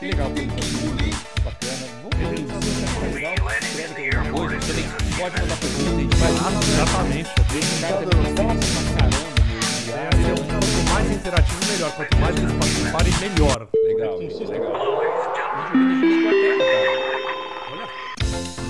Que 0.00 0.06
legal, 0.06 0.28
bacana. 1.44 1.86
Vamos 2.02 2.18
legal. 3.14 3.34
Pode 5.18 5.40
mandar 5.40 5.56
pergunta, 5.56 5.90
a 5.90 6.00
gente 6.00 6.16
vai 6.16 6.30
Exatamente. 6.32 7.30
É, 9.88 10.00
é, 10.00 10.34
quanto 10.50 10.90
mais 10.92 11.10
interativo, 11.12 11.60
melhor. 11.72 11.92
Quanto 11.92 12.16
mais 12.16 12.36
eles 12.36 12.52
participarem, 12.52 13.12
melhor. 13.20 13.68
Legal, 13.84 14.20
é 14.20 14.26
legal. 14.48 14.72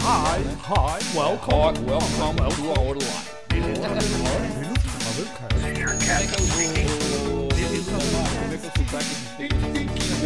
Hi, 0.03 0.41
hi, 0.69 0.99
welcome. 1.17 1.87
Welcome, 1.87 2.37
to 2.51 2.71
our 2.79 2.95
live. 2.97 4.30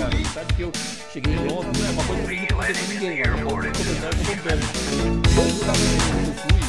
Cara? 0.05 0.25
Sabe 0.35 0.55
que 0.55 0.63
eu 0.63 0.73
cheguei 1.13 1.35
em 1.35 1.49
Londres, 1.49 1.85
é 1.85 1.91
uma 1.91 2.05
coisa 2.05 2.23
que 2.23 2.33
eu 2.33 2.41
nunca 2.41 2.55
contei 2.55 2.75
pra 2.75 2.87
ninguém, 2.95 3.17
cara. 3.23 3.43
Com 3.43 3.57
Pedro. 4.43 4.69
Eu 5.37 6.35
fui, 6.35 6.61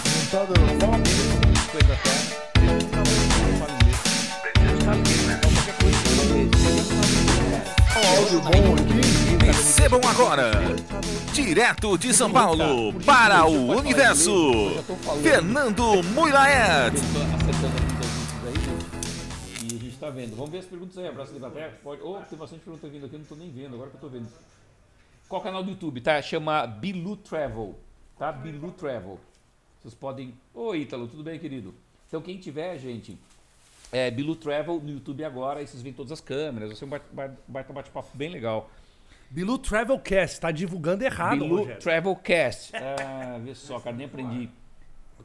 bom? 8.41 8.75
Recebam 9.45 10.01
agora, 10.09 10.51
direto 11.33 11.97
de 11.97 12.13
São 12.13 12.31
Paulo, 12.31 12.93
para 13.05 13.45
o 13.45 13.77
universo, 13.77 14.83
Fernando 15.21 16.03
Mulaet. 16.13 16.93
E 20.05 20.07
a 20.07 20.09
gente 20.09 20.09
tá 20.09 20.09
vendo. 20.09 20.35
Vamos 20.35 20.51
ver 20.51 20.59
as 20.59 20.65
perguntas 20.65 20.97
aí. 20.97 21.07
Abraço 21.07 21.31
de 21.31 21.37
Inglaterra. 21.37 21.73
Pode. 21.83 22.01
Oh, 22.01 22.19
tem 22.29 22.37
bastante 22.37 22.63
pergunta 22.63 22.87
vindo 22.87 23.05
aqui, 23.05 23.15
eu 23.15 23.19
não 23.19 23.25
tô 23.25 23.35
nem 23.35 23.49
vendo, 23.49 23.73
agora 23.75 23.89
que 23.89 23.95
eu 23.95 24.01
tô 24.01 24.09
vendo. 24.09 24.27
Qual 25.27 25.41
canal 25.41 25.63
do 25.63 25.71
YouTube? 25.71 26.01
Tá? 26.01 26.21
Chama 26.21 26.67
Bilu 26.67 27.17
Travel. 27.17 27.75
Tá? 28.17 28.31
Bilu 28.31 28.71
Travel. 28.71 29.19
Vocês 29.81 29.93
podem. 29.93 30.33
Oi, 30.53 30.81
Ítalo, 30.81 31.07
tudo 31.07 31.23
bem, 31.23 31.39
querido? 31.39 31.73
Então, 32.07 32.21
quem 32.21 32.37
tiver, 32.37 32.77
gente, 32.77 33.17
é 33.91 34.11
Bilu 34.11 34.35
Travel 34.35 34.79
no 34.79 34.91
YouTube 34.91 35.23
agora, 35.23 35.59
aí 35.59 35.67
vocês 35.67 35.81
veem 35.81 35.93
todas 35.93 36.11
as 36.11 36.21
câmeras. 36.21 36.69
Vai 36.69 36.77
ser 36.77 36.85
um 36.85 36.89
baita 37.47 37.73
bate-papo 37.73 38.09
bem 38.13 38.29
legal. 38.29 38.69
Bilu 39.29 39.57
Travelcast, 39.57 40.39
tá 40.39 40.51
divulgando 40.51 41.03
errado, 41.03 41.39
Bilu 41.39 41.57
Rogério. 41.57 41.81
Travelcast. 41.81 42.71
Ah, 42.75 43.39
vê 43.43 43.55
só, 43.55 43.79
cara, 43.79 43.95
nem 43.95 44.05
aprendi. 44.05 44.49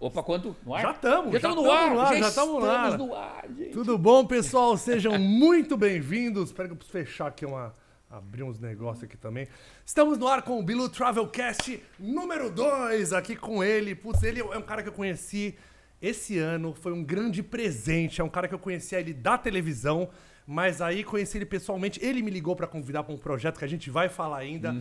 Opa, 0.01 0.23
quanto? 0.23 0.57
No 0.65 0.75
ar? 0.75 0.81
Já 0.81 0.91
estamos, 0.93 1.31
Já 1.33 1.37
estamos 1.37 1.57
no 1.63 1.71
ar, 1.71 1.91
no 1.91 2.01
ar, 2.01 2.17
já 2.17 2.29
estamos 2.29 2.65
estamos 2.65 2.97
no 2.97 3.15
ar. 3.15 3.49
gente. 3.55 3.71
Tudo 3.71 3.99
bom, 3.99 4.25
pessoal? 4.25 4.75
Sejam 4.79 5.19
muito 5.19 5.77
bem-vindos. 5.77 6.45
Espera 6.49 6.69
que 6.69 6.73
eu 6.73 6.77
preciso 6.77 7.05
fechar 7.05 7.27
aqui 7.27 7.45
uma. 7.45 7.75
Abrir 8.09 8.43
uns 8.43 8.59
negócios 8.59 9.05
aqui 9.05 9.17
também. 9.17 9.47
Estamos 9.85 10.17
no 10.17 10.27
ar 10.27 10.41
com 10.43 10.59
o 10.59 10.63
Bilu 10.63 10.89
Travelcast 10.89 11.81
número 11.99 12.51
2, 12.51 13.13
aqui 13.13 13.37
com 13.37 13.63
ele. 13.63 13.95
Putz, 13.95 14.23
ele 14.23 14.41
é 14.41 14.57
um 14.59 14.63
cara 14.63 14.83
que 14.83 14.89
eu 14.89 14.93
conheci 14.93 15.55
esse 16.01 16.39
ano, 16.39 16.75
foi 16.75 16.93
um 16.93 17.05
grande 17.05 17.43
presente. 17.43 18.23
É 18.23 18.25
um 18.25 18.29
cara 18.29 18.49
que 18.49 18.55
eu 18.55 18.59
conhecia 18.59 18.99
ele 18.99 19.13
da 19.13 19.37
televisão, 19.37 20.09
mas 20.53 20.83
aí 20.83 21.05
conheci 21.05 21.39
ele 21.39 21.47
pessoalmente. 21.47 22.05
Ele 22.05 22.21
me 22.23 22.31
ligou 22.31 22.57
pra 22.57 22.67
convidar 22.67 23.05
pra 23.05 23.15
um 23.15 23.19
projeto 23.19 23.57
que 23.59 23.65
a 23.65 23.69
gente 23.69 23.89
vai 23.89 24.09
falar 24.09 24.39
ainda. 24.39 24.75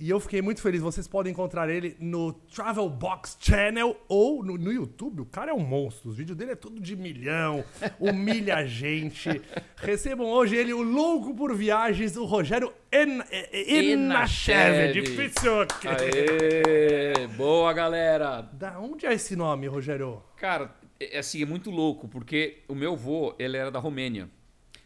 E 0.00 0.10
eu 0.10 0.18
fiquei 0.18 0.42
muito 0.42 0.60
feliz. 0.60 0.80
Vocês 0.82 1.06
podem 1.06 1.30
encontrar 1.32 1.68
ele 1.70 1.96
no 2.00 2.32
Travel 2.32 2.88
Box 2.90 3.36
Channel 3.40 3.96
ou 4.08 4.42
no, 4.44 4.58
no 4.58 4.72
YouTube. 4.72 5.20
O 5.22 5.26
cara 5.26 5.52
é 5.52 5.54
um 5.54 5.60
monstro. 5.60 6.10
Os 6.10 6.16
vídeos 6.16 6.36
dele 6.36 6.50
é 6.52 6.56
tudo 6.56 6.80
de 6.80 6.96
milhão, 6.96 7.64
humilha 8.00 8.56
a 8.56 8.64
gente. 8.66 9.28
Recebam 9.76 10.26
hoje 10.26 10.56
ele, 10.56 10.72
o 10.72 10.82
louco 10.82 11.32
por 11.34 11.54
viagens, 11.54 12.16
o 12.16 12.24
Rogério 12.24 12.72
En- 12.90 13.20
En- 13.52 13.90
Enachev. 13.92 14.58
É 14.58 14.90
Enachev. 14.90 14.92
difícil. 15.02 15.52
Aê! 15.86 17.26
Boa, 17.36 17.72
galera! 17.72 18.42
Da 18.52 18.78
onde 18.78 19.06
é 19.06 19.12
esse 19.14 19.36
nome, 19.36 19.66
Rogério? 19.66 20.22
Cara, 20.36 20.74
é 21.00 21.18
assim, 21.18 21.42
é 21.42 21.46
muito 21.46 21.70
louco, 21.70 22.08
porque 22.08 22.58
o 22.68 22.74
meu 22.74 22.96
vô, 22.96 23.34
ele 23.38 23.56
era 23.56 23.70
da 23.70 23.78
Romênia, 23.78 24.28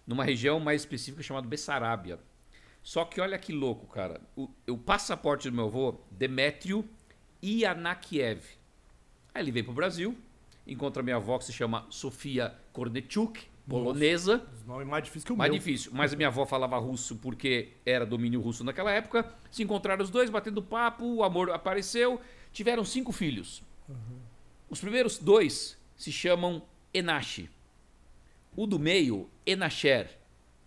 numa 0.07 0.25
região 0.25 0.61
mais 0.61 0.83
específica 0.83 1.23
chamada 1.23 1.49
Bessarábia. 1.49 2.19
Só 2.83 3.05
que 3.05 3.21
olha 3.21 3.39
que 3.39 3.53
louco, 3.53 3.87
cara. 3.87 4.21
O, 4.37 4.49
o 4.69 4.79
passaporte 4.79 5.51
do 5.51 5.57
meu 5.57 5.69
vô, 5.69 6.01
Demetrio 6.11 6.89
Ianakiev. 7.43 8.43
Aí 9.35 9.43
ele 9.43 9.51
veio 9.51 9.65
pro 9.65 9.75
Brasil, 9.75 10.17
encontra 10.67 11.03
minha 11.03 11.17
avó 11.17 11.39
que 11.39 11.45
se 11.45 11.53
chama 11.53 11.87
Sofia 11.91 12.55
Kornechuk, 12.73 13.45
polonesa. 13.69 14.47
Os 14.55 14.65
nomes 14.65 14.87
mais 14.87 15.03
difíceis 15.05 15.25
que 15.25 15.33
o 15.33 15.37
Mais 15.37 15.51
meu. 15.51 15.59
difícil. 15.59 15.91
Mas 15.93 16.13
a 16.13 16.17
minha 16.17 16.29
avó 16.29 16.47
falava 16.47 16.79
russo 16.79 17.17
porque 17.17 17.73
era 17.85 18.07
domínio 18.07 18.41
russo 18.41 18.63
naquela 18.63 18.93
época. 18.93 19.35
Se 19.51 19.63
encontraram 19.63 20.05
os 20.05 20.11
dois, 20.11 20.31
batendo 20.31 20.63
papo, 20.63 21.05
o 21.05 21.25
amor 21.25 21.51
apareceu. 21.51 22.21
Tiveram 22.53 22.85
cinco 22.85 23.11
filhos. 23.13 23.63
Os 24.71 24.81
primeiros 24.81 25.19
dois 25.19 25.77
se 25.97 26.11
chamam 26.13 26.63
Enache. 26.95 27.51
O 28.57 28.67
do 28.67 28.79
meio, 28.79 29.29
Enacher. 29.47 30.09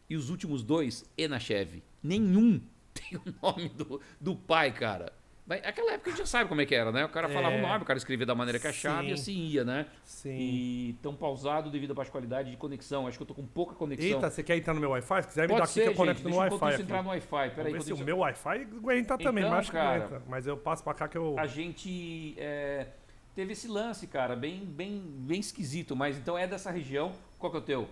E 0.10 0.16
os 0.16 0.30
últimos 0.30 0.64
dois, 0.64 1.04
Enachev. 1.18 1.82
Nenhum 2.04 2.62
tem 2.94 3.18
o 3.18 3.24
nome 3.42 3.70
do, 3.70 4.00
do 4.20 4.36
pai, 4.36 4.72
cara. 4.72 5.14
Mas 5.46 5.64
naquela 5.64 5.94
época 5.94 6.12
a 6.12 6.14
gente 6.14 6.20
já 6.20 6.26
sabe 6.28 6.48
como 6.48 6.62
é 6.62 6.66
que 6.68 6.76
era, 6.76 6.92
né? 6.92 7.04
O 7.04 7.10
cara 7.10 7.28
falava 7.28 7.56
É. 7.56 7.58
o 7.58 7.62
nome, 7.64 7.82
o 7.82 7.86
cara 7.86 7.98
escrevia 7.98 8.24
da 8.24 8.36
maneira 8.36 8.60
que 8.60 8.68
achava 8.68 9.04
e 9.04 9.08
Sim. 9.08 9.14
assim 9.14 9.34
ia, 9.48 9.64
né? 9.64 9.88
Sim. 10.06 10.38
E 10.38 10.96
tão 11.02 11.16
pausado 11.16 11.72
devido 11.72 11.90
à 11.90 11.94
baixa 11.96 12.12
qualidade 12.12 12.52
de 12.52 12.58
conexão. 12.58 13.08
Acho 13.08 13.18
que 13.18 13.24
eu 13.24 13.28
tô 13.28 13.34
com 13.34 13.48
pouca 13.48 13.74
conexão. 13.74 14.08
Eita, 14.08 14.30
você 14.30 14.44
quer 14.44 14.58
entrar 14.58 14.76
no 14.76 14.80
meu 14.80 14.92
Wi-Fi? 14.92 15.22
Se 15.24 15.28
quiser 15.30 15.42
me 15.44 15.48
Pode 15.48 15.58
dar 15.62 15.64
aqui 15.64 15.74
ser, 15.74 15.82
que 15.82 15.88
eu 15.90 15.94
conecto 15.96 16.18
gente. 16.22 16.32
no 16.32 16.40
Deixa 16.40 16.54
Wi-Fi. 16.54 16.66
isso 16.68 16.74
aqui. 16.76 16.82
entrar 16.84 17.02
no 17.04 17.10
Wi-Fi. 17.10 17.50
Peraí, 17.56 17.74
ver 17.74 17.82
se 17.82 17.94
o 17.94 17.98
meu 17.98 18.18
Wi-Fi 18.20 18.62
aguenta 18.62 19.18
também, 19.18 19.44
Então, 19.44 19.50
mas 19.56 19.60
acho 19.62 19.72
que 19.72 19.78
cara, 19.78 20.06
aguenta. 20.06 20.24
Mas 20.30 20.46
eu 20.46 20.56
passo 20.56 20.84
pra 20.84 20.94
cá 20.94 21.08
que 21.08 21.18
eu. 21.18 21.36
a 21.40 21.48
gente 21.48 22.36
é, 22.38 22.86
teve 23.34 23.54
esse 23.54 23.68
lance, 23.68 24.06
cara, 24.06 24.36
bem, 24.36 24.64
bem, 24.64 25.02
bem 25.04 25.40
esquisito. 25.40 25.96
Mas 25.96 26.16
então 26.16 26.38
é 26.38 26.46
dessa 26.46 26.70
região. 26.70 27.12
Qual 27.40 27.50
que 27.52 27.58
é 27.58 27.62
o 27.62 27.64
teu? 27.64 27.90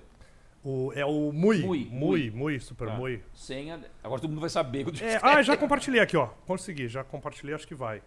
O, 0.63 0.91
é 0.93 1.05
o 1.05 1.31
Mui. 1.31 1.59
Mui, 1.63 1.87
Mui, 1.89 2.31
Mui, 2.31 2.59
Super 2.59 2.89
Tá. 2.89 2.95
Mui. 2.95 3.23
Senha. 3.33 3.79
Agora 4.03 4.19
todo 4.19 4.29
mundo 4.29 4.41
vai 4.41 4.49
saber. 4.49 4.85
É, 5.01 5.17
ah, 5.21 5.41
já 5.41 5.55
compartilhei 5.55 6.01
aqui, 6.01 6.17
ó. 6.17 6.27
Consegui, 6.45 6.87
já 6.87 7.03
compartilhei, 7.03 7.55
acho 7.55 7.67
que 7.67 7.75
vai. 7.75 8.01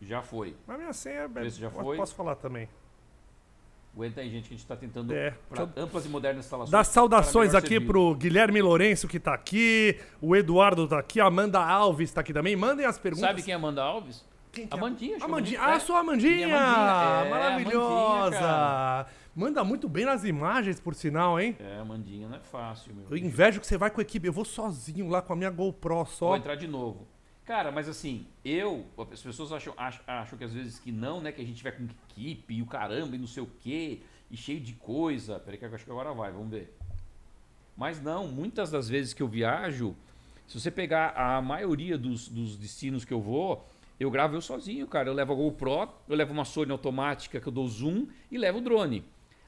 Já 0.00 0.20
foi. 0.20 0.54
Mas 0.66 0.78
minha 0.78 0.92
senha 0.92 1.30
é. 1.34 1.48
Já 1.48 1.66
eu 1.68 1.70
foi? 1.70 1.96
Posso 1.96 2.14
falar 2.14 2.34
também. 2.34 2.68
Aguenta 3.94 4.20
aí, 4.22 4.30
gente, 4.30 4.48
que 4.48 4.54
a 4.54 4.56
gente 4.56 4.66
tá 4.66 4.74
tentando 4.74 5.12
É, 5.14 5.34
pra 5.50 5.68
amplas 5.76 6.06
e 6.06 6.08
modernas 6.08 6.44
instalações. 6.46 6.70
Dar 6.70 6.82
saudações 6.84 7.54
aqui 7.54 7.68
servir. 7.68 7.86
pro 7.86 8.14
Guilherme 8.14 8.60
Lourenço, 8.62 9.06
que 9.06 9.20
tá 9.20 9.34
aqui. 9.34 10.00
O 10.20 10.34
Eduardo 10.34 10.88
tá 10.88 10.98
aqui. 10.98 11.20
A 11.20 11.26
Amanda 11.26 11.60
Alves 11.62 12.10
tá 12.10 12.22
aqui 12.22 12.32
também. 12.32 12.56
Mandem 12.56 12.86
as 12.86 12.98
perguntas. 12.98 13.28
Sabe 13.28 13.42
quem 13.42 13.52
é 13.52 13.56
Amanda 13.56 13.82
Alves? 13.82 14.24
Quem 14.50 14.66
que 14.66 14.74
é? 14.74 14.78
Amandinha, 14.78 15.16
que 15.18 15.22
Amandinha. 15.24 15.58
é 15.58 15.60
Amandinha. 15.60 15.76
Ah, 15.76 15.80
sou 15.80 15.96
a 15.96 16.00
Amandinha! 16.00 16.46
Amandinha. 16.56 17.26
É, 17.26 17.30
Maravilhosa! 17.30 18.38
Amandinha. 18.38 19.06
Manda 19.34 19.64
muito 19.64 19.88
bem 19.88 20.04
nas 20.04 20.24
imagens, 20.24 20.78
por 20.78 20.94
sinal, 20.94 21.40
hein? 21.40 21.56
É, 21.58 21.78
Amandinha 21.78 22.28
não 22.28 22.36
é 22.36 22.40
fácil, 22.40 22.94
meu. 22.94 23.06
Eu 23.10 23.16
invejo 23.16 23.60
que 23.60 23.66
você 23.66 23.78
vai 23.78 23.90
com 23.90 24.00
a 24.00 24.02
equipe. 24.02 24.26
Eu 24.26 24.32
vou 24.32 24.44
sozinho 24.44 25.08
lá 25.08 25.22
com 25.22 25.32
a 25.32 25.36
minha 25.36 25.50
GoPro 25.50 26.04
só. 26.04 26.28
Vou 26.28 26.36
entrar 26.36 26.54
de 26.54 26.68
novo. 26.68 27.06
Cara, 27.46 27.72
mas 27.72 27.88
assim, 27.88 28.26
eu. 28.44 28.84
As 29.10 29.22
pessoas 29.22 29.50
acham, 29.50 29.72
acham, 29.76 30.02
acham 30.06 30.38
que 30.38 30.44
às 30.44 30.52
vezes 30.52 30.78
que 30.78 30.92
não, 30.92 31.20
né? 31.20 31.32
Que 31.32 31.40
a 31.40 31.46
gente 31.46 31.62
vai 31.62 31.72
com 31.72 31.84
equipe 32.10 32.54
e 32.54 32.62
o 32.62 32.66
caramba 32.66 33.16
e 33.16 33.18
não 33.18 33.26
sei 33.26 33.42
o 33.42 33.50
quê, 33.60 34.00
e 34.30 34.36
cheio 34.36 34.60
de 34.60 34.74
coisa. 34.74 35.40
Peraí 35.40 35.58
que 35.58 35.64
eu 35.64 35.74
acho 35.74 35.84
que 35.84 35.90
agora 35.90 36.12
vai, 36.12 36.30
vamos 36.30 36.50
ver. 36.50 36.76
Mas 37.74 38.02
não, 38.02 38.28
muitas 38.28 38.70
das 38.70 38.86
vezes 38.86 39.14
que 39.14 39.22
eu 39.22 39.28
viajo, 39.28 39.96
se 40.46 40.60
você 40.60 40.70
pegar 40.70 41.14
a 41.16 41.40
maioria 41.40 41.96
dos, 41.96 42.28
dos 42.28 42.54
destinos 42.56 43.02
que 43.02 43.14
eu 43.14 43.20
vou, 43.20 43.66
eu 43.98 44.10
gravo 44.10 44.36
eu 44.36 44.42
sozinho, 44.42 44.86
cara. 44.86 45.08
Eu 45.08 45.14
levo 45.14 45.32
a 45.32 45.36
GoPro, 45.36 45.88
eu 46.06 46.14
levo 46.14 46.34
uma 46.34 46.44
Sony 46.44 46.70
automática 46.70 47.40
que 47.40 47.46
eu 47.46 47.52
dou 47.52 47.66
zoom 47.66 48.06
e 48.30 48.36
levo 48.36 48.58
o 48.58 48.60
drone. 48.60 49.02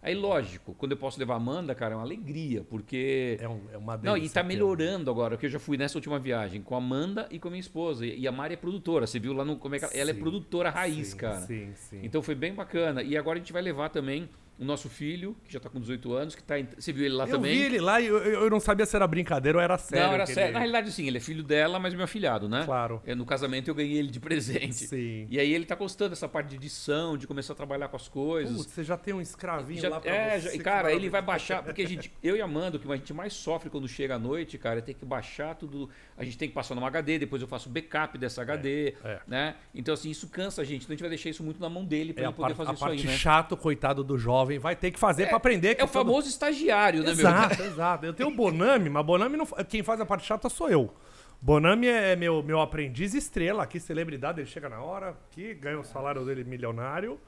Aí, 0.04 0.14
lógico, 0.14 0.74
quando 0.74 0.92
eu 0.92 0.98
posso 0.98 1.18
levar 1.18 1.32
a 1.34 1.36
Amanda, 1.38 1.74
cara, 1.74 1.94
é 1.94 1.96
uma 1.96 2.02
alegria, 2.04 2.62
porque. 2.62 3.38
É, 3.40 3.48
um- 3.48 3.60
é 3.72 3.78
uma 3.78 3.96
Não, 3.96 4.12
delícia. 4.14 4.26
e 4.26 4.34
tá 4.34 4.42
melhorando 4.42 5.10
agora, 5.10 5.36
que 5.38 5.46
eu 5.46 5.50
já 5.50 5.58
fui 5.58 5.78
nessa 5.78 5.96
última 5.96 6.18
viagem 6.18 6.60
com 6.60 6.74
a 6.74 6.78
Amanda 6.78 7.26
e 7.30 7.38
com 7.38 7.48
a 7.48 7.50
minha 7.50 7.60
esposa. 7.60 8.04
E 8.04 8.28
a 8.28 8.30
Mari 8.32 8.52
é 8.52 8.56
produtora, 8.58 9.06
você 9.06 9.18
viu 9.18 9.32
lá 9.32 9.44
no. 9.46 9.56
Como 9.56 9.74
é 9.74 9.78
que 9.78 9.86
ela, 9.86 9.94
ela 9.94 10.10
é 10.10 10.14
produtora 10.14 10.68
raiz, 10.68 11.08
Sim, 11.08 11.16
cara. 11.16 11.40
Sim, 11.40 11.72
sim. 11.74 12.00
Então 12.02 12.20
foi 12.22 12.34
bem 12.34 12.52
bacana. 12.54 13.02
E 13.02 13.16
agora 13.16 13.38
a 13.38 13.40
gente 13.40 13.52
vai 13.52 13.62
levar 13.62 13.88
também 13.88 14.28
o 14.58 14.64
nosso 14.64 14.88
filho, 14.88 15.36
que 15.44 15.52
já 15.52 15.58
tá 15.58 15.68
com 15.68 15.80
18 15.80 16.12
anos, 16.12 16.34
que 16.34 16.42
tá. 16.42 16.58
em- 16.58 16.68
Você 16.78 16.92
viu 16.92 17.04
ele 17.04 17.14
lá 17.14 17.24
eu 17.24 17.30
também? 17.32 17.52
vi 17.56 17.62
ele 17.64 17.80
lá 17.80 18.00
e 18.00 18.06
eu, 18.06 18.18
eu 18.18 18.40
eu 18.44 18.50
não 18.50 18.60
sabia 18.60 18.86
se 18.86 18.94
era 18.94 19.06
brincadeira 19.06 19.58
ou 19.58 19.62
era 19.64 19.76
sério. 19.78 20.06
Não, 20.06 20.14
era 20.14 20.26
sério. 20.26 20.42
ele- 20.44 20.52
Na 20.52 20.58
realidade, 20.60 20.92
sim, 20.92 21.06
ele 21.08 21.16
é 21.18 21.20
filho 21.20 21.42
dela, 21.42 21.78
mas 21.78 21.92
meu 21.94 22.04
afilhado, 22.04 22.48
né? 22.48 22.62
Claro. 22.64 23.02
É, 23.06 23.14
No 23.14 23.24
casamento 23.26 23.68
eu 23.68 23.74
ganhei 23.74 23.98
ele 23.98 24.08
de 24.10 24.20
presente. 24.20 24.74
Sim. 24.74 25.26
E 25.30 25.38
aí 25.40 25.52
ele 25.52 25.64
tá 25.64 25.74
gostando 25.74 26.10
dessa 26.10 26.28
parte 26.28 26.48
de 26.50 26.56
edição, 26.56 27.16
de 27.16 27.26
começar 27.26 27.52
a 27.52 27.56
trabalhar 27.56 27.88
com 27.88 27.96
as 27.96 28.06
coisas. 28.08 28.56
Putz, 28.56 28.70
você 28.72 28.84
já 28.84 28.96
tem 28.96 29.12
um 29.14 29.20
escravinho 29.20 29.80
Já- 29.80 29.88
lá 29.88 30.00
pra 30.00 30.10
é, 30.14 30.38
você. 30.40 30.56
já- 30.56 30.62
cara, 30.62 30.92
ele 30.92 31.08
vai 31.08 31.22
baixar, 31.22 31.62
porque 31.62 31.82
a 31.82 31.88
gente, 31.88 32.12
eu 32.22 32.36
e 32.36 32.40
a 32.40 32.44
Amanda, 32.44 32.76
o 32.76 32.80
que 32.80 32.90
a 32.92 32.96
gente 32.96 33.12
mais 33.12 33.32
sofre 33.32 33.68
quando 33.70 33.88
chega 33.88 34.14
à 34.14 34.18
noite, 34.18 34.56
cara, 34.58 34.78
é 34.78 34.82
ter 34.82 34.94
que 34.94 35.04
baixar 35.04 35.54
tudo. 35.56 35.88
A 36.16 36.22
gente 36.24 36.38
tem 36.38 36.48
que 36.48 36.54
passar 36.54 36.74
numa 36.74 36.86
HD, 36.86 37.18
depois 37.18 37.42
eu 37.42 37.48
faço 37.48 37.68
backup 37.68 38.16
dessa 38.18 38.42
HD, 38.42 38.94
é. 39.02 39.18
né? 39.26 39.56
Então, 39.74 39.94
assim, 39.94 40.10
isso 40.10 40.28
cansa 40.28 40.62
a 40.62 40.64
gente. 40.64 40.82
Então 40.84 40.92
a 40.92 40.94
gente 40.94 41.00
vai 41.00 41.08
deixar 41.08 41.30
isso 41.30 41.42
muito 41.42 41.60
na 41.60 41.68
mão 41.68 41.84
dele 41.84 42.12
pra 42.12 42.22
É 42.22 42.26
a, 42.26 42.28
ele 42.28 42.36
poder 42.36 42.54
par- 42.54 42.56
fazer 42.66 42.70
a 42.70 42.74
isso 42.74 42.84
aí, 42.84 42.90
parte 42.90 43.06
né? 43.06 43.16
chato, 43.16 43.56
coitado 43.56 44.04
do 44.04 44.16
jovem, 44.18 44.43
jovem 44.44 44.58
vai 44.58 44.76
ter 44.76 44.90
que 44.90 44.98
fazer 44.98 45.26
pra 45.28 45.36
aprender. 45.36 45.74
que 45.74 45.80
É 45.80 45.84
o 45.84 45.88
todo- 45.88 46.04
famoso 46.06 46.28
estagiário, 46.28 47.00
né, 47.00 47.06
meu? 47.06 47.12
Exato, 47.14 47.62
exato. 47.62 48.06
Eu 48.06 48.12
tenho 48.12 48.28
o 48.28 48.34
Bonami, 48.34 48.88
mas 48.90 49.04
Bonami 49.04 49.36
não. 49.36 49.46
Quem 49.68 49.82
faz 49.82 50.00
a 50.00 50.06
parte 50.06 50.24
chata 50.26 50.48
sou 50.48 50.68
eu. 50.68 50.92
Bonami 51.40 51.86
é 51.88 52.16
meu, 52.16 52.42
meu 52.42 52.60
aprendiz 52.60 53.12
estrela 53.14 53.62
aqui, 53.64 53.78
celebridade, 53.78 54.40
ele 54.40 54.48
chega 54.48 54.68
na 54.68 54.80
hora, 54.80 55.10
aqui, 55.30 55.52
ganha 55.54 55.78
o 55.78 55.84
salário 55.84 56.24
dele 56.24 56.42
milionário 56.44 57.20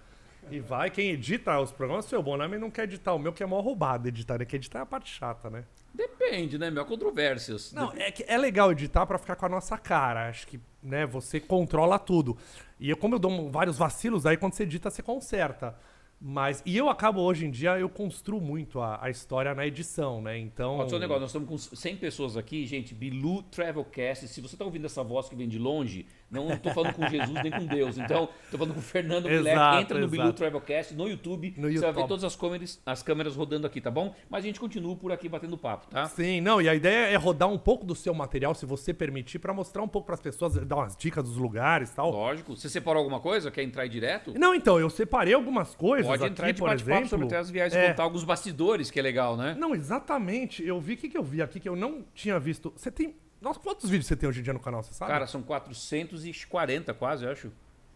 e 0.50 0.58
vai. 0.58 0.90
Quem 0.90 1.10
edita 1.10 1.58
os 1.60 1.70
programas 1.72 2.06
sou 2.06 2.18
eu. 2.18 2.22
Bonami 2.22 2.56
não 2.56 2.70
quer 2.70 2.84
editar 2.84 3.12
o 3.12 3.18
meu, 3.18 3.32
que 3.32 3.42
é 3.42 3.46
mó 3.46 3.60
roubado 3.60 4.08
editar, 4.08 4.38
né? 4.38 4.44
Que 4.44 4.56
editar 4.56 4.78
é 4.78 4.82
a 4.82 4.86
parte 4.86 5.10
chata, 5.12 5.50
né? 5.50 5.64
Depende, 5.92 6.56
né, 6.58 6.70
meu? 6.70 6.84
Controvérsias. 6.86 7.72
Não, 7.72 7.92
é, 7.96 8.10
que 8.10 8.24
é 8.28 8.36
legal 8.38 8.70
editar 8.72 9.04
pra 9.06 9.18
ficar 9.18 9.34
com 9.36 9.46
a 9.46 9.48
nossa 9.48 9.76
cara. 9.78 10.28
Acho 10.28 10.46
que, 10.46 10.60
né, 10.82 11.04
você 11.06 11.40
controla 11.40 11.98
tudo. 11.98 12.36
E 12.80 12.88
eu, 12.90 12.96
como 12.96 13.14
eu 13.14 13.18
dou 13.18 13.50
vários 13.50 13.76
vacilos, 13.78 14.24
aí 14.26 14.36
quando 14.36 14.52
você 14.54 14.62
edita, 14.62 14.90
você 14.90 15.02
conserta. 15.02 15.74
Mas, 16.20 16.62
e 16.64 16.76
eu 16.76 16.88
acabo 16.88 17.20
hoje 17.20 17.44
em 17.44 17.50
dia, 17.50 17.78
eu 17.78 17.90
construo 17.90 18.40
muito 18.40 18.80
a, 18.80 18.98
a 19.04 19.10
história 19.10 19.54
na 19.54 19.66
edição, 19.66 20.22
né? 20.22 20.38
Então. 20.38 20.78
Ó, 20.78 20.88
só 20.88 20.96
um 20.96 20.98
negócio, 20.98 21.20
nós 21.20 21.30
estamos 21.30 21.68
com 21.68 21.76
100 21.76 21.96
pessoas 21.96 22.36
aqui, 22.38 22.64
gente. 22.64 22.94
Bilu 22.94 23.42
Travelcast. 23.42 24.26
Se 24.28 24.40
você 24.40 24.56
tá 24.56 24.64
ouvindo 24.64 24.86
essa 24.86 25.04
voz 25.04 25.28
que 25.28 25.36
vem 25.36 25.46
de 25.46 25.58
longe, 25.58 26.06
não 26.30 26.56
tô 26.56 26.70
falando 26.70 26.94
com 26.94 27.06
Jesus 27.08 27.32
nem 27.42 27.50
com 27.52 27.66
Deus. 27.66 27.96
Então, 27.98 28.28
tô 28.50 28.58
falando 28.58 28.74
com 28.74 28.80
o 28.80 28.82
Fernando 28.82 29.28
Mulher. 29.30 29.56
Entra 29.80 29.98
no 29.98 30.08
Bilu. 30.08 30.32
Travelcast 30.32 30.94
no 30.94 31.08
YouTube. 31.08 31.54
No 31.56 31.70
Você 31.70 31.78
vai 31.78 31.92
ver 31.92 32.06
todas 32.06 32.24
as 32.24 32.34
câmeras, 32.36 32.80
as 32.84 33.02
câmeras 33.02 33.36
rodando 33.36 33.66
aqui, 33.66 33.80
tá 33.80 33.90
bom? 33.90 34.14
Mas 34.28 34.44
a 34.44 34.46
gente 34.46 34.58
continua 34.60 34.96
por 34.96 35.12
aqui 35.12 35.28
batendo 35.28 35.56
papo, 35.56 35.86
tá? 35.88 36.06
Sim, 36.06 36.40
não, 36.40 36.60
e 36.60 36.68
a 36.68 36.74
ideia 36.74 37.06
é 37.10 37.16
rodar 37.16 37.48
um 37.48 37.58
pouco 37.58 37.84
do 37.84 37.94
seu 37.94 38.12
material, 38.14 38.54
se 38.54 38.66
você 38.66 38.92
permitir, 38.92 39.38
pra 39.38 39.52
mostrar 39.54 39.82
um 39.82 39.88
pouco 39.88 40.06
pras 40.06 40.20
pessoas, 40.20 40.54
dar 40.66 40.76
umas 40.76 40.96
dicas 40.96 41.24
dos 41.24 41.36
lugares 41.36 41.90
e 41.90 41.94
tal. 41.94 42.10
Lógico. 42.10 42.56
Você 42.56 42.68
separou 42.68 43.00
alguma 43.00 43.20
coisa? 43.20 43.50
Quer 43.50 43.62
entrar 43.62 43.82
aí 43.82 43.88
direto? 43.88 44.32
Não, 44.38 44.54
então, 44.54 44.78
eu 44.80 44.90
separei 44.90 45.34
algumas 45.34 45.74
coisas 45.74 46.06
Pode 46.06 46.22
aqui, 46.22 46.32
entrar 46.32 46.50
de 46.52 46.58
por 46.60 46.72
exemplo. 46.72 47.08
sobre 47.08 47.26
até 47.26 47.38
as 47.38 47.50
viagens 47.50 47.74
É. 47.80 47.88
contar 47.88 48.02
alguns 48.02 48.24
bastidores, 48.24 48.90
que 48.90 48.98
é 48.98 49.02
legal, 49.02 49.36
né? 49.36 49.54
Não, 49.58 49.74
exatamente. 49.74 50.64
Eu 50.66 50.80
vi 50.80 50.94
o 50.94 50.96
que, 50.96 51.08
que 51.08 51.16
eu 51.18 51.22
vi 51.22 51.40
aqui 51.42 51.60
que 51.60 51.68
eu 51.68 51.76
não 51.76 52.04
tinha 52.14 52.38
visto. 52.38 52.72
Você 52.76 52.90
tem. 52.90 53.14
Nossa, 53.46 53.60
quantos 53.60 53.88
vídeos 53.88 54.06
você 54.06 54.16
tem 54.16 54.28
hoje 54.28 54.40
em 54.40 54.42
dia 54.42 54.52
no 54.52 54.58
canal, 54.58 54.82
você 54.82 54.92
sabe? 54.92 55.12
Cara, 55.12 55.24
são 55.26 55.40
440 55.40 56.92
quase, 56.94 57.24
eu 57.24 57.30
acho. 57.30 57.52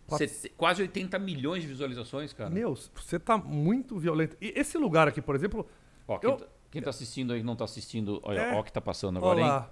Quatro- 0.06 0.28
quase 0.56 0.82
80 0.82 1.18
milhões 1.18 1.62
de 1.62 1.68
visualizações, 1.68 2.32
cara. 2.32 2.50
Meu, 2.50 2.74
você 2.94 3.18
tá 3.18 3.36
muito 3.36 3.98
violento. 3.98 4.36
E 4.40 4.52
esse 4.56 4.78
lugar 4.78 5.08
aqui, 5.08 5.20
por 5.20 5.34
exemplo. 5.34 5.66
Ó, 6.06 6.18
quem, 6.18 6.30
Eu- 6.30 6.36
tá, 6.36 6.46
quem 6.70 6.82
tá 6.82 6.90
assistindo 6.90 7.32
aí 7.32 7.42
não 7.42 7.56
tá 7.56 7.64
assistindo, 7.64 8.20
olha, 8.22 8.40
É. 8.40 8.54
ó 8.54 8.60
o 8.60 8.64
que 8.64 8.72
tá 8.72 8.80
passando 8.80 9.16
agora, 9.18 9.40
Olha 9.40 9.56
hein? 9.58 9.64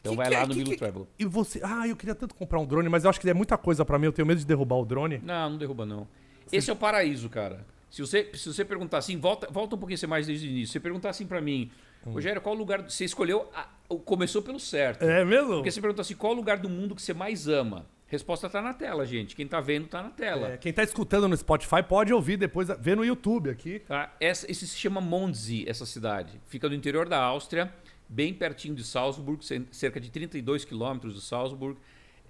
Então 0.00 0.12
Que 0.12 0.16
vai 0.18 0.28
que 0.28 0.34
lá 0.34 0.40
é- 0.42 0.46
no 0.46 0.54
que- 0.54 0.76
Travel. 0.76 1.08
E 1.18 1.24
você. 1.24 1.60
Ah, 1.64 1.88
eu 1.88 1.96
queria 1.96 2.14
tanto 2.14 2.34
comprar 2.34 2.60
um 2.60 2.66
drone, 2.66 2.88
mas 2.88 3.02
eu 3.04 3.10
acho 3.10 3.20
que 3.20 3.28
é 3.28 3.34
muita 3.34 3.56
coisa 3.58 3.84
pra 3.84 3.98
mim. 3.98 4.06
Eu 4.06 4.12
tenho 4.12 4.26
medo 4.26 4.38
de 4.38 4.44
derrubar 4.46 4.76
o 4.76 4.84
drone. 4.84 5.18
Não, 5.18 5.50
não 5.50 5.58
derruba 5.58 5.84
não. 5.86 6.06
Esse 6.52 6.70
é 6.70 6.72
o 6.72 6.76
paraíso, 6.76 7.28
cara. 7.28 7.66
Se 7.90 8.00
você, 8.02 8.30
se 8.34 8.52
você 8.52 8.64
perguntar 8.64 8.98
assim, 8.98 9.16
volta, 9.18 9.48
volta 9.50 9.74
um 9.76 9.78
pouquinho 9.78 9.96
você 9.96 10.06
mais 10.06 10.26
desde 10.26 10.46
o 10.46 10.50
início. 10.50 10.66
Se 10.66 10.72
você 10.74 10.80
perguntar 10.80 11.10
assim 11.10 11.26
pra 11.26 11.40
mim, 11.40 11.70
Rogério, 12.12 12.40
qual 12.40 12.54
lugar 12.54 12.82
você 12.82 13.04
escolheu? 13.04 13.48
a- 13.54 13.68
começou 14.04 14.42
pelo 14.42 14.58
certo. 14.58 15.04
Hum. 15.04 15.08
É 15.08 15.24
mesmo? 15.24 15.54
Porque 15.54 15.70
você 15.70 15.80
pergunta 15.80 16.02
assim, 16.02 16.14
qual 16.16 16.32
lugar 16.32 16.58
do 16.58 16.68
mundo 16.68 16.94
que 16.94 17.02
você 17.02 17.14
mais 17.14 17.46
ama? 17.48 17.86
Resposta 18.06 18.48
tá 18.48 18.60
na 18.62 18.72
tela, 18.74 19.04
gente. 19.06 19.34
Quem 19.34 19.46
tá 19.46 19.60
vendo 19.60 19.88
tá 19.88 20.02
na 20.02 20.10
tela. 20.10 20.48
É, 20.52 20.56
quem 20.56 20.72
tá 20.72 20.82
escutando 20.82 21.26
no 21.28 21.36
Spotify 21.36 21.82
pode 21.82 22.12
ouvir 22.12 22.36
depois, 22.36 22.68
ver 22.80 22.96
no 22.96 23.04
YouTube 23.04 23.50
aqui. 23.50 23.80
Tá? 23.80 24.14
Essa, 24.20 24.50
esse 24.50 24.66
se 24.66 24.76
chama 24.76 25.00
Mondsee, 25.00 25.64
essa 25.68 25.84
cidade. 25.86 26.40
Fica 26.46 26.68
no 26.68 26.74
interior 26.74 27.08
da 27.08 27.18
Áustria, 27.20 27.72
bem 28.08 28.32
pertinho 28.32 28.74
de 28.74 28.84
Salzburg, 28.84 29.44
cerca 29.70 29.98
de 30.00 30.10
32 30.10 30.64
quilômetros 30.64 31.14
de 31.14 31.20
Salzburg. 31.22 31.76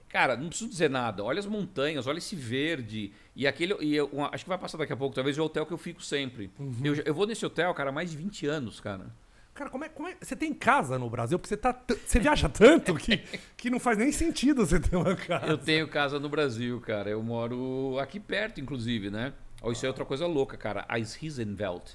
Cara, 0.08 0.36
não 0.36 0.48
preciso 0.48 0.70
dizer 0.70 0.88
nada. 0.88 1.24
Olha 1.24 1.40
as 1.40 1.46
montanhas, 1.46 2.06
olha 2.06 2.18
esse 2.18 2.36
verde. 2.36 3.12
E 3.34 3.46
aquele. 3.46 3.74
E 3.80 3.96
eu, 3.96 4.08
acho 4.32 4.44
que 4.44 4.48
vai 4.48 4.56
passar 4.58 4.78
daqui 4.78 4.92
a 4.92 4.96
pouco, 4.96 5.14
talvez, 5.14 5.36
o 5.38 5.44
hotel 5.44 5.66
que 5.66 5.72
eu 5.72 5.78
fico 5.78 6.00
sempre. 6.02 6.50
Eu, 6.82 6.94
já- 6.94 7.02
eu 7.04 7.12
vou 7.12 7.26
nesse 7.26 7.44
hotel, 7.44 7.74
cara, 7.74 7.90
há 7.90 7.92
mais 7.92 8.12
de 8.12 8.16
20 8.16 8.46
anos, 8.46 8.78
cara. 8.80 9.06
Cara, 9.54 9.70
como 9.70 9.84
é, 9.84 9.88
como 9.88 10.08
é. 10.08 10.16
Você 10.20 10.34
tem 10.34 10.52
casa 10.52 10.98
no 10.98 11.08
Brasil? 11.08 11.38
Porque 11.38 11.48
você 11.48 11.56
tá. 11.56 11.78
Você 12.04 12.18
viaja 12.18 12.48
tanto 12.48 12.94
que, 12.96 13.18
que 13.56 13.70
não 13.70 13.78
faz 13.78 13.96
nem 13.96 14.10
sentido 14.10 14.66
você 14.66 14.80
ter 14.80 14.96
uma 14.96 15.14
casa. 15.14 15.46
Eu 15.46 15.56
tenho 15.58 15.86
casa 15.86 16.18
no 16.18 16.28
Brasil, 16.28 16.80
cara. 16.80 17.08
Eu 17.08 17.22
moro 17.22 17.96
aqui 18.00 18.18
perto, 18.18 18.60
inclusive, 18.60 19.10
né? 19.10 19.32
Ó, 19.62 19.70
isso 19.70 19.86
é 19.86 19.88
outra 19.88 20.04
coisa 20.04 20.26
louca, 20.26 20.56
cara. 20.56 20.84
A 20.88 20.96
Riesenwelt. 20.96 21.92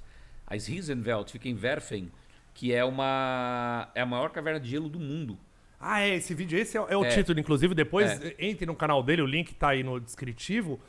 A 0.47 0.53
Riesenwelt 0.53 1.29
fica 1.31 1.49
em 1.49 1.59
Werfen, 1.61 2.09
que 2.53 2.73
é 2.73 2.83
uma. 2.85 3.89
É 3.93 4.01
a 4.01 4.05
maior 4.05 4.29
caverna 4.31 4.59
de 4.59 4.69
gelo 4.69 4.87
do 4.87 4.99
mundo. 4.99 5.37
Ah, 5.77 6.01
é, 6.01 6.15
esse 6.15 6.33
vídeo, 6.33 6.57
esse 6.57 6.77
é, 6.77 6.85
é 6.89 6.95
o 6.97 7.03
É. 7.03 7.09
título, 7.09 7.39
inclusive. 7.39 7.75
Depois 7.75 8.09
É. 8.23 8.35
entre 8.39 8.65
no 8.65 8.75
canal 8.75 9.03
dele, 9.03 9.21
o 9.21 9.25
link 9.25 9.53
tá 9.53 9.69
aí 9.69 9.83
no 9.83 9.99
descritivo. 9.99 10.79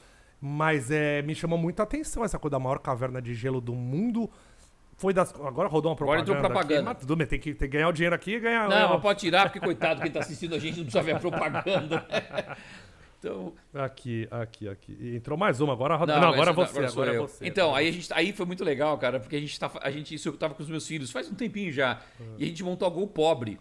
Mas 0.40 0.90
é, 0.90 1.20
me 1.22 1.34
chamou 1.34 1.58
muita 1.58 1.82
atenção 1.82 2.24
essa 2.24 2.38
coisa 2.38 2.52
da 2.52 2.58
maior 2.58 2.78
caverna 2.78 3.20
de 3.20 3.34
gelo 3.34 3.60
do 3.60 3.74
mundo. 3.74 4.30
Foi 5.00 5.14
das. 5.14 5.34
Agora 5.34 5.66
rodou 5.66 5.90
uma 5.90 5.96
Agora 5.96 6.22
propaganda. 6.22 6.22
entrou 6.22 6.36
propaganda. 6.50 6.74
Aqui, 6.80 6.84
mas 6.84 6.98
tudo 7.00 7.16
bem, 7.16 7.26
tem 7.26 7.38
que, 7.40 7.54
tem 7.54 7.68
que 7.68 7.72
ganhar 7.74 7.88
o 7.88 7.92
dinheiro 7.92 8.14
aqui 8.14 8.34
e 8.34 8.40
ganhar. 8.40 8.64
Não, 8.64 8.68
ganhar- 8.76 8.88
mas 8.90 9.00
pode 9.00 9.18
tirar, 9.20 9.44
porque 9.44 9.58
coitado, 9.58 10.02
quem 10.02 10.10
tá 10.10 10.20
assistindo 10.20 10.54
a 10.54 10.58
gente 10.58 10.76
não 10.76 10.84
precisa 10.84 11.02
ver 11.02 11.16
a 11.16 11.18
propaganda. 11.18 12.06
Então, 13.22 13.52
Aqui, 13.74 14.26
aqui, 14.30 14.66
aqui. 14.66 15.14
Entrou 15.14 15.36
mais 15.36 15.60
uma, 15.60 15.74
agora 15.74 15.94
roda. 15.94 16.14
não, 16.14 16.22
Não, 16.22 16.28
agora 16.30 16.50
é 16.50 16.54
você, 16.54 16.88
sou 16.88 17.02
agora 17.02 17.14
é 17.14 17.18
você. 17.18 17.46
Então, 17.46 17.74
aí 17.74 17.86
a 17.86 17.92
gente, 17.92 18.08
aí 18.14 18.32
foi 18.32 18.46
muito 18.46 18.64
legal, 18.64 18.96
cara, 18.96 19.20
porque 19.20 19.36
a 19.36 19.38
gente 19.38 19.60
tá, 19.60 19.70
a 19.82 19.90
gente, 19.90 20.14
isso 20.14 20.26
eu 20.30 20.32
tava 20.38 20.54
com 20.54 20.62
os 20.62 20.70
meus 20.70 20.86
filhos 20.86 21.10
faz 21.10 21.30
um 21.30 21.34
tempinho 21.34 21.70
já, 21.70 22.00
e 22.38 22.44
a 22.44 22.46
gente 22.46 22.64
montou 22.64 22.88
a 22.88 22.90
Gol 22.90 23.06
Pobre. 23.06 23.60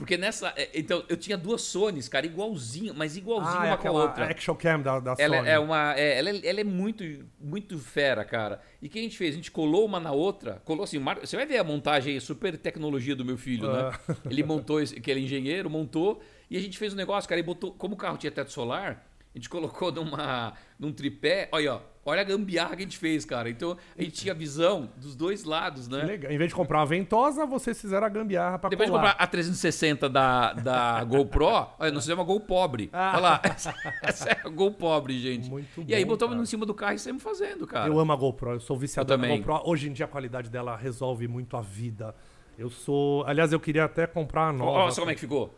Porque 0.00 0.16
nessa, 0.16 0.50
é, 0.56 0.70
então, 0.74 1.04
eu 1.10 1.16
tinha 1.18 1.36
duas 1.36 1.60
Sonys, 1.60 2.08
cara, 2.08 2.24
igualzinho, 2.24 2.94
mas 2.96 3.18
igualzinho 3.18 3.60
ah, 3.60 3.66
é 3.66 3.68
uma 3.68 3.76
com 3.76 3.88
a 3.88 3.90
outra. 3.90 4.24
action 4.24 4.54
cam 4.54 4.80
da, 4.80 4.98
da 4.98 5.14
Ela 5.18 5.36
Sony. 5.36 5.48
é, 5.48 5.52
é 5.52 5.58
uma. 5.58 5.94
é, 5.94 6.18
ela, 6.18 6.30
é, 6.30 6.40
ela 6.42 6.60
é 6.60 6.64
muito, 6.64 7.04
muito 7.38 7.78
fera, 7.78 8.24
cara. 8.24 8.62
E 8.80 8.86
o 8.86 8.88
que 8.88 8.98
a 8.98 9.02
gente 9.02 9.18
fez? 9.18 9.34
A 9.34 9.36
gente 9.36 9.50
colou 9.50 9.84
uma 9.84 10.00
na 10.00 10.10
outra, 10.10 10.62
colou 10.64 10.84
assim, 10.84 10.98
mar- 10.98 11.20
você 11.20 11.36
vai 11.36 11.44
ver 11.44 11.58
a 11.58 11.64
montagem 11.64 12.14
aí, 12.14 12.20
super 12.20 12.56
tecnologia 12.56 13.14
do 13.14 13.26
meu 13.26 13.36
filho, 13.36 13.70
né? 13.70 13.92
Ah. 14.08 14.16
Ele 14.30 14.42
montou, 14.42 14.80
esse, 14.80 14.98
que 14.98 15.10
ele 15.10 15.20
é 15.20 15.24
engenheiro, 15.24 15.68
montou, 15.68 16.22
e 16.50 16.56
a 16.56 16.60
gente 16.60 16.78
fez 16.78 16.94
um 16.94 16.96
negócio, 16.96 17.28
cara, 17.28 17.38
e 17.38 17.44
botou, 17.44 17.70
como 17.72 17.92
o 17.92 17.96
carro 17.98 18.16
tinha 18.16 18.30
teto 18.32 18.50
solar, 18.50 19.06
a 19.34 19.38
gente 19.38 19.48
colocou 19.48 19.92
numa, 19.92 20.52
num 20.78 20.92
tripé, 20.92 21.48
olha, 21.52 21.74
ó, 21.74 21.80
olha 22.04 22.20
a 22.20 22.24
gambiarra 22.24 22.70
que 22.74 22.82
a 22.82 22.84
gente 22.84 22.98
fez, 22.98 23.24
cara. 23.24 23.48
Então 23.48 23.76
a 23.96 24.02
gente 24.02 24.12
tinha 24.22 24.34
visão 24.34 24.90
dos 24.96 25.14
dois 25.14 25.44
lados, 25.44 25.86
né? 25.86 26.02
Legal. 26.02 26.32
Em 26.32 26.36
vez 26.38 26.48
de 26.50 26.54
comprar 26.56 26.78
uma 26.80 26.86
ventosa, 26.86 27.46
vocês 27.46 27.80
fizeram 27.80 28.04
a 28.04 28.10
gambiarra 28.10 28.58
pra 28.58 28.68
Depois 28.70 28.88
de 28.88 28.90
colar. 28.90 29.10
comprar 29.12 29.22
a 29.24 29.26
360 29.28 30.08
da, 30.08 30.52
da 30.54 31.04
GoPro, 31.04 31.46
olha, 31.78 31.92
nós 31.92 32.02
fizemos 32.02 32.18
uma 32.20 32.24
Gol 32.26 32.40
pobre. 32.40 32.90
Ah. 32.92 33.12
Olha 33.12 33.20
lá, 33.20 33.40
essa, 33.44 33.74
essa 34.02 34.28
é 34.30 34.40
a 34.44 34.48
Gol 34.48 34.72
pobre, 34.72 35.16
gente. 35.20 35.48
Muito 35.48 35.84
e 35.86 35.94
aí 35.94 36.04
bom, 36.04 36.10
botamos 36.10 36.32
cara. 36.34 36.42
em 36.42 36.46
cima 36.46 36.66
do 36.66 36.74
carro 36.74 36.94
e 36.94 36.98
saímos 36.98 37.22
fazendo, 37.22 37.66
cara. 37.68 37.86
Eu 37.88 38.00
amo 38.00 38.12
a 38.12 38.16
GoPro, 38.16 38.54
eu 38.54 38.60
sou 38.60 38.76
viciado 38.76 39.12
Eu 39.12 39.18
na. 39.18 39.28
GoPro. 39.28 39.60
Hoje 39.64 39.88
em 39.88 39.92
dia 39.92 40.06
a 40.06 40.08
qualidade 40.08 40.50
dela 40.50 40.76
resolve 40.76 41.28
muito 41.28 41.56
a 41.56 41.60
vida. 41.60 42.16
Eu 42.58 42.68
sou. 42.68 43.24
Aliás, 43.26 43.52
eu 43.52 43.60
queria 43.60 43.84
até 43.84 44.08
comprar 44.08 44.48
a 44.48 44.52
nova. 44.52 44.72
Olha 44.80 44.90
só 44.90 45.02
como 45.02 45.12
é 45.12 45.14
que 45.14 45.20
ficou. 45.20 45.54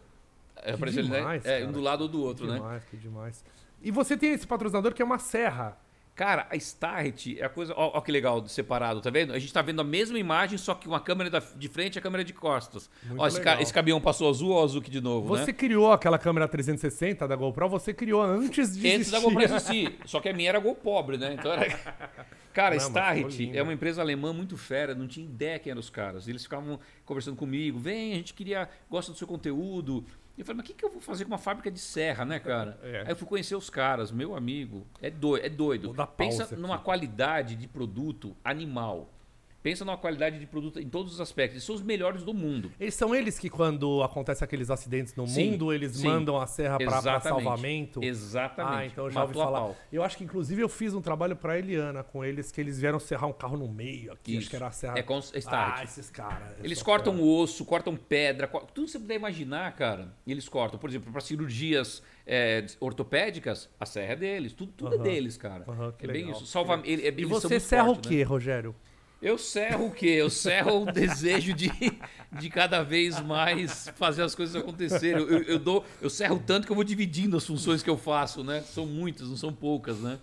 É, 0.64 0.74
Que 0.76 0.84
né? 0.84 1.02
demais, 1.02 1.44
É, 1.44 1.58
cara. 1.58 1.68
um 1.68 1.72
do 1.72 1.80
lado 1.80 2.02
ou 2.02 2.08
do 2.08 2.22
outro, 2.22 2.44
que 2.46 2.52
né? 2.52 2.58
demais, 2.58 2.84
que 2.84 2.96
demais. 2.96 3.44
E 3.82 3.90
você 3.90 4.16
tem 4.16 4.32
esse 4.32 4.46
patrocinador 4.46 4.94
que 4.94 5.02
é 5.02 5.04
uma 5.04 5.18
serra. 5.18 5.76
Cara, 6.14 6.46
a 6.50 6.56
Start 6.56 7.28
é 7.38 7.42
a 7.44 7.48
coisa. 7.48 7.72
Ó, 7.74 7.92
ó 7.96 8.00
que 8.02 8.12
legal, 8.12 8.46
separado, 8.46 9.00
tá 9.00 9.08
vendo? 9.08 9.32
A 9.32 9.38
gente 9.38 9.50
tá 9.50 9.62
vendo 9.62 9.80
a 9.80 9.84
mesma 9.84 10.18
imagem, 10.18 10.58
só 10.58 10.74
que 10.74 10.86
uma 10.86 11.00
câmera 11.00 11.30
da- 11.30 11.38
de 11.56 11.68
frente 11.68 11.96
e 11.96 11.98
a 11.98 12.02
câmera 12.02 12.22
de 12.22 12.34
costas. 12.34 12.90
Muito 13.04 13.18
ó, 13.18 13.26
esse, 13.26 13.40
ca- 13.40 13.62
esse 13.62 13.72
caminhão 13.72 13.98
passou 13.98 14.28
azul 14.28 14.50
ou 14.50 14.62
azul 14.62 14.82
aqui 14.82 14.90
de 14.90 15.00
novo, 15.00 15.26
Você 15.28 15.46
né? 15.46 15.52
criou 15.54 15.90
aquela 15.90 16.18
câmera 16.18 16.46
360 16.46 17.26
da 17.26 17.34
GoPro, 17.34 17.66
você 17.70 17.94
criou 17.94 18.20
antes 18.22 18.76
de 18.76 18.86
Antes 18.94 19.10
da 19.10 19.16
existir. 19.16 19.22
GoPro 19.22 19.42
existir. 19.42 19.98
Só 20.04 20.20
que 20.20 20.28
a 20.28 20.34
minha 20.34 20.50
era 20.50 20.58
Gol 20.58 20.74
pobre, 20.74 21.16
né? 21.16 21.32
Então 21.32 21.50
era. 21.50 21.66
Cara, 22.52 22.76
Não, 22.76 22.82
Start 22.88 23.40
é 23.54 23.62
uma 23.62 23.72
empresa 23.72 24.02
alemã 24.02 24.34
muito 24.34 24.58
fera, 24.58 24.94
não 24.94 25.08
tinha 25.08 25.24
ideia 25.24 25.58
quem 25.58 25.70
eram 25.70 25.80
os 25.80 25.88
caras. 25.88 26.28
Eles 26.28 26.42
ficavam 26.42 26.78
conversando 27.06 27.34
comigo, 27.38 27.78
vem, 27.78 28.12
a 28.12 28.16
gente 28.16 28.34
queria, 28.34 28.68
gosta 28.90 29.10
do 29.10 29.16
seu 29.16 29.26
conteúdo. 29.26 30.04
Eu 30.36 30.44
falei, 30.44 30.58
mas 30.58 30.64
o 30.64 30.66
que, 30.66 30.74
que 30.74 30.84
eu 30.84 30.90
vou 30.90 31.00
fazer 31.00 31.24
com 31.24 31.30
uma 31.30 31.38
fábrica 31.38 31.70
de 31.70 31.78
serra, 31.78 32.24
né, 32.24 32.40
cara? 32.40 32.78
É. 32.82 33.02
Aí 33.02 33.10
eu 33.10 33.16
fui 33.16 33.28
conhecer 33.28 33.54
os 33.54 33.68
caras, 33.68 34.10
meu 34.10 34.34
amigo, 34.34 34.86
é 35.00 35.10
doido, 35.10 35.44
é 35.44 35.48
doido. 35.48 35.94
Pensa 36.16 36.46
pause 36.46 36.56
numa 36.56 36.76
aqui. 36.76 36.84
qualidade 36.84 37.54
de 37.54 37.68
produto 37.68 38.34
animal. 38.42 39.08
Pensa 39.62 39.84
numa 39.84 39.96
qualidade 39.96 40.38
de 40.40 40.46
produto 40.46 40.80
em 40.80 40.88
todos 40.88 41.12
os 41.14 41.20
aspectos. 41.20 41.54
Eles 41.54 41.64
são 41.64 41.74
os 41.76 41.82
melhores 41.82 42.24
do 42.24 42.34
mundo. 42.34 42.72
Eles 42.80 42.94
são 42.94 43.14
eles 43.14 43.38
que, 43.38 43.48
quando 43.48 44.02
acontecem 44.02 44.44
aqueles 44.44 44.70
acidentes 44.70 45.14
no 45.14 45.26
Sim, 45.26 45.52
mundo, 45.52 45.72
eles 45.72 45.92
sim. 45.92 46.08
mandam 46.08 46.36
a 46.40 46.46
serra 46.48 46.78
Exatamente. 46.80 47.22
salvamento. 47.22 48.02
Exatamente. 48.02 48.76
Ah, 48.76 48.86
então 48.86 49.04
eu 49.04 49.10
já 49.12 49.22
ouvi 49.22 49.34
Matou 49.36 49.44
falar. 49.52 49.60
pau. 49.66 49.76
Eu 49.92 50.02
acho 50.02 50.16
que, 50.16 50.24
inclusive, 50.24 50.60
eu 50.62 50.68
fiz 50.68 50.94
um 50.94 51.00
trabalho 51.00 51.36
pra 51.36 51.56
Eliana 51.58 52.02
com 52.02 52.24
eles, 52.24 52.50
que 52.50 52.60
eles 52.60 52.80
vieram 52.80 52.98
serrar 52.98 53.28
um 53.30 53.32
carro 53.32 53.56
no 53.56 53.68
meio 53.68 54.12
aqui. 54.12 54.32
Acho 54.32 54.40
Isso. 54.40 54.50
que 54.50 54.56
era 54.56 54.66
a 54.66 54.72
serra. 54.72 54.98
É 54.98 55.02
com 55.02 55.18
Start. 55.20 55.78
Ah, 55.78 55.84
esses 55.84 56.10
caras. 56.10 56.56
Eles 56.62 56.82
cortam 56.82 57.20
o 57.20 57.38
osso, 57.40 57.64
cortam 57.64 57.94
pedra, 57.96 58.48
tudo 58.48 58.86
que 58.86 58.90
você 58.90 58.98
puder 58.98 59.14
imaginar, 59.14 59.76
cara. 59.76 60.12
Eles 60.26 60.48
cortam. 60.48 60.78
Por 60.78 60.90
exemplo, 60.90 61.12
para 61.12 61.20
cirurgias 61.20 62.02
é, 62.26 62.66
ortopédicas, 62.80 63.70
a 63.78 63.86
serra 63.86 64.12
é 64.14 64.16
deles. 64.16 64.52
Tudo, 64.52 64.72
tudo 64.72 64.92
é 64.94 64.96
Aham. 64.96 65.04
deles, 65.04 65.36
cara. 65.36 65.64
Que 65.98 66.04
é 66.04 66.08
bem 66.12 66.24
legal. 66.24 66.36
isso. 66.40 66.46
Salva, 66.46 66.80
ele, 66.84 67.06
é- 67.06 67.14
E 67.16 67.24
você 67.24 67.60
serra 67.60 67.86
fortes, 67.86 68.06
o 68.06 68.10
né? 68.10 68.16
quê, 68.16 68.22
Rogério? 68.24 68.74
Eu 69.22 69.38
serro 69.38 69.86
o 69.86 69.90
quê? 69.92 70.06
Eu 70.08 70.28
serro 70.28 70.82
o 70.82 70.92
desejo 70.92 71.52
de, 71.54 71.70
de 72.32 72.50
cada 72.50 72.82
vez 72.82 73.20
mais 73.20 73.88
fazer 73.94 74.22
as 74.22 74.34
coisas 74.34 74.56
acontecerem. 74.56 75.22
Eu, 75.22 75.42
eu, 75.44 75.58
dou, 75.60 75.84
eu 76.00 76.10
serro 76.10 76.42
tanto 76.44 76.66
que 76.66 76.72
eu 76.72 76.76
vou 76.76 76.82
dividindo 76.84 77.36
as 77.36 77.46
funções 77.46 77.82
que 77.82 77.88
eu 77.88 77.96
faço, 77.96 78.42
né? 78.42 78.60
São 78.62 78.84
muitas, 78.84 79.28
não 79.28 79.36
são 79.36 79.52
poucas, 79.52 80.00
né? 80.00 80.18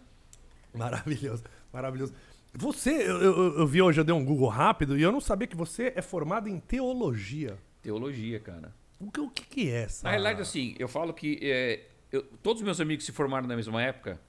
Maravilhoso, 0.73 1.43
maravilhoso. 1.71 2.13
Você, 2.53 2.89
eu, 2.91 3.21
eu- 3.21 3.59
eu 3.59 3.67
vi 3.67 3.81
hoje, 3.81 3.99
eu 4.01 4.03
dei 4.03 4.13
um 4.13 4.25
Google 4.25 4.49
rápido 4.49 4.97
e 4.97 5.01
eu 5.01 5.11
não 5.11 5.21
sabia 5.21 5.47
que 5.47 5.55
você 5.55 5.93
é 5.95 6.01
formado 6.01 6.49
em 6.49 6.59
teologia. 6.59 7.57
Teologia, 7.81 8.39
cara. 8.39 8.73
O 8.99 9.09
que, 9.09 9.19
o 9.21 9.29
que, 9.29 9.45
que 9.45 9.69
é 9.69 9.83
essa? 9.83 10.03
Na 10.03 10.09
realidade, 10.09 10.41
assim, 10.41 10.75
eu 10.77 10.87
falo 10.89 11.13
que 11.13 11.39
é, 11.41 11.85
eu- 12.11 12.23
todos 12.43 12.61
os 12.61 12.65
meus 12.65 12.81
amigos 12.81 13.05
se 13.05 13.11
formaram 13.13 13.47
na 13.47 13.55
mesma 13.55 13.81
época 13.81 14.19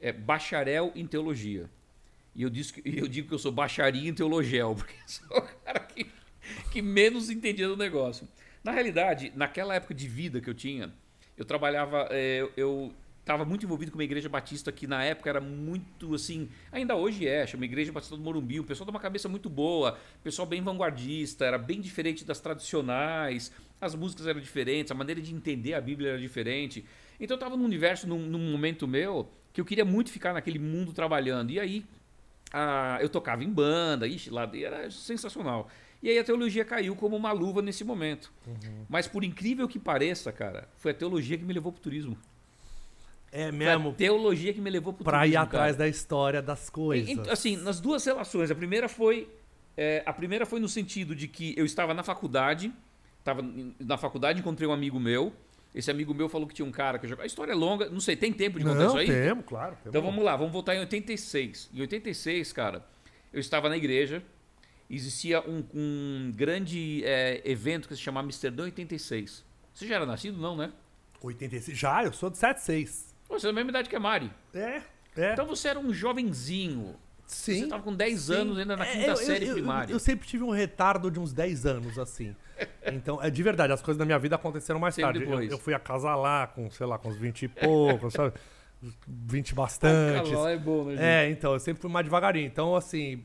é 0.00 0.12
bacharel 0.12 0.92
em 0.94 1.06
teologia. 1.06 1.70
E 2.38 2.42
eu, 2.44 2.48
disse 2.48 2.72
eu 2.84 3.08
digo 3.08 3.26
que 3.26 3.34
eu 3.34 3.38
sou 3.38 3.50
bacharia 3.50 4.08
em 4.08 4.14
teologel, 4.14 4.72
porque 4.78 4.94
sou 5.04 5.38
o 5.38 5.42
cara 5.42 5.80
que, 5.80 6.06
que 6.70 6.80
menos 6.80 7.30
entendia 7.30 7.66
do 7.66 7.76
negócio. 7.76 8.28
Na 8.62 8.70
realidade, 8.70 9.32
naquela 9.34 9.74
época 9.74 9.92
de 9.92 10.06
vida 10.06 10.40
que 10.40 10.48
eu 10.48 10.54
tinha, 10.54 10.92
eu 11.36 11.44
trabalhava, 11.44 12.06
é, 12.12 12.48
eu 12.56 12.94
estava 13.18 13.44
muito 13.44 13.66
envolvido 13.66 13.90
com 13.90 13.98
uma 13.98 14.04
igreja 14.04 14.28
batista 14.28 14.70
que 14.70 14.86
na 14.86 15.02
época 15.02 15.28
era 15.28 15.40
muito 15.40 16.14
assim, 16.14 16.48
ainda 16.70 16.94
hoje 16.94 17.26
é, 17.26 17.44
chama 17.44 17.64
Igreja 17.64 17.90
Batista 17.90 18.16
do 18.16 18.22
Morumbi, 18.22 18.60
o 18.60 18.64
pessoal 18.64 18.84
de 18.84 18.90
uma 18.92 19.00
cabeça 19.00 19.28
muito 19.28 19.50
boa, 19.50 19.98
pessoal 20.22 20.46
bem 20.46 20.62
vanguardista, 20.62 21.44
era 21.44 21.58
bem 21.58 21.80
diferente 21.80 22.24
das 22.24 22.40
tradicionais, 22.40 23.50
as 23.80 23.96
músicas 23.96 24.28
eram 24.28 24.40
diferentes, 24.40 24.92
a 24.92 24.94
maneira 24.94 25.20
de 25.20 25.34
entender 25.34 25.74
a 25.74 25.80
Bíblia 25.80 26.10
era 26.10 26.18
diferente. 26.20 26.84
Então 27.18 27.34
eu 27.34 27.38
estava 27.38 27.56
num 27.56 27.64
universo, 27.64 28.06
num, 28.06 28.20
num 28.20 28.52
momento 28.52 28.86
meu, 28.86 29.28
que 29.52 29.60
eu 29.60 29.64
queria 29.64 29.84
muito 29.84 30.12
ficar 30.12 30.32
naquele 30.32 30.58
mundo 30.60 30.92
trabalhando. 30.92 31.50
E 31.50 31.58
aí 31.58 31.84
ah, 32.52 32.98
eu 33.00 33.08
tocava 33.08 33.44
em 33.44 33.50
banda, 33.50 34.06
ixi, 34.06 34.30
lá 34.30 34.48
era 34.54 34.90
sensacional. 34.90 35.68
E 36.02 36.08
aí 36.08 36.18
a 36.18 36.24
teologia 36.24 36.64
caiu 36.64 36.94
como 36.94 37.16
uma 37.16 37.32
luva 37.32 37.60
nesse 37.60 37.82
momento. 37.84 38.32
Mas 38.88 39.08
por 39.08 39.24
incrível 39.24 39.66
que 39.66 39.78
pareça, 39.78 40.30
cara, 40.32 40.68
foi 40.76 40.92
a 40.92 40.94
teologia 40.94 41.36
que 41.36 41.44
me 41.44 41.52
levou 41.52 41.72
pro 41.72 41.80
turismo. 41.80 42.16
É 43.30 43.48
Foi 43.48 43.52
mesmo 43.58 43.90
a 43.90 43.92
teologia 43.92 44.54
que 44.54 44.60
me 44.60 44.70
levou 44.70 44.92
pro 44.92 45.04
pra 45.04 45.18
ir 45.26 45.32
turismo, 45.32 45.42
atrás 45.42 45.76
cara. 45.76 45.78
da 45.78 45.88
história 45.88 46.40
das 46.40 46.70
coisas. 46.70 47.08
E- 47.26 47.30
Assim, 47.30 47.56
nas 47.56 47.80
duas 47.80 48.04
relações. 48.04 48.50
A 48.50 48.54
primeira 48.54 48.88
foi. 48.88 49.28
é, 49.76 50.02
a 50.06 50.12
primeira 50.12 50.46
foi 50.46 50.60
no 50.60 50.68
sentido 50.68 51.14
de 51.14 51.28
que 51.28 51.52
eu 51.56 51.66
estava 51.66 51.92
na 51.92 52.02
faculdade. 52.02 52.72
Estava 53.18 53.44
na 53.78 53.98
faculdade, 53.98 54.40
encontrei 54.40 54.66
um 54.66 54.72
amigo 54.72 54.98
meu. 54.98 55.32
Esse 55.74 55.90
amigo 55.90 56.14
meu 56.14 56.28
falou 56.28 56.46
que 56.46 56.54
tinha 56.54 56.66
um 56.66 56.72
cara 56.72 56.98
que 56.98 57.06
jogava. 57.06 57.24
A 57.24 57.26
história 57.26 57.52
é 57.52 57.54
longa, 57.54 57.88
não 57.88 58.00
sei, 58.00 58.16
tem 58.16 58.32
tempo 58.32 58.58
de 58.58 58.64
contar 58.64 58.78
não, 58.78 58.86
isso 58.86 58.98
aí? 58.98 59.06
temos, 59.06 59.44
claro. 59.44 59.76
Temos. 59.76 59.86
Então 59.86 60.02
vamos 60.02 60.24
lá, 60.24 60.34
vamos 60.34 60.52
voltar 60.52 60.74
em 60.74 60.80
86. 60.80 61.70
Em 61.74 61.80
86, 61.80 62.52
cara, 62.52 62.84
eu 63.32 63.38
estava 63.38 63.68
na 63.68 63.76
igreja, 63.76 64.22
existia 64.88 65.40
um, 65.42 65.62
um 65.74 66.32
grande 66.34 67.02
é, 67.04 67.42
evento 67.44 67.86
que 67.86 67.94
se 67.94 68.00
chamava 68.00 68.26
Amsterdã 68.26 68.64
86. 68.64 69.44
Você 69.72 69.86
já 69.86 69.96
era 69.96 70.06
nascido? 70.06 70.38
Não, 70.38 70.56
né? 70.56 70.72
86. 71.22 71.76
Já, 71.76 72.04
eu 72.04 72.12
sou 72.12 72.30
de 72.30 72.38
76. 72.38 73.14
Pô, 73.28 73.38
Você 73.38 73.46
é 73.46 73.50
da 73.50 73.54
mesma 73.54 73.70
idade 73.70 73.88
que 73.88 73.96
a 73.96 74.00
Mari. 74.00 74.30
É, 74.54 74.82
é. 75.16 75.32
Então 75.32 75.46
você 75.46 75.68
era 75.68 75.78
um 75.78 75.92
jovenzinho. 75.92 76.96
Você 77.28 77.54
Sim. 77.56 77.64
estava 77.64 77.82
com 77.82 77.94
10 77.94 78.20
Sim. 78.22 78.34
anos 78.34 78.58
ainda 78.58 78.74
na 78.74 78.86
É, 78.86 78.92
quinta 78.92 79.06
eu- 79.08 79.16
série 79.16 79.44
eu- 79.44 79.48
eu- 79.48 79.54
primária. 79.54 79.92
Eu, 79.92 79.98
sempre 79.98 80.26
tive 80.26 80.42
um 80.44 80.50
retardo 80.50 81.10
de 81.10 81.20
uns 81.20 81.32
10 81.32 81.66
anos, 81.66 81.98
assim. 81.98 82.34
Então, 82.92 83.22
é 83.22 83.28
de 83.28 83.42
verdade, 83.42 83.70
as 83.72 83.82
coisas 83.82 83.98
da 83.98 84.04
minha 84.06 84.18
vida 84.18 84.34
aconteceram 84.34 84.80
mais 84.80 84.94
Sempre 84.94 85.12
tarde. 85.12 85.18
Eu, 85.24 85.30
depois. 85.30 85.52
eu 85.52 85.58
fui 85.58 85.74
acasalar 85.74 86.48
com, 86.54 86.70
sei 86.70 86.86
lá, 86.86 86.98
com 86.98 87.10
uns 87.10 87.16
20 87.18 87.42
e 87.42 87.48
poucos, 87.48 88.14
sabe? 88.14 88.32
20 89.06 89.54
bastantes. 89.54 90.32
é 90.32 90.56
bom, 90.56 90.84
né, 90.86 91.26
É, 91.26 91.30
então, 91.30 91.52
eu 91.52 91.60
sempre 91.60 91.82
fui 91.82 91.90
mais 91.90 92.04
devagarinho. 92.04 92.46
Então, 92.46 92.74
assim. 92.74 93.24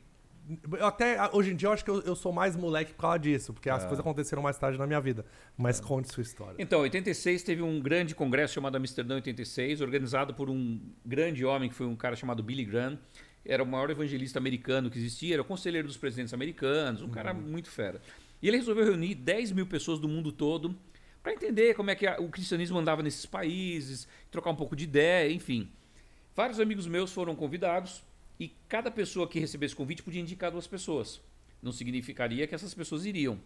Eu 0.78 0.86
até, 0.86 1.18
hoje 1.32 1.52
em 1.54 1.56
dia, 1.56 1.70
eu 1.70 1.72
acho 1.72 1.86
que 1.86 1.90
eu, 1.90 2.02
eu 2.02 2.18
sou 2.18 2.34
mais 2.34 2.54
moleque 2.58 2.92
por 2.94 3.00
causa 3.04 3.18
disso, 3.18 3.54
porque 3.54 3.70
É. 3.70 3.72
as 3.72 3.84
coisas 3.84 4.02
aconteceram 4.02 4.42
mais 4.44 4.58
tarde 4.58 4.78
na 4.78 4.86
minha 4.86 5.00
vida. 5.00 5.24
Mas 5.58 5.80
conte 5.80 6.12
sua 6.14 6.22
história. 6.22 6.56
Então, 6.60 6.80
em 6.80 6.84
86 6.84 7.44
teve 7.44 7.62
um 7.62 7.80
grande 7.80 8.14
congresso 8.14 8.54
chamado 8.56 8.76
Amsterdã 8.76 9.16
86, 9.16 9.80
organizado 9.80 10.34
por 10.34 10.50
um 10.50 10.82
grande 11.06 11.46
homem 11.46 11.70
que 11.70 11.76
foi 11.76 11.88
um 11.88 11.96
cara 11.96 12.18
chamado 12.18 12.44
Billy 12.44 12.66
Graham. 12.66 13.00
Era 13.46 13.62
o 13.64 13.66
maior 13.68 13.90
evangelista 13.90 14.40
americano 14.40 14.90
que 14.90 14.98
existia, 14.98 15.36
era 15.36 15.42
o 15.42 15.46
conselheiro 15.46 15.88
dos 15.88 15.98
presidentes 15.98 16.34
americanos, 16.34 17.02
um 17.02 17.10
cara 17.10 17.34
muito 17.34 17.70
fera. 17.70 18.02
E 18.42 18.48
ele 18.48 18.58
resolveu 18.58 18.86
reunir 18.86 19.16
10 19.16 19.52
mil 19.52 19.66
pessoas 19.66 20.00
do 20.00 20.08
mundo 20.08 20.32
todo 20.32 20.76
para 21.22 21.34
entender 21.34 21.74
como 21.76 21.90
é 21.90 21.96
que 21.96 22.06
a- 22.08 22.18
o 22.20 22.30
cristianismo 22.30 22.78
andava 22.78 23.02
nesses 23.04 23.26
países, 23.26 24.08
trocar 24.32 24.50
um 24.50 24.56
pouco 24.56 24.76
de 24.76 24.84
ideia, 24.86 25.32
enfim. 25.32 25.70
Vários 26.36 26.60
amigos 26.60 26.88
meus 26.88 27.12
foram 27.12 27.36
convidados 27.36 28.04
e 28.40 28.52
cada 28.68 28.90
pessoa 28.90 29.28
que 29.28 29.40
recebesse 29.40 29.76
convite 29.76 30.02
podia 30.04 30.22
indicar 30.22 30.52
duas 30.52 30.68
pessoas. 30.68 31.22
Não 31.62 31.72
significaria 31.72 32.46
que 32.46 32.54
essas 32.56 32.74
pessoas 32.74 33.06
iriam. 33.06 33.40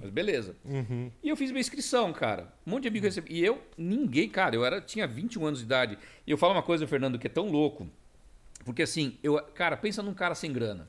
Mas 0.00 0.10
beleza. 0.10 0.56
E 1.22 1.28
eu 1.28 1.36
fiz 1.36 1.50
minha 1.50 1.60
inscrição, 1.60 2.12
cara. 2.14 2.50
Um 2.66 2.70
monte 2.70 2.82
de 2.84 2.88
amigo 2.88 3.04
recebeu. 3.04 3.30
E 3.36 3.44
eu, 3.44 3.60
ninguém, 3.76 4.26
cara, 4.28 4.54
eu 4.54 4.64
era, 4.64 4.80
tinha 4.80 5.06
21 5.06 5.44
anos 5.44 5.58
de 5.58 5.66
idade. 5.66 5.98
E 6.26 6.30
eu 6.30 6.38
falo 6.38 6.54
uma 6.54 6.62
coisa, 6.62 6.86
Fernando, 6.86 7.18
que 7.18 7.26
é 7.26 7.30
tão 7.30 7.50
louco. 7.50 7.86
Porque 8.68 8.82
assim, 8.82 9.16
eu, 9.22 9.42
cara, 9.54 9.78
pensa 9.78 10.02
num 10.02 10.12
cara 10.12 10.34
sem 10.34 10.52
grana. 10.52 10.86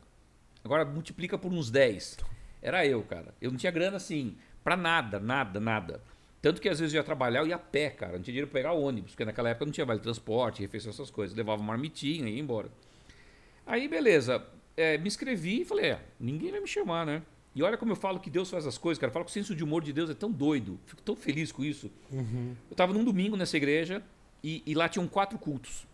Agora 0.66 0.84
multiplica 0.84 1.38
por 1.38 1.50
uns 1.54 1.72
10. 1.72 2.18
Era 2.62 2.86
eu, 2.86 3.02
cara. 3.04 3.34
Eu 3.40 3.52
não 3.52 3.58
tinha 3.58 3.72
grana 3.72 3.96
assim, 3.96 4.36
pra 4.62 4.76
nada, 4.76 5.18
nada, 5.18 5.62
nada. 5.62 6.04
Tanto 6.42 6.60
que 6.60 6.68
às 6.68 6.78
vezes 6.78 6.94
eu 6.94 7.00
ia 7.00 7.04
trabalhar, 7.06 7.40
eu 7.40 7.48
ia 7.48 7.56
a 7.56 7.58
pé, 7.58 7.90
cara. 7.90 8.18
Não 8.18 8.22
tinha 8.22 8.34
dinheiro 8.34 8.48
pra 8.48 8.60
pegar 8.60 8.74
ônibus, 8.74 9.12
porque 9.12 9.24
naquela 9.24 9.48
época 9.48 9.64
não 9.64 9.72
tinha 9.72 9.86
vale 9.86 10.02
transporte, 10.02 10.62
refeição, 10.62 10.90
essas 10.90 11.10
coisas. 11.10 11.34
Levava 11.38 11.62
uma 11.62 11.68
marmitinha 11.68 12.28
e 12.28 12.34
ia 12.34 12.42
embora. 12.42 12.70
Aí, 13.66 13.88
beleza. 13.88 14.46
É, 14.76 14.98
me 14.98 15.08
inscrevi 15.08 15.62
e 15.62 15.66
falei, 15.66 15.92
é, 15.92 16.02
ninguém 16.20 16.52
vai 16.52 16.60
me 16.60 16.68
chamar, 16.68 17.06
né? 17.06 17.22
E 17.56 17.64
olha 17.64 17.78
como 17.78 17.94
eu 17.94 17.96
falo 17.96 18.20
que 18.20 18.30
Deus 18.30 18.50
faz 18.50 18.68
as 18.68 18.78
coisas, 18.78 19.00
cara. 19.00 19.10
Eu 19.10 19.14
falo 19.14 19.24
que 19.24 19.32
o 19.32 19.34
senso 19.34 19.56
de 19.56 19.64
humor 19.64 19.86
de 19.86 19.94
Deus 19.94 20.10
é 20.10 20.14
tão 20.14 20.30
doido. 20.30 20.78
Fico 20.86 21.02
tão 21.02 21.16
feliz 21.16 21.50
com 21.50 21.64
isso. 21.64 21.90
Eu 22.70 22.76
tava 22.76 22.92
num 22.92 23.06
domingo 23.06 23.38
nessa 23.38 23.56
igreja 23.56 24.04
e, 24.44 24.62
e 24.66 24.74
lá 24.74 24.90
tinham 24.90 25.08
quatro 25.08 25.40
cultos. 25.40 25.88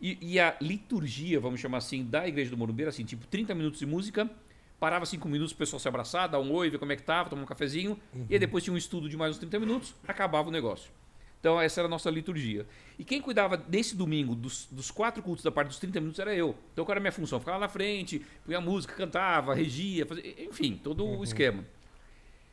E, 0.00 0.16
e 0.20 0.40
a 0.40 0.56
liturgia, 0.60 1.38
vamos 1.38 1.60
chamar 1.60 1.78
assim, 1.78 2.04
da 2.04 2.26
igreja 2.26 2.50
do 2.50 2.56
Morumbi 2.56 2.82
era 2.82 2.90
assim, 2.90 3.04
tipo 3.04 3.26
30 3.26 3.54
minutos 3.54 3.78
de 3.80 3.86
música, 3.86 4.30
parava 4.78 5.04
5 5.04 5.28
minutos 5.28 5.52
o 5.52 5.56
pessoal 5.56 5.78
se 5.78 5.86
abraçar, 5.88 6.28
dar 6.28 6.40
um 6.40 6.50
oi, 6.52 6.70
ver 6.70 6.78
como 6.78 6.90
é 6.92 6.96
que 6.96 7.02
tava, 7.02 7.28
tomar 7.28 7.42
um 7.42 7.46
cafezinho, 7.46 7.98
e 8.28 8.32
aí 8.34 8.38
depois 8.38 8.64
tinha 8.64 8.72
um 8.72 8.78
estudo 8.78 9.08
de 9.08 9.16
mais 9.16 9.32
uns 9.36 9.38
30 9.38 9.60
minutos, 9.60 9.94
acabava 10.08 10.48
o 10.48 10.52
negócio. 10.52 10.90
Então 11.38 11.58
essa 11.60 11.80
era 11.80 11.86
a 11.86 11.90
nossa 11.90 12.10
liturgia. 12.10 12.66
E 12.98 13.04
quem 13.04 13.20
cuidava 13.20 13.62
nesse 13.68 13.96
domingo 13.96 14.34
dos, 14.34 14.66
dos 14.70 14.90
quatro 14.90 15.22
cultos 15.22 15.42
da 15.42 15.50
parte 15.50 15.68
dos 15.68 15.78
30 15.78 15.98
minutos 16.00 16.18
era 16.18 16.34
eu. 16.34 16.54
Então 16.72 16.84
qual 16.84 16.92
era 16.92 17.00
a 17.00 17.02
minha 17.02 17.12
função? 17.12 17.38
Ficava 17.40 17.56
lá 17.58 17.64
na 17.66 17.68
frente, 17.68 18.20
punha 18.44 18.58
a 18.58 18.60
música, 18.60 18.92
cantava, 18.94 19.54
regia, 19.54 20.04
fazia, 20.06 20.44
enfim, 20.44 20.78
todo 20.82 21.06
o 21.06 21.24
esquema. 21.24 21.64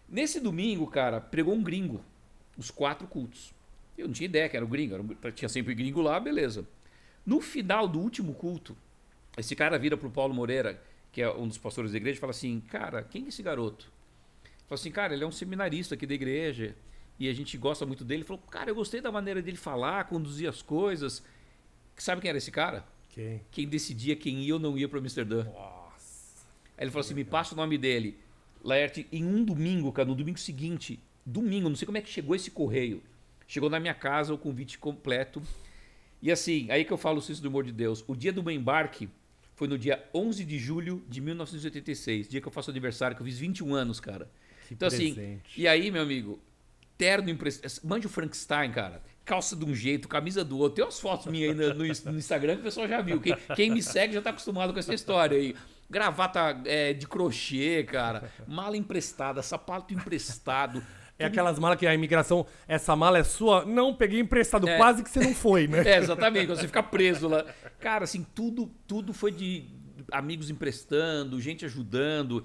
Nesse 0.09 0.39
domingo, 0.39 0.87
cara, 0.87 1.19
pregou 1.19 1.53
um 1.53 1.61
gringo, 1.61 2.01
os 2.57 2.71
quatro 2.71 3.07
cultos. 3.07 3.53
Eu 3.97 4.07
não 4.07 4.13
tinha 4.13 4.25
ideia 4.25 4.47
que 4.47 4.55
era 4.55 4.65
o 4.65 4.69
gringo, 4.69 4.93
era 4.93 5.03
um- 5.03 5.31
tinha 5.31 5.49
sempre 5.49 5.73
gringo 5.75 6.01
lá, 6.01 6.19
beleza. 6.19 6.65
No 7.27 7.41
final 7.41 7.89
do 7.89 7.99
último 7.99 8.33
culto, 8.33 8.73
esse 9.37 9.53
cara 9.53 9.77
vira 9.77 9.97
pro 9.97 10.09
Paulo 10.09 10.33
Moreira, 10.33 10.81
que 11.11 11.21
é 11.21 11.29
um 11.29 11.45
dos 11.45 11.57
pastores 11.57 11.91
da 11.91 11.97
igreja, 11.97 12.17
e 12.17 12.21
fala 12.21 12.31
assim: 12.31 12.61
Cara, 12.69 13.03
quem 13.03 13.25
é 13.25 13.27
esse 13.27 13.43
garoto? 13.43 13.91
Fala 14.65 14.79
assim: 14.79 14.89
Cara, 14.89 15.13
ele 15.13 15.25
é 15.25 15.27
um 15.27 15.31
seminarista 15.31 15.95
aqui 15.95 16.07
da 16.07 16.13
igreja 16.13 16.73
e 17.19 17.27
a 17.27 17.33
gente 17.33 17.57
gosta 17.57 17.85
muito 17.85 18.05
dele. 18.05 18.21
Ele 18.21 18.27
falou: 18.27 18.41
Cara, 18.49 18.69
eu 18.69 18.75
gostei 18.75 19.01
da 19.01 19.11
maneira 19.11 19.41
dele 19.41 19.57
falar, 19.57 20.05
conduzir 20.05 20.47
as 20.47 20.61
coisas. 20.61 21.21
Sabe 21.97 22.21
quem 22.21 22.29
era 22.29 22.37
esse 22.37 22.49
cara? 22.49 22.85
Quem? 23.09 23.41
Quem 23.51 23.67
decidia 23.67 24.15
quem 24.15 24.43
ia 24.43 24.53
ou 24.53 24.59
não 24.59 24.77
ia 24.77 24.87
para 24.87 24.99
Amsterdã. 24.99 25.43
Nossa. 25.43 26.45
Aí 26.77 26.85
ele 26.85 26.91
falou 26.91 27.01
assim: 27.01 27.13
me 27.13 27.25
passa 27.25 27.53
o 27.53 27.57
nome 27.57 27.77
dele. 27.77 28.17
Laerte, 28.63 29.05
em 29.11 29.25
um 29.25 29.43
domingo, 29.43 29.91
cara, 29.91 30.07
no 30.07 30.15
domingo 30.15 30.39
seguinte, 30.39 30.97
domingo, 31.25 31.67
não 31.67 31.75
sei 31.75 31.85
como 31.85 31.97
é 31.97 32.01
que 32.01 32.09
chegou 32.09 32.33
esse 32.33 32.49
correio. 32.51 33.03
Chegou 33.45 33.69
na 33.69 33.81
minha 33.81 33.93
casa 33.93 34.33
o 34.33 34.37
convite 34.37 34.77
completo. 34.77 35.41
E 36.21 36.31
assim, 36.31 36.67
aí 36.71 36.83
que 36.83 36.91
eu 36.91 36.97
falo 36.97 37.19
o 37.19 37.21
senso 37.21 37.41
do 37.41 37.47
humor 37.49 37.63
de 37.63 37.71
Deus. 37.71 38.03
O 38.07 38.15
dia 38.15 38.33
do 38.33 38.41
meu 38.43 38.53
embarque 38.53 39.07
foi 39.55 39.67
no 39.67 39.77
dia 39.77 40.03
11 40.13 40.43
de 40.45 40.57
julho 40.59 41.03
de 41.07 41.19
1986, 41.21 42.27
dia 42.29 42.41
que 42.41 42.47
eu 42.47 42.51
faço 42.51 42.69
aniversário, 42.71 43.15
que 43.15 43.21
eu 43.21 43.25
fiz 43.25 43.37
21 43.39 43.73
anos, 43.75 43.99
cara. 43.99 44.29
Que 44.67 44.73
então 44.73 44.87
assim, 44.87 45.13
presente. 45.13 45.61
e 45.61 45.67
aí, 45.67 45.89
meu 45.91 46.01
amigo, 46.01 46.39
terno 46.97 47.29
emprestado. 47.29 47.87
Mande 47.87 48.05
o 48.07 48.09
Frankenstein, 48.09 48.71
cara. 48.71 49.01
Calça 49.23 49.55
de 49.55 49.65
um 49.65 49.75
jeito, 49.75 50.07
camisa 50.07 50.43
do 50.43 50.57
outro. 50.57 50.75
Tem 50.75 50.85
umas 50.85 50.99
fotos 50.99 51.25
minhas 51.27 51.51
aí 51.59 51.73
no, 51.73 51.73
no- 51.73 52.11
no 52.13 52.17
Instagram 52.17 52.55
que 52.55 52.61
o 52.61 52.63
pessoal 52.63 52.87
já 52.87 53.01
viu. 53.01 53.19
Quem, 53.19 53.35
quem 53.55 53.71
me 53.71 53.81
segue 53.83 54.13
já 54.13 54.21
tá 54.21 54.29
acostumado 54.29 54.71
com 54.73 54.79
essa 54.79 54.93
história 54.93 55.37
aí. 55.37 55.55
Gravata 55.89 56.61
é, 56.65 56.93
de 56.93 57.07
crochê, 57.07 57.83
cara. 57.83 58.31
Mala 58.47 58.75
emprestada, 58.77 59.41
sapato 59.41 59.93
emprestado. 59.93 60.83
É 61.19 61.25
aquelas 61.25 61.57
malas 61.57 61.77
que 61.79 61.87
a 61.87 61.93
imigração, 61.93 62.45
essa 62.67 62.95
mala 62.95 63.17
é 63.17 63.23
sua? 63.23 63.65
Não, 63.65 63.93
peguei 63.93 64.19
emprestado, 64.19 64.67
É. 64.69 64.77
quase 64.77 65.03
que 65.03 65.09
você 65.09 65.19
não 65.19 65.33
foi, 65.33 65.67
né? 65.67 65.81
É, 65.87 65.97
exatamente, 65.97 66.47
você 66.47 66.67
fica 66.67 66.83
preso 66.83 67.27
lá. 67.27 67.43
Cara, 67.79 68.03
assim, 68.03 68.25
tudo, 68.35 68.69
tudo 68.87 69.13
foi 69.13 69.31
de 69.31 69.65
amigos 70.11 70.49
emprestando, 70.49 71.39
gente 71.41 71.65
ajudando. 71.65 72.43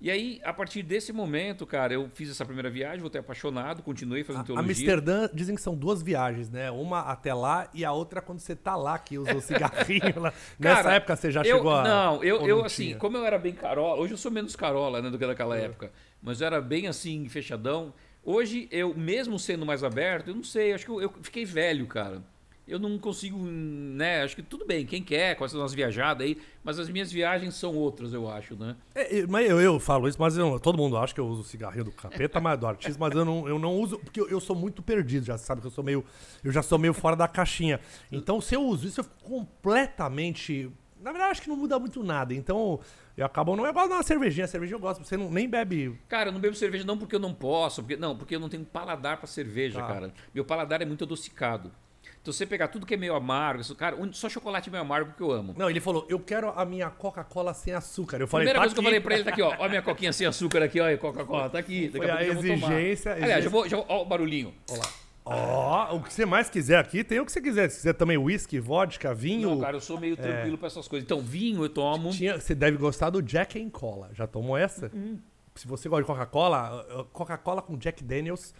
E 0.00 0.10
aí, 0.10 0.40
a 0.44 0.52
partir 0.52 0.82
desse 0.82 1.12
momento, 1.12 1.64
cara, 1.64 1.94
eu 1.94 2.10
fiz 2.14 2.28
essa 2.28 2.44
primeira 2.44 2.68
viagem, 2.68 3.00
voltei 3.00 3.20
apaixonado, 3.20 3.82
continuei 3.84 4.24
fazendo 4.24 4.44
teologia. 4.46 4.68
Amsterdã, 4.72 5.28
dizem 5.32 5.54
que 5.54 5.60
são 5.62 5.76
duas 5.76 6.02
viagens, 6.02 6.50
né? 6.50 6.72
Uma 6.72 7.00
até 7.02 7.32
lá 7.32 7.68
e 7.72 7.84
a 7.84 7.92
outra 7.92 8.20
quando 8.20 8.40
você 8.40 8.56
tá 8.56 8.74
lá, 8.74 8.98
que 8.98 9.16
usa 9.16 9.36
o 9.36 9.40
cigarrinho 9.42 10.20
lá. 10.20 10.32
Nessa 10.58 10.82
Cara, 10.82 10.94
época 10.96 11.14
você 11.16 11.30
já 11.30 11.42
eu- 11.42 11.56
chegou 11.56 11.72
a. 11.72 11.84
Não, 11.84 12.24
eu, 12.24 12.44
eu 12.48 12.58
não 12.58 12.64
assim, 12.64 12.86
tinha? 12.86 12.96
como 12.96 13.16
eu 13.16 13.24
era 13.24 13.38
bem 13.38 13.52
carola, 13.52 14.00
hoje 14.00 14.14
eu 14.14 14.18
sou 14.18 14.30
menos 14.32 14.56
carola 14.56 15.00
né, 15.00 15.08
do 15.08 15.16
que 15.18 15.24
naquela 15.26 15.56
É. 15.56 15.66
época, 15.66 15.92
mas 16.20 16.40
eu 16.40 16.48
era 16.48 16.60
bem 16.60 16.88
assim, 16.88 17.28
fechadão. 17.28 17.94
Hoje, 18.24 18.68
eu, 18.70 18.94
mesmo 18.94 19.38
sendo 19.38 19.66
mais 19.66 19.82
aberto, 19.82 20.28
eu 20.28 20.34
não 20.34 20.44
sei, 20.44 20.72
acho 20.72 20.84
que 20.84 20.90
eu, 20.90 21.00
eu 21.02 21.12
fiquei 21.22 21.44
velho, 21.44 21.86
cara. 21.88 22.22
eu 22.68 22.78
não 22.78 22.96
consigo, 22.96 23.36
né? 23.44 24.22
Acho 24.22 24.36
que 24.36 24.42
tudo 24.42 24.64
bem, 24.64 24.86
quem 24.86 25.02
quer, 25.02 25.34
com 25.34 25.44
essas 25.44 25.74
viajadas 25.74 26.24
aí, 26.24 26.38
mas 26.62 26.78
as 26.78 26.88
minhas 26.88 27.10
viagens 27.10 27.56
são 27.56 27.74
outras, 27.74 28.12
eu 28.14 28.30
acho, 28.30 28.54
né? 28.54 28.76
É, 28.94 29.26
mas 29.26 29.50
eu, 29.50 29.60
eu 29.60 29.80
falo 29.80 30.06
isso, 30.08 30.16
mas 30.20 30.38
eu- 30.38 30.60
todo 30.60 30.78
mundo 30.78 30.96
acha 30.96 31.12
que 31.12 31.18
eu 31.20 31.26
uso 31.26 31.42
cigarrinho 31.42 31.84
do 31.86 31.90
capeta, 31.90 32.40
mas 32.40 32.58
do 32.60 32.66
artista, 32.68 32.96
mas 33.00 33.12
eu 33.14 33.24
não, 33.24 33.48
eu 33.48 33.58
não 33.58 33.74
uso, 33.74 33.98
porque 33.98 34.20
eu, 34.20 34.28
eu 34.28 34.40
sou 34.40 34.54
muito 34.54 34.80
perdido, 34.82 35.26
já 35.26 35.36
sabe 35.36 35.60
que 35.60 35.66
eu 35.66 35.70
sou 35.72 35.82
meio. 35.82 36.04
Eu 36.44 36.52
já 36.52 36.62
sou 36.62 36.78
meio 36.78 36.94
fora 36.94 37.16
da 37.16 37.26
caixinha. 37.26 37.80
Então, 38.12 38.40
se 38.40 38.54
eu 38.54 38.62
uso 38.62 38.86
isso, 38.86 39.00
eu 39.00 39.04
fico 39.04 39.16
completamente. 39.24 40.70
Na 41.02 41.10
verdade, 41.12 41.32
acho 41.32 41.42
que 41.42 41.48
não 41.48 41.56
muda 41.56 41.78
muito 41.78 42.02
nada. 42.02 42.32
Então, 42.32 42.78
eu 43.16 43.26
acabo. 43.26 43.54
Não 43.56 43.66
é 43.66 43.70
igual 43.70 43.86
uma 43.86 44.02
cervejinha. 44.02 44.46
cervejinha 44.46 44.76
eu 44.76 44.80
gosto. 44.80 45.04
Você 45.04 45.16
não, 45.16 45.30
nem 45.30 45.48
bebe. 45.48 45.98
Cara, 46.08 46.28
eu 46.28 46.32
não 46.32 46.40
bebo 46.40 46.54
cerveja 46.54 46.84
não 46.84 46.96
porque 46.96 47.14
eu 47.16 47.20
não 47.20 47.34
posso, 47.34 47.82
porque 47.82 47.96
não, 47.96 48.16
porque 48.16 48.34
eu 48.36 48.40
não 48.40 48.48
tenho 48.48 48.64
paladar 48.64 49.16
pra 49.18 49.26
cerveja, 49.26 49.80
Tá. 49.80 49.86
cara. 49.86 50.14
Meu 50.34 50.44
paladar 50.44 50.80
é 50.80 50.84
muito 50.84 51.04
adocicado. 51.04 51.70
Então 52.20 52.32
você 52.32 52.46
pegar 52.46 52.68
tudo 52.68 52.86
que 52.86 52.94
é 52.94 52.96
meio 52.96 53.16
amargo, 53.16 53.60
isso, 53.62 53.74
cara, 53.74 53.96
só 54.12 54.28
chocolate 54.28 54.70
meio 54.70 54.80
amargo 54.82 55.12
que 55.16 55.20
eu 55.22 55.32
amo. 55.32 55.54
Não, 55.58 55.68
ele 55.68 55.80
falou, 55.80 56.06
eu 56.08 56.20
quero 56.20 56.50
a 56.50 56.64
minha 56.64 56.88
Coca-Cola 56.88 57.52
sem 57.52 57.74
açúcar. 57.74 58.18
Eu 58.20 58.28
falei, 58.28 58.46
Primeira 58.46 58.60
tá 58.60 58.62
coisa 58.62 58.74
que 58.74 58.78
eu 58.78 58.82
aqui. 58.82 58.88
falei 58.88 59.00
pra 59.00 59.14
ele 59.16 59.24
tá 59.24 59.30
aqui, 59.30 59.42
ó. 59.42 59.56
Ó 59.60 59.64
a 59.66 59.68
minha 59.68 59.82
coquinha 59.82 60.12
sem 60.12 60.24
açúcar 60.26 60.62
aqui, 60.62 60.80
ó, 60.80 60.96
Coca-Cola, 60.98 61.50
tá 61.50 61.58
aqui. 61.58 61.88
Daqui 61.88 61.98
Foi 61.98 62.10
a 62.10 62.14
a 62.14 62.16
pouco 62.18 62.30
eu 62.30 62.34
vou 62.34 62.44
tomar. 62.60 62.72
exigência- 62.74 63.12
Aliás, 63.14 63.42
já 63.42 63.50
vou, 63.50 63.68
já 63.68 63.76
vou, 63.76 63.86
ó 63.88 64.02
o 64.02 64.04
barulhinho. 64.04 64.54
Ó, 65.24 65.96
o 65.96 66.02
que 66.02 66.12
você 66.12 66.26
mais 66.26 66.50
quiser 66.50 66.78
aqui, 66.78 67.04
tem 67.04 67.20
o 67.20 67.24
que 67.24 67.30
você 67.32 67.40
quiser. 67.40 67.70
Se 67.70 67.76
quiser 67.76 67.92
também 67.94 68.18
whisky, 68.18 68.58
vodka, 68.58 69.14
vinho. 69.14 69.50
Não, 69.50 69.60
cara, 69.60 69.76
eu 69.76 69.80
sou 69.80 69.98
meio 69.98 70.16
tranquilo 70.16 70.58
pra 70.58 70.66
essas 70.66 70.88
coisas. 70.88 71.04
Então, 71.04 71.20
vinho 71.20 71.64
eu 71.64 71.68
tomo. 71.68 72.10
Tinha- 72.10 72.40
você 72.40 72.54
deve 72.54 72.76
gostar 72.76 73.10
do 73.10 73.22
Jack 73.22 73.60
and 73.62 73.70
Cola. 73.70 74.10
Já 74.12 74.26
tomou 74.26 74.56
essa? 74.56 74.90
Uhum. 74.92 75.18
Se 75.54 75.68
você 75.68 75.88
gosta 75.88 76.02
de 76.02 76.06
Coca-Cola, 76.06 77.06
Coca-Cola 77.12 77.62
com 77.62 77.76
Jack 77.76 78.02
Daniels. 78.02 78.54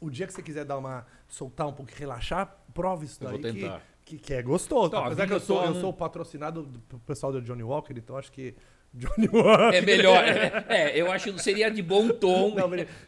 O 0.00 0.08
dia 0.08 0.26
que 0.26 0.32
você 0.32 0.42
quiser 0.42 0.64
dar 0.64 0.78
uma 0.78 1.04
soltar 1.28 1.66
um 1.66 1.72
pouco 1.72 1.90
relaxar, 1.94 2.56
prove 2.72 3.04
isso 3.06 3.18
Eu 3.22 3.28
daí 3.30 3.40
vou 3.42 3.52
que, 3.52 3.60
tentar. 3.60 3.82
que, 4.04 4.16
que 4.18 4.32
é 4.34 4.40
gostoso. 4.42 4.86
Então, 4.86 5.04
Apesar 5.04 5.26
que 5.26 5.32
eu 5.32 5.36
eu 5.36 5.40
sou, 5.40 5.64
eu 5.64 5.74
sou 5.74 5.92
patrocinado 5.92 6.62
do 6.62 6.78
do 6.78 6.98
pessoal 7.00 7.32
do 7.32 7.42
Johnny 7.42 7.64
Walker, 7.64 7.92
então 7.96 8.16
acho 8.16 8.30
que 8.30 8.54
Johnny 8.94 9.28
Walker. 9.28 9.76
É 9.76 9.80
melhor. 9.80 10.22
É, 10.22 10.64
é, 10.68 11.00
eu 11.00 11.10
acho 11.10 11.32
que 11.32 11.42
seria 11.42 11.70
de 11.70 11.82
bom 11.82 12.08
tom. 12.08 12.54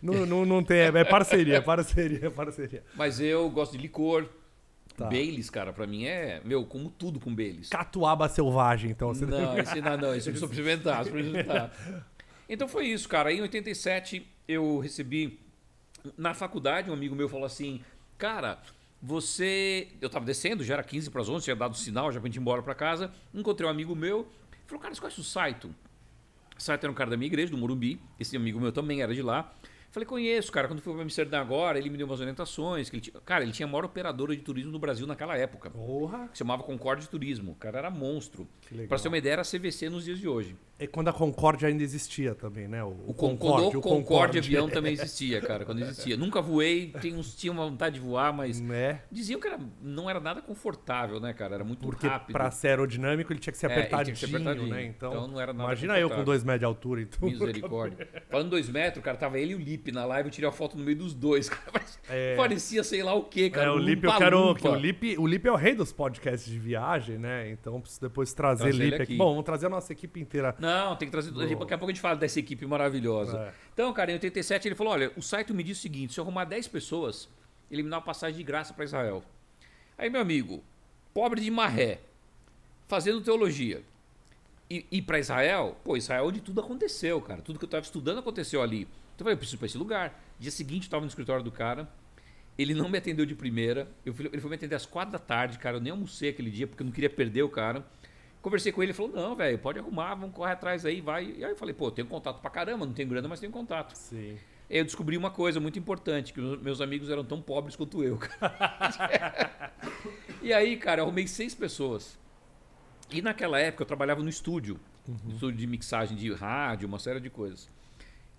Não, 0.01 0.27
não, 0.27 0.45
não, 0.45 0.65
tem, 0.65 0.79
é 0.79 1.05
parceria, 1.05 1.61
parceria, 1.61 2.31
parceria. 2.31 2.83
Mas 2.95 3.21
eu 3.21 3.49
gosto 3.51 3.73
de 3.73 3.79
licor. 3.79 4.27
Tá. 4.97 5.07
Baileys, 5.07 5.51
cara, 5.51 5.73
pra 5.73 5.87
mim 5.87 6.05
é. 6.05 6.41
Meu, 6.45 6.65
como 6.65 6.89
tudo 6.89 7.19
com 7.19 7.35
Baileys. 7.35 7.69
Catuaba 7.69 8.29
selvagem, 8.29 8.93
então. 8.93 9.09
Você 9.13 9.27
Não, 9.27 9.59
esse 9.59 9.81
não, 9.81 9.97
não, 9.97 10.15
esse 10.15 10.29
eu 10.29 10.33
preciso 10.33 10.45
experimentar, 10.45 11.03
experimentar. 11.03 11.73
Então 12.49 12.69
foi 12.69 12.87
isso, 12.87 13.09
cara. 13.09 13.33
Em 13.33 13.41
87 13.41 14.27
eu 14.47 14.79
recebi 14.79 15.41
na 16.17 16.35
faculdade, 16.35 16.91
um 16.91 16.95
amigo 16.95 17.17
meu 17.17 17.29
falou 17.29 17.47
assim: 17.47 17.81
"Cara, 18.17 18.61
você, 19.03 19.89
eu 20.01 20.09
tava 20.09 20.25
descendo, 20.25 20.65
já 20.65 20.75
era 20.75 20.83
15 20.83 21.11
para 21.11 21.21
as 21.21 21.29
11, 21.29 21.45
tinha 21.45 21.55
dado 21.55 21.77
sinal, 21.77 22.11
já 22.11 22.19
pra 22.19 22.27
gente 22.27 22.37
ir 22.37 22.41
embora 22.41 22.63
pra 22.63 22.75
casa. 22.75 23.13
Encontrei 23.35 23.69
um 23.69 23.71
amigo 23.71 23.95
meu, 23.95 24.27
falou: 24.67 24.81
"Cara, 24.81 24.95
você 24.95 25.01
conhece 25.01 25.21
o 25.21 25.25
Saito?" 25.25 25.75
O 26.57 26.63
Saito 26.63 26.85
era 26.85 26.93
um 26.93 26.95
cara 26.95 27.11
da 27.11 27.17
minha 27.17 27.27
igreja, 27.27 27.51
do 27.51 27.59
Morumbi. 27.59 28.01
Esse 28.19 28.37
amigo 28.37 28.61
meu 28.61 28.71
também 28.73 29.03
era 29.03 29.13
de 29.13 29.23
lá. 29.23 29.53
Falei, 29.95 30.07
conheço, 30.07 30.51
cara. 30.51 30.67
Quando 30.67 30.81
fui 30.81 30.93
pra 30.93 31.03
Amsterdã 31.03 31.41
agora, 31.41 31.79
ele 31.79 31.89
me 31.89 31.97
deu 31.97 32.05
umas 32.05 32.21
orientações. 32.21 32.91
Que 32.91 32.97
ele 32.97 33.01
tinha... 33.01 33.21
Cara, 33.21 33.45
ele 33.45 33.53
tinha 33.53 33.65
a 33.65 33.71
maior 33.71 33.85
operadora 33.85 34.35
de 34.35 34.43
turismo 34.43 34.73
no 34.73 34.79
Brasil 34.81 35.07
naquela 35.07 35.37
época. 35.37 35.71
Porra. 35.71 36.27
Que 36.29 36.39
chamava 36.39 36.65
Concorde 36.65 37.09
Turismo. 37.09 37.53
O 37.53 37.55
cara 37.55 37.79
era 37.79 37.91
monstro. 37.91 38.49
Você 38.89 39.03
ter 39.03 39.09
uma 39.09 39.19
ideia, 39.19 39.33
era 39.35 39.43
a 39.43 39.45
CVC 39.45 39.89
nos 39.91 40.05
dias 40.05 40.19
de 40.19 40.29
hoje. 40.29 40.57
É 40.77 40.89
quando 40.89 41.07
a 41.07 41.13
Concorde 41.13 41.65
ainda 41.65 41.85
existia 41.85 42.35
também, 42.35 42.67
né? 42.67 42.83
O 42.83 43.15
Concorde, 43.15 43.77
o 43.77 43.81
Concorde 43.81 44.39
avião 44.39 44.69
também 44.71 44.93
existia, 44.93 45.41
cara, 45.41 45.65
quando 45.65 45.81
existia. 45.83 46.17
Nunca 46.17 46.43
voei, 46.43 46.93
tem 47.01 47.15
uns, 47.15 47.37
tinha 47.37 47.53
uma 47.53 47.65
vontade 47.65 47.95
de 47.95 48.01
voar, 48.01 48.33
mas 48.33 48.61
Né? 48.61 49.03
diziam 49.11 49.39
que 49.39 49.47
era, 49.47 49.59
não 49.81 50.11
era 50.11 50.19
nada 50.19 50.43
confortável, 50.43 51.21
né, 51.21 51.33
cara? 51.33 51.55
Era 51.55 51.65
muito 51.65 51.81
Porque 51.87 52.09
rápido. 52.09 52.33
pra 52.33 52.51
ser 52.51 52.69
aerodinâmico 52.69 53.33
ele 53.33 53.39
tinha 53.39 53.53
que 53.53 53.59
ser 53.59 53.71
É, 53.71 53.73
apertadinho, 53.73 54.15
que 54.17 54.21
ser 54.21 54.27
apertadinho. 54.35 54.69
né? 54.69 54.85
Então, 54.85 55.13
Então 55.13 55.29
não 55.29 55.41
era 55.41 55.53
nada 55.53 55.65
imagina 55.69 55.99
eu 56.01 56.11
com 56.11 56.25
dois 56.25 56.43
metros 56.43 56.61
de 56.61 56.65
altura, 56.65 57.03
então. 57.03 57.29
Misericórdia. 57.29 58.09
Falando 58.29 58.51
dois 58.51 58.69
metros, 58.69 59.05
cara, 59.05 59.17
tava 59.17 59.39
ele 59.39 59.53
e 59.53 59.55
o 59.55 59.59
Lipe 59.59 59.93
na 59.93 60.05
live, 60.05 60.29
eu 60.29 60.33
tirei 60.33 60.49
a 60.49 60.53
foto 60.53 60.77
no 60.77 60.83
meio 60.85 60.99
dos 60.99 61.15
dois, 61.15 61.49
cara. 61.49 61.81
É. 62.09 62.35
Parecia 62.37 62.83
sei 62.83 63.03
lá 63.03 63.15
o 63.15 63.23
que, 63.25 63.49
cara. 63.49 63.69
É, 63.69 63.71
o 63.71 63.79
Lipe 63.79 64.07
eu 64.07 64.17
quero. 64.19 64.39
o, 64.39 64.75
Lipe, 64.75 65.17
o 65.19 65.27
Lipe 65.27 65.49
é 65.49 65.53
o 65.53 65.57
rei 65.57 65.75
dos 65.75 65.93
podcasts 65.93 66.51
de 66.53 66.59
viagem, 66.59 67.17
né? 67.17 67.49
Então 67.51 67.81
preciso 67.81 68.01
depois 68.03 68.33
trazer, 68.35 68.54
Trazer 68.63 68.73
Lipe 68.85 69.03
aqui. 69.03 69.17
Bom, 69.17 69.31
vamos 69.31 69.45
trazer 69.45 69.67
a 69.67 69.71
nossa 69.71 69.93
equipe 69.93 70.21
inteira. 70.21 70.55
Não, 70.59 70.97
tem 70.97 71.09
que 71.09 71.13
trazer. 71.13 71.31
Daqui 71.33 71.55
a 71.55 71.57
pouco 71.79 71.85
a 71.87 71.89
gente 71.89 72.01
fala 72.01 72.17
dessa 72.17 72.39
equipe 72.39 72.67
maravilhosa. 72.67 73.39
É. 73.39 73.53
Então, 73.73 73.93
cara, 73.93 74.11
em 74.11 74.15
87 74.15 74.69
ele 74.69 74.75
falou: 74.75 74.93
olha, 74.93 75.13
o 75.17 75.23
site 75.23 75.53
me 75.53 75.63
diz 75.63 75.79
o 75.79 75.81
seguinte: 75.83 76.13
se 76.15 76.21
eu 76.21 76.25
arrumar 76.25 76.45
10 76.45 76.69
pessoas, 76.69 77.29
ele 77.71 77.83
me 77.83 77.91
dá 77.91 77.97
uma 77.97 78.03
passagem 78.03 78.37
de 78.37 78.43
graça 78.45 78.73
para 78.75 78.85
Israel. 78.85 79.23
Aí, 79.99 80.09
meu 80.11 80.21
amigo, 80.21 80.63
pobre 81.13 81.41
de 81.41 81.51
marré, 81.51 82.01
fazendo 82.89 83.21
teologia. 83.21 83.83
E 84.71 84.87
ir 84.91 85.03
para 85.03 85.19
Israel, 85.19 85.77
pô, 85.85 85.97
Israel 85.97 86.25
é 86.25 86.27
onde 86.29 86.41
tudo 86.41 86.61
aconteceu, 86.61 87.21
cara. 87.21 87.43
Tudo 87.43 87.59
que 87.59 87.65
eu 87.65 87.69
estava 87.69 87.85
estudando 87.85 88.19
aconteceu 88.19 88.63
ali. 88.63 88.83
Então 89.15 89.19
eu 89.21 89.25
falei, 89.25 89.35
eu 89.35 89.39
preciso 89.39 89.57
ir 89.57 89.59
pra 89.59 89.67
esse 89.67 89.79
lugar. 89.79 90.21
Dia 90.39 90.51
seguinte, 90.51 90.85
eu 90.85 90.91
tava 90.91 91.03
no 91.03 91.09
escritório 91.09 91.45
do 91.45 91.53
cara. 91.53 91.89
Ele 92.57 92.73
não 92.73 92.89
me 92.89 92.97
atendeu 92.99 93.27
de 93.27 93.35
primeira. 93.35 93.87
Fui- 94.15 94.27
ele 94.33 94.41
foi 94.41 94.49
me 94.49 94.57
atender 94.57 94.75
às 94.75 94.87
quatro 94.87 95.13
da 95.13 95.19
tarde, 95.19 95.59
cara. 95.59 95.77
Eu 95.77 95.81
nem 95.81 95.91
almocei 95.93 96.31
aquele 96.31 96.51
dia 96.51 96.67
porque 96.67 96.83
eu 96.83 96.87
não 96.87 96.93
queria 96.93 97.11
perder 97.11 97.43
o 97.43 97.49
cara. 97.49 97.85
Conversei 98.45 98.71
com 98.73 98.83
ele, 98.83 98.91
ele 98.91 98.95
falou: 98.95 99.11
Não, 99.11 99.35
velho, 99.35 99.59
pode 99.59 99.79
arrumar, 99.79 100.15
vamos 100.17 100.37
correr 100.37 100.53
atrás 100.53 100.85
aí, 100.85 101.01
vai. 101.01 101.25
E 101.25 101.43
aí 101.43 101.53
eu 101.53 101.57
falei: 101.57 101.75
Pô, 101.75 101.87
eu 101.87 101.91
tenho 101.91 102.07
contato 102.07 102.43
pra 102.43 102.51
caramba, 102.51 102.85
não 102.85 102.93
tenho 102.93 103.09
grana, 103.09 103.27
mas 103.27 103.41
tenho 103.41 103.51
contato. 103.51 103.95
Sim. 103.95 104.37
Aí 104.69 104.77
eu 104.77 104.85
descobri 104.85 105.17
uma 105.17 105.31
coisa 105.31 105.59
muito 105.59 105.79
importante: 105.79 106.31
que 106.31 106.43
meus 106.43 106.83
amigos 106.83 107.09
eram 107.09 107.25
tão 107.25 107.41
pobres 107.41 107.75
quanto 107.75 108.05
eu, 108.05 108.19
cara. 108.19 109.73
e 110.43 110.53
aí, 110.53 110.77
cara, 110.77 111.01
eu 111.01 111.07
arrumei 111.07 111.27
seis 111.27 111.55
pessoas. 111.55 112.19
E 113.11 113.23
naquela 113.23 113.59
época 113.59 113.85
eu 113.85 113.87
trabalhava 113.87 114.23
no 114.23 114.29
estúdio, 114.29 114.79
no 115.09 115.33
estúdio 115.33 115.57
de 115.57 115.67
mixagem 115.67 116.15
de 116.15 116.31
rádio, 116.31 116.87
uma 116.87 116.99
série 116.99 117.21
de 117.21 117.31
coisas. 117.31 117.71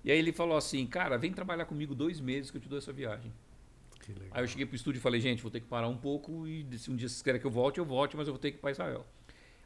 E 0.04 0.12
aí 0.12 0.20
ele 0.20 0.32
falou 0.32 0.56
assim: 0.56 0.86
Cara, 0.86 1.18
vem 1.18 1.34
trabalhar 1.34 1.66
comigo 1.66 1.96
dois 1.96 2.20
meses 2.20 2.52
que 2.52 2.58
eu 2.58 2.62
te 2.62 2.70
dou 2.70 2.78
essa 2.78 2.94
viagem. 2.94 3.34
Que 4.02 4.14
legal. 4.14 4.30
Aí 4.34 4.44
eu 4.44 4.48
cheguei 4.48 4.68
pro 4.68 4.76
estúdio 4.76 5.00
e 5.00 5.02
falei, 5.02 5.20
gente, 5.20 5.42
vou 5.42 5.50
ter 5.50 5.62
que 5.62 5.66
parar 5.66 5.88
um 5.88 5.98
pouco 5.98 6.48
e 6.48 6.64
se 6.78 6.92
um 6.92 6.96
dia 6.96 7.10
vocês 7.10 7.24
querem 7.24 7.42
que 7.42 7.48
eu 7.48 7.50
volte, 7.50 7.80
eu 7.80 7.86
volte, 7.86 8.16
mas 8.16 8.28
eu 8.28 8.36
vou 8.36 8.40
ter 8.40 8.52
que 8.52 8.58
ir 8.58 8.62
para 8.62 8.70
Israel. 8.70 9.04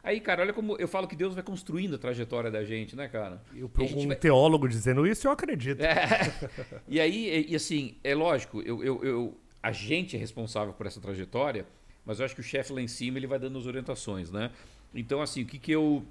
Aí, 0.10 0.20
cara, 0.20 0.42
olha 0.42 0.54
como 0.54 0.76
eu 0.78 0.88
falo 0.88 1.08
que 1.08 1.16
Deus 1.16 1.36
vai 1.36 1.44
construindo 1.44 1.94
a 1.96 1.98
trajetória 2.00 2.50
da 2.50 2.64
gente, 2.64 2.96
né, 2.96 3.08
cara? 3.08 3.42
Eu, 3.56 3.70
E 3.80 3.94
um 3.94 4.08
vai- 4.08 4.16
teólogo 4.16 4.68
dizendo 4.68 5.06
isso, 5.06 5.28
eu 5.28 5.32
acredito. 5.32 5.82
É. 5.82 6.50
E 6.88 7.00
aí, 7.00 7.30
e, 7.48 7.52
e 7.52 7.56
assim, 7.56 7.96
é 8.04 8.16
lógico, 8.16 8.60
eu, 8.64 8.84
eu, 8.84 9.04
eu- 9.04 9.38
a 9.62 9.72
gente 9.72 10.16
é 10.16 10.20
responsável 10.20 10.74
por 10.74 10.88
essa 10.88 11.00
trajetória, 11.00 11.64
mas 12.04 12.20
eu 12.20 12.26
acho 12.26 12.34
que 12.34 12.42
o 12.42 12.44
chefe 12.44 12.74
lá 12.74 12.82
em 12.82 12.88
cima 12.88 13.20
ele 13.20 13.28
vai 13.28 13.38
dando 13.38 13.60
as 13.60 13.68
orientações, 13.68 14.32
né? 14.32 14.50
Então, 14.96 15.22
assim, 15.22 15.44
o 15.44 15.46
que, 15.46 15.60
que 15.60 15.72
eu 15.72 16.04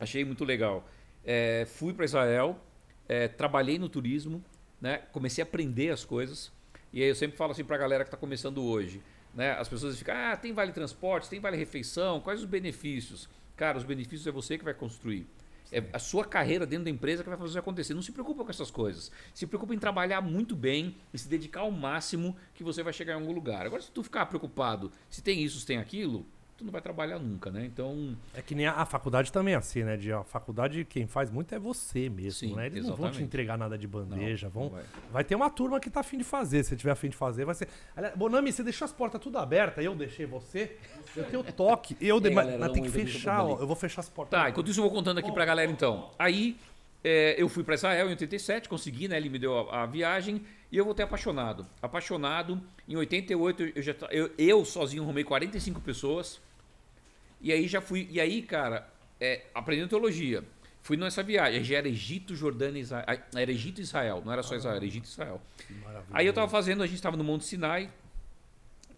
achei 0.00 0.24
muito 0.24 0.42
legal? 0.44 0.88
É, 1.22 1.66
fui 1.68 1.92
para 1.92 2.06
Israel, 2.06 2.58
é, 3.06 3.28
trabalhei 3.28 3.78
no 3.78 3.90
turismo, 3.90 4.42
né? 4.80 5.02
comecei 5.12 5.42
a 5.42 5.46
aprender 5.46 5.90
as 5.90 6.02
coisas. 6.02 6.50
E 6.94 7.02
aí 7.02 7.08
eu 7.10 7.14
sempre 7.14 7.36
falo 7.36 7.52
assim 7.52 7.62
para 7.64 7.76
a 7.76 7.78
galera 7.78 8.04
que 8.04 8.08
está 8.08 8.16
começando 8.16 8.62
hoje. 8.64 9.02
Né? 9.34 9.52
As 9.52 9.68
pessoas 9.68 9.98
ficam, 9.98 10.14
ah, 10.14 10.36
tem 10.36 10.52
vale 10.52 10.72
transporte, 10.72 11.28
tem 11.28 11.40
vale 11.40 11.56
refeição, 11.56 12.20
quais 12.20 12.40
os 12.40 12.46
benefícios? 12.46 13.28
Cara, 13.56 13.78
os 13.78 13.84
benefícios 13.84 14.26
é 14.26 14.30
você 14.30 14.56
que 14.56 14.64
vai 14.64 14.74
construir. 14.74 15.26
É 15.70 15.84
a 15.92 15.98
sua 15.98 16.24
carreira 16.24 16.66
dentro 16.66 16.84
da 16.84 16.90
empresa 16.90 17.22
que 17.22 17.28
vai 17.28 17.38
fazer 17.38 17.58
acontecer. 17.58 17.92
Não 17.92 18.00
se 18.00 18.12
preocupa 18.12 18.42
com 18.42 18.50
essas 18.50 18.70
coisas. 18.70 19.10
Se 19.34 19.46
preocupa 19.46 19.74
em 19.74 19.78
trabalhar 19.78 20.20
muito 20.22 20.56
bem 20.56 20.96
e 21.12 21.18
se 21.18 21.28
dedicar 21.28 21.60
ao 21.60 21.70
máximo 21.70 22.34
que 22.54 22.64
você 22.64 22.82
vai 22.82 22.92
chegar 22.92 23.12
em 23.12 23.16
algum 23.16 23.32
lugar. 23.32 23.66
Agora, 23.66 23.82
se 23.82 23.90
tu 23.90 24.02
ficar 24.02 24.26
preocupado 24.26 24.90
se 25.10 25.22
tem 25.22 25.42
isso, 25.42 25.60
se 25.60 25.66
tem 25.66 25.76
aquilo, 25.76 26.24
tu 26.58 26.64
não 26.64 26.72
vai 26.72 26.82
trabalhar 26.82 27.20
nunca, 27.20 27.52
né? 27.52 27.64
Então, 27.64 28.16
É 28.34 28.42
que 28.42 28.52
nem 28.52 28.66
a, 28.66 28.72
a 28.72 28.84
faculdade 28.84 29.32
também 29.32 29.54
é 29.54 29.56
assim, 29.56 29.84
né? 29.84 29.96
De, 29.96 30.12
a 30.12 30.24
faculdade, 30.24 30.84
quem 30.84 31.06
faz 31.06 31.30
muito 31.30 31.54
é 31.54 31.58
você 31.58 32.08
mesmo, 32.08 32.48
Sim, 32.48 32.56
né? 32.56 32.66
Eles 32.66 32.82
não 32.82 32.90
vão 32.90 32.96
te 32.96 33.02
exatamente. 33.02 33.22
entregar 33.22 33.56
nada 33.56 33.78
de 33.78 33.86
bandeja. 33.86 34.48
Não, 34.48 34.52
vão, 34.52 34.62
não 34.64 34.70
vai. 34.70 34.84
vai. 35.12 35.24
ter 35.24 35.36
uma 35.36 35.48
turma 35.48 35.78
que 35.78 35.88
tá 35.88 36.00
afim 36.00 36.18
de 36.18 36.24
fazer. 36.24 36.64
Se 36.64 36.76
tiver 36.76 36.90
afim 36.90 37.08
de 37.08 37.16
fazer, 37.16 37.44
vai 37.44 37.54
ser. 37.54 37.68
Aliás, 37.96 38.16
Bonami, 38.16 38.52
você 38.52 38.64
deixou 38.64 38.84
as 38.84 38.92
portas 38.92 39.20
tudo 39.20 39.38
abertas, 39.38 39.84
eu 39.84 39.94
deixei 39.94 40.26
você. 40.26 40.76
Eu 41.16 41.24
tenho 41.24 41.44
toque. 41.44 41.96
Eu 42.00 42.18
de... 42.20 42.30
galera, 42.30 42.58
mas 42.58 42.72
tem 42.72 42.82
que 42.82 42.90
fechar, 42.90 43.44
ó. 43.44 43.60
Eu 43.60 43.66
vou 43.66 43.76
fechar 43.76 44.00
as 44.00 44.08
portas. 44.08 44.38
Tá, 44.38 44.50
enquanto 44.50 44.68
isso 44.68 44.80
eu 44.80 44.84
vou 44.84 44.92
contando 44.92 45.18
aqui 45.18 45.30
pra 45.30 45.44
galera 45.44 45.70
então. 45.70 46.10
Aí 46.18 46.58
é, 47.04 47.40
eu 47.40 47.48
fui 47.48 47.62
pra 47.62 47.76
Israel 47.76 48.06
em 48.08 48.10
87, 48.10 48.68
consegui, 48.68 49.06
né? 49.06 49.16
Ele 49.16 49.28
me 49.28 49.38
deu 49.38 49.70
a, 49.70 49.82
a 49.84 49.86
viagem 49.86 50.42
e 50.70 50.76
eu 50.76 50.84
voltei 50.84 51.04
apaixonado. 51.04 51.64
Apaixonado. 51.80 52.60
Em 52.88 52.96
88 52.96 53.62
eu 53.76 53.82
já 53.82 53.94
eu, 54.10 54.30
eu 54.36 54.64
sozinho 54.64 55.04
arrumei 55.04 55.22
45 55.22 55.80
pessoas. 55.80 56.40
E 57.40 57.52
aí 57.52 57.66
já 57.68 57.80
fui. 57.80 58.08
E 58.10 58.20
aí, 58.20 58.42
cara, 58.42 58.88
é, 59.20 59.46
aprendendo 59.54 59.88
teologia. 59.88 60.42
Fui 60.80 60.96
nessa 60.96 61.22
viagem. 61.22 61.62
Já 61.64 61.78
era 61.78 61.88
Egito, 61.88 62.34
Jordânia, 62.34 62.80
Israel. 62.80 63.04
Era 63.34 63.50
Egito 63.50 63.80
e 63.80 63.82
Israel. 63.82 64.22
Não 64.24 64.32
era 64.32 64.42
só 64.42 64.54
Israel, 64.56 64.76
era 64.76 64.84
Egito 64.84 65.04
e 65.04 65.08
Israel. 65.08 65.40
Aí 66.12 66.26
eu 66.26 66.32
tava 66.32 66.48
fazendo, 66.48 66.82
a 66.82 66.86
gente 66.86 67.00
tava 67.02 67.16
no 67.16 67.24
Monte 67.24 67.44
Sinai 67.44 67.90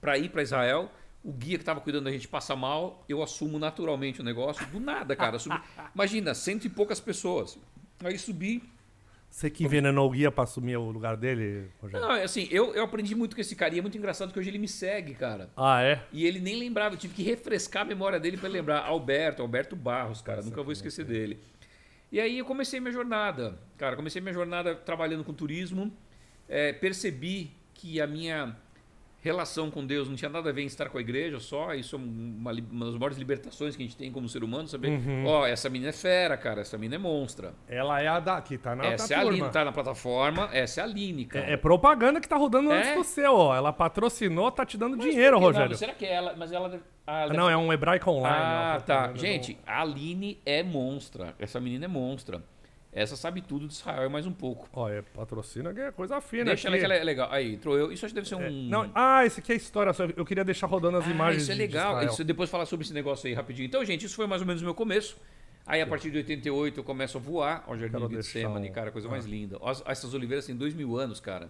para 0.01 0.17
ir 0.19 0.29
para 0.31 0.43
Israel. 0.43 0.91
O 1.23 1.33
guia 1.33 1.59
que 1.59 1.65
tava 1.65 1.81
cuidando 1.81 2.05
da 2.05 2.13
gente 2.13 2.27
passa 2.29 2.57
mal, 2.57 3.05
eu 3.09 3.23
assumo 3.23 3.59
naturalmente 3.59 4.21
o 4.21 4.25
negócio. 4.25 4.65
Do 4.69 4.81
nada, 4.81 5.15
cara. 5.15 5.39
Subi- 5.39 5.61
Imagina, 5.95 6.33
cento 6.35 6.65
e 6.67 6.71
poucas 6.71 6.99
pessoas. 7.01 7.59
Aí 8.03 8.19
subi, 8.19 8.63
Você 9.31 9.49
que 9.49 9.65
envenenou 9.65 10.09
o 10.09 10.11
guia 10.11 10.31
pra 10.31 10.43
assumir 10.43 10.77
o 10.77 10.91
lugar 10.91 11.17
dele, 11.17 11.71
Rogério? 11.81 12.07
Não, 12.07 12.15
assim, 12.15 12.49
eu, 12.51 12.75
eu 12.75 12.83
aprendi 12.83 13.15
muito 13.15 13.37
com 13.37 13.41
esse 13.41 13.55
cara 13.55 13.75
e 13.75 13.79
é 13.79 13.83
muito 13.83 13.97
engraçado 13.97 14.33
que 14.33 14.39
hoje 14.39 14.51
ele 14.51 14.59
me 14.59 14.67
segue, 14.67 15.15
cara. 15.15 15.49
Ah, 15.57 15.81
é? 15.83 16.03
E 16.13 16.27
ele 16.27 16.41
nem 16.41 16.59
lembrava, 16.59 16.97
eu 16.97 16.99
tive 16.99 17.15
que 17.15 17.23
refrescar 17.23 17.83
a 17.83 17.85
memória 17.85 18.19
dele 18.19 18.37
pra 18.37 18.49
lembrar. 18.49 18.81
Alberto, 18.81 19.41
Alberto 19.41 19.77
Barros, 19.77 20.21
cara, 20.21 20.43
nunca 20.43 20.63
vou 20.63 20.73
esquecer 20.73 21.05
dele. 21.05 21.39
E 22.11 22.19
aí 22.21 22.39
eu 22.39 22.45
comecei 22.45 22.81
minha 22.81 22.93
jornada, 22.93 23.57
cara, 23.79 23.95
comecei 23.95 24.21
minha 24.21 24.35
jornada 24.35 24.75
trabalhando 24.75 25.23
com 25.23 25.33
turismo, 25.33 25.93
é, 26.49 26.73
percebi 26.73 27.53
que 27.73 28.01
a 28.01 28.07
minha 28.09 28.57
relação 29.21 29.71
com 29.71 29.85
Deus 29.87 30.09
não 30.09 30.17
tinha 30.17 30.29
nada 30.31 30.49
a 30.51 30.53
ver 30.53 30.63
em 30.63 30.67
estar 30.67 30.89
com 30.89 30.97
a 30.99 31.01
igreja 31.01 31.39
só, 31.41 31.75
isso 31.75 31.97
é 31.97 31.99
uma, 31.99 32.53
uma 32.53 32.85
das 32.87 32.95
maiores 32.95 33.19
libertações 33.19 33.77
que 33.77 33.83
a 33.83 33.87
gente 33.87 33.97
tem 33.97 34.11
como 34.11 34.29
ser 34.29 34.43
humano, 34.43 34.67
saber, 34.69 34.91
ó, 35.27 35.47
essa 35.47 35.69
menina 35.69 35.91
é 35.91 35.93
fera, 35.93 36.37
cara, 36.37 36.61
essa 36.63 36.77
menina 36.79 36.97
é 36.97 36.99
monstra. 36.99 37.53
Ela 37.69 38.01
é 38.01 38.09
a 38.09 38.19
da 38.21 38.41
que 38.41 38.57
tá 38.57 38.75
na, 38.75 38.87
essa 38.87 39.13
é 39.13 39.17
a. 39.17 39.21
Aline, 39.21 39.49
tá 39.51 39.65
na 39.65 39.73
plataforma, 39.73 40.49
essa 40.53 40.81
é 40.81 40.85
a 40.85 40.87
Aline, 40.87 41.25
cara. 41.27 41.47
É, 41.51 41.53
é 41.53 41.57
propaganda 41.57 42.21
que 42.21 42.29
tá 42.29 42.37
rodando 42.37 42.71
antes 42.71 42.91
É? 42.91 42.95
do 42.95 43.05
seu, 43.05 43.35
ó. 43.35 43.55
Ela 43.55 43.73
patrocinou, 43.73 44.51
tá 44.51 44.65
te 44.65 44.77
dando 44.79 44.97
Mas 44.97 45.07
dinheiro, 45.07 45.39
Rogério. 45.39 45.71
não? 45.71 45.77
Será 45.77 45.93
que 45.95 46.07
é 46.07 46.13
ela, 46.15 46.35
mas 46.37 46.51
ela... 46.53 46.69
deve- 46.69 46.83
ah, 47.07 47.27
Não, 47.29 47.51
é 47.51 47.57
um 47.57 47.73
hebraico 47.73 48.11
online. 48.11 48.37
Ah, 48.39 48.81
tá. 48.87 49.13
Gente, 49.15 49.59
a 49.67 49.83
Aline 49.83 50.39
é 50.47 50.63
monstra. 50.63 51.35
Essa 51.39 51.59
menina 51.61 51.85
é 51.87 51.89
monstra. 51.89 52.43
Essa 52.93 53.15
sabe 53.15 53.41
tudo 53.41 53.69
de 53.69 53.73
Israel 53.73 54.07
e 54.07 54.09
mais 54.09 54.27
um 54.27 54.33
pouco. 54.33 54.69
Ó, 54.73 54.89
é 54.89 55.01
patrocina 55.01 55.73
que 55.73 55.81
é 55.81 55.93
coisa 55.93 56.21
fina 56.21 56.47
Deixa 56.47 56.67
ela 56.67 56.75
aqui. 56.75 56.81
que 56.81 56.85
ela 56.93 56.95
é 57.01 57.05
legal. 57.05 57.29
Aí, 57.31 57.55
entrou 57.55 57.79
eu. 57.79 57.93
Isso 57.93 58.05
acho 58.05 58.13
que 58.13 58.21
deve 58.21 58.29
ser 58.29 58.35
um. 58.35 58.43
É, 58.43 58.51
não, 58.51 58.91
ah, 58.95 59.25
esse 59.25 59.39
aqui 59.39 59.53
é 59.53 59.55
história. 59.55 59.93
só 59.93 60.05
Eu 60.17 60.25
queria 60.25 60.43
deixar 60.45 60.67
rodando 60.67 60.97
as 60.97 61.07
Ah, 61.07 61.11
imagens. 61.11 61.45
isso 61.45 61.53
é 61.53 61.55
legal. 61.55 62.03
Isso, 62.05 62.25
depois 62.25 62.51
falar 62.51 62.67
sobre 62.67 62.85
esse 62.85 62.93
negócio 62.93 63.29
aí 63.29 63.33
rapidinho. 63.35 63.67
Então, 63.67 63.85
gente, 63.85 64.07
isso 64.07 64.17
foi 64.17 64.27
mais 64.27 64.41
ou 64.43 64.47
menos 64.47 64.61
o 64.61 64.65
meu 64.65 64.75
começo. 64.75 65.17
Aí, 65.65 65.81
a 65.81 65.87
partir 65.87 66.11
de 66.11 66.17
88, 66.17 66.81
eu 66.81 66.85
começo 66.85 67.17
a 67.17 67.21
voar 67.21 67.63
ao 67.65 67.79
Jardim 67.79 68.09
de 68.09 68.15
Getsemane, 68.17 68.71
um- 68.71 68.73
cara, 68.73 68.91
coisa 68.91 69.07
ah. 69.07 69.11
mais 69.11 69.25
linda. 69.25 69.57
Ó, 69.61 69.71
as- 69.71 69.85
essas 69.87 70.13
oliveiras 70.13 70.45
têm 70.47 70.57
dois 70.57 70.75
mil 70.75 70.97
anos, 70.99 71.21
cara. 71.21 71.49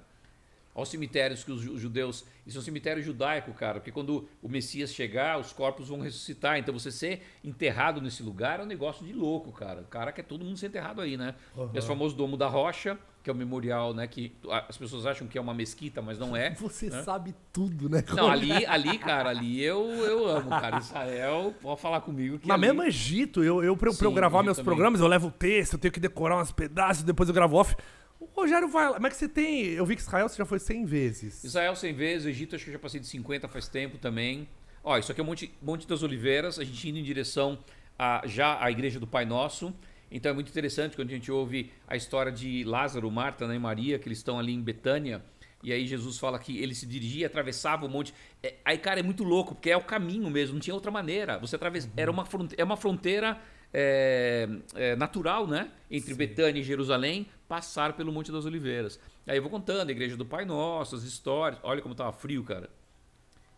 Olha 0.74 0.84
os 0.84 0.88
cemitérios 0.88 1.42
que 1.42 1.50
os 1.50 1.60
ju- 1.60 1.76
judeus. 1.76 2.24
Isso 2.46 2.56
é 2.56 2.60
um 2.60 2.64
cemitério 2.64 3.02
judaico, 3.02 3.52
cara. 3.52 3.80
Porque 3.80 3.90
quando 3.90 4.28
o 4.40 4.48
Messias 4.48 4.92
chegar, 4.94 5.38
os 5.38 5.52
corpos 5.52 5.88
vão 5.88 6.00
ressuscitar. 6.00 6.58
Então 6.58 6.72
você 6.72 6.92
ser 6.92 7.22
enterrado 7.44 8.00
nesse 8.00 8.22
lugar 8.22 8.60
é 8.60 8.62
um 8.62 8.66
negócio 8.66 9.04
de 9.04 9.12
louco, 9.12 9.50
cara. 9.52 9.80
O 9.80 9.84
cara 9.86 10.12
quer 10.12 10.22
todo 10.22 10.44
mundo 10.44 10.56
ser 10.56 10.66
enterrado 10.68 11.00
aí, 11.00 11.16
né? 11.16 11.34
Esse 11.74 11.86
famoso 11.88 12.14
Domo 12.14 12.36
da 12.36 12.46
Rocha, 12.46 12.96
que 13.22 13.28
é 13.28 13.32
o 13.32 13.36
memorial, 13.36 13.92
né? 13.92 14.06
Que 14.06 14.32
as 14.68 14.78
pessoas 14.78 15.06
acham 15.06 15.26
que 15.26 15.36
é 15.36 15.40
uma 15.40 15.52
mesquita, 15.52 16.00
mas 16.00 16.18
não 16.20 16.36
é. 16.36 16.50
Você 16.60 16.88
sabe 17.02 17.34
tudo, 17.52 17.88
né? 17.88 18.04
Não, 18.14 18.30
ali, 18.30 18.64
ali, 18.64 18.96
cara, 18.96 19.28
ali 19.30 19.60
eu, 19.62 19.84
eu 20.04 20.26
amo, 20.28 20.50
cara. 20.50 20.78
Israel, 20.78 21.52
pode 21.60 21.80
falar 21.80 22.00
comigo 22.00 22.38
que. 22.38 22.46
Mas 22.46 22.54
ali- 22.54 22.66
mesmo 22.68 22.82
Egito, 22.84 23.42
eu, 23.42 23.62
eu, 23.62 23.76
pra, 23.76 23.90
eu- 23.90 23.94
pra 23.96 24.06
eu 24.06 24.10
Sim, 24.10 24.14
gravar 24.14 24.42
meus 24.44 24.56
também. 24.56 24.66
programas, 24.66 25.00
eu 25.00 25.08
levo 25.08 25.26
o 25.28 25.32
texto, 25.32 25.72
eu 25.74 25.78
tenho 25.80 25.92
que 25.92 26.00
decorar 26.00 26.40
uns 26.40 26.52
pedaços, 26.52 27.02
depois 27.02 27.28
eu 27.28 27.34
gravo 27.34 27.56
off. 27.56 27.74
O 28.20 28.26
Rogério 28.26 28.68
vai 28.68 28.86
lá. 28.86 28.94
Como 28.94 29.06
é 29.06 29.10
que 29.10 29.16
você 29.16 29.28
tem. 29.28 29.64
Eu 29.70 29.86
vi 29.86 29.96
que 29.96 30.02
Israel 30.02 30.28
você 30.28 30.36
já 30.36 30.44
foi 30.44 30.58
100 30.58 30.84
vezes. 30.84 31.42
Israel 31.42 31.74
100 31.74 31.94
vezes, 31.94 32.26
Egito 32.26 32.54
acho 32.54 32.64
que 32.64 32.70
eu 32.70 32.74
já 32.74 32.78
passei 32.78 33.00
de 33.00 33.06
50 33.06 33.48
faz 33.48 33.66
tempo 33.66 33.96
também. 33.96 34.46
Ó, 34.84 34.96
isso 34.98 35.10
aqui 35.10 35.20
é 35.20 35.24
Monte, 35.24 35.52
Monte 35.62 35.88
das 35.88 36.02
Oliveiras, 36.02 36.58
a 36.58 36.64
gente 36.64 36.88
indo 36.88 36.98
em 36.98 37.02
direção 37.02 37.58
a, 37.98 38.22
já 38.26 38.62
à 38.62 38.70
Igreja 38.70 39.00
do 39.00 39.06
Pai 39.06 39.24
Nosso. 39.24 39.74
Então 40.10 40.30
é 40.30 40.34
muito 40.34 40.50
interessante 40.50 40.96
quando 40.96 41.08
a 41.08 41.12
gente 41.12 41.30
ouve 41.32 41.72
a 41.88 41.96
história 41.96 42.30
de 42.30 42.62
Lázaro, 42.64 43.10
Marta 43.10 43.46
né, 43.46 43.54
e 43.54 43.58
Maria, 43.58 43.98
que 43.98 44.06
eles 44.06 44.18
estão 44.18 44.38
ali 44.38 44.52
em 44.52 44.60
Betânia. 44.60 45.22
E 45.62 45.72
aí 45.72 45.86
Jesus 45.86 46.18
fala 46.18 46.38
que 46.38 46.58
ele 46.58 46.74
se 46.74 46.86
dirigia, 46.86 47.26
atravessava 47.26 47.86
o 47.86 47.88
monte. 47.88 48.14
É, 48.42 48.54
aí, 48.64 48.78
cara, 48.78 49.00
é 49.00 49.02
muito 49.02 49.22
louco, 49.22 49.54
porque 49.54 49.70
é 49.70 49.76
o 49.76 49.84
caminho 49.84 50.28
mesmo, 50.30 50.54
não 50.54 50.60
tinha 50.60 50.74
outra 50.74 50.90
maneira. 50.90 51.38
Você 51.38 51.56
atravessa, 51.56 51.90
era 51.96 52.10
uma 52.10 52.24
fronteira, 52.24 52.62
é 52.62 52.64
uma 52.64 52.76
fronteira 52.76 53.40
é, 53.72 54.48
é, 54.74 54.96
natural, 54.96 55.46
né? 55.46 55.70
Entre 55.90 56.14
Betânia 56.14 56.60
e 56.60 56.62
Jerusalém, 56.64 57.26
passar 57.48 57.92
pelo 57.94 58.12
Monte 58.12 58.30
das 58.32 58.44
Oliveiras. 58.44 58.98
Aí 59.26 59.36
eu 59.36 59.42
vou 59.42 59.50
contando, 59.50 59.88
a 59.88 59.92
igreja 59.92 60.16
do 60.16 60.24
Pai 60.26 60.44
Nosso, 60.44 60.96
as 60.96 61.02
histórias. 61.04 61.60
Olha 61.62 61.80
como 61.82 61.94
tava 61.94 62.12
frio, 62.12 62.42
cara. 62.44 62.68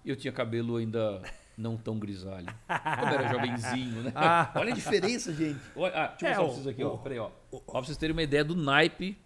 Eu 0.04 0.16
tinha 0.16 0.32
cabelo 0.32 0.76
ainda 0.76 1.22
não 1.56 1.76
tão 1.76 1.98
grisalho. 1.98 2.46
Como 2.66 3.14
era 3.14 3.28
jovenzinho, 3.28 4.02
né? 4.02 4.12
Olha 4.56 4.72
a 4.72 4.74
diferença, 4.74 5.32
gente. 5.32 5.60
Olha, 5.76 5.94
ah, 5.94 6.06
deixa 6.08 6.26
eu 6.26 6.30
É, 6.30 6.36
mostrar 6.36 6.54
vocês 6.54 6.66
aqui, 6.66 6.82
ó. 6.84 6.94
o- 6.94 6.98
Peraí, 6.98 7.18
ó. 7.18 7.30
Ó, 7.52 7.58
pra 7.58 7.80
vocês 7.82 7.96
terem 7.96 8.12
uma 8.14 8.22
ideia 8.22 8.44
do 8.44 8.54
naipe. 8.56 9.16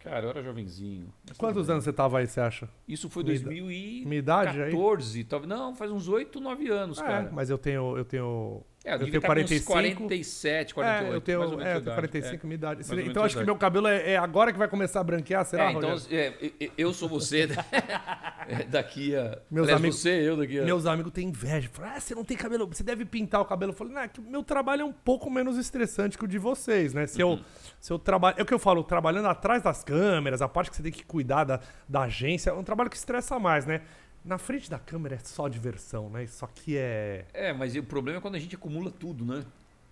Cara, 0.00 0.26
eu 0.26 0.30
era 0.30 0.42
jovenzinho. 0.42 1.12
Quantos 1.38 1.70
anos 1.70 1.84
você 1.84 1.92
tava 1.92 2.18
aí, 2.18 2.26
você 2.26 2.40
acha? 2.40 2.68
Isso 2.88 3.08
foi 3.08 3.22
Minha 3.22 3.36
ida- 3.36 3.44
2014, 3.44 4.04
minha 4.06 4.18
idade 4.18 4.62
aí? 4.62 5.24
talvez. 5.28 5.48
Não, 5.48 5.76
faz 5.76 5.92
uns 5.92 6.08
8, 6.08 6.40
9 6.40 6.68
anos, 6.68 6.98
É, 6.98 7.02
cara. 7.04 7.30
mas 7.32 7.50
eu 7.50 7.58
tenho. 7.58 7.96
Eu 7.96 8.04
tenho. 8.04 8.62
É, 8.84 8.90
eu, 8.90 8.92
eu 8.94 8.98
tenho 8.98 9.16
estar 9.18 9.28
com 9.28 9.40
uns 9.40 9.44
45. 9.64 9.72
47, 10.02 10.74
48. 10.74 11.12
é, 11.12 11.16
eu 11.16 11.20
tenho, 11.20 11.38
mais 11.38 11.50
ou 11.52 11.56
menos 11.58 11.72
é, 11.72 11.76
eu 11.76 11.80
tenho 11.80 11.94
idade. 11.94 12.08
45, 12.10 12.46
minha 12.48 12.54
idade. 12.56 12.80
Então 12.82 13.22
acho 13.24 13.34
que 13.34 13.38
idade. 13.38 13.46
meu 13.46 13.56
cabelo 13.56 13.86
é, 13.86 14.12
é 14.12 14.16
agora 14.16 14.52
que 14.52 14.58
vai 14.58 14.66
começar 14.66 15.00
a 15.00 15.04
branquear, 15.04 15.44
será, 15.44 15.66
É, 15.66 15.72
então, 15.72 15.90
Rogério? 15.90 16.50
é, 16.60 16.70
eu- 16.76 16.92
sou 16.92 17.08
você 17.08 17.48
é, 18.48 18.64
daqui 18.64 19.14
a. 19.14 19.38
Meus 19.50 19.64
aliás, 19.66 19.80
amigos- 19.80 19.98
você, 20.00 20.28
eu 20.28 20.36
daqui 20.36 20.58
a. 20.58 20.64
Meus 20.64 20.86
amigos 20.86 21.12
têm 21.12 21.28
inveja. 21.28 21.68
Falam, 21.72 21.92
ah, 21.96 22.00
você 22.00 22.14
não 22.14 22.24
tem 22.24 22.36
cabelo, 22.36 22.66
você 22.66 22.82
deve 22.82 23.04
pintar 23.04 23.40
o 23.40 23.44
cabelo. 23.44 23.72
Eu 23.72 23.76
falo, 23.76 23.96
é 23.98 24.08
que 24.08 24.20
meu 24.20 24.42
trabalho 24.42 24.82
é 24.82 24.84
um 24.84 24.92
pouco 24.92 25.30
menos 25.30 25.56
estressante 25.58 26.18
que 26.18 26.24
o 26.24 26.28
de 26.28 26.38
vocês, 26.38 26.92
né? 26.92 27.06
Se 27.06 27.22
Uhum. 27.22 27.34
eu, 27.34 27.40
se 27.80 27.92
eu 27.92 27.98
trabalho. 27.98 28.36
É 28.38 28.42
o 28.42 28.46
que 28.46 28.52
eu 28.54 28.58
falo, 28.58 28.82
trabalhando 28.82 29.28
atrás 29.28 29.62
das 29.62 29.84
câmeras, 29.84 30.42
a 30.42 30.48
parte 30.48 30.70
que 30.70 30.76
você 30.76 30.82
tem 30.82 30.92
que 30.92 31.04
cuidar 31.04 31.44
da, 31.44 31.60
da 31.88 32.02
agência, 32.02 32.50
é 32.50 32.52
um 32.52 32.64
trabalho 32.64 32.90
que 32.90 32.96
estressa 32.96 33.38
mais, 33.38 33.64
né? 33.64 33.80
Na 34.24 34.38
frente 34.38 34.70
da 34.70 34.78
câmera 34.78 35.16
é 35.16 35.18
só 35.18 35.48
diversão, 35.48 36.08
né? 36.08 36.24
Isso 36.24 36.44
aqui 36.44 36.76
é. 36.76 37.26
É, 37.34 37.52
mas 37.52 37.74
o 37.74 37.82
problema 37.82 38.18
é 38.18 38.20
quando 38.20 38.36
a 38.36 38.38
gente 38.38 38.54
acumula 38.54 38.90
tudo, 38.90 39.24
né? 39.24 39.44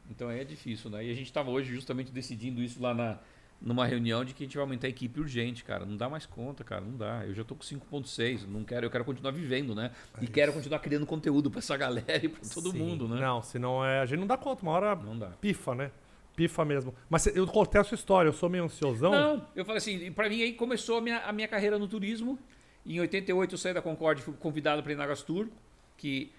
Então 0.09 0.29
aí 0.29 0.41
é 0.41 0.45
difícil, 0.45 0.89
né? 0.91 1.05
E 1.05 1.11
a 1.11 1.15
gente 1.15 1.27
estava 1.27 1.51
hoje 1.51 1.73
justamente 1.73 2.13
decidindo 2.13 2.63
isso 2.63 2.81
lá 2.81 2.95
na, 2.95 3.19
numa 3.61 3.87
reunião 3.87 4.25
de 4.25 4.33
que 4.33 4.45
a 4.45 4.47
gente 4.47 4.57
vai 4.57 4.63
aumentar 4.63 4.87
a 4.87 4.91
equipe 4.91 5.21
urgente, 5.21 5.65
cara. 5.65 5.85
Não 5.85 5.97
dá 5.97 6.09
mais 6.09 6.27
conta, 6.27 6.65
cara. 6.65 6.81
Não 6.81 6.97
dá. 6.97 7.25
Eu 7.27 7.35
já 7.35 7.45
tô 7.45 7.55
com 7.55 7.63
5.6. 7.63 8.47
Não 8.47 8.65
quero, 8.65 8.87
eu 8.87 8.91
quero 8.91 9.05
continuar 9.05 9.33
vivendo, 9.33 9.75
né? 9.75 9.91
E 10.21 10.27
quero 10.27 10.53
continuar 10.53 10.79
criando 10.79 11.07
conteúdo 11.07 11.51
para 11.51 11.59
essa 11.59 11.77
galera 11.77 12.25
e 12.25 12.29
para 12.29 12.41
todo 12.55 12.71
Sim. 12.71 12.79
mundo, 12.79 13.09
né? 13.09 13.21
Não, 13.21 13.43
senão 13.43 13.85
é. 13.85 14.01
A 14.01 14.07
gente 14.07 14.21
não 14.21 14.27
dá 14.27 14.37
conta, 14.37 14.63
uma 14.63 14.73
hora 14.73 14.95
Não 14.95 15.19
dá. 15.19 15.29
pifa, 15.41 15.75
né? 15.75 15.91
Pifa 16.37 16.65
mesmo. 16.65 16.95
Mas 17.09 17.27
eu 17.27 17.47
contei 17.47 17.81
a 17.81 17.85
sua 17.85 17.97
história, 17.97 18.29
eu 18.29 18.33
sou 18.33 18.49
meio 18.49 18.65
ansiosão. 18.65 19.11
Não, 19.11 19.47
eu 19.55 19.65
falei 19.65 19.79
assim, 19.79 20.11
pra 20.13 20.29
mim 20.29 20.41
aí 20.43 20.53
começou 20.55 20.99
a 20.99 21.01
minha, 21.01 21.19
a 21.19 21.33
minha 21.33 21.49
carreira 21.49 21.79
no 21.79 21.87
turismo. 21.87 22.39
Em 22.87 22.99
88 23.01 23.55
eu 23.55 23.59
saí 23.59 23.75
da 23.75 23.83
Concorde, 23.83 24.23
fui 24.23 24.35
convidado 24.35 24.83
para 24.83 24.93
ir 24.93 24.97
na 24.97 25.07
Gastur, 25.07 25.49
que 25.97 26.33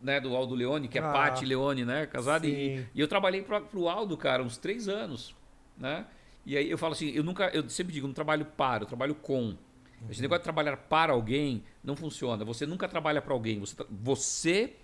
né, 0.00 0.20
do 0.20 0.36
Aldo 0.36 0.54
Leone, 0.54 0.88
que 0.88 0.98
é 0.98 1.02
Ah, 1.02 1.10
Pati 1.12 1.44
Leone, 1.44 1.84
né, 1.84 2.06
casado. 2.06 2.46
E, 2.46 2.50
sim. 2.78 2.86
e 2.94 3.00
eu 3.00 3.08
trabalhei 3.08 3.42
para 3.42 3.62
o 3.74 3.88
Aldo, 3.88 4.16
cara, 4.16 4.42
uns 4.42 4.56
três 4.58 4.88
anos, 4.88 5.34
né? 5.76 6.06
E 6.44 6.56
aí 6.56 6.70
eu 6.70 6.78
falo 6.78 6.92
assim, 6.92 7.10
eu 7.10 7.24
nunca, 7.24 7.48
eu 7.52 7.68
sempre 7.68 7.92
digo, 7.92 8.04
eu 8.04 8.08
não 8.08 8.14
trabalho 8.14 8.44
para, 8.44 8.84
eu 8.84 8.86
trabalho 8.86 9.14
com. 9.14 9.56
Esse 10.10 10.20
negócio 10.20 10.40
de 10.40 10.44
trabalhar 10.44 10.76
para 10.76 11.12
alguém 11.14 11.64
não 11.82 11.96
funciona. 11.96 12.44
Você 12.44 12.66
nunca 12.66 12.86
trabalha 12.86 13.20
para 13.22 13.32
alguém. 13.32 13.58
Você, 13.58 13.74
tra- 13.74 13.86
você 13.90 14.74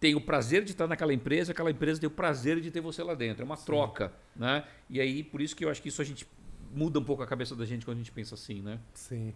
tem 0.00 0.14
o 0.14 0.20
prazer 0.20 0.64
de 0.64 0.70
estar 0.70 0.86
naquela 0.86 1.12
empresa, 1.12 1.50
aquela 1.52 1.70
empresa 1.70 2.00
tem 2.00 2.06
o 2.06 2.10
prazer 2.10 2.60
de 2.60 2.70
ter 2.70 2.80
você 2.80 3.02
lá 3.02 3.12
dentro. 3.14 3.42
É 3.42 3.44
uma 3.44 3.56
troca, 3.56 4.12
né? 4.34 4.64
E 4.88 5.00
aí, 5.00 5.22
por 5.24 5.42
isso 5.42 5.54
que 5.56 5.64
eu 5.64 5.68
acho 5.68 5.82
que 5.82 5.88
isso 5.88 6.00
a 6.00 6.04
gente 6.04 6.26
muda 6.72 6.98
um 7.00 7.04
pouco 7.04 7.22
a 7.22 7.26
cabeça 7.26 7.54
da 7.56 7.66
gente 7.66 7.84
quando 7.84 7.96
a 7.96 8.00
gente 8.00 8.12
pensa 8.12 8.36
assim, 8.36 8.62
né? 8.62 8.78
Sim. 8.94 9.34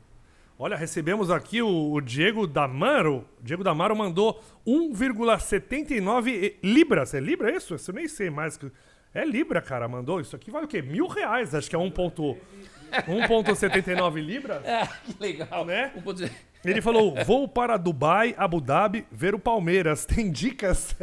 Olha, 0.58 0.74
recebemos 0.76 1.30
aqui 1.30 1.60
o, 1.60 1.92
o 1.92 2.00
Diego 2.00 2.46
Damaro. 2.46 3.26
O 3.40 3.44
Diego 3.44 3.62
Damaro 3.62 3.94
mandou 3.94 4.42
1,79 4.66 6.54
libras. 6.62 7.12
É 7.14 7.20
libra 7.20 7.54
isso? 7.54 7.74
Isso 7.74 7.90
eu 7.90 7.94
nem 7.94 8.08
sei 8.08 8.30
mais. 8.30 8.56
que- 8.56 8.72
É 9.14 9.24
libra, 9.24 9.60
cara. 9.60 9.86
Mandou. 9.86 10.20
Isso 10.20 10.34
aqui 10.34 10.50
vale 10.50 10.64
o 10.64 10.68
quê? 10.68 10.80
Mil 10.80 11.06
reais. 11.06 11.54
Acho 11.54 11.68
que 11.68 11.76
é 11.76 11.78
1,79 11.78 14.20
libras. 14.20 14.62
É, 14.64 14.86
que 15.04 15.14
legal. 15.20 15.64
Né? 15.64 15.92
Ele 16.64 16.80
falou: 16.80 17.14
vou 17.24 17.46
para 17.46 17.76
Dubai, 17.76 18.34
Abu 18.38 18.60
Dhabi, 18.60 19.06
ver 19.12 19.34
o 19.34 19.38
Palmeiras. 19.38 20.06
Tem 20.06 20.30
dicas? 20.30 20.96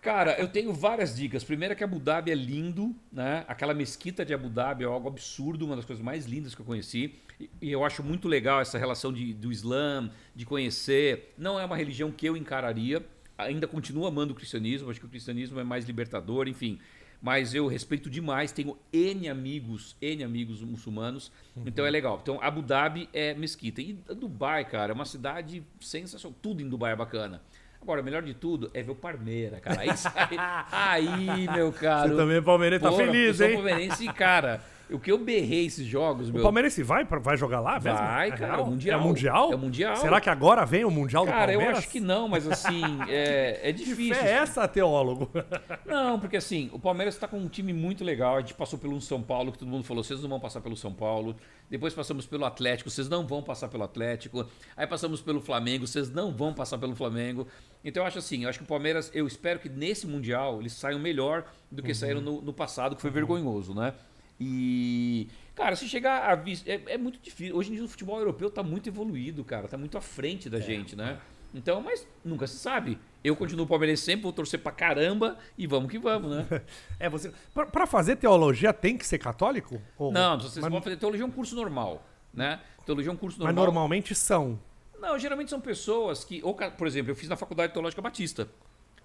Cara, 0.00 0.32
eu 0.40 0.48
tenho 0.48 0.72
várias 0.72 1.14
dicas. 1.14 1.44
Primeiro 1.44 1.72
é 1.72 1.76
que 1.76 1.84
Abu 1.84 1.98
Dhabi 1.98 2.30
é 2.30 2.34
lindo, 2.34 2.94
né? 3.12 3.44
Aquela 3.46 3.74
mesquita 3.74 4.24
de 4.24 4.32
Abu 4.32 4.48
Dhabi 4.48 4.84
é 4.84 4.86
algo 4.86 5.08
absurdo, 5.08 5.66
uma 5.66 5.76
das 5.76 5.84
coisas 5.84 6.02
mais 6.02 6.24
lindas 6.24 6.54
que 6.54 6.62
eu 6.62 6.64
conheci. 6.64 7.14
E- 7.60 7.70
eu 7.70 7.84
acho 7.84 8.02
muito 8.02 8.26
legal 8.26 8.60
essa 8.62 8.78
relação 8.78 9.12
de, 9.12 9.34
do 9.34 9.52
Islã, 9.52 10.10
de 10.34 10.46
conhecer. 10.46 11.34
Não 11.36 11.60
é 11.60 11.64
uma 11.66 11.76
religião 11.76 12.10
que 12.10 12.24
eu 12.24 12.34
encararia. 12.34 13.04
Ainda 13.36 13.66
continuo 13.66 14.06
amando 14.06 14.32
o 14.32 14.36
cristianismo, 14.36 14.90
acho 14.90 15.00
que 15.00 15.06
o 15.06 15.08
cristianismo 15.08 15.60
é 15.60 15.64
mais 15.64 15.84
libertador, 15.84 16.48
enfim. 16.48 16.78
Mas 17.22 17.54
eu 17.54 17.66
respeito 17.66 18.08
demais, 18.08 18.50
tenho 18.52 18.78
N 18.90 19.28
amigos, 19.28 19.94
N 20.00 20.24
amigos 20.24 20.62
muçulmanos, 20.62 21.30
então 21.66 21.84
é 21.84 21.90
legal. 21.90 22.18
Então 22.22 22.38
Abu 22.42 22.62
Dhabi 22.62 23.06
é 23.12 23.34
mesquita. 23.34 23.82
E 23.82 23.92
Dubai, 23.92 24.64
cara, 24.64 24.92
é 24.92 24.94
uma 24.94 25.04
cidade 25.04 25.62
sensacional. 25.78 26.34
Tudo 26.40 26.62
em 26.62 26.68
Dubai 26.70 26.92
é 26.92 26.96
bacana. 26.96 27.42
Agora, 27.82 28.02
o 28.02 28.04
melhor 28.04 28.22
de 28.22 28.34
tudo 28.34 28.70
é 28.74 28.82
ver 28.82 28.90
o 28.90 28.94
Parmeira, 28.94 29.58
cara. 29.58 29.80
Aí, 29.80 29.96
sai- 29.96 30.28
aí 30.70 31.48
meu 31.48 31.72
caro. 31.72 32.10
Você 32.10 32.16
também 32.16 32.36
é 32.36 32.40
palmeirense, 32.42 32.82
tá 32.84 32.92
feliz, 32.92 33.40
eu 33.40 33.46
hein? 33.46 33.52
sou 33.54 33.62
palmeirense 33.62 34.12
cara, 34.12 34.60
o 34.92 34.98
que 34.98 35.10
eu 35.10 35.18
berrei 35.18 35.66
esses 35.66 35.86
jogos, 35.86 36.28
O 36.28 36.32
meu. 36.32 36.42
Palmeirense 36.42 36.82
vai, 36.82 37.04
vai 37.04 37.36
jogar 37.36 37.60
lá 37.60 37.74
mesmo? 37.80 37.98
Vai, 37.98 38.28
É 38.28 38.36
cara, 38.36 38.56
é 38.58 38.60
o 38.60 38.66
Mundial. 38.66 38.98
É 38.98 39.02
o 39.02 39.06
Mundial? 39.06 39.52
É 39.52 39.54
o 39.54 39.58
Mundial. 39.58 39.96
Será 39.96 40.20
que 40.20 40.30
agora 40.30 40.64
vem 40.64 40.84
o 40.84 40.90
Mundial 40.90 41.24
do 41.24 41.30
Cara, 41.30 41.52
eu 41.52 41.58
Palmeiras? 41.58 41.78
acho 41.78 41.88
que 41.90 42.00
não, 42.00 42.28
mas 42.28 42.46
assim, 42.46 42.82
é, 43.08 43.60
é 43.68 43.72
difícil. 43.72 44.14
é 44.22 44.32
essa, 44.32 44.66
teólogo? 44.66 45.30
Não, 45.86 46.18
porque 46.20 46.36
assim, 46.36 46.70
o 46.72 46.78
Palmeiras 46.78 47.14
está 47.14 47.26
com 47.26 47.36
um 47.38 47.48
time 47.48 47.72
muito 47.72 48.04
legal. 48.04 48.36
A 48.36 48.40
gente 48.40 48.54
passou 48.54 48.78
pelo 48.78 49.00
São 49.00 49.20
Paulo, 49.22 49.50
que 49.52 49.58
todo 49.58 49.68
mundo 49.68 49.84
falou, 49.84 50.04
vocês 50.04 50.20
não 50.22 50.28
vão 50.28 50.38
passar 50.40 50.60
pelo 50.60 50.76
São 50.76 50.92
Paulo. 50.92 51.34
Depois 51.68 51.92
passamos 51.94 52.26
pelo 52.26 52.44
Atlético, 52.44 52.90
vocês 52.90 53.08
não 53.08 53.26
vão 53.26 53.42
passar 53.42 53.68
pelo 53.68 53.82
Atlético. 53.84 54.46
Aí 54.76 54.86
passamos 54.86 55.20
pelo 55.20 55.40
Flamengo, 55.40 55.86
vocês 55.86 56.10
não 56.10 56.32
vão 56.32 56.52
passar 56.52 56.78
pelo 56.78 56.94
Flamengo. 56.94 57.46
Então 57.84 58.02
eu 58.02 58.06
acho 58.06 58.18
assim, 58.18 58.44
eu 58.44 58.48
acho 58.48 58.58
que 58.58 58.64
o 58.64 58.68
Palmeiras, 58.68 59.10
eu 59.14 59.26
espero 59.26 59.58
que 59.58 59.68
nesse 59.68 60.06
Mundial 60.06 60.60
eles 60.60 60.72
saiam 60.72 60.98
melhor 60.98 61.44
do 61.70 61.82
que 61.82 61.94
saíram 61.94 62.20
no, 62.20 62.40
no 62.42 62.52
passado, 62.52 62.94
que 62.96 63.02
foi 63.02 63.10
vergonhoso, 63.10 63.74
né? 63.74 63.94
E, 64.40 65.28
cara, 65.54 65.76
se 65.76 65.86
chegar 65.86 66.30
a 66.30 66.32
é, 66.66 66.94
é 66.94 66.98
muito 66.98 67.20
difícil. 67.20 67.54
Hoje 67.54 67.70
em 67.70 67.74
dia 67.74 67.84
o 67.84 67.88
futebol 67.88 68.18
europeu 68.18 68.50
tá 68.50 68.62
muito 68.62 68.88
evoluído, 68.88 69.44
cara, 69.44 69.68
tá 69.68 69.76
muito 69.76 69.98
à 69.98 70.00
frente 70.00 70.48
da 70.48 70.58
gente, 70.58 70.96
né? 70.96 71.20
Então, 71.52 71.80
mas 71.82 72.06
nunca 72.24 72.46
se 72.46 72.56
sabe. 72.56 72.98
Eu 73.22 73.36
continuo 73.36 73.66
palmeirense 73.66 74.02
sempre, 74.02 74.22
vou 74.22 74.32
torcer 74.32 74.60
pra 74.60 74.72
caramba 74.72 75.36
e 75.58 75.66
vamos 75.66 75.90
que 75.90 75.98
vamos, 75.98 76.30
né? 76.30 76.46
É, 76.98 77.08
você. 77.08 77.32
Pra, 77.52 77.66
pra 77.66 77.86
fazer 77.86 78.16
teologia 78.16 78.72
tem 78.72 78.96
que 78.96 79.06
ser 79.06 79.18
católico? 79.18 79.82
Ou- 79.98 80.12
Não, 80.12 80.38
vocês 80.40 80.62
mas, 80.62 80.72
vão 80.72 80.80
fazer 80.80 80.96
teologia 80.96 81.24
é 81.24 81.26
um 81.26 81.30
curso 81.30 81.54
normal, 81.54 82.06
né? 82.32 82.60
Teologia 82.86 83.10
é 83.10 83.12
um 83.12 83.16
curso 83.16 83.38
mas 83.38 83.46
normal. 83.46 83.64
normalmente 83.66 84.14
são. 84.14 84.58
Não, 84.98 85.18
geralmente 85.18 85.50
são 85.50 85.60
pessoas 85.60 86.24
que, 86.24 86.40
ou, 86.42 86.54
por 86.54 86.86
exemplo, 86.86 87.10
eu 87.10 87.16
fiz 87.16 87.28
na 87.28 87.36
Faculdade 87.36 87.72
Teológica 87.72 88.00
Batista, 88.00 88.48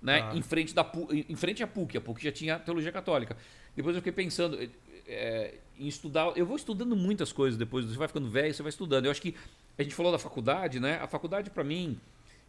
né? 0.02 0.22
Ah. 0.30 0.36
Em 0.36 0.42
frente 0.42 0.74
da 0.74 0.90
em 1.12 1.36
frente 1.36 1.64
à 1.64 1.68
PUC, 1.68 1.98
a 1.98 2.02
PUC 2.02 2.24
já 2.24 2.32
tinha 2.32 2.60
teologia 2.60 2.92
católica. 2.92 3.36
Depois 3.76 3.96
eu 3.96 4.02
fiquei 4.02 4.12
pensando 4.14 4.58
eh, 5.08 5.56
em 5.78 5.88
estudar, 5.88 6.32
eu 6.36 6.46
vou 6.46 6.56
estudando 6.56 6.96
muitas 6.96 7.32
coisas 7.32 7.58
depois, 7.58 7.86
você 7.86 7.98
vai 7.98 8.08
ficando 8.08 8.30
velho, 8.30 8.54
você 8.54 8.64
vai 8.64 8.70
estudando. 8.70 9.06
Eu 9.06 9.12
acho 9.12 9.22
que 9.22 9.36
a 9.78 9.84
gente 9.84 9.96
falou 9.96 10.12
da 10.12 10.20
faculdade, 10.20 10.80
né? 10.80 11.00
A 11.02 11.08
faculdade 11.08 11.50
para 11.50 11.64
mim 11.64 12.00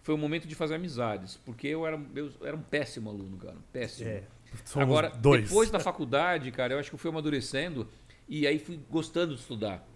foi 0.03 0.14
um 0.14 0.19
momento 0.19 0.47
de 0.47 0.55
fazer 0.55 0.77
amizades, 0.77 1.40
porque 1.45 1.66
eu 1.66 1.87
era, 1.87 2.01
eu 2.14 2.31
era 2.42 2.57
um 2.57 2.62
péssimo 2.62 3.11
aluno, 3.11 3.37
cara, 3.37 3.57
péssimo. 3.73 4.09
É, 4.09 4.23
somos 4.64 4.88
Agora, 4.88 5.11
dois. 5.11 5.49
depois 5.49 5.71
da 5.71 5.81
faculdade, 5.81 6.51
cara, 6.53 6.75
eu 6.75 6.79
acho 6.79 6.90
que 6.90 6.95
eu 6.95 6.99
fui 6.99 7.11
amadurecendo 7.11 7.88
e 8.29 8.47
aí 8.47 8.59
fui 8.59 8.79
gostando 8.88 9.35
de 9.35 9.40
estudar. 9.40 9.87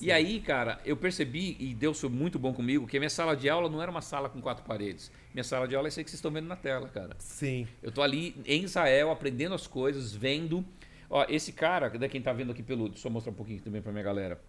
E 0.00 0.10
aí, 0.10 0.40
cara, 0.40 0.80
eu 0.84 0.96
percebi, 0.96 1.56
e 1.58 1.74
Deus 1.74 2.00
foi 2.00 2.08
muito 2.08 2.38
bom 2.38 2.52
comigo, 2.52 2.86
que 2.86 2.96
a 2.96 3.00
minha 3.00 3.10
sala 3.10 3.36
de 3.36 3.48
aula 3.48 3.68
não 3.68 3.80
era 3.80 3.90
uma 3.90 4.00
sala 4.00 4.28
com 4.28 4.40
quatro 4.40 4.64
paredes. 4.64 5.10
Minha 5.32 5.44
sala 5.44 5.68
de 5.68 5.74
aula 5.76 5.88
é 5.88 5.90
isso 5.90 6.00
aí 6.00 6.04
que 6.04 6.10
vocês 6.10 6.18
estão 6.18 6.30
vendo 6.30 6.46
na 6.46 6.56
tela, 6.56 6.88
cara. 6.88 7.16
Sim. 7.18 7.66
Eu 7.82 7.92
tô 7.92 8.02
ali 8.02 8.34
em 8.46 8.64
Israel, 8.64 9.10
aprendendo 9.10 9.54
as 9.54 9.66
coisas, 9.66 10.14
vendo. 10.14 10.64
Ó, 11.08 11.24
esse 11.28 11.52
cara, 11.52 11.90
né, 11.90 12.08
quem 12.08 12.20
tá 12.22 12.32
vendo 12.32 12.52
aqui 12.52 12.62
pelo. 12.62 12.88
Deixa 12.88 13.06
eu 13.08 13.12
mostrar 13.12 13.32
um 13.32 13.34
pouquinho 13.36 13.60
também 13.60 13.80
pra 13.82 13.92
minha 13.92 14.04
galera. 14.04 14.40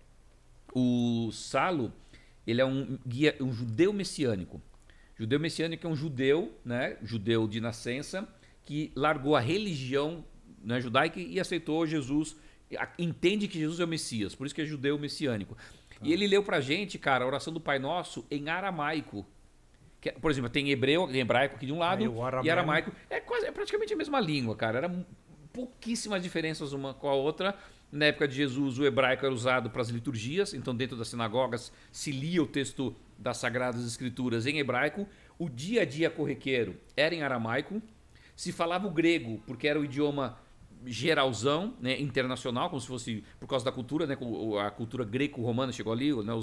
O 0.74 1.30
Salo, 1.32 1.91
ele 2.46 2.62
é 2.62 2.65
um 2.65 2.98
guia, 3.06 3.36
um 3.39 3.52
judeu 3.52 3.94
messiânico. 3.94 4.62
Judeu 5.18 5.39
messiânico 5.39 5.86
é 5.88 5.89
um 5.89 5.96
judeu, 5.96 6.54
né? 6.65 6.98
Judeu 7.04 7.48
de 7.48 7.62
nascença, 7.62 8.28
que 8.65 8.91
largou 8.96 9.36
a 9.36 9.39
religião 9.39 10.26
né, 10.63 10.82
judaica 10.82 11.20
e 11.20 11.39
aceitou 11.39 11.86
Jesus. 11.86 12.36
Entende 12.98 13.48
que 13.48 13.60
Jesus 13.60 13.80
é 13.80 13.86
o 13.86 13.88
Messias, 13.88 14.34
por 14.36 14.46
isso 14.46 14.54
que 14.56 14.62
é 14.62 14.65
judeu 14.65 14.98
messiânico. 14.98 15.56
E 16.02 16.12
ele 16.12 16.28
leu 16.28 16.44
pra 16.44 16.60
gente, 16.60 16.98
cara, 16.98 17.24
a 17.24 17.28
oração 17.28 17.54
do 17.54 17.60
Pai 17.62 17.80
Nosso 17.80 18.26
em 18.30 18.50
aramaico. 18.50 19.26
Que 20.02 20.10
é- 20.10 20.12
por 20.12 20.30
exemplo, 20.30 20.50
tem 20.50 20.70
hebreu, 20.72 21.08
tem 21.08 21.22
hebraico 21.22 21.56
aqui 21.56 21.65
de 21.68 21.72
um 21.72 21.78
lado 21.80 22.02
Aí 22.04 22.08
o 22.10 22.22
arameu. 22.24 22.46
e 22.46 22.50
aramaico. 22.50 22.91
É, 23.10 23.20
quase, 23.22 23.46
é 23.46 23.52
praticamente 23.52 23.94
a 23.94 23.96
mesma 23.96 24.20
língua, 24.20 24.56
cara. 24.56 24.80
Era 24.80 25.06
pouquíssimas 25.56 26.22
diferenças 26.22 26.74
uma 26.74 26.94
com 26.94 27.08
a 27.08 27.13
outra. 27.13 27.58
Na 27.89 28.06
época 28.06 28.28
de 28.28 28.36
Jesus, 28.36 28.78
o 28.78 28.86
hebraico 28.86 29.26
era 29.26 29.34
usado 29.34 29.70
para 29.70 29.82
as 29.82 29.88
liturgias, 29.88 30.54
então 30.54 30.76
dentro 30.76 30.98
das 30.98 31.08
sinagogas 31.08 31.72
se 31.94 32.12
lia 32.12 32.44
o 32.44 32.46
texto 32.46 32.94
das 33.18 33.38
Sagradas 33.38 33.88
Escrituras 33.88 34.46
em 34.46 34.60
hebraico. 34.60 35.08
O 35.39 35.50
dia 35.50 35.84
a 35.84 35.86
dia 35.86 36.10
corriqueiro 36.10 36.76
era 36.98 37.15
em 37.15 37.24
aramaico. 37.24 37.82
Se 38.36 38.52
falava 38.52 38.86
o 38.86 38.91
grego, 38.91 39.41
porque 39.48 39.65
era 39.65 39.80
o 39.80 39.86
idioma 39.86 40.38
geralzão, 40.86 41.74
né, 41.80 42.00
internacional, 42.00 42.70
como 42.70 42.82
se 42.82 42.88
fosse 42.88 43.24
por 43.39 43.48
causa 43.48 43.63
da 43.63 43.72
cultura, 43.72 44.06
né, 44.06 44.18
a 44.63 44.70
cultura 44.70 45.06
greco-romana 45.06 45.72
chegou 45.72 45.94
ali, 45.94 46.13
né, 46.13 46.34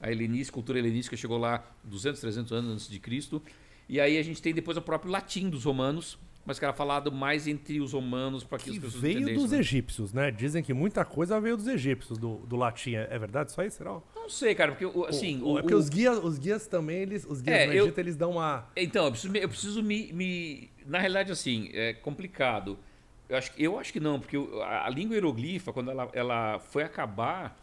a 0.00 0.10
helenística, 0.10 0.54
cultura 0.54 0.78
helenística 0.78 1.14
chegou 1.14 1.36
lá 1.36 1.62
200, 1.84 2.20
300 2.20 2.52
anos 2.52 2.72
antes 2.72 2.88
de 2.88 2.98
Cristo. 2.98 3.42
E 3.86 4.00
aí 4.00 4.16
a 4.16 4.22
gente 4.22 4.40
tem 4.40 4.54
depois 4.54 4.78
o 4.78 4.82
próprio 4.82 5.12
latim 5.12 5.50
dos 5.50 5.64
romanos, 5.64 6.18
mas 6.44 6.58
que 6.58 6.64
era 6.64 6.74
falado 6.74 7.12
mais 7.12 7.46
entre 7.46 7.80
os 7.80 7.92
romanos 7.92 8.42
para 8.44 8.58
que, 8.58 8.64
Que 8.64 8.70
as 8.72 8.78
pessoas 8.78 9.02
veio 9.02 9.16
entendessem. 9.18 9.42
dos 9.42 9.52
né? 9.52 9.58
egípcios, 9.58 10.12
né? 10.12 10.30
Dizem 10.30 10.62
que 10.62 10.72
muita 10.74 11.04
coisa 11.04 11.40
veio 11.40 11.56
dos 11.56 11.66
egípcios, 11.68 12.18
do, 12.18 12.38
do 12.46 12.56
latim. 12.56 12.94
É 12.96 13.08
é 13.10 13.18
verdade 13.18 13.50
isso 13.50 13.60
aí, 13.60 13.70
será? 13.70 14.00
Não 14.14 14.28
sei, 14.28 14.54
cara, 14.54 14.72
porque 14.72 14.86
o- 14.86 15.04
assim, 15.04 15.40
Ou- 15.42 15.54
o, 15.54 15.58
é 15.58 15.62
porque 15.62 15.74
o- 15.74 15.78
os 15.78 15.88
guias, 15.88 16.18
os 16.18 16.38
guias 16.38 16.66
também, 16.66 16.98
eles, 16.98 17.24
os 17.24 17.40
guias 17.40 17.56
É, 17.58 17.66
eu- 17.78 17.84
Egito, 17.84 17.98
eles 17.98 18.16
dão 18.16 18.32
uma... 18.32 18.66
Então, 18.76 19.04
eu 19.04 19.10
preciso, 19.12 19.32
me, 19.32 19.38
eu 19.40 19.48
preciso 19.48 19.82
me, 19.82 20.12
me- 20.12 20.70
Na 20.86 20.98
realidade, 20.98 21.30
assim, 21.30 21.70
é 21.72 21.92
complicado. 21.92 22.76
Eu 23.28 23.36
acho, 23.38 23.52
que- 23.52 23.62
eu 23.62 23.78
acho 23.78 23.92
que 23.92 24.00
não, 24.00 24.18
porque 24.18 24.36
o- 24.36 24.60
a, 24.62 24.86
a 24.86 24.90
língua 24.90 25.14
hieroglifa, 25.14 25.72
quando 25.72 25.90
ela, 25.92 26.08
ela 26.12 26.58
foi 26.58 26.82
acabar 26.82 27.56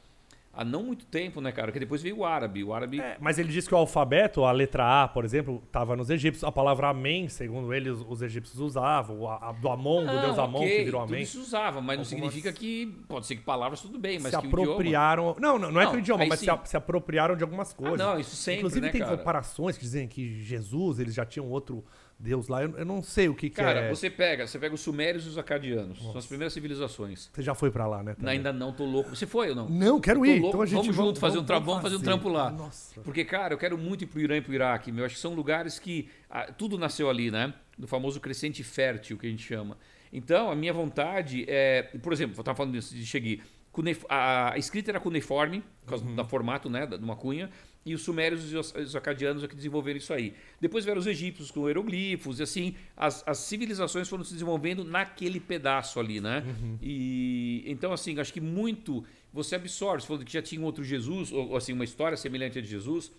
há 0.54 0.66
não 0.66 0.84
muito 0.84 1.06
tempo, 1.06 1.40
né, 1.42 1.52
cara? 1.52 1.68
Porque 1.68 1.80
depois 1.80 2.02
veio 2.02 2.18
o 2.20 2.26
árabe. 2.26 2.64
O 2.64 2.74
árabe. 2.74 3.00
É, 3.00 3.18
mas 3.20 3.38
ele 3.40 3.50
diz 3.52 3.68
que 3.68 3.74
o 3.74 3.78
alfabeto, 3.78 4.44
a 4.46 4.52
letra 4.52 5.04
A, 5.04 5.08
por 5.08 5.24
exemplo, 5.26 5.62
estava 5.66 5.96
nos 5.96 6.10
egípcios. 6.10 6.44
A 6.44 6.52
palavra 6.52 6.90
amém, 6.90 7.28
segundo 7.30 7.74
eles, 7.74 7.98
os 8.08 8.22
egípcios 8.22 8.60
usavam. 8.60 9.30
A, 9.30 9.50
a 9.50 9.52
do 9.52 9.70
Amon, 9.70 10.02
do 10.02 10.06
Não, 10.08 10.22
deus 10.22 10.40
Amon, 10.40 10.60
que 10.60 10.84
virou 10.84 11.02
tudo 11.02 11.14
amém. 11.14 11.24
isso 11.24 11.40
usava, 11.42 11.82
mas 11.82 11.98
não 11.98 12.04
Algumas- 12.04 12.08
significa 12.08 12.52
que. 12.52 12.88
Pode 13.08 13.26
ser 13.26 13.36
que 13.36 13.44
palavras 13.44 13.82
tudo 13.82 13.98
bem, 14.00 14.20
mas 14.20 14.32
se 14.34 14.40
que 14.40 14.46
o 14.46 14.50
idioma. 14.50 14.64
apropriaram. 14.72 15.36
Não, 15.40 15.58
não, 15.60 15.72
não 15.72 15.82
é 15.82 15.86
Não, 15.86 15.92
que 15.92 15.98
o 15.98 16.00
idioma, 16.00 16.26
mas 16.26 16.40
se, 16.40 16.50
a- 16.50 16.60
se 16.66 16.76
apropriaram 16.78 17.36
de 17.36 17.44
algumas 17.44 17.72
Ah, 17.72 17.76
coisas. 17.76 17.98
não, 18.00 18.20
isso 18.20 18.36
sempre, 18.36 18.60
Inclusive 18.60 18.86
né, 18.86 18.92
tem 18.92 19.02
cara? 19.02 19.18
comparações 19.18 19.78
que 19.78 19.84
dizem 19.84 20.08
que 20.08 20.42
Jesus, 20.42 21.00
eles 21.00 21.14
já 21.14 21.26
tinham 21.26 21.48
outro 21.50 21.84
deus 22.20 22.48
lá. 22.48 22.62
Eu, 22.62 22.78
eu 22.78 22.86
não 22.86 23.02
sei 23.02 23.30
o 23.30 23.34
que, 23.34 23.50
que 23.50 23.56
Cara, 23.56 23.80
é. 23.82 23.90
você 23.90 24.10
pega, 24.10 24.46
você 24.46 24.60
pega 24.60 24.76
os 24.76 24.82
sumérios 24.82 25.26
e 25.26 25.30
os 25.30 25.38
acadianos. 25.38 26.00
São 26.00 26.18
as 26.18 26.26
primeiras 26.26 26.52
civilizações. 26.54 27.30
Você 27.34 27.42
já 27.42 27.56
foi 27.56 27.72
pra 27.72 27.88
lá, 27.88 28.04
né? 28.04 28.14
também? 28.16 28.34
Ainda 28.38 28.52
não, 28.52 28.74
tô 28.74 28.84
louco. 28.86 29.10
Você 29.16 29.26
foi 29.26 29.50
ou 29.50 29.56
não? 29.56 29.70
Não, 29.70 30.00
quero 30.02 30.26
ir. 30.26 30.34
louco. 30.42 30.48
Então 30.50 30.62
a 30.62 30.66
gente 30.66 30.92
vamos 30.92 30.96
junto 30.96 31.20
fazer 31.20 31.40
um 31.40 31.44
tra... 31.46 31.60
vamos 31.60 31.82
fazer 31.82 31.96
um 31.96 32.02
trampo 32.02 32.28
lá. 32.30 32.52
Nossa. 32.52 33.00
Porque, 33.02 33.24
cara, 33.24 33.54
eu 33.54 33.58
quero 33.58 33.78
muito 33.78 34.04
ir 34.04 34.08
pro 34.08 34.20
Irã 34.20 34.38
e 34.38 34.42
pro 34.42 34.54
Iraque, 34.54 34.92
meu. 34.92 35.06
Acho 35.06 35.16
que 35.16 35.22
são 35.22 35.34
lugares 35.34 35.80
que 35.80 36.10
ah, 36.30 36.52
tudo 36.52 36.78
nasceu 36.78 37.10
ali, 37.10 37.32
né? 37.32 37.54
Do 37.78 37.88
famoso 37.88 38.20
crescente 38.20 38.64
fértil 38.64 39.18
que 39.18 39.26
a 39.26 39.30
gente 39.30 39.44
chama. 39.44 39.78
Então, 40.12 40.52
a 40.52 40.56
minha 40.56 40.74
vontade 40.74 41.46
é, 41.48 41.84
por 42.02 42.12
exemplo, 42.12 42.36
eu 42.36 42.42
estava 42.42 42.56
falando 42.56 42.74
disso 42.74 42.94
de 42.94 43.06
Chegui. 43.06 43.42
Cunef- 43.72 44.06
A 44.10 44.56
escrita 44.58 44.90
era 44.92 45.00
cuneiforme, 45.00 45.64
por 45.84 45.90
causa 45.90 46.04
do 46.04 46.26
formato, 46.26 46.70
né, 46.70 46.88
de 46.88 46.96
uma 46.96 47.16
cunha, 47.16 47.50
e 47.86 47.96
os 47.96 48.02
sumérios 48.02 48.52
e 48.52 48.58
os, 48.58 48.74
os 48.74 48.96
acadianos 48.96 49.44
é 49.44 49.48
que 49.48 49.56
desenvolveram 49.56 49.98
isso 49.98 50.14
aí. 50.14 50.34
Depois 50.60 50.86
vieram 50.86 51.00
os 51.00 51.08
egípcios 51.08 51.50
com 51.50 51.68
hieroglifos, 51.68 52.40
e 52.40 52.44
assim, 52.44 52.76
as, 52.96 53.24
as 53.26 53.38
civilizações 53.40 54.08
foram 54.08 54.24
se 54.24 54.34
desenvolvendo 54.34 54.84
naquele 54.84 55.40
pedaço 55.40 56.00
ali, 56.00 56.20
né? 56.20 56.44
E 56.82 57.64
então, 57.66 57.92
assim, 57.94 58.20
acho 58.20 58.34
que 58.34 58.42
muito 58.42 59.04
você 59.32 59.56
absorve, 59.56 60.02
você 60.02 60.08
falou 60.08 60.24
que 60.24 60.32
já 60.32 60.42
tinha 60.42 60.60
um 60.62 60.66
outro 60.66 60.84
Jesus, 60.84 61.32
ou, 61.32 61.56
assim, 61.56 61.74
uma 61.74 61.84
história 61.84 62.18
semelhante 62.18 62.60
à 62.60 62.62
de 62.62 62.68
Jesus, 62.68 63.12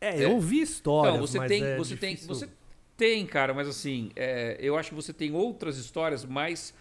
É, 0.00 0.24
eu 0.24 0.38
vi 0.38 0.60
histórias, 0.60 1.14
não, 1.14 1.20
você 1.26 1.38
tem, 1.46 1.64
é 1.64 1.76
você 1.76 1.96
tem, 1.96 2.16
você 2.16 2.48
tem, 2.96 3.26
cara, 3.26 3.54
mas 3.54 3.66
assim, 3.66 4.10
é, 4.14 4.56
eu 4.60 4.76
acho 4.76 4.90
que 4.90 4.94
você 4.94 5.12
tem 5.12 5.32
outras 5.34 5.78
histórias 5.78 6.24
mais 6.24 6.74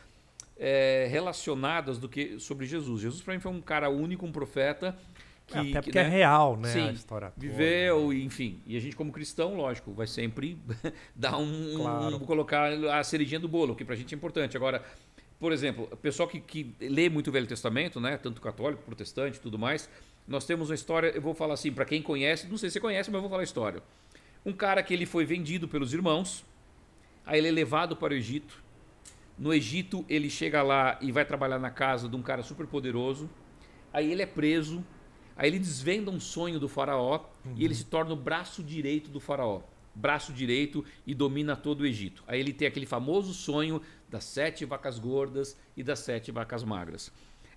é, 0.58 1.08
relacionadas 1.10 1.98
do 1.98 2.10
que 2.10 2.38
sobre 2.40 2.66
Jesus. 2.66 3.02
Jesus 3.02 3.22
para 3.22 3.34
mim 3.34 3.40
foi 3.40 3.52
um 3.52 3.62
cara 3.62 3.90
único, 3.90 4.26
um 4.26 4.32
profeta 4.32 4.96
que, 5.48 5.58
É, 5.58 5.60
Até 5.62 5.72
que, 5.72 5.82
porque 5.84 6.00
é 6.00 6.04
né, 6.04 6.10
real, 6.10 6.58
né? 6.58 6.70
Sim, 6.70 6.90
a 6.90 6.92
história 6.92 7.30
toda. 7.32 7.40
viveu, 7.48 8.14
enfim. 8.14 8.62
E 8.66 8.78
a 8.78 8.80
gente 8.80 8.96
como 8.96 9.12
cristão, 9.12 9.56
lógico, 9.56 9.92
vai 9.94 10.08
sempre 10.08 10.58
dar 11.16 11.38
um, 11.38 11.74
Claro. 11.76 12.16
um- 12.16 12.20
colocar 12.20 12.72
a 12.72 13.04
cerejinha 13.04 13.40
do 13.40 13.48
bolo, 13.48 13.76
que 13.76 13.84
pra 13.86 13.96
gente 13.96 14.14
é 14.14 14.18
importante. 14.18 14.56
Agora, 14.56 14.84
por 15.40 15.52
exemplo, 15.52 15.88
o 15.92 15.98
pessoal 15.98 16.28
que, 16.30 16.40
que 16.40 16.74
lê 16.80 17.10
muito 17.10 17.28
o 17.28 17.32
Velho 17.32 17.46
Testamento, 17.48 18.00
né, 18.00 18.18
tanto 18.18 18.40
católico, 18.42 18.82
protestante, 18.84 19.38
e 19.38 19.42
tudo 19.42 19.60
mais, 19.60 19.90
nós 20.26 20.46
temos 20.46 20.70
uma 20.70 20.76
história, 20.76 21.08
eu 21.10 21.22
vou 21.22 21.36
falar 21.36 21.56
assim, 21.56 21.72
para 21.72 21.84
quem 21.84 22.02
conhece, 22.02 22.48
não 22.48 22.58
sei 22.58 22.70
se 22.70 22.74
você 22.76 22.80
conhece, 22.80 23.10
mas 23.10 23.16
eu 23.16 23.22
vou 23.22 23.30
falar 23.30 23.42
a 23.42 23.44
história. 23.44 23.84
Um 24.46 24.54
cara 24.54 24.82
que 24.82 24.94
ele 24.94 25.06
foi 25.06 25.26
vendido 25.26 25.68
pelos 25.68 25.94
irmãos, 25.94 26.46
aí 27.26 27.38
ele 27.40 27.50
é 27.50 27.52
levado 27.52 27.96
para 27.98 28.14
o 28.14 28.16
Egito. 28.16 28.64
No 29.38 29.54
Egito, 29.54 30.06
ele 30.08 30.30
chega 30.30 30.62
lá 30.62 30.98
e 31.02 31.12
vai 31.12 31.26
trabalhar 31.26 31.60
na 31.60 31.70
casa 31.70 32.08
de 32.08 32.16
um 32.16 32.22
cara 32.22 32.44
super 32.44 32.66
poderoso. 32.68 33.30
Aí 33.92 34.12
ele 34.12 34.22
é 34.22 34.26
preso. 34.26 34.84
Aí 35.36 35.50
ele 35.50 35.60
desvenda 35.60 36.12
um 36.12 36.20
sonho 36.20 36.60
do 36.60 36.68
faraó 36.68 37.22
e 37.56 37.66
ele 37.66 37.76
se 37.76 37.86
torna 37.86 38.14
o 38.14 38.16
braço 38.16 38.64
direito 38.64 39.10
do 39.10 39.20
faraó. 39.20 39.62
Braço 39.96 40.34
direito 40.34 40.84
e 41.06 41.14
domina 41.14 41.56
todo 41.56 41.82
o 41.82 41.86
Egito. 41.86 42.24
Aí 42.28 42.40
ele 42.40 42.52
tem 42.52 42.68
aquele 42.68 42.86
famoso 42.86 43.34
sonho 43.34 43.82
das 44.10 44.24
sete 44.24 44.66
vacas 44.66 44.98
gordas 44.98 45.58
e 45.78 45.84
das 45.84 46.00
sete 46.00 46.32
vacas 46.32 46.64
magras. 46.64 47.12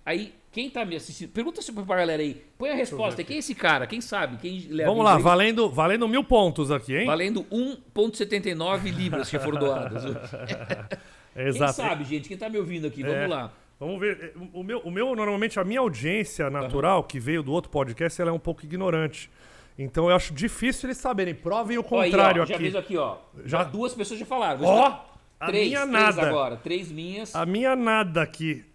Aí, 0.05 0.33
quem 0.53 0.69
tá 0.69 0.85
me 0.85 0.95
assistindo, 0.95 1.29
pergunta 1.31 1.61
se 1.61 1.69
pra 1.73 1.83
galera 1.83 2.21
aí, 2.21 2.45
põe 2.57 2.69
a 2.69 2.75
resposta. 2.75 3.23
Quem 3.25 3.35
é 3.35 3.39
esse 3.39 3.53
cara? 3.53 3.85
Quem 3.85 3.99
sabe? 3.99 4.37
Quem 4.37 4.59
leva 4.69 4.89
Vamos 4.89 5.03
lá, 5.03 5.17
valendo, 5.17 5.69
valendo 5.69 6.07
mil 6.07 6.23
pontos 6.23 6.71
aqui, 6.71 6.95
hein? 6.95 7.05
Valendo 7.05 7.43
1,79 7.43 8.83
libras 8.89 9.29
que 9.29 9.37
foram 9.37 9.59
doadas. 9.59 10.03
Quem 11.37 11.45
Exato. 11.45 11.73
sabe, 11.73 12.03
gente? 12.03 12.27
Quem 12.27 12.37
tá 12.37 12.49
me 12.49 12.57
ouvindo 12.57 12.87
aqui? 12.87 13.03
É. 13.03 13.05
Vamos 13.05 13.29
lá. 13.29 13.51
Vamos 13.79 13.99
ver. 13.99 14.33
é, 14.35 14.39
O 14.53 14.63
meu, 14.63 14.79
o 14.79 14.89
meu, 14.91 15.15
normalmente, 15.15 15.59
a 15.59 15.63
minha 15.63 15.79
audiência 15.79 16.49
natural, 16.49 17.03
que 17.03 17.19
veio 17.19 17.43
do 17.43 17.51
outro 17.51 17.69
podcast, 17.69 18.19
ela 18.21 18.31
é 18.31 18.33
um 18.33 18.39
pouco 18.39 18.65
ignorante. 18.65 19.29
Então 19.77 20.09
eu 20.09 20.15
acho 20.15 20.33
difícil 20.33 20.87
eles 20.87 20.97
saberem. 20.97 21.35
Provem 21.35 21.77
o 21.77 21.85
Ó, 21.91 21.99
aí, 22.01 22.09
contrário 22.09 22.41
ó, 22.41 22.45
Já 22.45 22.55
aqui. 22.55 22.63
fez 22.63 22.75
aqui, 22.75 22.97
ó. 22.97 23.17
Já- 23.45 23.63
duas 23.63 23.93
pessoas 23.93 24.19
já 24.19 24.25
falaram. 24.25 24.63
Ó, 24.65 24.73
explicar. 24.87 25.17
a 25.39 25.45
três, 25.47 25.67
minha 25.67 25.79
três 25.87 25.91
nada. 26.15 26.27
agora. 26.27 26.57
Três 26.57 26.91
minhas. 26.91 27.35
A 27.35 27.45
minha 27.45 27.75
nada 27.75 28.23
aqui. 28.23 28.65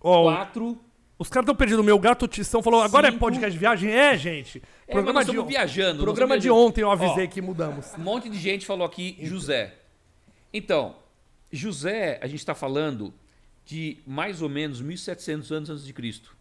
Ó, 0.00 0.22
o- 0.22 0.34
Quatro. 0.34 0.78
os 1.16 1.28
caras 1.28 1.44
estão 1.44 1.54
perdidos. 1.54 1.80
O 1.80 1.84
meu 1.86 1.96
gato 1.96 2.26
Tição 2.26 2.60
falou: 2.60 2.82
agora 2.82 3.06
é 3.06 3.10
Cinco. 3.12 3.20
podcast 3.20 3.52
de 3.52 3.58
viagem? 3.58 3.90
É, 3.92 4.16
gente. 4.16 4.60
É, 4.88 5.00
nós 5.00 5.20
estamos 5.28 5.46
viajando, 5.46 6.02
Programa 6.02 6.36
de 6.36 6.42
viajando. 6.48 6.66
ontem 6.66 6.80
eu 6.82 6.90
avisei 6.90 7.26
Ó. 7.26 7.28
que 7.28 7.40
mudamos. 7.40 7.94
Um 7.96 8.02
monte 8.02 8.28
de 8.28 8.36
gente 8.38 8.66
falou 8.66 8.84
aqui 8.84 9.16
José. 9.22 9.74
Então, 10.52 10.96
José, 11.52 12.18
a 12.20 12.26
gente 12.26 12.40
está 12.40 12.54
falando 12.54 13.14
de 13.68 13.98
mais 14.06 14.40
ou 14.40 14.48
menos 14.48 14.80
1700 14.80 15.52
anos 15.52 15.68
antes 15.68 15.84
de 15.84 15.92
Cristo. 15.92 16.34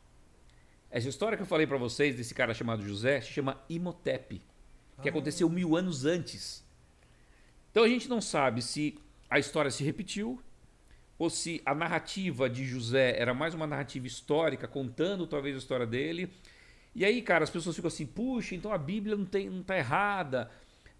Essa 0.89 1.09
história 1.09 1.35
que 1.35 1.43
eu 1.43 1.47
falei 1.47 1.67
para 1.67 1.75
vocês 1.75 2.15
desse 2.15 2.33
cara 2.33 2.53
chamado 2.53 2.81
José 2.81 3.19
se 3.19 3.33
chama 3.33 3.61
Imhotep, 3.69 4.41
que 5.01 5.09
aconteceu 5.09 5.49
mil 5.49 5.75
anos 5.75 6.05
antes. 6.05 6.65
Então 7.69 7.83
a 7.83 7.89
gente 7.89 8.07
não 8.07 8.21
sabe 8.21 8.61
se 8.61 8.97
a 9.29 9.37
história 9.37 9.69
se 9.69 9.83
repetiu 9.83 10.41
ou 11.19 11.29
se 11.29 11.61
a 11.65 11.75
narrativa 11.75 12.49
de 12.49 12.65
José 12.65 13.19
era 13.19 13.33
mais 13.33 13.53
uma 13.53 13.67
narrativa 13.67 14.07
histórica, 14.07 14.65
contando 14.65 15.27
talvez 15.27 15.53
a 15.53 15.59
história 15.59 15.85
dele. 15.85 16.31
E 16.95 17.03
aí, 17.03 17.21
cara, 17.21 17.43
as 17.43 17.49
pessoas 17.49 17.75
ficam 17.75 17.89
assim, 17.89 18.05
puxa, 18.05 18.55
então 18.55 18.71
a 18.71 18.77
Bíblia 18.77 19.17
não, 19.17 19.25
tem, 19.25 19.49
não 19.49 19.63
tá 19.63 19.77
errada. 19.77 20.49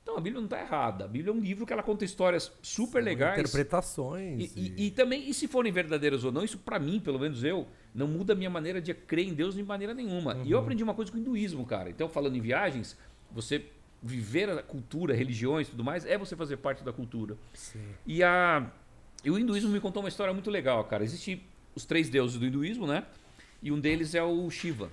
Então 0.08 0.18
a 0.18 0.22
Bíblia 0.22 0.40
não 0.42 0.48
tá 0.48 0.58
errada. 0.62 1.04
A 1.04 1.08
Bíblia 1.08 1.34
é 1.34 1.36
um 1.36 1.40
livro 1.42 1.66
que 1.66 1.74
ela 1.74 1.84
conta 1.84 2.06
histórias 2.06 2.50
super 2.62 3.04
legais. 3.04 3.38
Interpretações. 3.38 4.56
E, 4.56 4.74
e- 4.78 4.88
e 4.88 4.92
também, 4.92 5.30
e 5.30 5.34
se 5.34 5.50
forem 5.50 5.70
verdadeiras 5.70 6.24
ou 6.24 6.32
não, 6.32 6.46
isso 6.46 6.58
pra 6.60 6.80
mim, 6.80 6.98
pelo 6.98 7.20
menos 7.20 7.44
eu, 7.44 7.68
não 7.94 8.08
muda 8.08 8.32
a 8.32 8.36
minha 8.36 8.50
maneira 8.50 8.80
de 8.82 8.94
crer 8.94 9.28
em 9.28 9.34
Deus 9.34 9.56
de 9.56 9.64
maneira 9.64 9.94
nenhuma. 9.94 10.38
E 10.46 10.52
eu 10.52 10.60
aprendi 10.60 10.82
uma 10.82 10.94
coisa 10.94 11.12
com 11.12 11.18
o 11.18 11.20
hinduísmo, 11.20 11.66
cara. 11.66 11.90
Então, 11.90 12.08
falando 12.08 12.38
em 12.38 12.40
viagens, 12.40 12.98
você 13.30 13.66
viver 14.02 14.50
a 14.50 14.64
cultura, 14.64 15.14
religiões 15.14 15.68
e 15.68 15.72
tudo 15.72 15.84
mais, 15.84 16.06
é 16.06 16.18
você 16.18 16.38
fazer 16.38 16.56
parte 16.56 16.86
da 16.86 16.94
cultura. 16.94 17.36
Sim. 17.54 17.82
E, 18.06 18.24
a, 18.24 18.66
e 19.26 19.30
o 19.30 19.38
hinduísmo 19.38 19.70
me 19.72 19.82
contou 19.82 20.02
uma 20.02 20.08
história 20.10 20.34
muito 20.34 20.50
legal, 20.50 20.86
cara. 20.86 21.04
Existem 21.04 21.44
os 21.76 21.84
três 21.84 22.08
deuses 22.08 22.40
do 22.40 22.46
hinduísmo, 22.46 22.88
né? 22.88 23.04
E 23.62 23.74
um 23.74 23.80
deles 23.80 24.16
é 24.16 24.24
o 24.24 24.50
Shiva. 24.50 24.90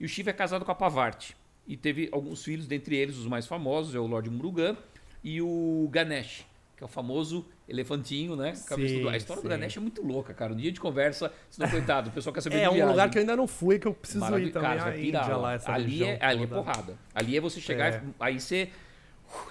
E 0.00 0.06
o 0.06 0.08
Shiva 0.08 0.30
é 0.30 0.32
casado 0.32 0.64
com 0.64 0.72
a 0.72 0.74
Parvati. 0.74 1.36
E 1.66 1.76
teve 1.76 2.08
alguns 2.12 2.42
filhos, 2.44 2.66
dentre 2.66 2.96
eles 2.96 3.16
os 3.16 3.26
mais 3.26 3.46
famosos, 3.46 3.94
é 3.94 3.98
o 3.98 4.06
Lord 4.06 4.30
Murugan 4.30 4.76
e 5.24 5.42
o 5.42 5.88
Ganesh, 5.90 6.46
que 6.76 6.84
é 6.84 6.86
o 6.86 6.88
famoso 6.88 7.44
elefantinho, 7.68 8.36
né? 8.36 8.52
Cabeça 8.68 9.00
do- 9.00 9.08
A 9.08 9.16
história 9.16 9.42
sim. 9.42 9.48
do 9.48 9.50
Ganesh 9.50 9.76
é 9.76 9.80
muito 9.80 10.00
louca, 10.06 10.32
cara. 10.32 10.52
Um 10.52 10.56
dia 10.56 10.70
de 10.70 10.78
conversa, 10.78 11.32
senão, 11.50 11.68
coitado, 11.68 12.10
o 12.10 12.12
pessoal 12.12 12.32
quer 12.32 12.40
saber 12.40 12.56
É 12.58 12.62
de 12.62 12.68
um 12.68 12.72
viagem. 12.74 12.90
lugar 12.90 13.10
que 13.10 13.18
eu 13.18 13.20
ainda 13.20 13.34
não 13.34 13.48
fui, 13.48 13.78
que 13.78 13.86
eu 13.88 13.94
preciso 13.94 14.20
Maravilha- 14.20 14.48
ir 14.48 14.52
também. 14.52 14.68
Cara, 14.68 14.80
a 14.80 14.84
você 14.84 14.90
vai 14.90 15.04
Índia 15.06 15.36
lá, 15.36 15.58
ali, 15.74 16.04
é, 16.04 16.18
ali 16.24 16.42
é 16.44 16.46
porrada. 16.46 16.94
Ali 17.14 17.36
é 17.36 17.40
você 17.40 17.60
chegar, 17.60 17.92
É. 17.94 17.96
e- 18.06 18.14
aí 18.20 18.38
você 18.40 18.70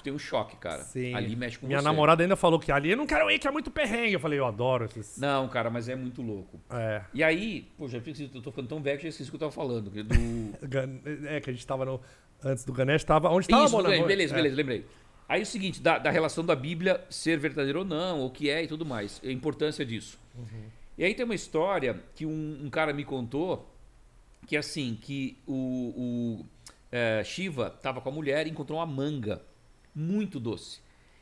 tem 0.03 0.11
um 0.13 0.19
choque, 0.19 0.55
cara. 0.57 0.83
Sim. 0.83 1.13
Ali 1.13 1.35
mexe 1.35 1.57
com 1.57 1.67
Minha 1.67 1.79
você. 1.79 1.83
namorada 1.85 2.23
ainda 2.23 2.35
falou 2.35 2.59
que 2.59 2.71
ali 2.71 2.91
eu 2.91 2.97
não 2.97 3.05
quero 3.07 3.29
ir, 3.31 3.39
que 3.39 3.47
é 3.47 3.51
muito 3.51 3.69
perrengue. 3.71 4.13
Eu 4.13 4.19
falei, 4.19 4.39
eu 4.39 4.45
adoro 4.45 4.85
esses. 4.85 5.17
Não, 5.17 5.47
cara, 5.47 5.69
mas 5.69 5.88
é 5.89 5.95
muito 5.95 6.21
louco. 6.21 6.59
É. 6.69 7.01
E 7.13 7.23
aí, 7.23 7.67
pô, 7.77 7.88
já 7.88 7.99
fiz, 8.01 8.19
eu 8.19 8.29
tô 8.41 8.51
ficando 8.51 8.67
tão 8.67 8.81
velho 8.81 8.97
que 8.97 9.03
já 9.03 9.09
esqueci 9.09 9.29
o 9.29 9.31
que 9.31 9.35
eu 9.35 9.39
tava 9.39 9.51
falando. 9.51 9.89
que 9.91 10.03
Do... 10.03 10.15
Gan- 10.67 10.99
É, 11.25 11.39
que 11.39 11.49
a 11.49 11.53
gente 11.53 11.65
tava 11.65 11.85
no. 11.85 11.99
Antes 12.43 12.65
do 12.65 12.73
Ganesh, 12.73 13.03
tava. 13.03 13.29
Onde 13.29 13.47
tava 13.47 13.65
Isso, 13.65 13.77
lembrei, 13.77 14.03
beleza, 14.03 14.33
é. 14.33 14.35
beleza, 14.35 14.55
lembrei. 14.55 14.85
Aí 15.27 15.41
o 15.41 15.45
seguinte, 15.45 15.81
da, 15.81 15.97
da 15.97 16.11
relação 16.11 16.45
da 16.45 16.55
Bíblia 16.55 17.03
ser 17.09 17.39
verdadeira 17.39 17.79
ou 17.79 17.85
não, 17.85 18.23
o 18.25 18.29
que 18.29 18.49
é 18.49 18.63
e 18.63 18.67
tudo 18.67 18.85
mais, 18.85 19.19
a 19.25 19.31
importância 19.31 19.83
disso. 19.83 20.19
E 20.97 21.03
aí 21.03 21.15
tem 21.15 21.25
uma 21.25 21.33
história 21.33 21.99
que 22.13 22.25
um, 22.25 22.59
um 22.63 22.69
cara 22.69 22.93
me 22.93 23.03
contou, 23.03 23.67
que 24.45 24.55
é 24.55 24.59
assim, 24.59 24.95
que 25.01 25.38
o, 25.47 25.55
o 26.43 26.45
é, 26.91 27.23
Shiva 27.23 27.73
estava 27.75 27.99
com 28.01 28.09
a 28.09 28.11
mulher 28.11 28.45
e 28.45 28.51
encontrou 28.51 28.77
uma 28.77 28.85
manga 28.85 29.41
muito 29.95 30.39
doce. 30.39 30.79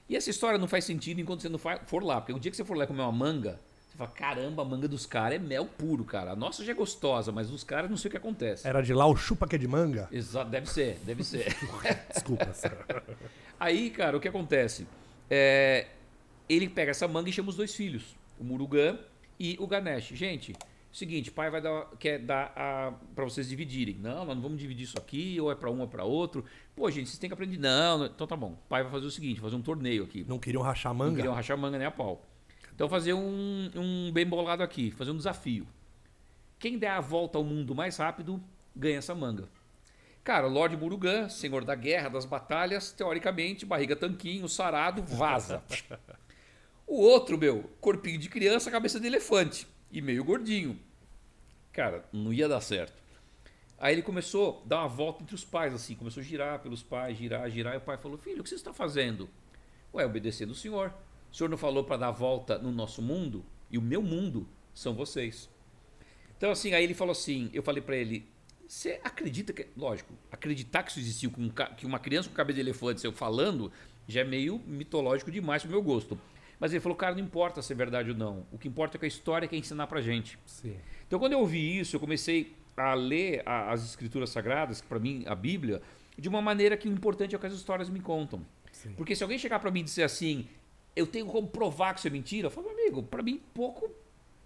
E 0.09 0.15
essa 0.15 0.29
história 0.29 0.57
não 0.57 0.67
faz 0.67 0.83
sentido 0.83 1.21
enquanto 1.21 1.41
você 1.41 1.49
não 1.49 1.59
for 1.59 2.03
lá, 2.03 2.19
porque 2.19 2.33
o 2.33 2.39
dia 2.39 2.51
que 2.51 2.57
você 2.57 2.65
for 2.65 2.75
lá 2.75 2.85
comer 2.85 3.01
uma 3.01 3.11
manga, 3.11 3.59
você 3.87 3.97
fala, 3.97 4.09
caramba, 4.09 4.63
a 4.63 4.65
manga 4.65 4.87
dos 4.87 5.05
caras 5.05 5.35
é 5.35 5.39
mel 5.39 5.65
puro, 5.65 6.03
cara. 6.03 6.31
A 6.31 6.35
nossa 6.35 6.63
já 6.65 6.71
é 6.71 6.75
gostosa, 6.75 7.31
mas 7.31 7.49
dos 7.49 7.63
caras 7.63 7.89
não 7.89 7.97
sei 7.97 8.09
o 8.09 8.11
que 8.11 8.17
acontece. 8.17 8.67
Era 8.67 8.81
de 8.81 8.93
lá 8.93 9.05
o 9.05 9.15
chupa 9.15 9.47
que 9.47 9.55
é 9.55 9.59
de 9.59 9.67
manga? 9.67 10.09
Exato, 10.11 10.49
deve 10.49 10.67
ser, 10.69 10.99
deve 11.05 11.23
ser. 11.23 11.55
Desculpa. 12.11 12.51
Aí, 13.59 13.91
cara, 13.91 14.17
o 14.17 14.19
que 14.19 14.27
acontece? 14.27 14.87
É, 15.29 15.87
ele 16.49 16.67
pega 16.67 16.91
essa 16.91 17.07
manga 17.07 17.29
e 17.29 17.33
chama 17.33 17.49
os 17.49 17.55
dois 17.55 17.75
filhos, 17.75 18.15
o 18.39 18.43
Murugan 18.43 18.97
e 19.39 19.55
o 19.59 19.67
Ganesh. 19.67 20.09
Gente, 20.09 20.55
seguinte, 20.93 21.31
pai 21.31 21.49
vai 21.49 21.59
dar, 21.59 21.87
quer 21.99 22.19
dar 22.19 22.53
a, 22.55 22.93
pra 23.15 23.23
vocês 23.23 23.49
dividirem. 23.49 23.95
Não, 23.95 24.25
nós 24.25 24.35
não 24.35 24.41
vamos 24.41 24.59
dividir 24.59 24.83
isso 24.83 24.97
aqui, 24.97 25.41
ou 25.41 25.51
é 25.51 25.55
pra 25.55 25.71
um 25.71 25.81
ou 25.81 25.87
pra 25.87 26.03
outro. 26.03 26.45
Pô, 26.75 26.89
gente, 26.91 27.07
vocês 27.09 27.17
têm 27.17 27.29
que 27.29 27.33
aprender. 27.33 27.57
Não, 27.57 27.97
não, 27.97 28.05
então 28.05 28.27
tá 28.27 28.35
bom. 28.35 28.55
Pai 28.69 28.83
vai 28.83 28.91
fazer 28.91 29.07
o 29.07 29.11
seguinte, 29.11 29.41
fazer 29.41 29.55
um 29.55 29.61
torneio 29.61 30.03
aqui. 30.03 30.23
Não 30.27 30.37
queriam 30.37 30.61
rachar 30.61 30.93
Não 30.93 30.99
manga? 30.99 31.15
queriam 31.15 31.33
rachar 31.33 31.57
manga 31.57 31.77
nem 31.77 31.87
a 31.87 31.91
pau. 31.91 32.23
Então 32.73 32.87
fazer 32.87 33.13
um, 33.13 33.71
um 33.75 34.11
bem 34.11 34.25
bolado 34.25 34.61
aqui, 34.61 34.91
fazer 34.91 35.11
um 35.11 35.17
desafio. 35.17 35.67
Quem 36.59 36.77
der 36.77 36.91
a 36.91 37.01
volta 37.01 37.37
ao 37.37 37.43
mundo 37.43 37.75
mais 37.75 37.97
rápido, 37.97 38.41
ganha 38.75 38.99
essa 38.99 39.13
manga. 39.13 39.49
Cara, 40.23 40.47
Lord 40.47 40.77
Murugan, 40.77 41.27
senhor 41.27 41.65
da 41.65 41.75
guerra, 41.75 42.09
das 42.09 42.25
batalhas, 42.25 42.91
teoricamente, 42.91 43.65
barriga 43.65 43.95
tanquinho, 43.95 44.47
sarado, 44.47 45.03
vaza. 45.03 45.63
O 46.85 46.99
outro, 47.01 47.37
meu, 47.37 47.71
corpinho 47.79 48.19
de 48.19 48.27
criança, 48.27 48.69
cabeça 48.69 48.99
de 48.99 49.07
elefante 49.07 49.65
e 49.93 50.01
meio 50.01 50.23
gordinho. 50.23 50.77
Cara, 51.71 52.03
não 52.11 52.33
ia 52.33 52.49
dar 52.49 52.59
certo. 52.59 53.01
Aí 53.77 53.93
ele 53.93 54.01
começou 54.01 54.61
a 54.63 54.67
dar 54.67 54.79
uma 54.79 54.87
volta 54.87 55.23
entre 55.23 55.35
os 55.35 55.45
pais, 55.45 55.73
assim, 55.73 55.95
começou 55.95 56.21
a 56.21 56.23
girar 56.23 56.59
pelos 56.59 56.81
pais, 56.81 57.17
girar, 57.17 57.49
girar, 57.49 57.75
e 57.75 57.77
o 57.77 57.81
pai 57.81 57.97
falou: 57.97 58.17
Filho, 58.17 58.41
o 58.41 58.43
que 58.43 58.49
você 58.49 58.55
está 58.55 58.73
fazendo? 58.73 59.29
Ué, 59.93 60.05
obedecendo 60.05 60.51
o 60.51 60.55
senhor. 60.55 60.93
O 61.31 61.35
senhor 61.35 61.49
não 61.49 61.57
falou 61.57 61.83
para 61.83 61.97
dar 61.97 62.11
volta 62.11 62.57
no 62.57 62.71
nosso 62.71 63.01
mundo? 63.01 63.45
E 63.69 63.77
o 63.77 63.81
meu 63.81 64.01
mundo 64.01 64.47
são 64.73 64.93
vocês. 64.93 65.49
Então, 66.37 66.51
assim, 66.51 66.73
aí 66.73 66.83
ele 66.83 66.93
falou 66.93 67.11
assim: 67.11 67.49
eu 67.53 67.61
falei 67.61 67.81
para 67.81 67.95
ele, 67.95 68.27
você 68.67 68.99
acredita 69.03 69.53
que. 69.53 69.67
Lógico, 69.77 70.13
acreditar 70.31 70.83
que 70.83 70.91
isso 70.91 70.99
existiu, 70.99 71.31
que 71.77 71.85
uma 71.85 71.99
criança 71.99 72.29
com 72.29 72.35
cabeça 72.35 72.55
de 72.55 72.61
elefante 72.61 73.01
saiu 73.01 73.11
falando, 73.11 73.71
já 74.07 74.21
é 74.21 74.23
meio 74.23 74.59
mitológico 74.59 75.29
demais 75.31 75.61
pro 75.61 75.71
meu 75.71 75.81
gosto. 75.81 76.19
Mas 76.59 76.71
ele 76.71 76.79
falou, 76.79 76.95
cara, 76.97 77.13
não 77.15 77.21
importa 77.21 77.61
se 77.61 77.73
é 77.73 77.75
verdade 77.75 78.11
ou 78.11 78.15
não. 78.15 78.45
O 78.51 78.57
que 78.57 78.67
importa 78.67 78.97
é 78.97 78.99
que 78.99 79.05
a 79.05 79.07
história 79.07 79.47
quer 79.47 79.57
ensinar 79.57 79.87
pra 79.87 80.01
gente. 80.01 80.37
Sim. 80.45 80.75
Então, 81.07 81.19
quando 81.19 81.33
eu 81.33 81.39
ouvi 81.39 81.79
isso, 81.79 81.95
eu 81.95 81.99
comecei 81.99 82.55
a 82.77 82.93
ler 82.93 83.41
a- 83.45 83.71
as 83.71 83.83
escrituras 83.83 84.29
sagradas, 84.29 84.81
que 84.81 84.87
para 84.87 84.99
mim 84.99 85.23
a 85.27 85.35
Bíblia, 85.35 85.81
de 86.17 86.29
uma 86.29 86.41
maneira 86.41 86.75
que 86.77 86.87
o 86.87 86.91
importante 86.91 87.35
é 87.35 87.37
o 87.37 87.39
que 87.39 87.47
as 87.47 87.53
histórias 87.53 87.89
me 87.89 87.99
contam. 87.99 88.45
Sim. 88.71 88.93
Porque 88.97 89.15
se 89.15 89.23
alguém 89.23 89.37
chegar 89.37 89.59
para 89.59 89.69
mim 89.69 89.81
e 89.81 89.83
dizer 89.83 90.03
assim, 90.03 90.47
eu 90.95 91.05
tenho 91.05 91.25
como 91.25 91.47
provar 91.47 91.93
que 91.93 91.99
isso 91.99 92.07
é 92.07 92.11
mentira, 92.11 92.47
eu 92.47 92.51
falo, 92.51 92.67
meu 92.67 92.79
amigo, 92.79 93.03
para 93.03 93.21
mim 93.21 93.41
pouco. 93.53 93.89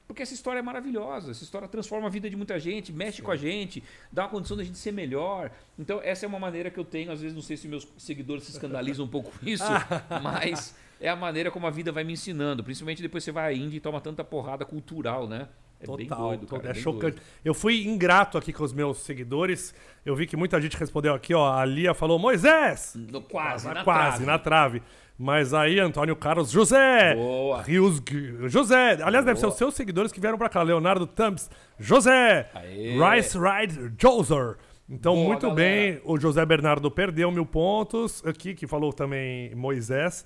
Porque 0.07 0.21
essa 0.23 0.33
história 0.33 0.59
é 0.59 0.61
maravilhosa, 0.61 1.31
essa 1.31 1.43
história 1.43 1.67
transforma 1.67 2.07
a 2.07 2.09
vida 2.09 2.29
de 2.29 2.35
muita 2.37 2.57
gente, 2.57 2.93
mexe 2.93 3.21
com 3.21 3.29
a 3.29 3.35
gente, 3.35 3.83
dá 4.09 4.23
uma 4.23 4.29
condição 4.29 4.55
da 4.55 4.63
gente 4.63 4.77
ser 4.77 4.93
melhor. 4.93 5.51
Então, 5.77 5.99
essa 6.01 6.25
é 6.25 6.27
uma 6.27 6.39
maneira 6.39 6.71
que 6.71 6.79
eu 6.79 6.85
tenho, 6.85 7.11
às 7.11 7.19
vezes, 7.19 7.35
não 7.35 7.41
sei 7.41 7.57
se 7.57 7.67
meus 7.67 7.85
seguidores 7.97 8.45
se 8.45 8.51
escandalizam 8.51 9.05
um 9.05 9.09
pouco 9.09 9.31
com 9.37 9.45
isso, 9.45 9.63
mas 10.23 10.73
é 10.99 11.09
a 11.09 11.15
maneira 11.15 11.49
como 11.51 11.67
a 11.67 11.69
vida 11.69 11.91
vai 11.91 12.03
me 12.03 12.13
ensinando. 12.13 12.63
Principalmente 12.63 13.01
depois 13.01 13.23
você 13.23 13.31
vai 13.31 13.53
à 13.53 13.55
Índia 13.55 13.77
e 13.77 13.79
toma 13.79 13.99
tanta 14.01 14.23
porrada 14.23 14.65
cultural, 14.65 15.27
né? 15.27 15.47
É 15.79 15.85
bem 15.95 16.07
Total, 16.07 16.27
doido, 16.29 16.41
total. 16.47 16.59
cara. 16.59 16.71
é 16.71 16.73
bem 16.73 16.81
chocante. 16.81 17.15
doido. 17.17 17.21
Eu 17.45 17.53
fui 17.53 17.85
ingrato 17.85 18.35
aqui 18.37 18.51
com 18.51 18.63
os 18.63 18.73
meus 18.73 18.97
seguidores. 18.99 19.75
Eu 20.03 20.15
vi 20.15 20.25
que 20.25 20.35
muita 20.35 20.59
gente 20.59 20.75
respondeu 20.75 21.13
aqui, 21.13 21.35
ó. 21.35 21.53
A 21.53 21.63
Lia 21.65 21.93
falou, 21.93 22.17
Moisés! 22.17 22.93
No- 22.95 23.21
Quase, 23.21 23.67
na 23.67 23.83
Quase, 23.83 24.09
trave. 24.17 24.25
na 24.25 24.39
trave. 24.39 24.81
Mas 25.19 25.53
aí, 25.53 25.79
Antônio 25.79 26.15
Carlos 26.15 26.49
José. 26.49 27.13
Boa. 27.15 27.61
Rios 27.61 28.01
José. 28.47 28.97
Aliás, 29.03 29.23
deve 29.25 29.37
ser 29.39 29.45
Boa. 29.45 29.51
os 29.51 29.57
seus 29.57 29.73
seguidores 29.75 30.11
que 30.11 30.19
vieram 30.19 30.37
pra 30.37 30.49
cá. 30.49 30.61
Leonardo 30.63 31.05
Thumbs. 31.05 31.49
José. 31.79 32.49
Aê. 32.55 32.95
Rice 33.15 33.37
Ride 33.37 33.93
Joser. 34.01 34.57
Então, 34.89 35.13
Boa, 35.15 35.27
muito 35.27 35.41
galera. 35.49 35.55
bem. 35.55 36.01
O 36.05 36.19
José 36.19 36.43
Bernardo 36.45 36.89
perdeu 36.89 37.31
mil 37.31 37.45
pontos. 37.45 38.23
Aqui, 38.25 38.53
que 38.55 38.65
falou 38.65 38.91
também 38.93 39.53
Moisés. 39.53 40.25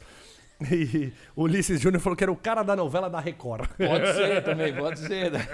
E 0.72 1.12
o 1.36 1.44
Ulisses 1.44 1.80
Júnior 1.82 2.02
falou 2.02 2.16
que 2.16 2.24
era 2.24 2.32
o 2.32 2.36
cara 2.36 2.64
da 2.64 2.76
novela 2.76 3.10
da 3.10 3.20
Record. 3.20 3.68
Pode 3.78 4.14
ser 4.14 4.42
também, 4.46 4.74
pode 4.74 5.00
ser. 5.00 5.32
Né? 5.32 5.46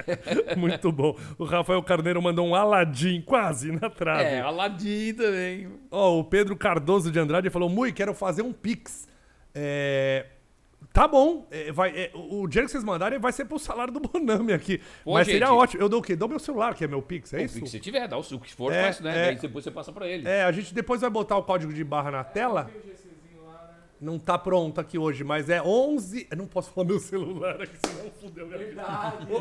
Muito 0.58 0.92
bom. 0.92 1.18
O 1.38 1.46
Rafael 1.46 1.82
Carneiro 1.84 2.22
mandou 2.22 2.46
um 2.46 2.54
Aladim 2.54 3.22
quase 3.22 3.72
na 3.72 3.90
trave. 3.90 4.24
É, 4.24 4.42
Aladim 4.42 5.14
também. 5.14 5.68
Ó, 5.90 6.20
o 6.20 6.24
Pedro 6.24 6.56
Cardoso 6.56 7.10
de 7.12 7.20
Andrade 7.20 7.50
falou: 7.50 7.70
Mui, 7.70 7.92
quero 7.92 8.14
fazer 8.14 8.42
um 8.42 8.52
Pix. 8.54 9.08
É, 9.56 10.26
Tá 10.94 11.08
bom. 11.08 11.48
é, 11.52 11.72
vai, 11.72 11.90
é, 11.96 12.12
o 12.16 12.42
o 12.42 12.48
dinheiro 12.48 12.66
que 12.68 12.72
vocês 12.72 12.84
mandarem 12.84 13.20
vai 13.20 13.32
ser 13.32 13.46
pro 13.46 13.60
salário 13.60 13.94
do 13.94 14.00
Bonami 14.00 14.52
aqui. 14.54 14.80
Pô, 15.04 15.14
Mas 15.14 15.28
gente. 15.28 15.36
seria 15.40 15.54
ótimo. 15.54 15.82
Eu 15.84 15.90
dou 15.90 16.00
o 16.00 16.04
quê? 16.04 16.16
Dou 16.16 16.28
meu 16.28 16.40
celular, 16.40 16.74
que 16.74 16.84
é 16.84 16.88
meu 16.88 17.02
Pix, 17.04 17.34
é 17.34 17.38
O 17.38 17.42
isso? 17.42 17.62
que 17.62 17.70
você 17.70 17.80
tiver, 17.80 18.08
dá 18.08 18.18
o 18.18 18.22
o 18.22 18.40
que 18.40 18.54
for, 18.54 18.72
É, 18.74 18.84
faz, 18.84 19.00
né? 19.00 19.12
é. 19.12 19.26
Daí 19.28 19.36
depois 19.36 19.64
você 19.64 19.70
passa 19.72 19.92
pra 19.92 20.08
ele. 20.08 20.28
É, 20.28 20.44
a 20.44 20.52
gente 20.52 20.74
depois 20.74 21.02
vai 21.02 21.10
botar 21.10 21.38
o 21.38 21.44
código 21.44 21.72
de 21.72 21.84
barra 21.84 22.10
na 22.12 22.24
tela. 22.24 22.70
Não 24.00 24.20
tá 24.20 24.38
pronto 24.38 24.80
aqui 24.80 24.98
hoje, 24.98 25.24
mas 25.24 25.50
é 25.50 25.62
11. 25.62 26.28
Eu 26.30 26.38
não 26.38 26.46
posso 26.48 26.72
falar 26.72 26.88
meu 26.88 27.00
celular 27.00 27.62
aqui, 27.62 27.76
senão 27.86 28.12
fudeu 28.12 28.46
minha 28.48 28.60
vida. 28.60 28.86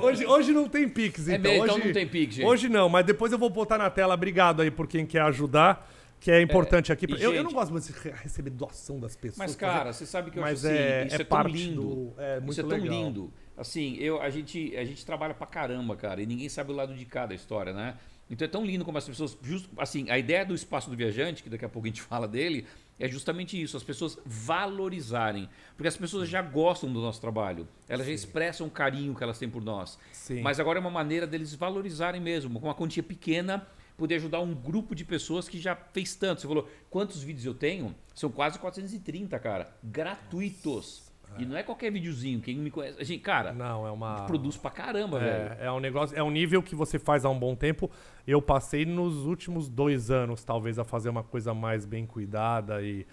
Hoje, 0.03 0.27
hoje 0.27 0.53
não 0.53 0.69
tem 0.69 0.89
Pix, 0.89 1.29
É 1.29 1.37
então. 1.37 1.53
então 1.53 1.75
hoje, 1.77 1.87
não 1.87 1.93
tem 1.93 2.07
Pix, 2.09 2.35
gente. 2.37 2.47
Hoje 2.47 2.69
não, 2.69 2.89
mas 2.89 3.05
depois 3.05 3.33
eu 3.33 3.39
vou 3.39 3.51
botar 3.51 3.77
na 3.79 3.91
tela. 3.91 4.15
Obrigado 4.15 4.63
aí 4.63 4.71
por 4.71 4.87
quem 4.87 5.05
quer 5.05 5.21
ajudar, 5.23 5.91
que 6.19 6.31
é 6.31 6.41
importante 6.41 6.91
aqui. 6.93 7.07
e, 7.07 7.13
Eu, 7.13 7.19
eu 7.19 7.33
gente- 7.35 7.45
não 7.45 7.53
gosto 7.53 7.71
muito 7.71 7.93
de 7.93 7.99
re- 7.99 8.15
receber 8.23 8.51
doação 8.51 8.99
das 8.99 9.15
pessoas. 9.15 9.39
Mas, 9.39 9.55
cara, 9.57 9.93
você 9.93 10.07
sabe 10.07 10.31
que 10.31 10.39
eu 10.39 10.43
mas 10.43 10.65
acho 10.65 10.75
assim, 10.75 10.83
é, 10.83 11.07
isso 11.07 11.17
é 11.17 11.21
é, 11.21 11.25
tão 11.25 11.43
lindo. 11.43 11.83
do. 11.83 12.15
É 12.19 12.41
muito 12.41 12.53
isso 12.53 12.61
é 12.61 12.65
tão 12.65 12.79
legal. 12.79 12.89
lindo. 13.05 13.33
Assim, 13.59 13.97
eu, 13.99 14.21
a, 14.21 14.29
gente, 14.31 14.77
a 14.77 14.85
gente 14.85 15.05
trabalha 15.05 15.33
pra 15.35 15.47
caramba, 15.47 15.97
cara, 15.97 16.21
e 16.23 16.27
ninguém 16.27 16.49
sabe 16.49 16.73
o 16.73 16.75
lado 16.75 16.95
de 16.95 17.05
cada 17.07 17.35
história, 17.35 17.73
né? 17.73 17.95
Então 18.29 18.45
é 18.45 18.49
tão 18.49 18.65
lindo 18.65 18.85
como 18.85 18.99
as 18.99 19.05
pessoas. 19.07 19.37
Just, 19.43 19.67
assim, 19.79 20.11
a 20.11 20.19
ideia 20.19 20.45
do 20.45 20.55
espaço 20.55 20.91
do 20.91 20.97
viajante, 20.97 21.43
que 21.43 21.49
daqui 21.49 21.65
a 21.65 21.69
pouco 21.69 21.87
a 21.87 21.91
gente 21.91 22.03
fala 22.03 22.27
dele, 22.27 22.67
é 22.99 23.09
justamente 23.09 23.61
isso: 23.61 23.77
as 23.77 23.83
pessoas 23.83 24.19
valorizarem. 24.25 25.49
Porque 25.77 25.89
as 25.89 25.97
pessoas 25.97 26.29
já 26.29 26.43
gostam 26.43 26.93
do 26.93 27.01
nosso 27.01 27.21
trabalho. 27.21 27.69
Elas 27.89 28.07
já 28.07 28.13
expressam 28.13 28.67
o 28.67 28.71
carinho 28.71 29.15
que 29.15 29.23
elas 29.23 29.39
têm 29.39 29.49
por 29.49 29.63
nós. 29.63 29.99
Sim. 30.13 30.41
Mas 30.41 30.59
agora 30.59 30.79
é 30.79 30.81
uma 30.81 30.91
maneira 30.91 31.27
deles 31.27 31.55
valorizarem 31.55 32.21
mesmo, 32.21 32.59
com 32.59 32.67
uma 32.67 32.75
quantia 32.75 33.03
pequena, 33.03 33.67
poder 33.97 34.17
ajudar 34.17 34.41
um 34.41 34.55
grupo 34.55 34.95
de 34.95 35.05
pessoas 35.05 35.49
que 35.49 35.59
já 35.59 35.75
fez 35.75 36.15
tanto. 36.15 36.41
Você 36.41 36.49
falou, 36.49 36.69
quantos 36.91 37.23
vídeos 37.23 37.45
eu 37.45 37.55
tenho? 37.55 37.95
São 38.15 38.31
quase 38.31 38.59
430, 38.59 39.39
cara. 39.39 39.77
Gratuitos. 39.83 41.06
E 41.39 41.45
não 41.45 41.57
é 41.57 41.63
qualquer 41.63 41.91
videozinho. 41.93 42.41
Quem 42.41 42.57
me 42.57 42.71
conhece. 42.71 43.05
Gente, 43.05 43.21
cara, 43.21 43.53
Não, 43.53 43.87
é 43.87 43.91
uma. 43.91 44.25
produz 44.27 44.57
pra 44.57 44.71
caramba, 44.71 45.19
velho. 45.19 45.57
É, 45.61 45.67
é 45.67 45.73
um 45.73 45.81
negócio, 45.81 46.17
é 46.17 46.23
um 46.23 46.31
nível 46.31 46.63
que 46.63 46.75
você 46.75 46.99
faz 46.99 47.25
há 47.25 47.29
um 47.29 47.39
bom 47.39 47.55
tempo. 47.55 47.91
Eu 48.27 48.41
passei 48.41 48.85
nos 48.87 49.27
últimos 49.27 49.69
dois 49.69 50.11
anos, 50.11 50.43
talvez, 50.45 50.79
a 50.79 50.85
fazer 50.85 51.09
uma 51.11 51.23
coisa 51.23 51.53
mais 51.53 51.85
bem 51.85 52.07
cuidada 52.07 52.81
e. 52.83 53.07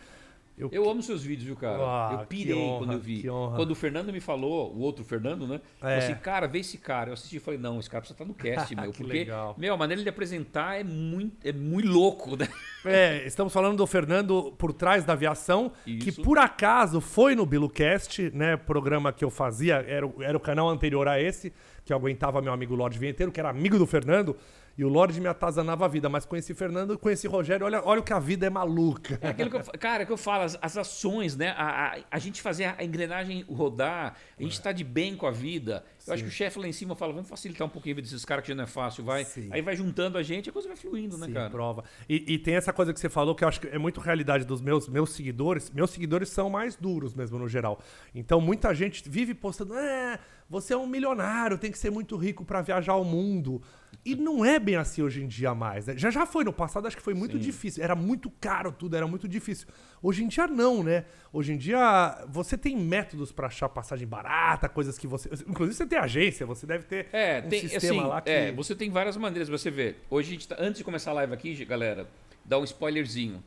Eu 0.58 0.89
amo 0.89 1.01
seus 1.01 1.24
vídeos, 1.24 1.45
viu, 1.47 1.56
cara? 1.56 1.78
Ah, 1.80 2.10
eu 2.14 2.20
que 2.20 2.26
pirei 2.28 2.54
honra, 2.56 2.78
quando 2.78 2.93
eu 2.93 2.99
vi. 2.99 3.22
que 3.22 3.30
honra. 3.30 3.56
Quando 3.56 3.72
o 3.72 3.76
Fernando 3.76 4.14
me 4.14 4.20
falou, 4.20 4.72
o 4.74 4.80
outro 4.80 5.04
Fernando, 5.04 5.47
né? 5.47 5.60
É. 5.82 5.97
assim, 5.97 6.16
cara, 6.16 6.47
vê 6.47 6.60
esse 6.60 6.78
cara. 6.78 7.10
Eu 7.10 7.14
assisti 7.16 7.38
e 7.38 7.39
falei, 7.39 7.60
não, 7.60 7.80
esse 7.80 7.89
cara 7.89 8.01
precisa 8.01 8.14
estar 8.16 8.26
no 8.26 8.34
cast, 8.36 8.74
meu. 8.76 8.91
Que 8.91 8.99
porque, 9.04 9.18
legal. 9.20 9.56
meu, 9.58 9.74
a 9.74 9.78
maneira 9.78 10.04
de 10.04 10.10
apresentar 10.10 10.80
é 10.80 10.84
muito, 10.84 11.38
é 11.47 11.51
muito 11.51 11.88
louco, 11.89 12.36
né? 12.36 12.47
É, 12.86 13.26
estamos 13.26 13.54
falando 13.54 13.78
do 13.78 13.88
Fernando 13.88 14.54
por 14.58 14.74
trás 14.74 15.06
da 15.06 15.14
aviação, 15.14 15.72
que 15.86 16.10
Isso. 16.10 16.22
por 16.22 16.38
acaso 16.38 16.99
foi 16.99 17.34
no 17.34 17.45
BiluCast, 17.45 18.30
né? 18.36 18.58
Programa 18.58 19.14
que 19.14 19.24
eu 19.24 19.30
fazia, 19.30 19.76
era, 19.88 20.06
o- 20.06 20.22
era 20.22 20.36
o 20.36 20.39
canal 20.39 20.68
anterior 20.70 21.08
a 21.08 21.18
esse, 21.18 21.54
que 21.86 21.93
eu 21.93 21.97
aguentava 21.97 22.41
meu 22.41 22.51
amigo 22.51 22.76
Lorde 22.76 22.99
Vinheteiro, 22.99 23.32
que 23.32 23.39
era 23.39 23.49
amigo 23.49 23.78
do 23.80 23.88
Fernando, 23.88 24.36
e 24.78 24.84
o 24.84 24.89
Lorde 24.89 25.19
me 25.21 25.28
atazanava 25.28 25.86
a 25.86 25.88
vida. 25.88 26.09
Mas 26.09 26.26
conheci 26.26 26.53
Fernando, 26.53 26.97
conheci 26.97 27.28
Rogério, 27.28 27.65
olha, 27.65 27.82
olha 27.86 27.99
o 27.99 28.03
que 28.03 28.13
a 28.13 28.19
vida 28.19 28.45
é 28.45 28.49
maluca. 28.49 29.19
É 29.21 29.30
aquilo 29.30 29.49
que 29.49 29.55
eu, 29.55 29.63
cara, 29.80 30.05
que 30.05 30.11
eu 30.11 30.17
falo, 30.17 30.43
as, 30.43 30.57
as 30.61 30.78
ações, 30.78 31.36
né? 31.36 31.49
A, 31.57 31.86
a, 31.86 31.97
a 32.11 32.19
gente 32.19 32.41
fazer 32.41 32.74
a 32.78 32.84
engrenagem 32.84 33.43
rodar, 33.43 34.15
a 34.38 34.43
gente 34.43 34.59
tá 34.61 34.71
de 34.71 34.84
bem 34.84 35.15
com 35.15 35.28
a 35.28 35.32
vida. 35.32 35.86
Eu 36.06 36.14
acho 36.14 36.24
que 36.24 36.30
o 36.30 36.32
chefe 36.32 36.60
lá 36.60 36.68
em 36.68 36.72
cima 36.72 36.95
fala, 36.95 37.14
vamos 37.14 37.30
facilitar 37.30 37.66
um 37.66 37.70
pouquinho 37.70 37.93
a 37.93 37.97
vida 37.97 38.08
desses 38.08 38.26
caras 38.26 38.43
que 38.43 38.49
já 38.49 38.56
não 38.56 38.64
é 38.64 38.68
fácil, 38.68 39.04
vai. 39.04 39.24
Sim. 39.24 39.47
Aí 39.51 39.62
vai 39.62 39.76
juntando 39.76 40.18
a 40.18 40.24
gente, 40.24 40.49
a 40.49 40.54
coisa 40.54 40.68
vai 40.68 40.76
fluindo, 40.76 41.18
né, 41.18 41.28
Sim, 41.28 41.34
cara? 41.34 41.49
prova. 41.49 41.84
E, 42.10 42.34
e 42.34 42.38
tem 42.38 42.56
essa 42.56 42.74
coisa 42.74 42.93
que 42.93 42.99
você 42.99 43.10
falou 43.10 43.34
que 43.34 43.43
eu 43.43 43.47
acho 43.47 43.62
que 43.62 43.68
é 43.68 43.78
muito 43.78 44.01
realidade 44.01 44.43
dos 44.43 44.62
meus, 44.62 44.89
meus 44.89 45.12
seguidores. 45.12 45.72
Meus 45.72 45.91
seguidores 45.91 46.30
são 46.30 46.49
mais 46.49 46.76
duros 46.76 47.14
mesmo, 47.14 47.39
no 47.39 47.47
geral. 47.47 47.80
Então 48.14 48.41
muita 48.41 48.74
gente 48.76 49.08
vive 49.10 49.34
postando: 49.34 49.76
é, 49.76 50.20
você 50.49 50.74
é 50.74 50.78
um 50.78 50.86
milionário, 50.88 51.58
tem 51.58 51.72
que 51.72 51.78
ser 51.78 51.89
muito 51.89 52.18
rico 52.18 52.43
pra 52.43 52.62
viajar 52.62 52.93
ao 52.93 53.06
mundo. 53.06 53.62
E 54.06 54.16
não 54.16 54.43
é 54.43 54.60
bem 54.60 54.76
assim 54.76 55.01
hoje 55.01 55.24
em 55.24 55.28
dia 55.28 55.56
mais. 55.56 55.88
né? 55.88 55.93
Já 55.97 56.10
já 56.12 56.26
foi 56.26 56.43
no 56.43 56.51
passado, 56.51 56.86
acho 56.88 56.97
que 56.97 57.04
foi 57.04 57.14
muito 57.14 57.38
Sim. 57.38 57.43
difícil. 57.43 57.84
Era 57.84 57.95
muito 57.95 58.30
caro 58.41 58.72
tudo, 58.72 58.95
era 58.97 59.08
muito 59.08 59.28
difícil. 59.28 59.68
Hoje 60.04 60.24
em 60.24 60.28
dia 60.28 60.45
não, 60.47 60.84
né? 60.84 61.06
Hoje 61.32 61.54
em 61.54 61.58
dia 61.58 62.24
você 62.28 62.58
tem 62.58 62.76
métodos 62.78 63.32
pra 63.32 63.47
achar 63.47 63.70
passagem 63.70 64.06
barata, 64.06 64.68
coisas 64.68 64.97
que 64.99 65.08
você. 65.08 65.30
Inclusive 65.47 65.74
você 65.78 65.86
tem 65.88 65.97
agência, 65.97 66.45
você 66.45 66.68
deve 66.68 66.84
ter 66.84 67.08
É, 67.14 67.41
um 67.43 67.49
tem, 67.49 67.62
sistema 67.62 68.01
assim, 68.01 68.10
lá 68.10 68.22
que. 68.22 68.30
é, 68.30 68.51
você 68.51 68.76
tem 68.76 68.89
várias 68.91 69.16
maneiras 69.16 69.47
pra 69.47 69.58
você 69.58 69.72
ver. 69.72 70.01
Hoje 70.10 70.28
a 70.30 70.32
gente 70.34 70.47
tá, 70.47 70.58
antes 70.60 70.80
de 70.80 70.84
começar 70.84 71.12
a 71.12 71.14
live 71.14 71.34
aqui, 71.34 71.64
galera, 71.66 72.06
dá 72.43 72.60
um 72.60 72.64
spoilerzinho. 72.66 73.41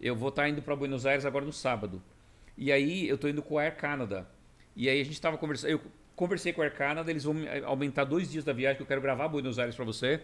Eu 0.00 0.16
vou 0.16 0.30
estar 0.30 0.48
indo 0.48 0.60
pra 0.60 0.74
Buenos 0.74 1.06
Aires 1.06 1.24
agora 1.24 1.44
no 1.44 1.52
sábado. 1.52 2.02
E 2.58 2.72
aí 2.72 3.08
eu 3.08 3.16
tô 3.16 3.28
indo 3.28 3.40
com 3.42 3.56
a 3.58 3.62
Air 3.62 3.76
Canada. 3.76 4.26
E 4.74 4.88
aí 4.88 5.00
a 5.00 5.04
gente 5.04 5.20
tava 5.20 5.38
conversando, 5.38 5.70
eu 5.70 5.80
conversei 6.20 6.52
com 6.52 6.60
a 6.60 6.64
Air 6.66 6.74
Canada, 6.74 7.10
eles 7.10 7.24
vão 7.24 7.32
me 7.32 7.48
aumentar 7.64 8.04
dois 8.04 8.30
dias 8.30 8.44
da 8.44 8.52
viagem 8.52 8.76
que 8.76 8.82
eu 8.82 8.86
quero 8.86 9.00
gravar 9.00 9.26
Buenos 9.26 9.58
Aires 9.58 9.74
pra 9.74 9.86
você. 9.86 10.20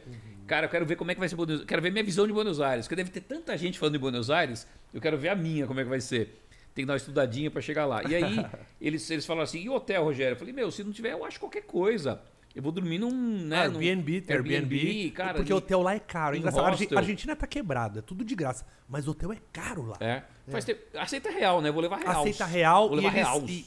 Cara, 0.47 0.67
eu 0.67 0.71
quero 0.71 0.85
ver 0.85 0.95
como 0.95 1.11
é 1.11 1.15
que 1.15 1.19
vai 1.21 1.29
ser 1.29 1.37
Buenos 1.37 1.65
Quero 1.65 1.81
ver 1.81 1.91
minha 1.91 2.05
visão 2.05 2.27
de 2.27 2.35
Buenos 2.35 2.61
Aires, 2.61 2.87
porque 2.87 2.97
deve 2.97 3.11
ter 3.11 3.23
tanta 3.23 3.57
gente 3.57 3.79
falando 3.79 3.95
de 3.95 3.99
Buenos 3.99 4.31
Aires, 4.31 4.69
eu 4.93 5.01
quero 5.01 5.17
ver 5.17 5.31
a 5.31 5.35
minha, 5.35 5.67
como 5.67 5.81
é 5.81 5.85
que 5.85 5.89
vai 5.89 6.01
ser. 6.01 6.43
Tem 6.75 6.83
que 6.83 6.87
dar 6.87 6.93
uma 6.93 6.99
estudadinha 6.99 7.51
pra 7.51 7.63
chegar 7.63 7.87
lá. 7.87 8.03
E 8.05 8.15
aí, 8.15 8.47
eles, 8.79 9.11
eles 9.11 9.25
falaram 9.25 9.45
assim, 9.45 9.63
e 9.63 9.71
o 9.71 9.73
hotel, 9.73 10.05
Rogério? 10.05 10.35
Eu 10.35 10.39
falei, 10.39 10.53
meu, 10.53 10.71
se 10.71 10.85
não 10.85 10.93
tiver, 10.93 11.13
eu 11.13 11.25
acho 11.25 11.41
qualquer 11.41 11.63
coisa. 11.63 12.21
Eu 12.57 12.63
vou 12.63 12.73
dormir 12.73 12.99
num. 12.99 13.11
Né, 13.11 13.69
num 13.69 13.79
Airbnb, 13.81 14.23
tem 14.23 14.35
Airbnb, 14.37 15.11
cara. 15.11 15.35
porque 15.35 15.53
o 15.53 15.57
hotel 15.57 15.83
lá 15.83 15.95
é 15.95 15.99
caro. 16.01 16.35
Engraçado, 16.37 16.65
a 16.65 16.69
Arge- 16.69 16.85
hostel. 16.85 16.97
a 16.99 17.01
Argentina 17.03 17.37
tá 17.37 17.47
quebrada, 17.47 17.99
é 17.99 18.03
tudo 18.03 18.25
de 18.25 18.35
graça. 18.35 18.65
Mas 18.89 19.07
o 19.07 19.11
hotel 19.11 19.31
é 19.33 19.37
caro 19.53 19.85
lá. 19.85 19.97
É. 20.01 20.23
Faz 20.49 20.65
tempo- 20.65 20.81
Aceita 20.97 21.31
real, 21.31 21.61
né? 21.61 21.71
Vou 21.71 21.83
levar 21.83 21.99
real. 21.99 22.21
Aceita 22.23 22.47
real 22.47 22.89
Vou 22.89 22.97
e, 22.99 23.01
levar 23.03 23.13
real. 23.13 23.45
e, 23.47 23.65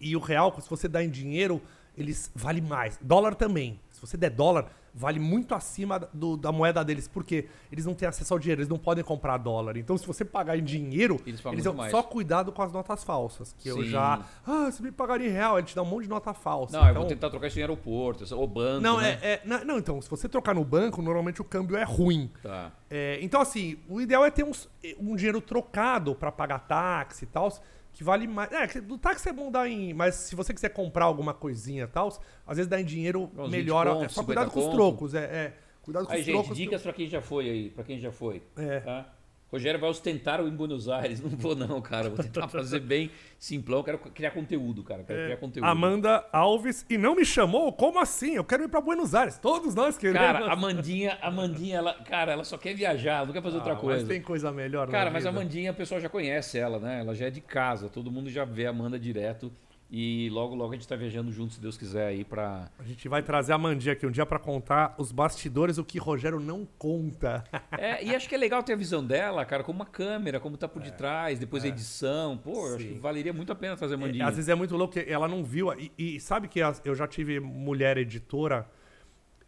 e- 0.00 0.08
e 0.10 0.16
o 0.16 0.20
real, 0.20 0.58
se 0.60 0.70
você 0.70 0.88
dá 0.88 1.04
em 1.04 1.10
dinheiro, 1.10 1.60
eles 1.96 2.30
vale 2.34 2.60
mais. 2.60 2.98
Dólar 3.02 3.34
também. 3.34 3.80
Se 3.90 4.00
você 4.00 4.16
der 4.16 4.30
dólar, 4.30 4.66
vale 4.94 5.18
muito 5.20 5.54
acima 5.54 5.98
do- 6.12 6.36
da 6.36 6.50
moeda 6.52 6.84
deles, 6.84 7.06
porque 7.08 7.46
eles 7.70 7.86
não 7.86 7.94
têm 7.94 8.06
acesso 8.08 8.34
ao 8.34 8.38
dinheiro, 8.38 8.60
eles 8.60 8.68
não 8.68 8.76
podem 8.78 9.02
comprar 9.02 9.38
dólar. 9.38 9.76
Então, 9.78 9.96
se 9.96 10.06
você 10.06 10.22
pagar 10.24 10.58
em 10.58 10.62
dinheiro, 10.64 11.18
Eles 11.24 11.40
mais. 11.74 11.90
só 11.90 12.02
cuidado 12.02 12.50
com 12.52 12.60
as 12.62 12.72
notas 12.72 13.02
falsas. 13.04 13.54
Que 13.58 13.68
eu 13.70 13.76
Sim. 13.76 13.84
já. 13.90 14.20
Ah, 14.46 14.70
você 14.70 14.82
me 14.82 14.90
pagaria 14.92 15.28
em 15.28 15.32
real, 15.32 15.56
ele 15.58 15.66
te 15.66 15.74
dá 15.76 15.82
um 15.82 15.86
monte 15.86 16.02
de 16.04 16.10
nota 16.10 16.34
falsa. 16.34 16.76
Não, 16.76 16.84
eu 16.84 16.90
Então- 16.90 17.02
vou 17.02 17.08
tentar 17.08 17.30
trocar 17.30 17.46
isso 17.46 17.58
em 17.58 17.62
aeroporto, 17.62 18.34
ou 18.34 18.46
banco. 18.46 18.82
Não, 18.82 19.00
né? 19.00 19.18
é, 19.22 19.32
é- 19.34 19.42
não, 19.46 19.64
não, 19.64 19.78
então, 19.78 20.02
se 20.02 20.10
você 20.10 20.28
trocar 20.28 20.54
no 20.54 20.64
banco, 20.64 21.00
normalmente 21.00 21.40
o 21.40 21.44
câmbio 21.44 21.76
é 21.76 21.84
ruim. 21.84 22.30
Tá. 22.42 22.72
É, 22.90 23.18
então, 23.22 23.40
assim, 23.40 23.78
o 23.88 24.00
ideal 24.00 24.26
é 24.26 24.30
ter 24.30 24.44
uns- 24.44 24.68
um 24.98 25.14
dinheiro 25.16 25.40
trocado 25.40 26.14
pra 26.14 26.30
pagar 26.32 26.58
táxi 26.58 27.24
e 27.24 27.28
tal, 27.28 27.50
que 27.92 28.02
vale 28.02 28.26
mais. 28.26 28.50
É, 28.52 28.66
que 28.66 28.80
do 28.80 28.96
táxi 28.98 29.28
é 29.28 29.32
bom 29.32 29.50
dar 29.50 29.68
em. 29.68 29.92
Mas 29.92 30.14
se 30.14 30.34
você 30.34 30.52
quiser 30.54 30.70
comprar 30.70 31.04
alguma 31.04 31.34
coisinha 31.34 31.84
e 31.84 31.86
tal, 31.86 32.08
às 32.46 32.56
vezes 32.56 32.68
dá 32.68 32.80
em 32.80 32.84
dinheiro 32.84 33.24
Uns 33.36 33.50
20 33.50 33.50
melhor. 33.50 33.86
conto, 33.86 34.04
é 34.04 34.08
só 34.08 34.20
50 34.22 34.24
cuidado 34.26 34.50
com 34.50 34.58
os 34.60 34.64
conto. 34.66 34.74
trocos. 34.76 35.14
É, 35.14 35.18
é, 35.24 35.52
cuidado 35.82 36.06
com 36.06 36.12
Aí, 36.12 36.20
os 36.20 36.26
gente, 36.26 36.34
trocos. 36.34 36.56
dicas 36.56 36.82
pra 36.82 36.92
quem 36.92 37.08
já 37.08 37.20
foi 37.20 37.48
aí, 37.50 37.70
pra 37.70 37.84
quem 37.84 37.98
já 37.98 38.10
foi. 38.12 38.42
É. 38.56 38.80
Tá? 38.80 39.12
Rogério 39.52 39.78
vai 39.78 39.90
ostentar 39.90 40.40
o 40.40 40.48
em 40.48 40.56
Buenos 40.56 40.88
Aires. 40.88 41.20
Não 41.20 41.28
vou, 41.28 41.54
não, 41.54 41.80
cara. 41.82 42.08
Vou 42.08 42.16
tentar 42.24 42.48
fazer 42.48 42.80
bem 42.80 43.10
simplão. 43.38 43.82
Quero 43.82 43.98
criar 43.98 44.30
conteúdo, 44.30 44.82
cara. 44.82 45.04
Quero 45.04 45.24
criar 45.24 45.36
conteúdo. 45.36 45.66
É, 45.66 45.70
Amanda 45.70 46.24
Alves 46.32 46.86
e 46.88 46.96
não 46.96 47.14
me 47.14 47.24
chamou? 47.24 47.70
Como 47.70 47.98
assim? 47.98 48.34
Eu 48.34 48.44
quero 48.44 48.64
ir 48.64 48.68
pra 48.68 48.80
Buenos 48.80 49.14
Aires. 49.14 49.38
Todos 49.38 49.74
nós 49.74 49.98
queremos. 49.98 50.20
Cara, 50.20 50.50
a 50.50 50.56
Mandinha, 50.56 51.18
a 51.20 51.30
Mandinha, 51.30 51.76
ela, 51.76 51.92
cara, 52.02 52.32
ela 52.32 52.44
só 52.44 52.56
quer 52.56 52.74
viajar, 52.74 53.26
não 53.26 53.32
quer 53.34 53.42
fazer 53.42 53.56
outra 53.56 53.74
Ah, 53.74 53.76
coisa. 53.76 54.00
Mas 54.00 54.08
tem 54.08 54.22
coisa 54.22 54.50
melhor, 54.50 54.88
Cara, 54.88 55.10
mas 55.10 55.26
a 55.26 55.30
vida. 55.30 55.42
Mandinha, 55.44 55.70
o 55.72 55.74
pessoal 55.74 56.00
já 56.00 56.08
conhece 56.08 56.56
ela, 56.58 56.78
né? 56.78 57.00
Ela 57.00 57.14
já 57.14 57.26
é 57.26 57.30
de 57.30 57.42
casa, 57.42 57.90
todo 57.90 58.10
mundo 58.10 58.30
já 58.30 58.46
vê 58.46 58.66
a 58.66 58.70
Amanda 58.70 58.98
direto. 58.98 59.52
E 59.94 60.30
logo, 60.30 60.54
logo 60.54 60.72
a 60.72 60.74
gente 60.74 60.88
tá 60.88 60.96
viajando 60.96 61.30
junto, 61.30 61.52
se 61.52 61.60
Deus 61.60 61.76
quiser, 61.76 62.06
aí 62.06 62.24
pra. 62.24 62.70
A 62.78 62.82
gente 62.82 63.06
vai 63.10 63.22
trazer 63.22 63.52
a 63.52 63.58
Mandinha 63.58 63.92
aqui 63.92 64.06
um 64.06 64.10
dia 64.10 64.24
pra 64.24 64.38
contar 64.38 64.94
os 64.96 65.12
bastidores, 65.12 65.76
o 65.76 65.84
que 65.84 65.98
Rogério 65.98 66.40
não 66.40 66.66
conta. 66.78 67.44
É, 67.72 68.02
e 68.02 68.14
acho 68.14 68.26
que 68.26 68.34
é 68.34 68.38
legal 68.38 68.62
ter 68.62 68.72
a 68.72 68.76
visão 68.76 69.04
dela, 69.04 69.44
cara, 69.44 69.62
com 69.62 69.70
uma 69.70 69.84
câmera, 69.84 70.40
como 70.40 70.56
tá 70.56 70.66
por 70.66 70.80
detrás, 70.80 71.38
depois 71.38 71.62
a 71.62 71.68
edição. 71.68 72.38
Pô, 72.38 72.68
eu 72.68 72.74
acho 72.76 72.84
É, 72.84 72.88
Sim. 72.88 72.94
que 72.94 73.00
valeria 73.00 73.34
muito 73.34 73.52
a 73.52 73.54
pena 73.54 73.76
trazer 73.76 73.96
a 73.96 73.98
É, 73.98 74.00
Mandinha. 74.00 74.26
Às 74.26 74.36
vezes 74.36 74.48
é 74.48 74.54
muito 74.54 74.74
louco, 74.78 74.94
que 74.94 75.00
ela 75.00 75.28
não 75.28 75.44
viu. 75.44 75.70
E, 75.78 75.92
e 75.98 76.18
sabe 76.20 76.48
que 76.48 76.58
eu 76.84 76.94
já 76.94 77.06
tive 77.06 77.38
mulher 77.38 77.98
editora. 77.98 78.66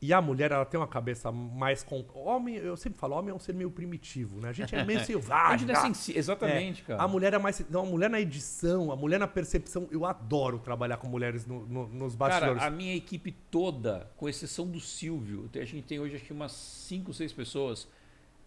E 0.06 0.12
a 0.12 0.20
mulher, 0.20 0.52
ela 0.52 0.66
tem 0.66 0.78
uma 0.78 0.86
cabeça 0.86 1.32
mais. 1.32 1.82
Com... 1.82 2.04
Homem, 2.12 2.56
eu 2.56 2.76
sempre 2.76 2.98
falo, 2.98 3.14
homem 3.16 3.30
é 3.30 3.34
um 3.34 3.38
ser 3.38 3.54
meio 3.54 3.70
primitivo, 3.70 4.38
né? 4.38 4.50
A 4.50 4.52
gente 4.52 4.74
é 4.76 4.84
meio 4.84 5.00
a 5.00 5.02
selvagem. 5.04 5.60
gente 5.60 5.72
não 5.72 5.80
é 5.80 5.82
sensi- 5.82 6.18
Exatamente, 6.18 6.82
É, 6.82 6.84
cara. 6.88 7.02
A 7.02 7.08
mulher 7.08 7.32
é 7.32 7.38
mais. 7.38 7.64
Não, 7.70 7.80
a 7.80 7.86
mulher 7.86 8.10
na 8.10 8.20
edição, 8.20 8.92
a 8.92 8.96
mulher 8.96 9.18
na 9.18 9.26
percepção. 9.26 9.88
Eu 9.90 10.04
adoro 10.04 10.58
trabalhar 10.58 10.98
com 10.98 11.06
mulheres 11.08 11.46
no- 11.46 11.64
no- 11.66 11.86
nos 11.88 12.14
bastidores. 12.14 12.58
Cara, 12.58 12.70
a 12.70 12.76
minha 12.76 12.94
equipe 12.94 13.32
toda, 13.50 14.10
com 14.16 14.28
exceção 14.28 14.66
do 14.66 14.78
Silvio, 14.78 15.48
a 15.54 15.64
gente 15.64 15.84
tem 15.84 15.98
hoje 15.98 16.16
acho 16.16 16.24
que 16.26 16.32
umas 16.34 16.52
5, 16.52 17.14
6 17.14 17.32
pessoas, 17.32 17.88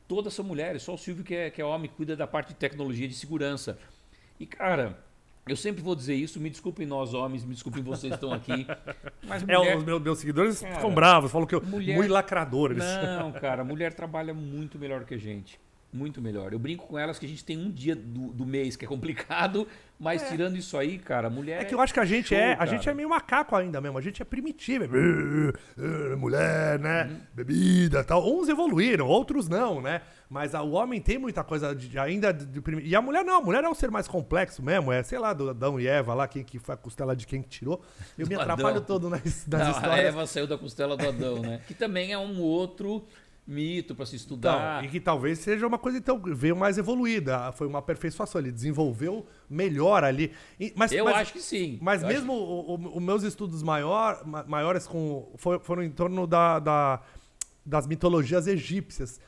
todas 0.08 0.36
são 0.36 0.46
mulheres, 0.46 0.84
só 0.84 0.94
o 0.94 0.98
Silvio 0.98 1.24
que 1.24 1.34
é, 1.34 1.50
que 1.50 1.60
é 1.60 1.66
homem, 1.66 1.90
cuida 1.90 2.16
da 2.16 2.28
parte 2.28 2.50
de 2.50 2.56
tecnologia 2.56 3.08
de 3.08 3.16
segurança. 3.16 3.80
E, 4.40 4.46
cara, 4.46 4.96
eu 5.52 5.58
sempre 5.58 5.82
vou 5.82 5.96
dizer 5.96 6.16
isso, 6.16 6.40
me 6.40 6.50
desculpem 6.50 6.86
nós 6.86 7.14
homens, 7.14 7.44
me 7.46 7.54
desculpem 7.54 7.82
vocês 7.84 8.12
que 8.12 8.16
estão 8.16 8.34
aqui, 8.34 8.66
mas 9.28 9.44
É, 9.48 9.58
mulher... 9.58 9.78
os 9.78 9.84
meus, 9.84 10.02
meus 10.02 10.20
seguidores 10.20 10.60
Cara, 10.62 10.76
ficam 10.76 10.94
bravos, 10.94 11.32
falam 11.32 11.48
que 11.48 11.56
eu. 11.56 11.62
mulher- 11.62 11.96
Muito 11.96 12.12
lacrador. 12.12 12.74
Não, 12.76 13.32
cara, 13.34 13.64
mulher 13.64 13.94
trabalha 13.94 14.34
muito 14.34 14.78
melhor 14.80 15.04
que 15.06 15.14
a 15.14 15.18
gente. 15.18 15.60
Muito 15.98 16.22
melhor. 16.22 16.54
Eu 16.54 16.60
brinco 16.60 16.86
com 16.88 16.98
elas 17.00 17.18
que 17.18 17.26
a 17.26 17.30
gente 17.30 17.44
tem 17.44 17.58
um 17.58 17.72
dia 17.72 17.96
do, 17.96 18.32
do 18.32 18.46
mês 18.46 18.76
que 18.76 18.86
é 18.86 18.88
complicado, 18.88 19.68
mas 20.00 20.28
tirando 20.30 20.56
isso 20.56 20.78
aí, 20.78 21.00
cara, 21.00 21.28
mulher. 21.30 21.62
É 21.62 21.66
que 21.66 21.74
eu 21.74 21.82
acho 21.82 21.92
que 21.94 22.00
a 22.00 22.06
gente 22.06 22.30
show, 22.30 22.38
é, 22.38 22.54
a 22.54 22.58
cara. 22.58 22.70
gente 22.70 22.88
é 22.88 22.94
meio 22.94 23.10
macaco 23.10 23.56
ainda 23.56 23.82
mesmo, 23.82 23.98
a 23.98 24.02
gente 24.02 24.22
é 24.22 24.26
primitivo, 24.26 24.84
é, 24.86 24.88
"Eh, 24.88 25.54
eh, 26.12 26.16
mulher, 26.16 26.78
né, 26.80 27.06
Uhum. 27.10 27.18
bebida, 27.34 28.04
tal. 28.04 28.24
Uns 28.32 28.48
evoluíram, 28.48 29.08
outros 29.08 29.50
não, 29.50 29.82
né? 29.82 30.02
Mas 30.30 30.54
a- 30.54 30.62
o 30.62 30.72
homem 30.74 31.00
tem 31.02 31.18
muita 31.18 31.44
coisa 31.44 31.74
de- 31.74 31.98
ainda 31.98 32.32
de, 32.34 32.46
de 32.46 32.62
e 32.84 32.96
a 32.96 33.02
mulher 33.02 33.24
não, 33.26 33.38
a 33.40 33.42
mulher 33.42 33.64
é 33.64 33.70
um 33.70 33.74
ser 33.74 33.90
mais 33.90 34.08
complexo 34.08 34.62
mesmo, 34.62 34.92
é, 34.92 35.02
sei 35.02 35.18
lá, 35.18 35.34
do 35.34 35.50
Adão 35.50 35.80
e 35.80 35.88
Eva 35.88 36.14
lá, 36.14 36.28
quem 36.28 36.44
que 36.44 36.60
foi 36.60 36.76
a 36.76 36.78
costela 36.78 37.16
de 37.16 37.26
quem 37.26 37.42
que 37.42 37.48
tirou. 37.50 37.82
Eu 38.18 38.28
me 38.28 38.36
Do 38.36 38.42
atrapalho 38.42 38.76
Adão. 38.78 38.84
todo 38.84 39.10
nas, 39.10 39.24
nas 39.24 39.48
Não, 39.48 39.68
a 39.68 39.72
histórias. 39.72 40.06
Eva 40.06 40.28
saiu 40.28 40.46
da 40.46 40.58
costela 40.58 40.96
do 40.98 41.08
Adão, 41.08 41.40
né? 41.42 41.62
Que 41.68 41.74
também 41.74 42.12
é 42.12 42.18
um 42.20 42.40
outro 42.42 43.06
mito 43.48 43.96
pra 43.96 44.06
se 44.06 44.16
Então, 44.16 44.22
estudar. 44.22 44.84
e 44.84 44.90
que 44.90 45.00
talvez 45.00 45.40
seja 45.40 45.66
uma 45.66 45.78
coisa 45.78 45.98
então 45.98 46.22
veio 46.22 46.56
mais 46.56 46.78
evoluída, 46.78 47.52
foi 47.54 47.66
uma 47.66 47.80
aperfeiçoação, 47.80 48.42
ele 48.42 48.52
desenvolveu 48.52 49.26
melhor 49.50 50.04
ali. 50.04 50.34
Mas, 50.76 50.92
eu 50.92 51.06
mas- 51.06 51.16
acho 51.16 51.34
que 51.34 51.42
sim. 51.42 51.80
Mas 51.82 52.02
Eu 52.02 52.10
mesmo 52.10 52.92
os 52.94 53.02
meus 53.02 53.24
estudos 53.24 53.64
maior, 53.64 54.26
ma- 54.26 54.44
maiores 54.44 54.86
com, 54.86 55.32
foram 55.62 55.82
em 55.82 55.90
torno 55.92 56.28
da, 56.28 56.60
da- 56.60 57.02
das 57.66 57.88
mitologias 57.88 58.48
egípcias. 58.48 59.20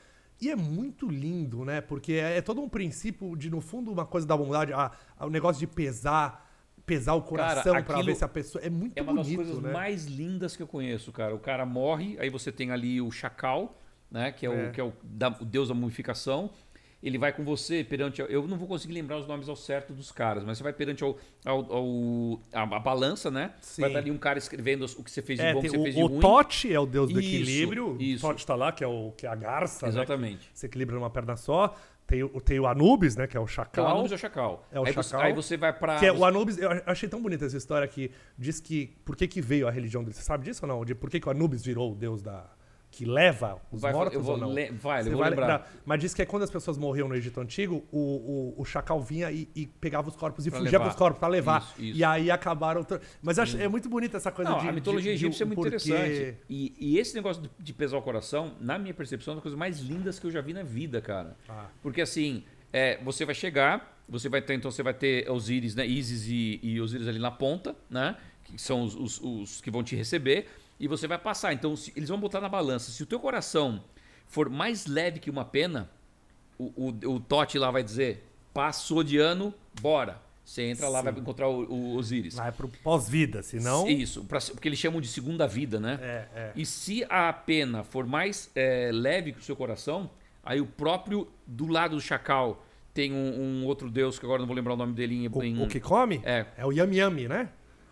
E 0.41 0.49
é 0.49 0.55
muito 0.55 1.07
lindo, 1.09 1.65
né? 1.65 1.81
Porque 1.81 2.13
é, 2.13 2.37
é 2.37 2.41
todo 2.41 2.61
um 2.61 2.69
princípio 2.69 3.35
de, 3.35 3.49
no 3.49 3.59
fundo, 3.61 3.91
uma 3.91 4.05
coisa 4.05 4.25
da 4.27 4.35
bondade, 4.37 4.71
a- 4.73 4.91
a- 5.17 5.25
o 5.25 5.29
negócio 5.29 5.59
de 5.59 5.67
pesar, 5.67 6.49
pesar 6.85 7.13
o 7.13 7.21
coração 7.21 7.75
aquilo 7.75 8.03
ver 8.03 8.15
se 8.15 8.23
a 8.23 8.27
pessoa. 8.27 8.63
É 8.63 8.69
muito 8.69 8.97
É 8.97 9.01
uma 9.01 9.13
das 9.15 9.23
bonito, 9.27 9.37
coisas 9.43 9.61
né? 9.63 9.71
mais 9.73 10.05
lindas 10.05 10.55
que 10.55 10.63
eu 10.63 10.67
conheço, 10.67 11.11
cara. 11.11 11.35
O 11.35 11.39
cara 11.39 11.65
morre, 11.65 12.17
aí 12.19 12.29
você 12.29 12.51
tem 12.51 12.71
ali 12.71 13.01
o 13.01 13.11
chacal, 13.11 13.78
né? 14.11 14.31
Que 14.31 14.45
é, 14.45 14.49
É. 14.49 14.67
O, 14.67 14.71
que 14.71 14.81
é 14.81 14.83
o, 14.83 14.93
da- 15.03 15.37
o 15.39 15.45
deus 15.45 15.67
da 15.69 15.73
mumificação. 15.73 16.49
Ele 17.01 17.17
vai 17.17 17.31
com 17.31 17.45
você 17.45 17.81
perante. 17.81 18.21
Eu 18.27 18.45
não 18.45 18.57
vou 18.57 18.67
conseguir 18.67 18.93
lembrar 18.93 19.17
os 19.17 19.25
nomes 19.25 19.47
ao 19.47 19.55
certo 19.55 19.93
dos 19.93 20.11
caras, 20.11 20.43
mas 20.43 20.57
você 20.57 20.63
vai 20.65 20.73
perante 20.73 21.01
ao, 21.01 21.17
ao- 21.45 21.71
ao- 21.73 22.41
a, 22.51 22.63
a 22.63 22.79
balança, 22.79 23.31
né? 23.31 23.53
Sim. 23.61 23.83
Vai 23.83 23.89
estar 23.91 23.99
ali 23.99 24.11
um 24.11 24.17
cara 24.17 24.37
escrevendo 24.37 24.83
o 24.97 25.03
que 25.03 25.09
você 25.09 25.21
fez 25.21 25.39
de 25.39 25.45
É, 25.45 25.53
bom, 25.53 25.59
o 25.59 25.61
que 25.61 25.69
você 25.69 25.81
fez 25.81 25.95
de 25.95 26.01
o, 26.03 26.07
ruim. 26.07 26.17
o 26.17 26.19
Tote 26.19 26.73
é 26.73 26.77
o 26.77 26.85
deus 26.85 27.09
do 27.13 27.21
Isso, 27.21 27.29
equilíbrio. 27.29 27.95
isso. 28.01 28.25
O 28.25 28.29
Tote 28.29 28.45
tá 28.45 28.53
lá, 28.53 28.73
que 28.73 28.83
é, 28.83 28.87
o, 28.87 29.13
que 29.15 29.25
é 29.25 29.29
a 29.29 29.35
garça. 29.35 29.85
né? 29.85 29.93
Exatamente. 29.93 30.49
Você 30.53 30.65
equilibra 30.65 30.93
numa 30.95 31.09
perna 31.09 31.37
só. 31.37 31.73
Tem 32.05 32.21
o, 32.23 32.41
tem 32.41 32.59
o 32.59 32.67
Anubis, 32.67 33.15
né? 33.15 33.27
Que 33.27 33.37
é 33.37 33.39
o 33.39 33.45
Que 33.45 33.49
é 33.51 33.53
o 33.53 33.55
chacal. 33.55 33.87
Anubis 33.87 34.11
é 34.11 34.15
o 34.15 34.17
chacal. 34.17 34.67
É 34.69 34.79
o 34.81 34.83
aí, 34.85 34.91
Você, 34.91 35.09
chacal. 35.11 35.25
aí 35.27 35.31
você 35.33 35.55
vai 35.55 35.71
pra. 35.71 35.99
Que 35.99 36.05
é 36.07 36.11
o 36.11 36.25
Anubis, 36.25 36.57
eu 36.57 36.69
achei 36.85 37.07
tão 37.07 37.21
bonita 37.21 37.45
essa 37.45 37.55
história 37.55 37.87
que 37.87 38.11
diz 38.37 38.59
que 38.59 38.87
por 39.05 39.15
que, 39.15 39.25
que 39.25 39.39
veio 39.41 39.69
a 39.69 39.71
religião 39.71 40.03
dele. 40.03 40.15
Você 40.15 40.23
sabe 40.23 40.43
disso 40.43 40.65
ou 40.65 40.67
não? 40.67 40.83
De 40.83 40.93
por 40.93 41.09
que, 41.09 41.17
que 41.19 41.27
o 41.29 41.31
Anubis 41.31 41.63
virou 41.63 41.93
o 41.93 41.95
deus 41.95 42.21
da. 42.21 42.45
Que 42.99 43.05
leva 43.05 43.57
os 43.71 43.81
Vai, 43.81 43.93
mortos 43.93 44.21
vou 44.21 44.33
ou 44.33 44.37
não? 44.37 44.53
le- 44.53 44.71
vai, 44.71 44.99
eu 44.99 45.11
vou 45.11 45.19
vai 45.21 45.29
lembrar. 45.29 45.71
Mas 45.85 46.01
diz 46.01 46.13
que 46.13 46.21
é 46.21 46.25
quando 46.25 46.43
as 46.43 46.51
pessoas 46.51 46.77
morriam 46.77 47.07
no 47.07 47.15
Egito 47.15 47.39
Antigo, 47.39 47.81
o, 47.89 48.53
o, 48.57 48.61
o 48.61 48.65
chacal 48.65 49.01
vinha 49.01 49.31
e, 49.31 49.47
e 49.55 49.65
pegava 49.65 50.09
os 50.09 50.17
corpos 50.17 50.45
e 50.45 50.49
Pra 50.49 50.59
fugia 50.59 50.71
levar. 50.73 50.83
com 50.83 50.89
os 50.89 50.95
corpos 50.97 51.17
pra 51.19 51.29
levar. 51.29 51.61
Isso, 51.61 51.81
isso. 51.81 51.97
E 51.97 52.03
aí 52.03 52.29
acabaram. 52.29 52.85
Mas 53.21 53.39
acho, 53.39 53.57
é 53.57 53.69
muito 53.69 53.87
bonita 53.87 54.17
essa 54.17 54.33
coisa 54.33 54.51
Não, 54.51 54.59
de. 54.59 54.67
a 54.67 54.71
mitologia 54.73 55.13
de- 55.13 55.17
de 55.17 55.25
egípcia 55.27 55.43
é 55.43 55.45
um 55.45 55.47
muito 55.47 55.61
porquê. 55.61 55.75
interessante. 55.77 56.37
E, 56.49 56.73
e 56.77 56.99
esse 56.99 57.15
negócio 57.15 57.41
de- 57.41 57.49
de 57.57 57.73
pesar 57.73 57.97
o 57.97 58.01
coração, 58.01 58.53
na 58.59 58.77
minha 58.77 58.93
percepção, 58.93 59.31
é 59.31 59.33
uma 59.33 59.37
das 59.37 59.43
coisas 59.43 59.57
mais 59.57 59.79
lindas 59.79 60.19
que 60.19 60.27
eu 60.27 60.31
já 60.31 60.41
vi 60.41 60.51
na 60.53 60.63
vida, 60.63 60.99
cara. 60.99 61.37
Ah. 61.47 61.67
Porque 61.81 62.01
assim, 62.01 62.43
é, 62.73 63.01
você 63.01 63.23
vai 63.23 63.33
chegar, 63.33 63.97
você 64.09 64.27
vai 64.27 64.41
ter, 64.41 64.55
então 64.55 64.69
você 64.69 64.83
vai 64.83 64.93
ter 64.93 65.29
Osíris, 65.31 65.73
né? 65.73 65.87
Isis 65.87 66.27
e, 66.27 66.59
e 66.61 66.81
Osíris 66.81 67.07
ali 67.07 67.19
na 67.19 67.31
ponta, 67.31 67.73
né? 67.89 68.17
Que 68.43 68.59
são 68.59 68.83
os, 68.83 68.93
os- 68.93 69.21
os 69.21 69.61
que 69.61 69.71
vão 69.71 69.83
te 69.83 69.95
receber. 69.95 70.47
E 70.79 70.87
você 70.87 71.07
vai 71.07 71.17
passar. 71.17 71.53
Então, 71.53 71.75
se- 71.75 71.91
eles 71.95 72.09
vão 72.09 72.19
botar 72.19 72.39
na 72.39 72.47
balança. 72.49 72.91
Se 72.91 73.03
o 73.03 73.05
teu 73.05 73.19
coração 73.19 73.83
for 74.27 74.49
mais 74.49 74.85
leve 74.85 75.19
que 75.19 75.29
uma 75.29 75.43
pena, 75.45 75.89
o, 76.57 76.89
o, 77.05 77.13
o 77.15 77.19
Tote 77.19 77.57
lá 77.59 77.69
vai 77.71 77.83
dizer: 77.83 78.25
passou 78.53 79.03
de 79.03 79.17
ano, 79.17 79.53
bora. 79.81 80.21
Você 80.45 80.63
entra 80.63 80.89
lá, 80.89 80.99
vai 81.03 81.13
encontrar 81.13 81.47
o, 81.47 81.63
o 81.71 81.95
Osíris. 81.95 82.33
Vai 82.33 82.51
pro 82.51 82.67
pós-vida, 82.67 83.43
senão. 83.43 83.87
Isso, 83.87 84.23
pra- 84.25 84.39
porque 84.41 84.67
eles 84.67 84.79
chamam 84.79 84.99
de 84.99 85.07
segunda 85.07 85.45
vida, 85.47 85.79
né? 85.79 85.99
É, 86.01 86.27
é. 86.35 86.51
E 86.55 86.65
se 86.65 87.05
a 87.07 87.31
pena 87.31 87.83
for 87.83 88.07
mais 88.07 88.49
é, 88.55 88.89
leve 88.91 89.31
que 89.33 89.39
o 89.39 89.43
seu 89.43 89.55
coração, 89.55 90.09
aí 90.43 90.59
o 90.59 90.65
próprio 90.65 91.27
do 91.45 91.67
lado 91.67 91.95
do 91.97 92.01
chacal 92.01 92.65
tem 92.95 93.13
um, 93.13 93.61
um 93.61 93.65
outro 93.67 93.91
deus 93.91 94.17
que 94.17 94.25
agora 94.25 94.39
não 94.39 94.47
vou 94.47 94.55
lembrar 94.55 94.73
o 94.73 94.77
nome 94.77 94.93
dele 94.93 95.23
em. 95.23 95.27
O, 95.31 95.43
em- 95.43 95.61
o 95.61 95.67
que 95.67 95.79
come 95.79 96.19
É. 96.25 96.47
é 96.57 96.65
o 96.65 96.71
Yami 96.71 96.97
Yami, 96.97 97.27
né? 97.27 97.49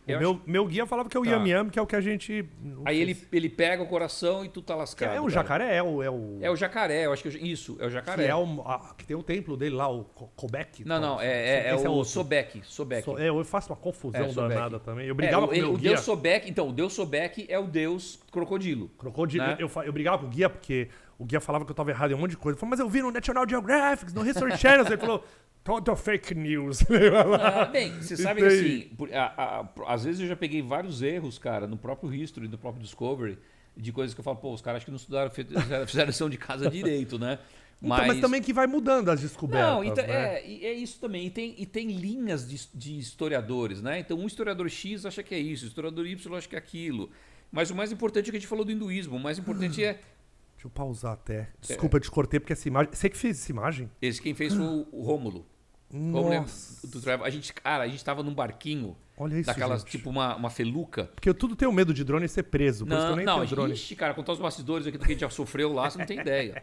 Eu 0.07 0.19
meu, 0.19 0.41
meu 0.45 0.65
guia 0.65 0.85
falava 0.85 1.09
que 1.09 1.17
é 1.17 1.19
o 1.19 1.23
Tá. 1.23 1.31
Yami 1.31 1.49
Yami, 1.49 1.69
que 1.69 1.77
é 1.77 1.81
o 1.81 1.85
que 1.87 1.95
a 1.95 2.01
gente. 2.01 2.47
Aí 2.85 2.99
ele, 2.99 3.17
ele 3.31 3.49
pega 3.49 3.83
o 3.83 3.87
coração 3.87 4.45
e 4.45 4.49
tu 4.49 4.61
tá 4.61 4.73
que 4.73 4.79
lascado. 4.79 5.13
é 5.15 5.19
o 5.21 5.29
jacaré, 5.29 5.75
é 5.75 5.83
o. 5.83 6.01
É 6.01 6.09
o, 6.09 6.37
É 6.41 6.49
o 6.49 6.55
jacaré, 6.55 7.05
eu 7.05 7.13
acho 7.13 7.21
que 7.23 7.27
eu- 7.29 7.45
isso, 7.45 7.73
é 7.79 7.83
o 7.83 7.87
que, 7.87 7.93
jacaré. 7.93 8.25
é 8.27 8.35
o 8.35 8.61
a- 8.65 8.93
que 8.97 9.05
tem 9.05 9.17
o 9.17 9.21
templo 9.23 9.57
dele 9.57 9.75
lá, 9.75 9.89
o 9.89 10.05
Ko- 10.05 10.31
Kobek. 10.35 10.85
Não, 10.85 10.99
não, 11.01 11.19
é, 11.19 11.27
é, 11.27 11.69
é 11.69 11.75
Esse 11.75 11.87
o 11.87 11.91
outro. 11.91 12.09
Sobek. 12.11 12.61
Sobek. 12.63 13.03
So- 13.03 13.17
é, 13.17 13.27
eu 13.29 13.43
faço 13.43 13.69
uma 13.69 13.75
confusão 13.75 14.25
É, 14.25 14.31
danada 14.33 14.79
também. 14.79 15.05
Eu 15.07 15.11
É, 15.11 15.13
brigava 15.13 15.45
o, 15.45 15.47
com 15.49 15.53
o 15.53 15.57
ele- 15.57 15.65
meu 15.65 15.73
o 15.73 15.77
guia. 15.77 15.89
deus 15.89 16.01
Sobek, 16.01 16.49
então, 16.49 16.69
o 16.69 16.71
deus 16.71 16.93
Sobek 16.93 17.45
é 17.49 17.59
o 17.59 17.67
deus 17.67 18.19
crocodilo. 18.31 18.87
Crocodilo. 18.97 19.45
né? 19.45 19.57
Eu, 19.59 19.67
fa- 19.67 19.85
eu 19.85 19.91
brigava 19.91 20.19
com 20.19 20.25
o 20.27 20.29
guia 20.29 20.49
porque 20.49 20.87
o 21.19 21.25
guia 21.25 21.41
falava 21.41 21.65
que 21.65 21.71
eu 21.71 21.75
tava 21.75 21.89
errado 21.89 22.11
em 22.11 22.13
um 22.13 22.17
monte 22.19 22.31
de 22.31 22.37
coisa. 22.37 22.55
Eu 22.55 22.59
falei, 22.59 22.69
mas 22.71 22.79
eu 22.79 22.87
vi 22.89 23.01
no 23.01 23.11
National 23.11 23.45
Geographic, 23.49 24.13
no 24.13 24.25
History 24.25 24.55
Channel. 24.57 24.85
Ele 24.87 24.97
falou, 24.97 25.23
todo 25.67 25.95
fake 25.95 26.33
news. 26.33 26.79
Ah, 27.39 27.65
bem, 27.65 27.91
você 28.01 28.15
sabe 28.15 28.41
que 28.41 28.47
assim, 28.47 28.89
a- 29.13 29.59
a- 29.59 29.93
às 29.93 30.05
vezes 30.05 30.21
eu 30.21 30.27
já 30.27 30.35
peguei 30.35 30.61
vários 30.61 31.01
erros, 31.01 31.37
cara, 31.37 31.67
no 31.67 31.77
próprio 31.77 32.13
History, 32.13 32.47
no 32.47 32.57
próprio 32.57 32.81
Discovery, 32.81 33.37
de 33.75 33.91
coisas 33.91 34.13
que 34.13 34.19
eu 34.19 34.23
falo, 34.23 34.37
pô, 34.37 34.53
os 34.53 34.61
caras 34.61 34.77
acho 34.77 34.85
que 34.85 34.91
não 34.91 34.97
estudaram, 34.97 35.29
fizeram, 35.29 36.07
lição 36.07 36.29
de 36.29 36.37
casa 36.37 36.69
direito, 36.69 37.19
né? 37.19 37.39
Então, 37.81 38.07
mas... 38.07 38.19
também 38.19 38.41
que 38.41 38.51
vai 38.51 38.65
mudando 38.65 39.09
as 39.09 39.21
descobertas. 39.21 39.69
Não, 39.69 39.83
então, 39.83 40.05
né? 40.07 40.39
é, 40.39 40.65
é 40.65 40.73
isso 40.73 40.99
também. 40.99 41.27
E 41.27 41.29
tem, 41.29 41.53
e 41.59 41.65
tem 41.65 41.91
linhas 41.91 42.47
de, 42.47 42.67
de 42.73 42.97
historiadores, 42.97 43.81
né? 43.81 43.99
Então, 43.99 44.17
um 44.17 44.25
historiador 44.25 44.67
X 44.67 45.05
acha 45.05 45.21
que 45.21 45.35
é 45.35 45.39
isso, 45.39 45.65
o 45.65 45.67
historiador 45.67 46.07
Y 46.07 46.35
acha 46.35 46.47
que 46.47 46.55
é 46.55 46.59
aquilo. 46.59 47.11
Mas 47.51 47.69
o 47.69 47.75
mais 47.75 47.91
importante 47.91 48.27
é 48.29 48.31
que 48.31 48.37
a 48.37 48.39
gente 48.39 48.47
falou 48.49 48.65
do 48.65 48.71
hinduísmo. 48.71 49.15
O 49.15 49.19
mais 49.19 49.37
importante 49.37 49.83
é. 49.83 49.93
Deixa 49.93 50.65
eu 50.65 50.71
pausar 50.71 51.13
até. 51.13 51.49
Desculpa, 51.61 51.97
eu 51.97 52.01
te 52.01 52.09
cortei 52.09 52.39
porque 52.39 52.51
essa 52.53 52.67
imagem. 52.67 52.91
Você 52.91 53.09
que 53.09 53.17
fez 53.17 53.39
essa 53.39 53.51
imagem? 53.51 53.91
Esse 54.01 54.19
quem 54.21 54.33
fez 54.33 54.53
foi 54.55 54.65
o, 54.65 54.87
o 54.91 55.03
Rômulo. 55.03 55.45
Nossa. 55.91 56.87
do 56.87 56.99
Travel. 57.01 57.25
A 57.25 57.29
gente, 57.29 57.53
cara, 57.53 57.83
a 57.83 57.87
gente 57.87 58.03
tava 58.03 58.23
num 58.23 58.33
barquinho. 58.33 58.95
Olha 59.17 59.35
isso, 59.35 59.47
Daquelas, 59.47 59.81
gente. 59.81 59.91
tipo, 59.91 60.09
uma, 60.09 60.35
uma 60.35 60.49
feluca. 60.49 61.05
Porque 61.15 61.27
eu 61.29 61.33
tudo 61.33 61.55
tenho 61.55 61.71
medo 61.71 61.93
de 61.93 62.03
drone 62.03 62.25
e 62.25 62.29
ser 62.29 62.43
preso. 62.43 62.85
Por 62.85 62.93
isso 62.93 62.99
que 63.01 63.05
eu 63.05 63.09
Não, 63.09 63.15
nem 63.15 63.25
não, 63.25 63.35
tenho 63.37 63.47
drone. 63.49 63.73
ixi, 63.73 63.95
cara, 63.95 64.13
contar 64.13 64.33
os 64.33 64.39
bastidores 64.39 64.85
aqui 64.85 64.97
do 64.97 65.01
que 65.05 65.11
a 65.11 65.13
gente 65.13 65.21
já 65.21 65.29
sofreu 65.29 65.73
lá, 65.73 65.89
você 65.89 65.97
não 65.97 66.05
tem 66.05 66.19
ideia. 66.19 66.61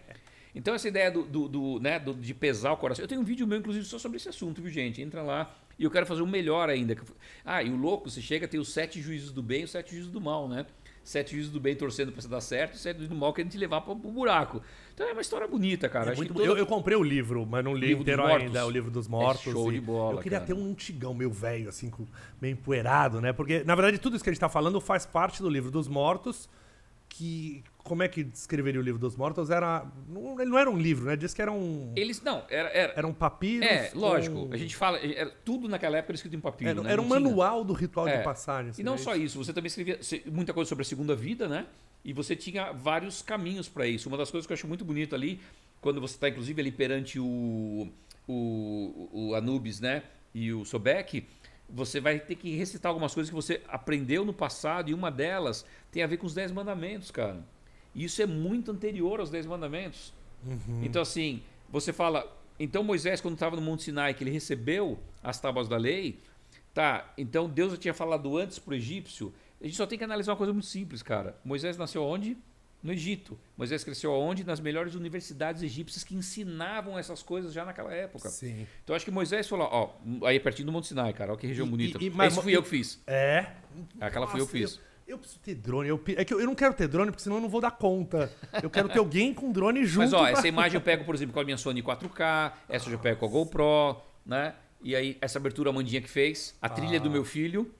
Então, 0.54 0.72
essa 0.72 0.86
ideia 0.86 1.10
do, 1.10 1.24
do- 1.24 1.48
do, 1.48 1.80
né, 1.80 1.98
do- 1.98 2.14
de 2.14 2.32
pesar 2.32 2.70
o 2.72 2.76
coração. 2.76 3.02
Eu 3.02 3.08
tenho 3.08 3.20
um 3.20 3.24
vídeo 3.24 3.44
meu, 3.44 3.58
inclusive, 3.58 3.84
só 3.84 3.98
sobre 3.98 4.18
esse 4.18 4.28
assunto, 4.28 4.62
viu, 4.62 4.70
gente? 4.70 5.02
Entra 5.02 5.20
lá. 5.20 5.52
E 5.76 5.82
eu 5.82 5.90
quero 5.90 6.06
fazer 6.06 6.22
um 6.22 6.28
melhor 6.28 6.70
ainda. 6.70 6.96
Ah, 7.44 7.60
e 7.60 7.70
o 7.70 7.76
louco, 7.76 8.08
você 8.08 8.20
chega, 8.22 8.46
tem 8.46 8.60
os 8.60 8.72
sete 8.72 9.00
juízes 9.02 9.32
do 9.32 9.42
bem 9.42 9.62
e 9.62 9.64
os 9.64 9.72
sete 9.72 9.90
juízes 9.90 10.10
do 10.12 10.20
mal, 10.20 10.46
né? 10.48 10.64
Sete 11.05 11.32
juízes 11.32 11.52
do 11.52 11.61
bem 11.61 11.76
torcendo 11.76 12.11
pra 12.11 12.22
você 12.22 12.28
dar 12.28 12.40
certo, 12.40 12.74
e 12.74 12.78
sete 12.78 12.96
juízes 12.96 13.11
do 13.11 13.14
mal 13.14 13.32
querendo 13.34 13.52
te 13.52 13.59
levar 13.59 13.82
pro, 13.82 13.94
pro 13.94 14.11
buraco. 14.11 14.62
Então 14.94 15.07
é 15.07 15.12
uma 15.12 15.20
história 15.20 15.46
bonita, 15.46 15.86
cara. 15.86 16.12
É 16.12 16.16
muito 16.16 16.32
toda- 16.32 16.46
eu, 16.46 16.57
eu 16.57 16.64
comprei 16.66 16.96
o 16.96 17.02
livro, 17.02 17.44
mas 17.44 17.62
não 17.62 17.74
li 17.74 17.88
Livro 17.88 18.02
inteiro 18.02 18.24
ainda. 18.24 18.61
É 18.61 18.64
o 18.64 18.70
livro 18.70 18.90
dos 18.90 19.07
mortos. 19.07 19.46
É 19.46 19.50
show 19.52 19.70
de 19.70 19.80
bola, 19.82 20.18
Eu 20.18 20.22
queria 20.22 20.38
cara. 20.40 20.46
ter 20.46 20.55
um 20.59 20.64
antigão 20.70 21.12
meio 21.12 21.30
velho, 21.30 21.68
assim, 21.68 21.92
meio 22.40 22.52
empoeirado, 22.55 23.20
né? 23.20 23.32
Porque, 23.34 23.62
na 23.64 23.74
verdade, 23.74 23.98
tudo 23.98 24.16
isso 24.16 24.24
que 24.24 24.30
a 24.30 24.32
gente 24.32 24.40
tá 24.40 24.48
falando 24.48 24.80
faz 24.80 25.05
parte 25.05 25.42
do 25.42 25.48
livro 25.50 25.70
dos 25.70 25.86
mortos. 25.88 26.48
Que. 27.09 27.62
Como 27.85 28.03
é 28.03 28.09
que 28.09 28.24
descreveria 28.24 28.80
o 28.80 28.82
livro 28.82 28.99
dos 28.99 29.14
mortos? 29.14 29.51
Era. 29.51 29.87
Não, 30.09 30.41
ele 30.41 30.51
não 30.51 30.59
era 30.59 30.70
um 30.70 30.78
livro, 30.78 31.05
né? 31.05 31.16
Diz 31.16 31.35
que 31.35 31.43
era 31.43 31.53
um. 31.53 31.93
Eles, 31.95 32.22
não, 32.22 32.43
era... 32.49 32.70
era 32.70 32.95
Era 32.97 33.07
um 33.07 33.12
papiro. 33.12 33.62
é, 33.62 33.91
lógico. 33.95 34.49
A 34.51 34.57
gente 34.57 34.74
fala... 34.74 34.99
Era, 34.99 35.30
tudo 35.45 35.68
naquela 35.68 35.99
época 35.99 36.12
era 36.12 36.16
escrito 36.16 36.35
em 36.35 36.41
papiro, 36.41 36.70
Era, 36.70 36.82
né? 36.82 36.91
era 36.93 37.01
um 37.03 37.07
tinha- 37.07 37.20
manual 37.20 37.62
do 37.62 37.74
ritual 37.74 38.09
É. 38.09 38.16
de 38.16 38.24
passagem. 38.24 38.72
E 38.78 38.82
não 38.82 38.97
só 38.97 39.14
isso, 39.14 39.37
você 39.37 39.53
também 39.53 39.66
escrevia 39.66 40.01
muita 40.32 40.55
coisa 40.55 40.66
sobre 40.66 40.80
a 40.80 40.85
segunda 40.87 41.14
vida, 41.14 41.47
né? 41.47 41.66
E 42.03 42.14
você 42.14 42.35
tinha 42.35 42.72
vários 42.72 43.20
caminhos 43.20 43.68
para 43.68 43.87
isso. 43.87 44.09
Uma 44.09 44.16
das 44.16 44.30
coisas 44.30 44.47
que 44.47 44.53
eu 44.53 44.57
acho 44.57 44.66
muito 44.66 44.82
bonito 44.85 45.14
ali, 45.14 45.39
quando 45.82 46.01
você 46.01 46.14
está 46.14 46.26
inclusive 46.30 46.59
ali 46.61 46.72
perante 46.72 47.20
o, 47.20 47.89
o, 48.26 49.09
o 49.12 49.35
Anubis, 49.35 49.78
né? 49.80 50.03
E 50.35 50.53
o 50.53 50.64
Sobek, 50.64 51.26
você 51.68 52.01
vai 52.01 52.18
ter 52.18 52.35
que 52.35 52.55
recitar 52.57 52.89
algumas 52.91 53.14
coisas 53.14 53.28
que 53.30 53.35
você 53.37 53.61
aprendeu 53.68 54.24
no 54.24 54.32
passado 54.32 54.91
e 54.91 54.95
uma 54.95 55.11
delas 55.11 55.64
tem 55.91 56.03
a 56.03 56.07
ver 56.07 56.16
com 56.16 56.26
os 56.26 56.35
Dez 56.35 56.51
Mandamentos, 56.51 57.11
cara. 57.11 57.39
Isso 57.95 58.20
é 58.22 58.26
muito 58.26 58.70
anterior 58.70 59.20
aos 59.20 59.30
Dez 59.30 59.47
Mandamentos. 59.47 60.12
Então, 60.82 61.01
assim, 61.03 61.42
você 61.70 61.92
fala. 61.92 62.26
Então, 62.59 62.82
Moisés, 62.84 63.20
quando 63.20 63.34
estava 63.34 63.57
no 63.57 63.62
Monte 63.62 63.84
Sinai, 63.84 64.14
que 64.14 64.22
ele 64.22 64.30
recebeu 64.30 64.99
as 65.22 65.40
tábuas 65.40 65.68
da 65.68 65.76
lei, 65.76 66.18
tá, 66.72 67.12
então 67.18 67.49
Deus 67.49 67.72
já 67.72 67.78
tinha 67.78 67.95
falado 67.95 68.36
antes 68.36 68.59
pro 68.59 68.74
egípcio. 68.74 69.32
A 69.61 69.64
gente 69.64 69.76
só 69.76 69.86
tem 69.86 69.97
que 69.99 70.05
analisar 70.05 70.32
uma 70.32 70.36
coisa 70.38 70.53
muito 70.53 70.66
simples, 70.66 71.03
cara. 71.03 71.36
Moisés 71.45 71.76
nasceu 71.78 72.05
onde? 72.05 72.36
No 72.82 72.92
Egito. 72.92 73.38
Moisés 73.57 73.82
cresceu 73.82 74.12
aonde? 74.12 74.45
Nas 74.45 74.61
melhores 74.61 74.95
universidades 74.95 75.62
egípcias 75.62 76.05
que 76.05 76.14
ensinavam 76.14 76.99
essas 76.99 77.22
coisas 77.22 77.51
já 77.55 77.64
naquela 77.64 77.90
época. 77.95 78.28
Sim. 78.28 78.66
Então, 78.84 78.95
acho 78.95 79.07
que 79.07 79.11
Moisés 79.11 79.49
falou, 79.49 79.66
ó, 79.72 80.26
aí 80.26 80.38
pertinho 80.38 80.66
do 80.66 80.72
Monte 80.72 80.88
Sinai, 80.88 81.14
cara, 81.14 81.30
olha 81.32 81.40
que 81.40 81.47
região 81.47 81.66
E- 81.66 81.70
bonita. 81.70 81.99
e- 81.99 82.09
e- 82.09 82.11
mas- 82.11 82.34
Esse 82.34 82.42
fui 82.42 82.55
eu 82.55 82.62
que 82.62 82.68
fiz. 82.68 83.01
É. 83.07 83.53
Aquela 83.99 84.26
fui 84.26 84.38
eu 84.38 84.47
que 84.47 84.61
Nossa, 84.61 84.74
fiz. 84.76 84.84
Eu 84.84 84.93
preciso 85.18 85.38
ter 85.40 85.55
drone. 85.55 85.88
Eu, 85.88 86.00
é 86.16 86.24
que 86.24 86.32
eu, 86.32 86.40
eu 86.40 86.46
não 86.46 86.55
quero 86.55 86.72
ter 86.74 86.88
drone, 86.88 87.11
porque 87.11 87.22
senão 87.22 87.36
eu 87.36 87.42
não 87.42 87.48
vou 87.48 87.61
dar 87.61 87.70
conta. 87.72 88.32
Eu 88.62 88.70
quero 88.70 88.88
ter 88.88 88.98
alguém 88.98 89.34
com 89.34 89.52
drone 89.52 89.84
junto. 89.84 90.05
Mas 90.05 90.12
ó, 90.12 90.20
pra- 90.20 90.30
essa 90.30 90.48
imagem 90.48 90.76
eu 90.76 90.80
pego, 90.82 91.05
por 91.05 91.14
exemplo, 91.14 91.34
com 91.34 91.40
a 91.40 91.44
minha 91.44 91.57
Sony 91.59 91.82
4K, 91.82 92.52
essa 92.68 92.86
eu 92.88 92.92
já 92.92 92.98
pego 92.98 93.20
com 93.20 93.26
a 93.26 93.28
GoPro, 93.28 94.02
né? 94.24 94.55
E 94.82 94.94
aí, 94.96 95.16
essa 95.20 95.38
abertura 95.38 95.70
a 95.70 95.72
Mandinha 95.72 96.00
que 96.00 96.09
fez, 96.11 96.55
a 96.61 96.68
trilha 96.68 96.96
é 96.96 97.00
do 97.00 97.11
meu 97.11 97.24
filho 97.24 97.70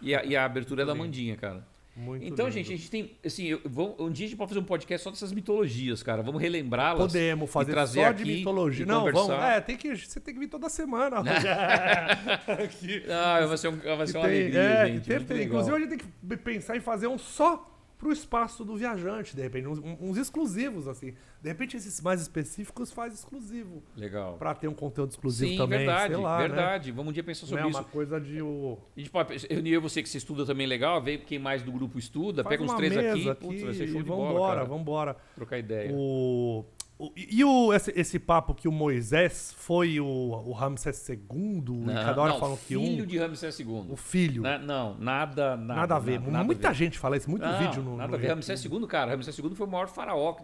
e 0.00 0.14
a, 0.14 0.24
e 0.24 0.34
a 0.36 0.44
abertura 0.44 0.82
é 0.82 0.86
da 0.86 0.94
Mandinha, 0.94 1.36
cara. 1.36 1.66
Muito 1.96 2.26
então, 2.26 2.46
lindo. 2.46 2.58
gente, 2.58 2.72
a 2.74 2.76
gente 2.76 2.90
tem. 2.90 3.10
Assim, 3.24 3.46
eu, 3.46 3.60
vou, 3.64 3.96
um 3.98 4.10
dia 4.10 4.26
a 4.26 4.28
gente 4.28 4.36
pode 4.36 4.50
fazer 4.50 4.60
um 4.60 4.64
podcast 4.64 5.02
só 5.02 5.10
dessas 5.10 5.32
mitologias, 5.32 6.02
cara. 6.02 6.22
Vamos 6.22 6.42
relembrá-las. 6.42 6.98
Podemos 7.10 7.50
fazer 7.50 7.70
e 7.70 7.74
trazer 7.74 8.04
só 8.04 8.12
de 8.12 8.24
mitologia. 8.24 8.84
Não, 8.84 9.04
vamos. 9.04 9.22
conversar. 9.22 9.56
É, 9.56 9.60
tem 9.62 9.76
que, 9.78 9.96
você 9.96 10.20
tem 10.20 10.34
que 10.34 10.40
vir 10.40 10.48
toda 10.48 10.68
semana. 10.68 11.20
Aqui. 12.46 13.02
Ah, 13.10 13.46
vai 13.46 13.56
ser, 13.56 13.68
um, 13.68 13.76
vai 13.76 14.06
ser 14.06 14.18
uma 14.18 14.28
tem- 14.28 14.40
alegria, 14.40 14.60
é, 14.60 14.86
gente. 14.88 15.42
inclusive, 15.44 15.76
a 15.76 15.80
gente 15.80 15.88
tem 15.88 15.98
que 15.98 16.36
pensar 16.36 16.76
em 16.76 16.80
fazer 16.80 17.06
um 17.06 17.16
só 17.16 17.75
pro 17.98 18.12
espaço 18.12 18.64
do 18.64 18.76
viajante, 18.76 19.34
de 19.34 19.42
repente. 19.42 19.66
Uns, 19.66 19.78
uns 20.00 20.16
exclusivos, 20.16 20.86
assim. 20.86 21.14
De 21.40 21.48
repente, 21.48 21.76
esses 21.76 22.00
mais 22.00 22.20
específicos 22.20 22.92
faz 22.92 23.14
exclusivo. 23.14 23.82
Legal. 23.96 24.36
Pra 24.38 24.54
ter 24.54 24.68
um 24.68 24.74
conteúdo 24.74 25.10
exclusivo 25.10 25.50
Sim, 25.52 25.56
também. 25.56 25.78
verdade, 25.78 26.14
lá, 26.14 26.38
né? 26.38 26.48
verdade. 26.48 26.92
Vamos 26.92 27.10
um 27.10 27.12
dia 27.12 27.22
pensar 27.24 27.42
Não 27.42 27.48
sobre 27.48 27.64
é 27.64 27.68
isso. 27.68 27.78
uma 27.78 27.84
coisa 27.84 28.20
de 28.20 28.42
o. 28.42 28.78
A 28.96 29.00
gente 29.00 29.10
pode 29.10 29.46
eu 29.50 29.58
e 29.58 29.78
você 29.78 30.02
que 30.02 30.08
você 30.08 30.18
estuda 30.18 30.44
também 30.44 30.66
legal, 30.66 31.02
vê 31.02 31.18
quem 31.18 31.38
mais 31.38 31.62
do 31.62 31.72
grupo 31.72 31.98
estuda, 31.98 32.42
Faz 32.42 32.56
pega 32.56 32.70
uns 32.70 32.76
três 32.76 32.96
aqui, 32.96 33.18
mesa 33.18 33.34
putz, 33.34 33.62
vai 33.62 33.74
ser 33.74 33.86
show 33.88 34.00
e 34.00 34.04
de 34.04 34.08
bola, 34.08 34.28
vambora, 34.32 34.64
vambora. 34.64 35.16
Trocar 35.34 35.58
ideia. 35.58 35.90
O, 35.92 36.64
o- 36.98 37.12
e 37.14 37.44
o, 37.44 37.72
esse, 37.74 37.92
esse 37.94 38.18
papo 38.18 38.54
que 38.54 38.66
o 38.66 38.72
Moisés 38.72 39.54
foi 39.58 40.00
o, 40.00 40.06
o 40.06 40.52
Ramsés 40.52 41.06
II, 41.08 41.16
e 41.18 41.94
cada 41.94 42.22
hora 42.22 42.32
não, 42.32 42.40
falam 42.40 42.56
que 42.56 42.64
filho 42.64 43.04
um. 43.04 43.06
de 43.06 43.18
Ramsés 43.18 43.58
II. 43.60 43.66
O 43.90 43.96
filho. 43.96 44.42
Né? 44.42 44.56
Não, 44.58 44.96
nada, 44.98 45.56
nada. 45.56 45.80
nada 45.80 45.96
a 45.96 45.98
ver. 45.98 46.18
Nada, 46.20 46.30
nada 46.32 46.44
Muita 46.44 46.68
ver. 46.68 46.74
gente 46.74 46.98
fala 46.98 47.16
isso, 47.16 47.28
muito 47.30 47.44
Não, 47.44 47.58
vídeo 47.58 47.82
no. 47.82 47.96
Nada 47.96 48.08
no 48.08 48.14
a 48.14 48.18
ver. 48.18 48.28
Ramsés 48.28 48.64
II, 48.64 48.86
cara. 48.86 49.10
Ramsés 49.14 49.38
II 49.38 49.54
foi 49.54 49.66
o 49.66 49.70
maior 49.70 49.88
faraó, 49.88 50.36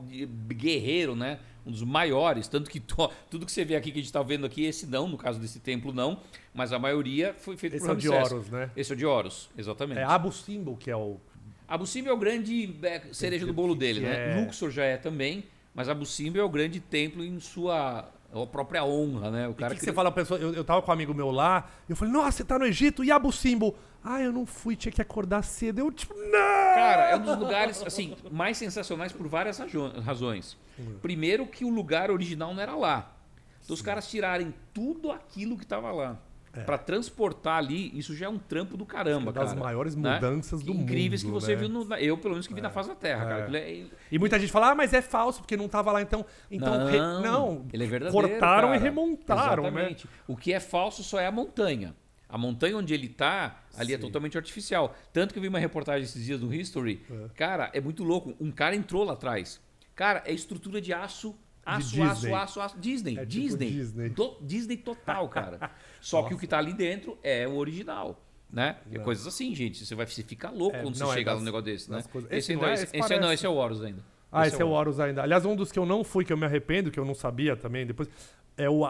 guerreiro, 0.48 1.14
né? 1.16 1.38
Um 1.64 1.70
dos 1.70 1.82
maiores. 1.84 2.48
Tanto 2.48 2.68
que 2.70 2.80
to- 2.80 3.10
tudo 3.30 3.46
que 3.46 3.52
você 3.52 3.64
vê 3.64 3.76
aqui, 3.76 3.90
que 3.92 3.98
a 3.98 4.02
gente 4.02 4.12
tá 4.12 4.22
vendo 4.22 4.44
aqui, 4.44 4.64
esse 4.64 4.86
não, 4.86 5.08
no 5.08 5.16
caso 5.16 5.38
desse 5.40 5.60
templo, 5.60 5.92
não. 5.92 6.18
Mas 6.52 6.72
a 6.72 6.78
maioria 6.78 7.34
foi 7.38 7.56
feito 7.56 7.76
Esse 7.76 7.84
por 7.86 7.92
é 7.92 7.94
o 7.94 7.96
de 7.98 8.08
Ramsés. 8.08 8.32
Horus, 8.32 8.48
né? 8.50 8.70
Esse 8.76 8.92
é 8.92 8.94
o 8.94 8.98
de 8.98 9.06
Horus, 9.06 9.48
exatamente. 9.56 10.00
É 10.00 10.04
Abu 10.04 10.32
Simbel, 10.32 10.76
que 10.76 10.90
é 10.90 10.96
o. 10.96 11.18
Abu 11.68 11.86
Simbel 11.86 12.12
é 12.12 12.14
o 12.16 12.18
grande 12.18 12.76
é, 12.82 13.00
cereja 13.12 13.46
do 13.46 13.54
bolo 13.54 13.74
dele, 13.74 14.00
né? 14.00 14.32
é- 14.38 14.44
Luxor 14.44 14.70
já 14.70 14.84
é 14.84 14.96
também, 14.98 15.44
mas 15.74 15.88
Abu 15.88 16.04
Simbel 16.04 16.42
é 16.42 16.44
o 16.44 16.48
grande 16.48 16.80
templo 16.80 17.24
em 17.24 17.40
sua 17.40 18.08
a 18.32 18.46
própria 18.46 18.82
honra, 18.82 19.30
né? 19.30 19.48
O 19.48 19.54
cara 19.54 19.74
que, 19.74 19.80
que 19.80 19.84
você 19.84 19.92
fala, 19.92 20.10
pra 20.10 20.22
pessoa? 20.22 20.40
Eu, 20.40 20.54
eu 20.54 20.64
tava 20.64 20.80
com 20.80 20.90
um 20.90 20.94
amigo 20.94 21.12
meu 21.12 21.30
lá, 21.30 21.68
eu 21.86 21.94
falei, 21.94 22.12
nossa, 22.12 22.38
você 22.38 22.44
tá 22.44 22.58
no 22.58 22.64
Egito? 22.64 23.04
E 23.04 23.10
Abu 23.10 23.30
Simbel? 23.30 23.76
Ah, 24.02 24.20
eu 24.20 24.32
não 24.32 24.46
fui, 24.46 24.74
tinha 24.74 24.90
que 24.90 25.02
acordar 25.02 25.42
cedo. 25.42 25.78
Eu, 25.78 25.92
tipo, 25.92 26.14
não! 26.14 26.30
Cara, 26.30 27.10
é 27.10 27.16
um 27.16 27.22
dos 27.22 27.38
lugares 27.38 27.82
assim 27.82 28.16
mais 28.30 28.56
sensacionais 28.56 29.12
por 29.12 29.28
várias 29.28 29.58
razões. 30.02 30.56
Hum. 30.78 30.96
Primeiro 31.00 31.46
que 31.46 31.64
o 31.64 31.68
lugar 31.68 32.10
original 32.10 32.54
não 32.54 32.62
era 32.62 32.74
lá. 32.74 33.14
Então 33.62 33.74
os 33.74 33.82
caras 33.82 34.08
tirarem 34.08 34.52
tudo 34.72 35.12
aquilo 35.12 35.56
que 35.56 35.66
tava 35.66 35.92
lá. 35.92 36.18
Pra 36.66 36.76
transportar 36.76 37.56
ali, 37.56 37.96
isso 37.98 38.14
já 38.14 38.26
é 38.26 38.28
um 38.28 38.38
trampo 38.38 38.76
do 38.76 38.84
caramba, 38.84 39.30
É 39.30 39.32
das 39.32 39.48
cara. 39.50 39.60
maiores 39.60 39.96
né? 39.96 40.14
mudanças 40.14 40.62
do 40.62 40.72
Incríveis 40.72 41.22
mundo, 41.24 41.34
que 41.34 41.40
você 41.40 41.52
né? 41.54 41.60
viu 41.60 41.68
no. 41.70 41.94
Eu, 41.94 42.18
pelo 42.18 42.34
menos, 42.34 42.46
que 42.46 42.52
vi 42.52 42.60
na 42.60 42.68
face 42.68 42.90
da 42.90 42.94
Terra, 42.94 43.24
cara. 43.24 43.42
Aquilo 43.44 43.56
é- 43.56 43.84
E 44.10 44.18
muita 44.18 44.38
gente 44.38 44.52
fala, 44.52 44.70
ah, 44.70 44.74
mas 44.74 44.92
é 44.92 45.00
falso, 45.00 45.40
porque 45.40 45.56
não 45.56 45.66
tava 45.66 45.90
lá, 45.92 46.02
então. 46.02 46.26
Então, 46.50 46.86
re- 46.86 46.98
não. 46.98 47.66
ele 47.72 47.84
é 47.84 47.86
verdadeiro. 47.86 48.28
Cortaram 48.28 48.68
e 48.68 48.72
cara. 48.78 48.82
remontaram, 48.82 49.62
né? 49.64 49.68
Exatamente. 49.70 50.08
O 50.28 50.36
que 50.36 50.52
é 50.52 50.60
falso 50.60 51.02
só 51.02 51.18
é 51.18 51.26
a 51.26 51.32
montanha. 51.32 51.94
A 52.28 52.36
montanha 52.38 52.76
onde 52.76 52.92
ele 52.94 53.08
tá, 53.08 53.60
ali 53.76 53.92
é 53.94 53.96
Sim. 53.96 54.02
totalmente 54.02 54.36
artificial. 54.36 54.94
Tanto 55.12 55.32
que 55.32 55.38
eu 55.38 55.42
vi 55.42 55.48
uma 55.48 55.58
reportagem 55.58 56.02
esses 56.04 56.24
dias 56.24 56.40
no 56.40 56.52
History. 56.52 57.02
Cara, 57.34 57.70
é 57.74 57.80
muito 57.80 58.04
louco. 58.04 58.34
Um 58.40 58.50
cara 58.50 58.74
entrou 58.76 59.04
lá 59.04 59.12
atrás. 59.14 59.60
Cara, 59.94 60.22
é 60.26 60.32
estrutura 60.32 60.80
de 60.80 60.92
aço. 60.94 61.34
Aço, 61.64 62.02
aço, 62.02 62.34
aço, 62.34 62.60
aço. 62.60 62.78
Disney. 62.78 63.18
É 63.18 63.26
tipo 63.26 63.30
Disney. 63.42 63.70
Disney. 63.70 64.08
Do- 64.10 64.36
Disney 64.40 64.76
total, 64.76 65.28
cara. 65.28 65.70
Só 66.00 66.22
que 66.24 66.34
o 66.34 66.38
que 66.38 66.46
tá 66.46 66.58
ali 66.58 66.72
dentro 66.72 67.16
é 67.22 67.46
o 67.46 67.56
original. 67.56 68.20
Né? 68.50 68.76
É 68.92 68.98
coisas 68.98 69.26
assim, 69.26 69.54
gente. 69.54 69.84
Você 69.86 69.94
vai 69.94 70.06
você 70.06 70.22
fica 70.22 70.50
louco 70.50 70.76
É, 70.76 70.82
quando 70.82 70.94
você 70.96 71.04
é 71.04 71.14
chegar 71.14 71.32
das- 71.32 71.40
num 71.40 71.44
negócio 71.46 71.64
desse, 71.64 71.90
né? 71.90 72.02
coisas- 72.12 72.30
Esse, 72.30 72.52
esse 72.52 72.56
não 72.60 72.66
é, 72.68 72.74
esse, 72.74 72.84
esse 72.84 72.96
esse 72.98 73.14
é- 73.14 73.20
não, 73.20 73.32
esse 73.32 73.46
é 73.46 73.48
o 73.48 73.54
Horus 73.54 73.82
ainda. 73.82 74.04
Ah, 74.30 74.46
esse 74.46 74.60
é 74.60 74.64
o 74.64 74.68
Horus. 74.68 74.96
Horus 74.98 75.00
ainda. 75.00 75.22
Aliás, 75.22 75.44
um 75.46 75.54
dos 75.56 75.70
que 75.72 75.78
eu 75.78 75.86
não 75.86 76.02
fui, 76.04 76.24
que 76.24 76.32
eu 76.32 76.36
me 76.36 76.44
arrependo, 76.44 76.90
que 76.90 76.98
eu 77.00 77.04
não 77.04 77.14
sabia 77.14 77.56
também, 77.56 77.86
depois. 77.86 78.08
É 78.56 78.68
o 78.68 78.84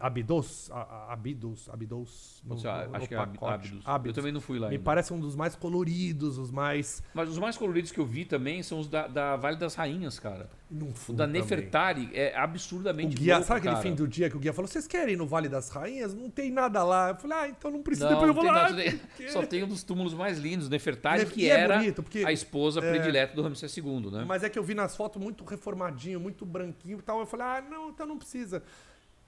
Abidos. 0.00 0.70
Abidos. 1.10 1.68
Abidos. 1.70 2.33
No- 2.44 2.54
no- 2.56 2.62
no 2.90 2.96
acho 2.96 3.08
que 3.08 3.14
é 3.14 3.18
Ab- 3.18 3.32
pacote. 3.38 3.54
Abydos. 3.68 3.82
Abydos. 3.86 4.08
Eu 4.16 4.22
também 4.22 4.32
não 4.32 4.40
fui 4.40 4.58
lá 4.58 4.68
Me 4.68 4.74
ainda. 4.74 4.84
parece 4.84 5.12
um 5.12 5.18
dos 5.20 5.34
mais 5.34 5.56
coloridos, 5.56 6.38
os 6.38 6.50
mais. 6.50 7.02
Mas 7.14 7.28
os 7.28 7.38
mais 7.38 7.56
coloridos 7.56 7.90
que 7.90 7.98
eu 7.98 8.04
vi 8.06 8.24
também 8.24 8.62
são 8.62 8.78
os 8.80 8.88
da, 8.88 9.06
da 9.06 9.36
Vale 9.36 9.56
das 9.56 9.74
Rainhas, 9.74 10.18
cara. 10.18 10.50
Não 10.70 10.88
O 10.88 10.94
fui 10.94 11.14
da 11.14 11.26
também. 11.26 11.40
Nefertari 11.42 12.10
é 12.14 12.34
O 12.36 12.40
absurdamente 12.42 13.16
guia, 13.16 13.34
louco, 13.34 13.46
sabe 13.48 13.58
aquele 13.58 13.74
cara. 13.74 13.82
fim 13.88 13.94
do 13.94 14.08
dia 14.08 14.28
que 14.28 14.36
o 14.36 14.40
guia 14.40 14.52
falou: 14.52 14.66
vocês 14.68 14.86
querem 14.86 15.14
ir 15.14 15.16
no 15.16 15.26
Vale 15.26 15.48
das 15.48 15.68
Rainhas? 15.70 16.12
Não 16.14 16.28
tem 16.28 16.50
nada 16.50 16.82
lá. 16.82 17.10
Eu 17.10 17.16
falei, 17.16 17.38
ah, 17.38 17.48
então 17.48 17.70
não 17.70 17.82
precisa. 17.82 18.06
Não, 18.10 18.14
Depois 18.14 18.28
eu 18.28 18.34
vou 18.34 18.44
lá. 18.44 18.70
nada, 18.70 18.82
só 19.32 19.46
tem- 19.46 19.62
um 19.64 19.68
dos 19.68 19.82
túmulos 19.82 20.12
mais 20.14 20.38
lindos, 20.38 20.68
Nefertari, 20.68 21.20
Nef- 21.20 21.32
que 21.32 21.48
é 21.50 21.60
era 21.60 21.78
bonito, 21.78 22.02
porque- 22.02 22.24
a 22.24 22.32
esposa 22.32 22.80
é. 22.80 22.90
predileta 22.90 23.34
do 23.34 23.42
Ramsés 23.42 23.74
II, 23.76 24.10
né? 24.10 24.24
Mas 24.26 24.42
é 24.42 24.48
que 24.50 24.58
eu 24.58 24.62
vi 24.64 24.74
nas 24.74 24.96
fotos 24.96 25.22
muito 25.22 25.44
reformadinho, 25.44 26.18
muito 26.20 26.44
branquinho 26.44 26.98
e 26.98 27.02
tal. 27.02 27.20
Eu 27.20 27.26
falei, 27.26 27.46
ah, 27.46 27.64
não, 27.70 27.90
então 27.90 28.06
não 28.06 28.18
precisa. 28.18 28.62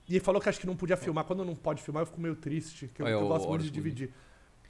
E 0.07 0.13
ele 0.15 0.23
falou 0.23 0.41
que 0.41 0.47
acho 0.47 0.59
que 0.59 0.67
não 0.67 0.75
podia 0.75 0.95
filmar. 0.95 1.25
Quando 1.25 1.43
não 1.43 1.55
pode 1.55 1.81
filmar, 1.81 2.01
eu 2.03 2.07
fico 2.07 2.19
meio 2.21 2.35
triste, 2.35 2.87
que 2.93 3.01
eu, 3.01 3.05
que 3.05 3.11
eu 3.11 3.27
gosto 3.27 3.47
muito 3.49 3.63
de 3.63 3.71
dividir. 3.71 4.11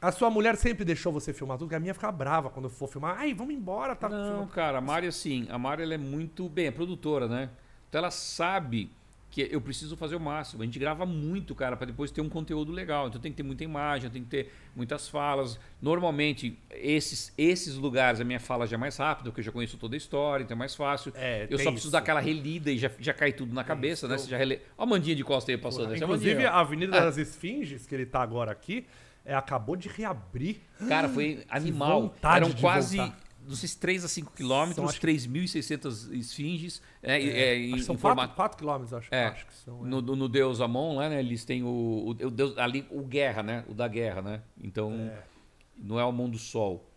A 0.02 0.12
sua 0.12 0.30
mulher 0.30 0.56
sempre 0.58 0.86
deixou 0.86 1.12
você 1.12 1.34
filmar 1.34 1.58
tudo, 1.58 1.68
porque 1.68 1.76
a 1.76 1.80
minha 1.80 1.94
fica 1.94 2.12
brava 2.12 2.50
quando 2.50 2.66
eu 2.66 2.70
for 2.70 2.88
filmar. 2.88 3.18
Ai, 3.20 3.34
vamos 3.34 3.54
embora, 3.54 3.96
tá 3.96 4.08
Não, 4.08 4.26
filmando. 4.26 4.52
cara, 4.52 4.78
a 4.78 4.82
Mari, 4.82 5.08
assim, 5.08 5.48
a 5.50 5.58
Mari 5.58 5.84
ela 5.84 5.94
é 5.96 5.98
muito 5.98 6.48
bem, 6.50 6.68
é 6.68 6.72
produtora, 6.72 7.28
né? 7.28 7.50
Então 7.90 8.00
ela 8.00 8.12
sabe 8.12 8.92
que 9.38 9.54
eu 9.54 9.62
preciso 9.62 9.96
fazer 9.96 10.16
o 10.16 10.20
máximo. 10.20 10.64
A 10.64 10.66
gente 10.66 10.80
grava 10.80 11.06
muito, 11.06 11.54
cara, 11.54 11.78
para 11.78 11.86
depois 11.86 12.10
ter 12.10 12.22
um 12.22 12.30
conteúdo 12.30 12.72
legal. 12.72 13.08
Então 13.08 13.22
tem 13.22 13.32
que 13.32 13.38
ter 13.38 13.44
muita 13.44 13.64
imagem, 13.64 14.10
tem 14.10 14.24
que 14.24 14.30
ter 14.30 14.52
muitas 14.76 15.08
falas. 15.08 15.60
Normalmente, 15.80 16.58
esses, 16.72 17.32
esses 17.38 17.76
lugares, 17.76 18.20
a 18.20 18.24
minha 18.24 18.40
fala 18.40 18.66
já 18.66 18.76
é 18.76 18.80
mais 18.80 18.98
rápida, 18.98 19.30
porque 19.30 19.42
eu 19.42 19.46
já 19.46 19.52
conheço 19.52 19.78
toda 19.78 19.96
a 19.96 19.98
história, 19.98 20.44
então 20.44 20.56
é 20.56 20.58
mais 20.58 20.74
fácil. 20.74 21.14
É, 21.16 21.44
eu 21.52 21.60
só 21.60 21.66
preciso 21.66 21.76
isso. 21.76 21.92
dar 21.92 22.00
aquela 22.00 22.20
relida 22.20 22.72
e 22.72 22.80
já, 22.80 22.90
já 23.00 23.14
cai 23.14 23.32
tudo 23.32 23.54
na 23.54 23.64
cabeça, 23.64 24.08
né? 24.08 24.18
Você 24.18 24.28
já 24.28 24.38
rele... 24.38 24.60
Olha 24.76 24.88
a 24.88 24.90
mandinha 24.90 25.16
de 25.16 25.24
costa 25.24 25.52
aí 25.52 25.58
passando. 25.58 25.94
é 25.94 25.98
Inclusive, 25.98 26.44
a 26.46 26.60
Avenida 26.60 26.94
das 27.00 27.18
Esfinges, 27.18 27.86
que 27.86 27.94
ele 27.94 28.08
tá 28.08 28.24
agora 28.24 28.52
aqui, 28.52 28.88
é, 29.24 29.36
acabou 29.36 29.76
de 29.76 29.88
reabrir. 29.88 30.62
Cara, 30.88 31.08
foi 31.08 31.44
animal. 31.50 32.16
Eram 32.24 32.52
quase, 32.54 32.98
voltar. 32.98 33.20
Se 33.56 33.78
3 33.78 34.04
a 34.04 34.08
5 34.08 34.28
São, 34.28 34.36
quilômetros, 34.36 34.90
acho 34.90 35.02
3.600 35.02 36.14
esfinges. 36.14 36.82
É, 37.02 37.22
é, 37.22 37.58
em, 37.58 37.68
Acho 37.74 37.76
que 37.78 37.84
são 37.84 37.96
em 37.96 37.98
formato 37.98 38.36
4 38.36 38.58
quilômetros, 38.58 38.94
acho, 38.94 39.14
É, 39.14 39.26
acho 39.26 39.46
que 39.46 39.54
são. 39.54 39.86
é. 39.86 39.90
no, 39.90 40.02
no 40.02 40.28
Deus 40.28 40.60
Amon, 40.62 40.96
lá, 40.98 41.10
né? 41.10 41.20
Eles 41.20 41.46
têm 41.46 41.64
o, 41.64 41.68
o, 41.68 42.10
o 42.10 42.32
Deus, 42.32 42.58
ali 42.58 42.86
o 42.90 43.04
guerra, 43.04 43.44
né? 43.44 43.64
O 43.68 43.74
da 43.74 43.88
guerra, 43.88 44.22
né? 44.22 44.42
Então 44.62 45.12
não 45.78 46.00
é 46.00 46.04
o 46.04 46.12
Mão 46.12 46.30
do 46.30 46.38
Sol. 46.38 46.90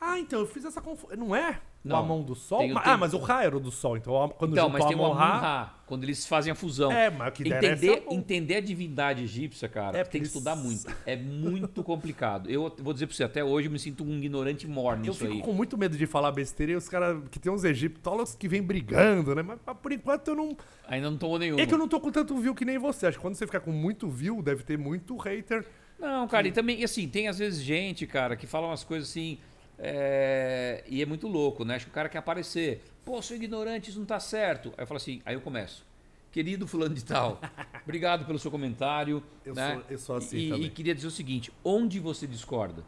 Ah, 0.00 0.18
então 0.18 0.38
eu 0.40 0.46
fiz 0.46 0.64
essa 0.64 0.80
confusão. 0.80 1.16
Não 1.16 1.34
é? 1.34 1.60
O 1.84 1.88
Não. 1.88 1.96
Amon 1.96 2.22
do 2.22 2.34
Sol? 2.34 2.58
Tem 2.60 2.70
o- 2.70 2.74
Ma- 2.74 2.82
tem- 2.82 2.92
Ah, 2.92 2.96
mas 2.96 3.14
o 3.14 3.18
Ra 3.18 3.44
era 3.44 3.56
o 3.56 3.60
do 3.60 3.70
Sol. 3.70 3.96
Então, 3.96 4.12
o- 4.12 4.28
quando 4.30 4.52
Então, 4.52 4.68
mas 4.68 4.84
tem 4.84 4.96
o 4.96 5.04
Amon 5.04 5.12
Ra, 5.14 5.74
quando 5.86 6.04
eles 6.04 6.26
fazem 6.26 6.52
a 6.52 6.54
fusão. 6.54 6.90
É, 6.92 7.08
mas 7.10 7.28
o 7.28 7.32
que 7.32 7.44
der 7.44 7.64
é 7.64 7.72
entender, 7.72 8.04
entender 8.10 8.54
a 8.56 8.60
divindade 8.60 9.22
egípcia, 9.24 9.68
cara, 9.68 9.96
É, 9.98 10.02
tem 10.04 10.10
que 10.12 10.16
eles- 10.18 10.28
estudar 10.28 10.54
muito. 10.54 10.86
É 11.06 11.16
muito 11.16 11.82
complicado. 11.82 12.50
Eu 12.50 12.72
vou 12.78 12.92
dizer 12.92 13.06
pra 13.06 13.16
você, 13.16 13.24
até 13.24 13.42
hoje 13.42 13.68
eu 13.68 13.72
me 13.72 13.78
sinto 13.78 14.04
um 14.04 14.16
ignorante 14.18 14.66
morno 14.68 15.04
Eu 15.06 15.14
fico 15.14 15.32
aí. 15.32 15.40
com 15.40 15.52
muito 15.52 15.78
medo 15.78 15.96
de 15.96 16.06
falar 16.06 16.30
besteira 16.32 16.72
e 16.72 16.76
os 16.76 16.88
caras 16.88 17.20
que 17.30 17.38
tem 17.38 17.50
uns 17.50 17.64
egiptólogos 17.64 18.34
que 18.34 18.46
vêm 18.48 18.62
brigando, 18.62 19.34
né? 19.34 19.42
Mas, 19.42 19.58
mas 19.64 19.76
por 19.78 19.90
enquanto 19.92 20.28
eu 20.28 20.34
não. 20.36 20.56
Ainda 20.86 21.10
não 21.10 21.18
tomou 21.18 21.38
nenhuma. 21.38 21.60
É 21.60 21.66
que 21.66 21.74
eu 21.74 21.78
não 21.78 21.88
tô 21.88 22.00
com 22.00 22.10
tanto 22.12 22.36
view 22.36 22.54
que 22.54 22.64
nem 22.64 22.78
você. 22.78 23.06
Acho 23.06 23.18
que 23.18 23.22
quando 23.22 23.34
você 23.34 23.46
ficar 23.46 23.60
com 23.60 23.72
muito 23.72 24.08
view, 24.08 24.42
deve 24.42 24.62
ter 24.62 24.76
muito 24.78 25.16
hater. 25.16 25.64
Não, 25.98 26.28
cara, 26.28 26.46
e 26.46 26.52
também, 26.52 26.84
assim, 26.84 27.08
tem 27.08 27.26
às 27.26 27.38
vezes 27.38 27.60
gente, 27.60 28.06
cara, 28.06 28.36
que 28.36 28.46
fala 28.46 28.68
umas 28.68 28.84
coisas 28.84 29.08
assim. 29.10 29.38
É, 29.78 30.82
E 30.88 31.00
é 31.02 31.06
muito 31.06 31.26
louco, 31.28 31.64
né? 31.64 31.76
Acho 31.76 31.86
que 31.86 31.90
o 31.90 31.94
cara 31.94 32.08
quer 32.08 32.18
aparecer. 32.18 32.82
Pô, 33.04 33.22
sou 33.22 33.36
ignorante, 33.36 33.90
isso 33.90 33.98
não 33.98 34.06
tá 34.06 34.18
certo. 34.20 34.68
Aí 34.76 34.82
eu 34.82 34.86
falo 34.86 34.96
assim, 34.98 35.22
aí 35.24 35.34
eu 35.34 35.40
começo. 35.40 35.86
Querido 36.30 36.66
fulano 36.66 36.94
de 36.94 37.04
tal, 37.04 37.40
obrigado 37.82 38.26
pelo 38.26 38.38
seu 38.38 38.50
comentário. 38.50 39.22
Eu 39.44 39.54
né? 39.54 39.74
sou- 39.74 39.84
eu 39.90 39.98
sou 39.98 40.16
assim 40.16 40.36
e, 40.36 40.48
também. 40.50 40.66
e 40.66 40.70
queria 40.70 40.94
dizer 40.94 41.06
o 41.06 41.10
seguinte: 41.10 41.50
onde 41.64 41.98
você 41.98 42.26
discorda? 42.26 42.84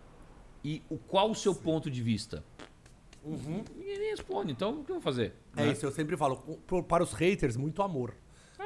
E 0.63 0.83
o, 0.91 0.99
qual 0.99 1.31
o 1.31 1.35
seu 1.35 1.55
ponto 1.55 1.91
de 1.91 2.03
vista? 2.03 2.45
Ninguém 3.25 3.99
nem 3.99 4.11
responde, 4.11 4.53
então 4.53 4.81
o 4.81 4.85
que 4.85 4.91
eu 4.91 4.97
vou 4.97 5.03
fazer? 5.03 5.35
É 5.57 5.65
né? 5.67 5.73
isso, 5.73 5.85
eu 5.87 5.91
sempre 5.93 6.17
falo. 6.17 6.37
Para 6.89 7.03
os 7.03 7.13
haters, 7.13 7.57
muito 7.57 7.83
amor. 7.83 8.15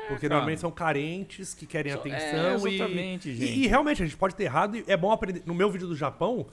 Porque 0.09 0.23
cara. 0.29 0.35
normalmente 0.35 0.61
são 0.61 0.71
carentes, 0.71 1.55
que 1.55 1.67
querem 1.67 1.93
Só- 1.93 2.01
atenção. 2.01 2.67
é, 2.67 2.71
e- 2.71 2.75
exatamente, 2.75 3.29
e, 3.31 3.37
gente. 3.37 3.59
e 3.61 3.67
realmente, 3.67 4.03
a 4.03 4.07
gente 4.07 4.17
pode 4.19 4.35
ter 4.35 4.45
errado. 4.45 4.77
E 4.77 4.85
é 4.87 4.97
bom 4.97 5.11
aprender. 5.13 5.43
No 5.47 5.55
meu 5.55 5.71
vídeo 5.71 5.87
do 5.87 5.97
Japão, 5.97 6.47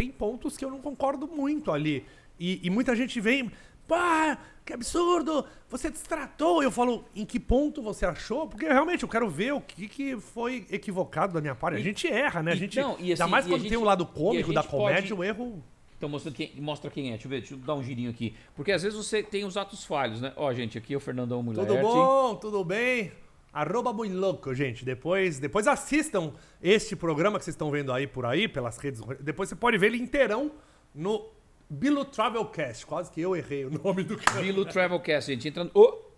tem 0.00 0.10
pontos 0.10 0.56
que 0.56 0.64
eu 0.64 0.70
não 0.70 0.80
concordo 0.80 1.28
muito 1.28 1.70
ali. 1.70 2.06
E, 2.38 2.58
e 2.62 2.70
muita 2.70 2.96
gente 2.96 3.20
vem. 3.20 3.50
Pá, 3.86 4.38
que 4.64 4.72
absurdo! 4.72 5.44
Você 5.68 5.90
destratou. 5.90 6.62
Eu 6.62 6.70
falo, 6.70 7.04
em 7.14 7.26
que 7.26 7.38
ponto 7.38 7.82
você 7.82 8.06
achou? 8.06 8.46
Porque 8.46 8.66
realmente 8.66 9.02
eu 9.02 9.08
quero 9.08 9.28
ver 9.28 9.52
o 9.52 9.60
que, 9.60 9.86
que 9.88 10.16
foi 10.18 10.64
equivocado 10.70 11.34
da 11.34 11.40
minha 11.40 11.54
parte. 11.54 11.76
A 11.76 11.80
E- 11.80 11.82
gente 11.82 12.06
erra, 12.06 12.42
né? 12.42 12.52
A 12.52 12.56
gente. 12.56 12.80
não, 12.80 12.96
e 12.98 13.10
ainda 13.10 13.24
assim, 13.24 13.30
mais 13.30 13.44
e 13.44 13.48
a 13.48 13.52
quando 13.52 13.60
gente- 13.62 13.68
tem 13.70 13.78
o 13.78 13.84
lado 13.84 14.04
a 14.04 14.06
cômico 14.06 14.52
da 14.52 14.62
comédia, 14.62 15.14
pode- 15.14 15.14
o 15.14 15.24
erro. 15.24 15.62
Então 15.98 16.08
mostrando 16.08 16.34
quem, 16.34 16.50
mostra 16.60 16.90
quem 16.90 17.08
é. 17.08 17.10
Deixa 17.10 17.26
eu 17.26 17.30
ver, 17.30 17.40
deixa 17.40 17.54
eu 17.54 17.58
dar 17.58 17.74
um 17.74 17.82
girinho 17.82 18.08
aqui. 18.08 18.34
Porque 18.56 18.72
às 18.72 18.82
vezes 18.82 18.96
você 18.96 19.22
tem 19.22 19.44
os 19.44 19.56
atos 19.58 19.84
falhos, 19.84 20.20
né? 20.22 20.32
Ó, 20.36 20.50
gente, 20.54 20.78
aqui 20.78 20.94
é 20.94 20.96
o 20.96 21.00
Fernandão 21.00 21.42
Mulher. 21.42 21.66
Tudo 21.66 21.78
bom? 21.78 22.34
Tudo 22.36 22.64
bem? 22.64 23.12
Arroba 23.52 23.92
muito 23.92 24.16
louco, 24.16 24.54
gente. 24.54 24.84
Depois, 24.84 25.38
depois 25.38 25.66
assistam 25.66 26.32
este 26.62 26.94
programa 26.94 27.38
que 27.38 27.44
vocês 27.44 27.54
estão 27.54 27.70
vendo 27.70 27.92
aí 27.92 28.06
por 28.06 28.24
aí, 28.24 28.46
pelas 28.46 28.78
redes. 28.78 29.00
Depois 29.20 29.48
você 29.48 29.56
pode 29.56 29.76
ver 29.76 29.86
ele 29.86 29.98
inteirão 29.98 30.52
no 30.94 31.28
Bilo 31.68 32.04
Travelcast. 32.04 32.86
Quase 32.86 33.10
que 33.10 33.20
eu 33.20 33.34
errei 33.34 33.64
o 33.64 33.70
nome 33.70 34.04
do 34.04 34.16
canal. 34.16 34.42
Bilo 34.42 34.64
Travelcast, 34.64 35.32
gente. 35.32 35.48
Entrando. 35.48 35.70
Oh! 35.74 36.10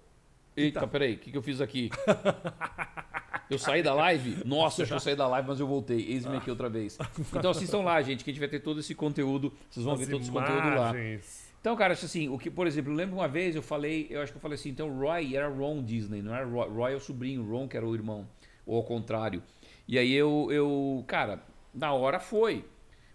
Eita, 0.55 0.87
peraí, 0.87 1.15
o 1.15 1.19
que, 1.19 1.31
que 1.31 1.39
eu 1.39 1.43
fiz 1.43 1.63
aqui? 1.63 1.91
Eu 3.53 3.59
saí 3.59 3.83
da 3.83 3.93
live? 3.93 4.43
Nossa, 4.47 4.83
acho 4.83 4.91
que 4.91 4.97
eu 4.97 5.01
saí 5.01 5.15
da 5.15 5.29
live, 5.29 5.47
mas 5.47 5.61
eu 5.61 5.67
voltei. 5.67 6.11
Eis-me 6.11 6.39
aqui 6.39 6.49
outra 6.49 6.71
vez. 6.71 6.97
Então 7.37 7.51
assistam 7.51 7.81
lá, 7.81 8.01
gente, 8.01 8.25
que 8.25 8.31
a 8.31 8.33
gente 8.33 8.41
vai 8.41 8.49
ter 8.49 8.61
todo 8.61 8.81
esse 8.81 8.95
conteúdo. 8.95 9.53
Vocês 9.69 9.85
vão 9.85 9.93
As 9.93 10.01
ver 10.01 10.09
todo 10.09 10.23
esse 10.23 10.31
conteúdo 10.31 10.69
lá. 10.69 10.95
Então, 11.63 11.77
cara, 11.77 11.93
assim, 11.95 12.29
o 12.29 12.37
que, 12.37 12.51
por 12.51 12.67
exemplo, 12.67 12.93
eu 12.93 12.97
lembro 12.97 13.15
uma 13.15 13.29
vez 13.29 13.55
eu 13.55 13.63
falei, 13.63 14.09
eu 14.11 14.21
acho 14.21 14.33
que 14.33 14.37
eu 14.37 14.43
falei 14.43 14.57
assim, 14.57 14.71
então 14.71 14.93
Roy 14.99 15.37
era 15.37 15.49
Ron 15.49 15.81
Disney, 15.81 16.21
não 16.21 16.35
era 16.35 16.45
Roy, 16.45 16.69
Roy 16.69 16.93
é 16.93 16.97
o 16.97 17.01
sobrinho, 17.01 17.49
Ron 17.49 17.69
que 17.69 17.77
era 17.77 17.87
o 17.87 17.95
irmão, 17.95 18.27
ou 18.67 18.77
ao 18.77 18.83
contrário. 18.83 19.41
E 19.87 19.97
aí 19.97 20.13
eu, 20.13 20.49
eu 20.51 21.05
cara, 21.07 21.41
na 21.73 21.93
hora 21.93 22.19
foi. 22.19 22.65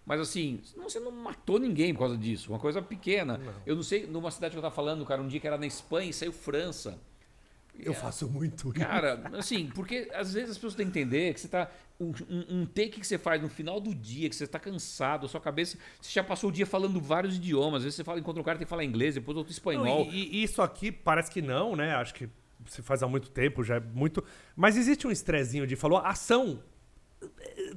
Mas 0.06 0.18
assim, 0.18 0.60
não- 0.74 0.88
você 0.88 0.98
não 0.98 1.10
matou 1.12 1.58
ninguém 1.58 1.92
por 1.92 2.00
causa 2.00 2.16
disso, 2.16 2.50
uma 2.50 2.58
coisa 2.58 2.80
pequena. 2.80 3.38
Eu 3.66 3.76
não 3.76 3.82
sei, 3.82 4.06
numa 4.06 4.30
cidade 4.30 4.52
que 4.52 4.58
eu 4.58 4.62
tava 4.62 4.74
falando, 4.74 5.04
cara, 5.04 5.20
um 5.20 5.28
dia 5.28 5.38
que 5.38 5.46
era 5.46 5.58
na 5.58 5.66
Espanha 5.66 6.08
e 6.08 6.12
saiu 6.14 6.32
França. 6.32 6.98
Eu 7.78 7.94
faço 7.94 8.28
muito. 8.28 8.72
Cara, 8.72 9.22
assim, 9.34 9.70
porque 9.74 10.10
às 10.14 10.34
vezes 10.34 10.50
as 10.50 10.56
pessoas 10.56 10.74
têm 10.74 10.90
que 10.90 10.98
entender 10.98 11.32
que 11.34 11.40
você 11.40 11.48
tá. 11.48 11.70
Um, 12.00 12.12
um, 12.48 12.66
take 12.66 13.00
que 13.00 13.06
você 13.06 13.18
faz 13.18 13.42
no 13.42 13.48
final 13.48 13.80
do 13.80 13.92
dia, 13.92 14.28
que 14.28 14.36
você 14.36 14.46
tá 14.46 14.58
cansado, 14.58 15.26
a 15.26 15.28
sua 15.28 15.40
cabeça. 15.40 15.76
Você 16.00 16.12
já 16.12 16.22
passou 16.22 16.50
o 16.50 16.52
dia 16.52 16.66
falando 16.66 17.00
vários 17.00 17.36
idiomas. 17.36 17.78
Às 17.78 17.84
vezes 17.84 17.96
você 17.96 18.04
fala, 18.04 18.20
encontra 18.20 18.40
um 18.40 18.44
cara 18.44 18.56
que 18.56 18.60
tem 18.60 18.66
que 18.66 18.70
falar 18.70 18.84
inglês, 18.84 19.14
depois 19.14 19.36
outro 19.36 19.50
Não, 19.50 19.56
espanhol. 19.56 20.08
e, 20.10 20.36
e 20.36 20.42
isso 20.44 20.62
aqui 20.62 20.92
parece 20.92 21.30
que 21.30 21.42
não, 21.42 21.74
né? 21.74 21.94
Acho 21.94 22.14
que 22.14 22.28
se 22.66 22.82
faz 22.82 23.02
há 23.02 23.08
muito 23.08 23.30
tempo, 23.30 23.64
já 23.64 23.76
é 23.76 23.80
muito. 23.80 24.22
Mas 24.54 24.76
existe 24.76 25.06
um 25.06 25.10
estrezinho 25.10 25.66
de 25.66 25.76
falou, 25.76 25.98
ação. 25.98 26.62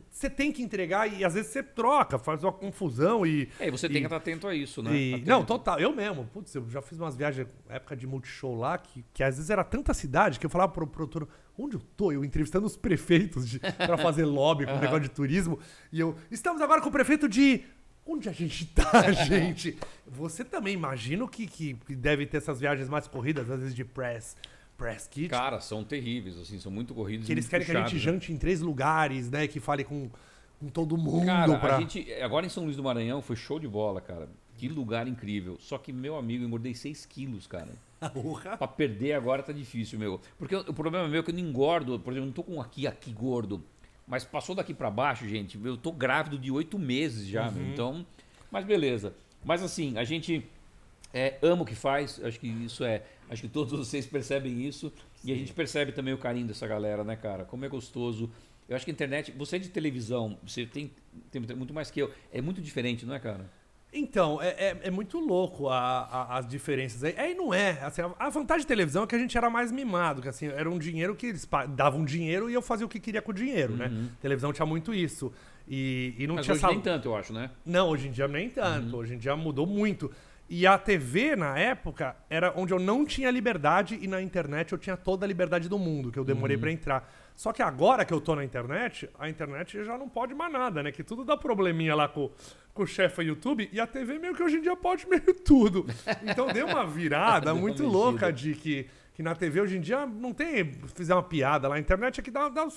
Você 0.09 0.29
tem 0.29 0.51
que 0.51 0.61
entregar 0.61 1.11
e 1.11 1.25
às 1.25 1.33
vezes 1.33 1.51
você 1.51 1.63
troca, 1.63 2.19
faz 2.19 2.43
uma 2.43 2.51
confusão 2.51 3.25
e. 3.25 3.49
É, 3.59 3.67
e 3.67 3.71
você 3.71 3.87
tem 3.87 3.97
e- 3.97 3.99
que 4.01 4.05
estar 4.05 4.17
atento 4.17 4.47
a 4.47 4.53
isso, 4.53 4.81
né? 4.83 4.95
e- 4.95 5.23
não, 5.25 5.43
total. 5.43 5.79
Eu 5.79 5.95
mesmo. 5.95 6.25
Putz, 6.25 6.53
eu 6.53 6.69
já 6.69 6.81
fiz 6.81 6.99
umas 6.99 7.15
viagens, 7.15 7.47
época 7.67 7.95
de 7.95 8.05
multishow 8.05 8.55
lá, 8.55 8.77
que, 8.77 9.03
que 9.13 9.23
às 9.23 9.35
vezes 9.37 9.49
era 9.49 9.63
tanta 9.63 9.93
cidade 9.93 10.39
que 10.39 10.45
eu 10.45 10.49
falava 10.49 10.71
pro 10.71 10.85
produtor, 10.85 11.27
onde 11.57 11.75
eu 11.75 11.81
tô? 11.97 12.11
Eu 12.11 12.23
entrevistando 12.23 12.67
os 12.67 12.77
prefeitos 12.77 13.47
de, 13.49 13.59
pra 13.77 13.97
fazer 13.97 14.25
lobby 14.25 14.65
com 14.65 14.77
negócio 14.77 15.01
de 15.01 15.09
turismo. 15.09 15.59
E 15.91 15.99
eu, 15.99 16.15
estamos 16.29 16.61
agora 16.61 16.81
com 16.81 16.89
o 16.89 16.91
prefeito 16.91 17.27
de. 17.27 17.63
Onde 18.05 18.27
a 18.27 18.31
gente 18.31 18.65
tá, 18.65 19.11
gente? 19.25 19.77
Você 20.07 20.43
também 20.43 20.73
imagina 20.73 21.27
que, 21.27 21.45
que, 21.47 21.75
que 21.75 21.95
deve 21.95 22.25
ter 22.25 22.37
essas 22.37 22.59
viagens 22.59 22.89
mais 22.89 23.07
corridas, 23.07 23.49
às 23.49 23.59
vezes 23.59 23.75
de 23.75 23.85
press, 23.85 24.35
press 24.81 25.07
kit. 25.07 25.29
Cara, 25.29 25.61
são 25.61 25.83
terríveis, 25.83 26.39
assim, 26.39 26.59
são 26.59 26.71
muito 26.71 26.95
corridos. 26.95 27.27
que 27.27 27.31
eles 27.31 27.47
querem 27.47 27.63
que 27.63 27.71
a 27.71 27.75
gente 27.75 27.83
puxados, 27.83 28.05
né? 28.05 28.11
jante 28.11 28.33
em 28.33 28.37
três 28.37 28.61
lugares, 28.61 29.29
né? 29.29 29.47
Que 29.47 29.59
fale 29.59 29.83
com, 29.83 30.09
com 30.59 30.67
todo 30.69 30.97
mundo. 30.97 31.27
Cara, 31.27 31.59
pra... 31.59 31.77
a 31.77 31.79
gente. 31.79 32.11
Agora 32.15 32.47
em 32.47 32.49
São 32.49 32.63
Luís 32.63 32.75
do 32.75 32.83
Maranhão 32.83 33.21
foi 33.21 33.35
show 33.35 33.59
de 33.59 33.67
bola, 33.67 34.01
cara. 34.01 34.27
Que 34.57 34.67
lugar 34.67 35.07
incrível. 35.07 35.57
Só 35.59 35.77
que, 35.77 35.93
meu 35.93 36.17
amigo, 36.17 36.43
eu 36.43 36.47
engordei 36.47 36.73
6 36.73 37.05
quilos, 37.05 37.45
cara. 37.45 37.69
Pra 38.57 38.67
perder 38.67 39.13
agora 39.13 39.43
tá 39.43 39.53
difícil, 39.53 39.99
meu. 39.99 40.19
Porque 40.39 40.55
o 40.55 40.73
problema 40.73 41.07
meu 41.07 41.19
é 41.19 41.23
que 41.23 41.29
eu 41.29 41.35
não 41.35 41.41
engordo. 41.41 41.99
Por 41.99 42.11
exemplo, 42.11 42.23
eu 42.23 42.25
não 42.25 42.33
tô 42.33 42.43
com 42.43 42.59
aqui, 42.59 42.87
aqui 42.87 43.11
gordo. 43.11 43.63
Mas 44.07 44.25
passou 44.25 44.55
daqui 44.55 44.73
pra 44.73 44.89
baixo, 44.89 45.27
gente. 45.27 45.59
Eu 45.63 45.77
tô 45.77 45.91
grávido 45.91 46.37
de 46.37 46.51
oito 46.51 46.79
meses 46.79 47.27
já, 47.27 47.49
meu. 47.51 47.65
Então. 47.67 48.05
Mas 48.49 48.65
beleza. 48.65 49.13
Mas 49.43 49.63
assim, 49.63 49.97
a 49.97 50.03
gente 50.03 50.43
é, 51.13 51.37
ama 51.41 51.63
o 51.63 51.65
que 51.65 51.75
faz. 51.75 52.19
Acho 52.23 52.39
que 52.39 52.47
isso 52.47 52.83
é. 52.83 53.03
Acho 53.29 53.41
que 53.43 53.47
todos 53.49 53.71
vocês 53.77 54.05
percebem 54.05 54.65
isso. 54.65 54.91
E 55.23 55.31
a 55.31 55.35
gente 55.35 55.53
percebe 55.53 55.91
também 55.91 56.13
o 56.13 56.17
carinho 56.17 56.47
dessa 56.47 56.67
galera, 56.67 57.03
né, 57.03 57.15
cara? 57.15 57.45
Como 57.45 57.63
é 57.65 57.69
gostoso. 57.69 58.29
Eu 58.67 58.75
acho 58.75 58.85
que 58.85 58.91
a 58.91 58.93
internet. 58.93 59.31
Você 59.37 59.57
é 59.57 59.59
de 59.59 59.69
televisão, 59.69 60.37
você 60.45 60.65
tem, 60.65 60.91
tem 61.29 61.41
muito 61.55 61.73
mais 61.73 61.91
que 61.91 62.01
eu. 62.01 62.11
É 62.31 62.41
muito 62.41 62.61
diferente, 62.61 63.05
não 63.05 63.13
é, 63.13 63.19
cara? 63.19 63.49
Então, 63.93 64.41
é, 64.41 64.47
é, 64.51 64.77
é 64.83 64.89
muito 64.91 65.19
louco 65.19 65.67
a- 65.67 65.77
a- 66.05 66.37
as 66.37 66.47
diferenças. 66.47 67.03
aí. 67.03 67.13
Aí 67.17 67.35
não 67.35 67.53
é. 67.53 67.71
Assim, 67.83 68.01
a- 68.01 68.13
a 68.17 68.29
vantagem 68.29 68.61
de 68.61 68.67
televisão 68.67 69.03
é 69.03 69.07
que 69.07 69.13
a 69.15 69.19
gente 69.19 69.37
era 69.37 69.49
mais 69.49 69.69
mimado, 69.69 70.21
que 70.21 70.29
assim, 70.29 70.47
era 70.47 70.69
um 70.69 70.79
dinheiro 70.79 71.13
que 71.13 71.25
eles 71.27 71.45
davam 71.75 72.05
dinheiro 72.05 72.49
e 72.49 72.53
eu 72.53 72.61
fazia 72.61 72.85
o 72.85 72.89
que 72.89 73.01
queria 73.01 73.21
com 73.21 73.31
o 73.31 73.33
dinheiro, 73.33 73.75
né? 73.75 73.91
Televisão 74.21 74.53
tinha 74.53 74.65
muito 74.65 74.93
isso. 74.93 75.31
E, 75.67 76.15
e 76.17 76.25
não 76.25 76.35
Uhum. 76.35 76.35
Mas 76.37 76.45
tinha 76.45 76.53
hoje 76.53 76.61
sal- 76.61 76.71
nem 76.71 76.81
tanto, 76.81 77.07
eu 77.09 77.15
acho, 77.17 77.33
né? 77.33 77.51
Não, 77.65 77.89
hoje 77.89 78.07
em 78.07 78.11
dia 78.11 78.27
nem 78.29 78.49
tanto. 78.49 78.95
Hoje 78.95 79.13
em 79.13 79.17
dia 79.17 79.35
mudou 79.35 79.67
muito. 79.67 80.09
E 80.53 80.67
a 80.67 80.77
TV, 80.77 81.33
na 81.33 81.57
época, 81.57 82.13
era 82.29 82.51
onde 82.57 82.73
eu 82.73 82.77
não 82.77 83.05
tinha 83.05 83.31
liberdade 83.31 83.97
e 84.01 84.05
na 84.05 84.21
internet 84.21 84.73
eu 84.73 84.77
tinha 84.77 84.97
toda 84.97 85.25
a 85.25 85.27
liberdade 85.27 85.69
do 85.69 85.79
mundo, 85.79 86.11
que 86.11 86.19
eu 86.19 86.25
demorei 86.25 86.57
pra 86.57 86.69
entrar. 86.69 87.09
Só 87.33 87.53
que 87.53 87.61
agora 87.61 88.03
que 88.03 88.13
eu 88.13 88.19
tô 88.19 88.35
na 88.35 88.43
internet, 88.43 89.09
a 89.17 89.29
internet 89.29 89.81
já 89.85 89.97
não 89.97 90.09
pode 90.09 90.33
mais 90.33 90.51
nada, 90.51 90.83
né? 90.83 90.91
Que 90.91 91.05
tudo 91.05 91.23
dá 91.23 91.37
probleminha 91.37 91.95
lá 91.95 92.09
com, 92.09 92.29
com 92.73 92.83
o 92.83 92.85
chefe 92.85 93.21
YouTube 93.21 93.69
e 93.71 93.79
a 93.79 93.87
TV 93.87 94.19
meio 94.19 94.35
que 94.35 94.43
hoje 94.43 94.57
em 94.57 94.61
dia 94.61 94.75
pode 94.75 95.07
meio 95.07 95.33
tudo. 95.35 95.87
Então 96.21 96.47
deu 96.47 96.67
uma 96.67 96.85
virada 96.85 97.53
muito 97.55 97.85
louca 97.85 98.29
de 98.29 98.53
que, 98.53 98.89
que 99.13 99.23
na 99.23 99.33
TV 99.33 99.61
hoje 99.61 99.77
em 99.77 99.81
dia 99.81 100.05
não 100.05 100.33
tem. 100.33 100.69
Fizer 100.93 101.15
uma 101.15 101.23
piada 101.23 101.69
lá, 101.69 101.75
a 101.75 101.79
internet 101.79 102.19
é 102.19 102.23
que 102.23 102.29
dá. 102.29 102.49
dá 102.49 102.67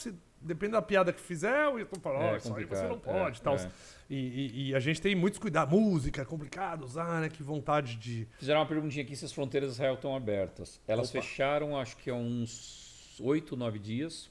depende 0.44 0.72
da 0.72 0.82
piada 0.82 1.12
que 1.12 1.20
fizer, 1.20 1.66
eu 1.66 1.86
tô 1.86 1.98
falando, 2.00 2.22
É 2.22 2.32
ó, 2.32 2.36
isso 2.36 2.54
aí 2.54 2.64
você 2.64 2.82
não 2.82 2.90
complicado, 2.98 3.16
é, 3.16 3.22
pode, 3.24 3.42
tal. 3.42 3.56
é. 3.56 3.70
E, 4.10 4.16
e- 4.16 4.68
e 4.70 4.74
a 4.74 4.80
gente 4.80 5.00
tem 5.00 5.14
muitos 5.14 5.38
cuidados. 5.40 5.72
Música 5.78 6.22
é 6.22 6.24
complicado 6.24 6.84
usar, 6.84 7.20
né? 7.22 7.28
Que 7.28 7.42
vontade 7.42 7.96
de. 7.96 8.28
Fizeram 8.38 8.60
uma 8.60 8.66
perguntinha 8.66 9.02
aqui 9.04 9.16
se 9.16 9.24
as 9.24 9.32
fronteiras 9.32 9.70
de 9.70 9.74
Israel 9.74 9.94
estão 9.94 10.14
abertas. 10.14 10.80
Elas 10.86 11.08
Opa. 11.10 11.20
fecharam, 11.22 11.76
acho 11.78 11.96
que 11.96 12.10
há 12.10 12.14
uns 12.14 13.18
8, 13.20 13.56
9 13.56 13.78
dias, 13.78 14.30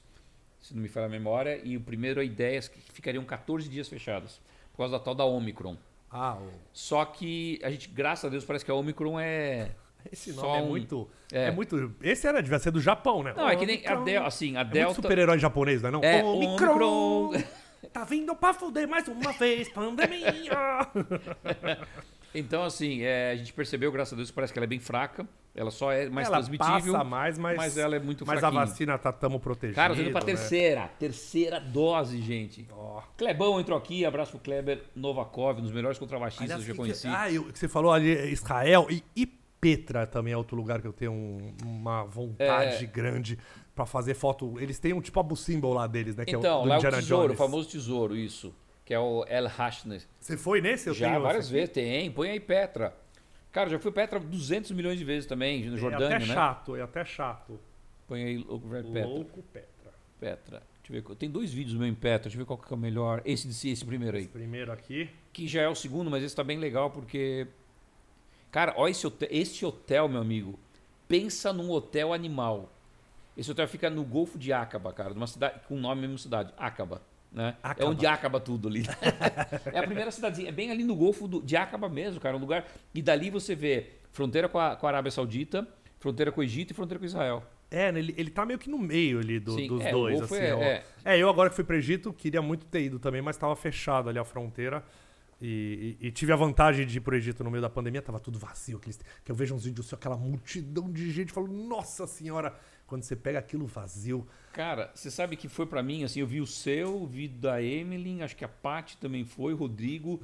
se 0.60 0.74
não 0.74 0.80
me 0.82 0.88
falha 0.88 1.06
a 1.06 1.08
memória, 1.08 1.60
e 1.64 1.76
o 1.76 1.80
primeiro 1.80 2.20
a 2.20 2.24
ideia 2.24 2.58
é 2.58 2.62
que 2.62 2.80
ficariam 2.92 3.24
14 3.24 3.68
dias 3.68 3.88
fechadas, 3.88 4.40
por 4.72 4.78
causa 4.78 4.92
da 4.96 5.04
tal 5.04 5.14
da 5.14 5.24
Omicron. 5.24 5.76
Ah, 6.10 6.36
o- 6.36 6.48
Só 6.72 7.04
que 7.04 7.58
a 7.64 7.70
gente, 7.70 7.88
graças 7.88 8.24
a 8.24 8.28
Deus, 8.28 8.44
parece 8.44 8.64
que 8.64 8.70
a 8.70 8.74
Omicron 8.74 9.18
é. 9.18 9.72
esse 10.12 10.32
Só 10.32 10.42
nome 10.42 10.58
é 10.58 10.62
um- 10.62 10.68
muito. 10.68 11.08
é. 11.32 11.44
É. 11.46 11.50
muito. 11.50 11.94
Esse 12.02 12.26
era, 12.26 12.42
devia 12.42 12.58
ser 12.58 12.70
do 12.70 12.80
Japão, 12.80 13.22
né? 13.22 13.34
Não, 13.36 13.48
é 13.48 13.56
que 13.56 13.66
nem 13.66 13.76
a, 13.86 13.92
Omicron. 13.94 14.04
Del, 14.04 14.26
assim, 14.26 14.56
a 14.56 14.60
É 14.60 14.64
muito 14.64 14.72
Delta. 14.74 14.94
super-herói 14.94 15.38
japonês, 15.38 15.82
não 15.82 15.88
é? 15.88 15.92
Não? 15.92 16.04
É, 16.04 16.22
Omicron! 16.24 17.32
Tá 17.92 18.02
vindo 18.04 18.34
pra 18.34 18.52
fuder 18.52 18.88
mais 18.88 19.06
uma 19.08 19.32
vez, 19.32 19.68
pandemia! 19.68 20.56
Então, 22.36 22.64
assim, 22.64 23.02
é, 23.02 23.30
a 23.30 23.36
gente 23.36 23.52
percebeu, 23.52 23.92
graças 23.92 24.12
a 24.12 24.16
Deus, 24.16 24.28
parece 24.32 24.52
que 24.52 24.58
ela 24.58 24.64
é 24.64 24.68
bem 24.68 24.80
fraca. 24.80 25.24
Ela 25.54 25.70
só 25.70 25.92
é 25.92 26.08
mais 26.08 26.26
ela 26.26 26.38
transmitível. 26.38 26.92
passa 26.92 27.04
mais, 27.04 27.38
mas. 27.38 27.56
mas 27.56 27.78
ela 27.78 27.94
é 27.94 28.00
muito 28.00 28.26
Mas 28.26 28.40
fraquinha. 28.40 28.60
a 28.60 28.64
vacina 28.64 28.98
tá 28.98 29.12
tamo 29.12 29.38
protegida. 29.38 29.76
Cara, 29.76 29.94
tô 29.94 30.00
indo 30.00 30.10
pra 30.10 30.18
né? 30.18 30.26
terceira. 30.26 30.90
Terceira 30.98 31.60
dose, 31.60 32.20
gente. 32.20 32.66
Ó. 32.72 33.02
Clebão 33.16 33.60
entrou 33.60 33.78
aqui, 33.78 34.04
abraço 34.04 34.32
pro 34.32 34.40
Kleber 34.40 34.82
Novakov, 34.96 35.60
um 35.60 35.62
dos 35.62 35.70
melhores 35.70 35.96
contrabaixistas 35.96 36.50
Aliás, 36.50 36.64
que 36.64 36.70
eu 36.72 36.74
já 36.74 36.82
que- 36.82 36.88
conheci. 36.88 37.06
ah, 37.06 37.30
eu- 37.30 37.44
que 37.52 37.56
você 37.56 37.68
falou 37.68 37.92
ali, 37.92 38.10
Israel 38.32 38.88
e, 38.90 39.04
e 39.14 39.28
Petra 39.76 40.06
também 40.06 40.32
é 40.32 40.36
outro 40.36 40.56
lugar 40.56 40.80
que 40.80 40.86
eu 40.86 40.92
tenho 40.92 41.12
um- 41.12 41.54
uma 41.64 42.04
vontade 42.04 42.84
É. 42.84 42.86
grande 42.86 43.38
pra 43.74 43.86
fazer 43.86 44.14
foto. 44.14 44.60
Eles 44.60 44.78
têm 44.78 44.92
um 44.92 45.00
tipo 45.00 45.18
Abu 45.18 45.36
Simbel 45.36 45.72
lá 45.72 45.86
deles, 45.86 46.14
né? 46.16 46.24
Que 46.24 46.36
então, 46.36 46.50
é 46.50 46.58
o 46.58 46.62
do 46.62 46.68
lá 46.68 46.74
é 46.76 46.78
o 46.78 46.80
tesouro, 46.82 47.22
Jones. 47.28 47.34
o 47.40 47.42
famoso 47.42 47.68
tesouro, 47.68 48.16
isso. 48.16 48.54
Que 48.84 48.92
é 48.92 48.98
o 48.98 49.24
El 49.26 49.46
Hashner. 49.46 50.02
Você 50.20 50.36
foi 50.36 50.60
nesse? 50.60 50.88
Eu 50.88 50.94
Já 50.94 51.08
tenho 51.08 51.22
várias 51.22 51.44
esse 51.46 51.52
vezes, 51.52 51.70
tem. 51.70 52.10
Põe 52.10 52.30
aí 52.30 52.40
Petra. 52.40 52.94
Cara, 53.50 53.70
já 53.70 53.78
fui 53.78 53.90
Petra 53.92 54.20
200 54.20 54.70
milhões 54.72 54.98
de 54.98 55.04
vezes 55.04 55.26
também, 55.26 55.62
no 55.64 55.72
aqui. 55.72 55.80
Jordânia, 55.80 56.14
é 56.14 56.16
até 56.16 56.26
né? 56.26 56.34
chato, 56.34 56.76
é 56.76 56.82
até 56.82 57.04
chato. 57.04 57.58
Põe 58.06 58.22
aí 58.24 58.38
o 58.48 58.58
Petra. 58.60 59.06
Louco 59.06 59.42
Petra. 59.52 59.92
Petra. 60.20 60.62
Deixa 60.86 61.02
eu 61.02 61.08
ver. 61.08 61.16
Tem 61.16 61.30
dois 61.30 61.50
vídeos 61.52 61.78
meu 61.78 61.86
em 61.88 61.94
Petra, 61.94 62.24
deixa 62.24 62.36
eu 62.36 62.40
ver 62.40 62.46
qual 62.46 62.58
que 62.58 62.70
é 62.70 62.76
o 62.76 62.78
melhor. 62.78 63.22
Esse, 63.24 63.46
desse- 63.46 63.70
esse 63.70 63.84
primeiro 63.84 64.16
aí. 64.18 64.26
Primeiro 64.28 64.70
aqui. 64.70 65.08
que 65.32 65.48
já 65.48 65.62
é 65.62 65.68
o 65.68 65.74
segundo, 65.74 66.10
mas 66.10 66.22
esse 66.22 66.36
tá 66.36 66.44
bem 66.44 66.58
legal 66.58 66.90
porque. 66.90 67.46
Cara, 68.54 68.72
olha 68.76 68.92
esse 68.92 69.04
hotel, 69.04 69.28
esse 69.32 69.66
hotel, 69.66 70.08
meu 70.08 70.20
amigo. 70.20 70.56
Pensa 71.08 71.52
num 71.52 71.72
hotel 71.72 72.12
animal. 72.12 72.72
Esse 73.36 73.50
hotel 73.50 73.66
fica 73.66 73.90
no 73.90 74.04
Golfo 74.04 74.38
de 74.38 74.52
Acaba, 74.52 74.92
cara, 74.92 75.12
numa 75.12 75.26
cidade 75.26 75.58
com 75.66 75.74
o 75.74 75.76
nome 75.76 76.02
mesmo 76.02 76.16
cidade, 76.20 76.54
Acaba. 76.56 77.02
Né? 77.32 77.56
É 77.76 77.84
onde 77.84 78.06
acaba 78.06 78.38
tudo 78.38 78.68
ali. 78.68 78.84
é 79.74 79.78
a 79.80 79.82
primeira 79.82 80.12
cidadezinha, 80.12 80.50
é 80.50 80.52
bem 80.52 80.70
ali 80.70 80.84
no 80.84 80.94
Golfo 80.94 81.26
do- 81.26 81.42
de 81.42 81.56
Acaba 81.56 81.88
mesmo, 81.88 82.20
cara, 82.20 82.36
um 82.36 82.38
lugar. 82.38 82.64
E 82.94 83.02
dali 83.02 83.28
você 83.28 83.56
vê 83.56 83.88
fronteira 84.12 84.48
com 84.48 84.60
a, 84.60 84.76
com 84.76 84.86
a 84.86 84.88
Arábia 84.88 85.10
Saudita, 85.10 85.66
fronteira 85.98 86.30
com 86.30 86.40
o 86.40 86.44
Egito 86.44 86.70
e 86.70 86.74
fronteira 86.74 87.00
com 87.00 87.06
Israel. 87.06 87.42
É, 87.72 87.90
né, 87.90 87.98
ele, 87.98 88.14
ele 88.16 88.30
tá 88.30 88.46
meio 88.46 88.60
que 88.60 88.70
no 88.70 88.78
meio 88.78 89.18
ali 89.18 89.40
do- 89.40 89.56
Sim, 89.56 89.66
dos 89.66 89.84
é, 89.84 89.90
dois. 89.90 90.22
Assim, 90.22 90.36
é- 90.36 90.84
é. 91.04 91.14
É, 91.16 91.18
eu 91.18 91.28
agora 91.28 91.50
que 91.50 91.56
fui 91.56 91.64
pro 91.64 91.74
Egito, 91.74 92.12
queria 92.12 92.40
muito 92.40 92.66
ter 92.66 92.82
ido 92.82 93.00
também, 93.00 93.20
mas 93.20 93.36
tava 93.36 93.56
fechado 93.56 94.08
ali 94.08 94.18
a 94.20 94.24
fronteira. 94.24 94.84
E, 95.46 95.98
e- 96.00 96.06
e 96.06 96.10
tive 96.10 96.32
a 96.32 96.36
vantagem 96.36 96.86
de 96.86 96.96
ir 96.96 97.00
pro 97.02 97.14
Egito 97.14 97.44
no 97.44 97.50
meio 97.50 97.60
da 97.60 97.68
pandemia, 97.68 98.00
tava 98.00 98.18
tudo 98.18 98.38
vazio. 98.38 98.78
Aqueles, 98.78 98.98
que 99.22 99.30
eu 99.30 99.34
vejo 99.36 99.54
uns 99.54 99.64
vídeos 99.64 99.86
assim, 99.86 99.94
aquela 99.96 100.16
multidão 100.16 100.90
de 100.90 101.10
gente, 101.10 101.32
falo, 101.32 101.48
nossa 101.48 102.06
senhora, 102.06 102.58
quando 102.86 103.02
você 103.02 103.14
pega 103.14 103.38
aquilo 103.40 103.66
vazio. 103.66 104.26
Cara, 104.54 104.90
você 104.94 105.10
sabe 105.10 105.36
que 105.36 105.46
foi 105.48 105.66
pra 105.66 105.82
mim, 105.82 106.02
assim, 106.02 106.20
eu 106.20 106.26
vi 106.26 106.40
o 106.40 106.46
seu, 106.46 107.06
vi 107.06 107.28
da 107.28 107.62
Emily, 107.62 108.22
acho 108.22 108.34
que 108.36 108.44
a 108.44 108.48
Paty 108.48 108.96
também 108.96 109.24
foi, 109.24 109.52
o 109.52 109.56
Rodrigo. 109.56 110.18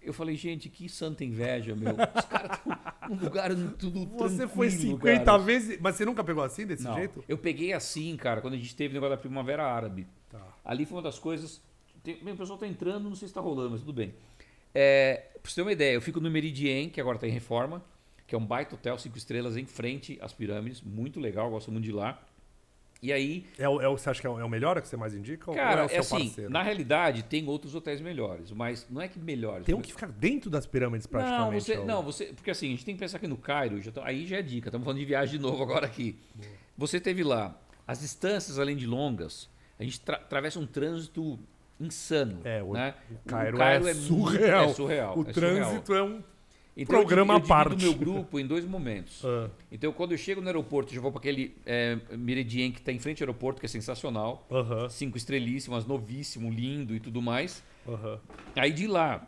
Eu 0.00 0.12
falei, 0.12 0.36
gente, 0.36 0.68
que 0.68 0.88
santa 0.88 1.24
inveja, 1.24 1.74
meu. 1.76 1.92
Os 1.94 2.24
caras 2.26 2.58
estão 2.58 2.78
num 3.08 3.16
lugar 3.24 3.50
tudo 3.78 4.06
Você 4.18 4.46
foi 4.48 4.68
tranquilo, 4.68 4.96
50 4.98 5.24
cara. 5.24 5.38
vezes. 5.38 5.78
Mas 5.80 5.96
você 5.96 6.04
nunca 6.04 6.22
pegou 6.24 6.42
assim, 6.44 6.66
desse 6.66 6.84
Não, 6.84 6.94
jeito? 6.94 7.24
eu 7.28 7.38
peguei 7.38 7.72
assim, 7.72 8.16
cara, 8.16 8.40
quando 8.40 8.54
a 8.54 8.56
gente 8.56 8.74
teve 8.76 8.92
o 8.92 8.94
negócio 8.94 9.16
da 9.16 9.20
Primavera 9.20 9.64
Árabe. 9.64 10.06
Tá. 10.28 10.40
Ali 10.64 10.84
foi 10.86 10.96
uma 10.98 11.02
das 11.02 11.18
coisas. 11.18 11.60
Tem, 12.02 12.16
bem, 12.20 12.34
o 12.34 12.36
pessoal 12.36 12.58
tá 12.58 12.66
entrando, 12.66 13.08
não 13.08 13.14
sei 13.14 13.28
se 13.28 13.34
tá 13.34 13.40
rolando, 13.40 13.70
mas 13.70 13.80
tudo 13.80 13.92
bem. 13.92 14.12
É, 14.74 15.24
pra 15.42 15.50
você 15.50 15.56
ter 15.56 15.62
uma 15.62 15.72
ideia, 15.72 15.94
eu 15.94 16.00
fico 16.00 16.20
no 16.20 16.30
Meridien, 16.30 16.88
que 16.88 17.00
agora 17.00 17.18
tá 17.18 17.26
em 17.26 17.30
reforma, 17.30 17.82
que 18.26 18.34
é 18.34 18.38
um 18.38 18.44
baita 18.46 18.74
hotel, 18.74 18.98
cinco 18.98 19.18
estrelas, 19.18 19.56
em 19.56 19.66
frente 19.66 20.18
às 20.22 20.32
pirâmides. 20.32 20.80
Muito 20.80 21.20
legal, 21.20 21.50
gosto 21.50 21.70
muito 21.70 21.84
de 21.84 21.92
lá. 21.92 22.20
E 23.02 23.12
aí, 23.12 23.44
É, 23.58 23.68
o- 23.68 23.80
é 23.80 23.88
o- 23.88 23.98
você 23.98 24.08
acha 24.08 24.20
que 24.20 24.26
é 24.28 24.30
o, 24.30 24.38
é 24.38 24.44
o 24.44 24.48
melhor 24.48 24.80
que 24.80 24.86
você 24.86 24.96
mais 24.96 25.12
indica? 25.12 25.50
ou- 25.50 25.56
ou 25.56 25.60
cara, 25.62 25.80
é 25.80 25.82
o 25.82 25.86
é 25.86 25.88
seu 25.88 26.00
assim, 26.00 26.26
parceiro? 26.26 26.50
na 26.50 26.62
realidade 26.62 27.24
tem 27.24 27.48
outros 27.48 27.74
hotéis 27.74 28.00
melhores, 28.00 28.52
mas 28.52 28.86
não 28.88 29.00
é 29.02 29.08
que 29.08 29.18
melhores. 29.18 29.66
Tem 29.66 29.74
um 29.74 29.78
mas- 29.78 29.88
que 29.88 29.92
fica 29.92 30.06
dentro 30.06 30.48
das 30.48 30.66
pirâmides 30.66 31.06
praticamente. 31.08 31.50
não, 31.52 31.60
você, 31.60 31.72
é 31.72 31.84
não, 31.84 32.02
você, 32.02 32.26
porque 32.26 32.52
assim, 32.52 32.68
a 32.68 32.70
gente 32.70 32.84
tem 32.84 32.94
que 32.94 33.00
pensar 33.00 33.18
que 33.18 33.26
no 33.26 33.36
Cairo, 33.36 33.80
já 33.82 33.90
tá- 33.90 34.02
aí 34.06 34.24
já 34.24 34.36
é 34.36 34.42
dica, 34.42 34.68
estamos 34.68 34.84
falando 34.84 35.00
de 35.00 35.04
viagem 35.04 35.36
de 35.36 35.42
novo 35.42 35.60
agora 35.64 35.84
aqui. 35.84 36.16
Você 36.78 37.00
teve 37.00 37.24
lá, 37.24 37.60
as 37.88 38.00
distâncias 38.00 38.56
além 38.60 38.76
de 38.76 38.86
longas, 38.86 39.50
a 39.80 39.82
gente 39.82 40.00
tra- 40.00 40.18
atravessa 40.18 40.60
um 40.60 40.66
trânsito 40.66 41.36
insano. 41.84 42.40
É, 42.44 42.62
o- 42.62 42.72
né? 42.72 42.94
o 43.10 43.28
Cairo 43.28 43.60
é 43.62 43.78
muito- 43.80 44.00
surreal. 44.00 44.64
é 44.70 44.74
surreal. 44.74 45.18
O 45.18 45.20
é 45.28 45.32
surreal. 45.32 45.34
trânsito 45.34 45.94
é 45.94 46.02
um. 46.02 46.22
Então, 46.74 46.96
eu 46.96 47.02
programa 47.02 47.34
divido- 47.34 47.52
à 47.52 47.56
eu 47.56 47.64
parte. 47.64 47.76
divido 47.76 47.90
o 47.92 48.04
meu 48.04 48.14
grupo 48.14 48.40
em 48.40 48.46
dois 48.46 48.64
momentos. 48.64 49.22
Ah, 49.24 49.50
Então, 49.70 49.92
quando 49.92 50.12
eu 50.12 50.18
chego 50.18 50.40
no 50.40 50.46
aeroporto, 50.46 50.94
eu 50.94 51.02
vou 51.02 51.12
para 51.12 51.18
aquele 51.18 51.54
é, 51.66 51.98
Meridien 52.12 52.72
que 52.72 52.78
está 52.78 52.90
em 52.90 52.98
frente 52.98 53.22
ao 53.22 53.26
aeroporto, 53.28 53.60
que 53.60 53.66
é 53.66 53.68
sensacional. 53.68 54.46
Aham, 54.50 54.88
Cinco 54.88 55.18
estrelíssimas, 55.18 55.84
novíssimo, 55.84 56.50
lindo 56.50 56.94
e 56.94 57.00
tudo 57.00 57.20
mais. 57.20 57.62
aham. 57.86 58.18
Aí 58.56 58.72
de 58.72 58.86
lá, 58.86 59.26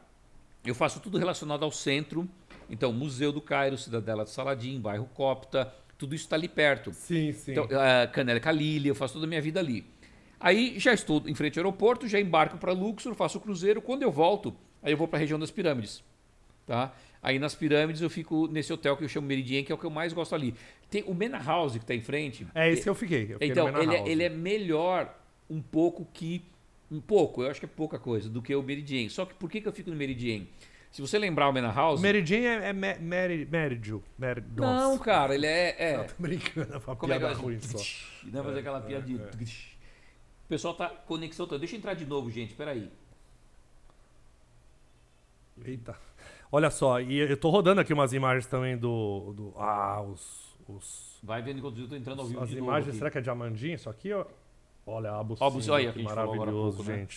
eu 0.65 0.75
faço 0.75 1.01
tudo 1.01 1.19
relacionado 1.19 1.63
ao 1.65 1.71
centro. 1.71 2.27
Então, 2.71 2.91
Museu 2.95 3.31
do 3.31 3.43
Cairo, 3.43 3.77
Cidadela 3.77 4.25
de 4.25 4.31
Saladim, 4.31 4.81
bairro 4.81 5.05
Copta, 5.13 5.71
tudo 5.99 6.15
isso 6.15 6.25
está 6.25 6.37
ali 6.37 6.49
perto. 6.49 6.93
Sim, 6.95 7.31
sim. 7.33 7.53
Então, 7.53 7.65
uh, 7.67 8.11
Canela 8.11 8.41
Calília, 8.41 8.89
eu 8.91 8.95
faço 8.95 9.13
toda 9.13 9.27
a 9.27 9.29
minha 9.29 9.43
vida 9.43 9.61
ali. 9.61 9.85
Aí 10.41 10.79
já 10.79 10.93
estou 10.93 11.23
em 11.27 11.35
frente 11.35 11.59
ao 11.59 11.65
aeroporto, 11.65 12.07
já 12.09 12.21
embarco 12.21 12.59
para 12.59 12.73
Luxor, 12.73 13.15
faço 13.15 13.39
o 13.39 13.41
cruzeiro. 13.41 13.81
Quando 13.81 14.03
eu 14.03 14.11
volto, 14.13 14.55
aí 14.83 14.93
eu 14.93 14.97
vou 14.97 15.09
para 15.09 15.19
a 15.19 15.21
região 15.21 15.39
das 15.39 15.51
pirâmides. 15.51 16.03
Tá? 16.67 16.93
Aí 17.23 17.39
nas 17.39 17.55
pirâmides 17.55 18.03
eu 18.03 18.11
fico 18.11 18.47
nesse 18.49 18.73
hotel 18.73 18.97
que 18.97 19.05
eu 19.05 19.09
chamo 19.09 19.27
Meridien, 19.27 19.65
que 19.65 19.73
é 19.73 19.75
o 19.75 19.79
que 19.79 19.85
eu 19.85 19.91
mais 19.91 20.13
gosto 20.13 20.35
ali. 20.35 20.55
Tem 20.91 21.03
o 21.07 21.15
Mena 21.15 21.39
House 21.39 21.73
que 21.73 21.79
está 21.79 21.95
em 21.95 22.01
frente. 22.03 22.47
é 22.55 22.71
esse 22.71 22.83
que 22.83 22.89
eu 22.89 22.95
fiquei. 22.95 23.25
Eu 23.25 23.29
fiquei 23.39 23.49
Então, 23.49 23.69
ele, 23.81 23.95
é- 23.95 24.09
ele 24.09 24.23
é 24.23 24.29
melhor 24.29 25.15
um 25.49 25.61
pouco 25.63 26.07
que. 26.13 26.45
Um 26.91 27.01
pouco, 27.01 27.43
eu 27.43 27.51
acho 27.51 27.59
que 27.61 27.67
é 27.67 27.69
pouca 27.69 27.99
coisa, 27.99 28.29
do 28.29 28.43
que 28.43 28.55
o 28.55 28.63
Meridien. 28.63 29.09
Só 29.09 29.25
que 29.25 29.35
por 29.35 29.51
que, 29.51 29.61
que 29.61 29.67
eu 29.67 29.73
fico 29.73 29.91
no 29.91 29.97
Meridien? 29.97 30.47
Se 30.93 31.01
você 31.03 31.19
lembrar 31.19 31.49
o 31.49 31.53
Mena 31.53 31.73
House. 31.73 32.01
Meridian 32.01 32.39
é, 32.63 32.69
é 32.69 32.73
Mer- 32.73 33.01
Meri- 33.01 33.49
Meridio. 33.51 34.03
Mer- 34.17 34.45
Não, 34.55 34.91
Nossa. 34.93 35.03
cara, 35.03 35.35
ele 35.35 35.47
é. 35.47 35.75
é. 35.77 35.99
Tô 36.05 36.15
brincando, 36.23 36.73
é 36.75 36.77
uma 36.77 36.95
Como 36.95 37.13
é 37.13 37.19
piada 37.19 37.35
vai 37.35 37.43
ruim 37.43 37.59
só. 37.59 37.79
Não 38.25 38.45
fazer 38.45 38.61
aquela 38.61 38.81
piadinha. 38.81 39.19
O 39.25 39.37
pessoal 40.55 40.75
tá 40.75 40.89
conexão 40.89 41.47
toda. 41.47 41.59
Deixa 41.59 41.75
eu 41.75 41.79
entrar 41.79 41.95
de 41.95 42.07
novo, 42.07 42.31
gente. 42.31 42.55
Peraí. 42.55 42.89
Eita. 45.65 45.97
Olha 46.51 46.71
só, 46.71 47.01
e 47.01 47.19
eu 47.19 47.37
tô 47.37 47.51
rodando 47.51 47.81
aqui 47.81 47.93
umas 47.93 48.13
imagens 48.13 48.47
também 48.47 48.77
do. 48.77 49.33
do 49.37 49.53
ah, 49.57 50.01
os. 50.03 50.55
os 50.69 51.19
Vai 51.23 51.43
vendo 51.43 51.59
enquanto 51.59 51.81
eu 51.81 51.89
tô 51.89 51.97
entrando 51.97 52.21
ao 52.21 52.27
vivo 52.27 52.41
as 52.41 52.51
imagens, 52.53 52.97
será 52.97 53.11
que 53.11 53.19
é 53.19 53.21
diamandinho 53.21 53.75
isso 53.75 53.91
aqui? 53.91 54.13
Ó? 54.13 54.25
Olha 54.87 55.11
a 55.11 55.21
Ó, 55.21 55.25
bucina, 55.25 55.47
a 55.47 55.51
bucina, 55.51 55.75
olha, 55.75 55.87
que 55.87 55.93
que 55.95 55.99
gente 56.01 56.09
maravilhoso, 56.09 56.77
pouco, 56.77 56.93
né? 56.93 57.09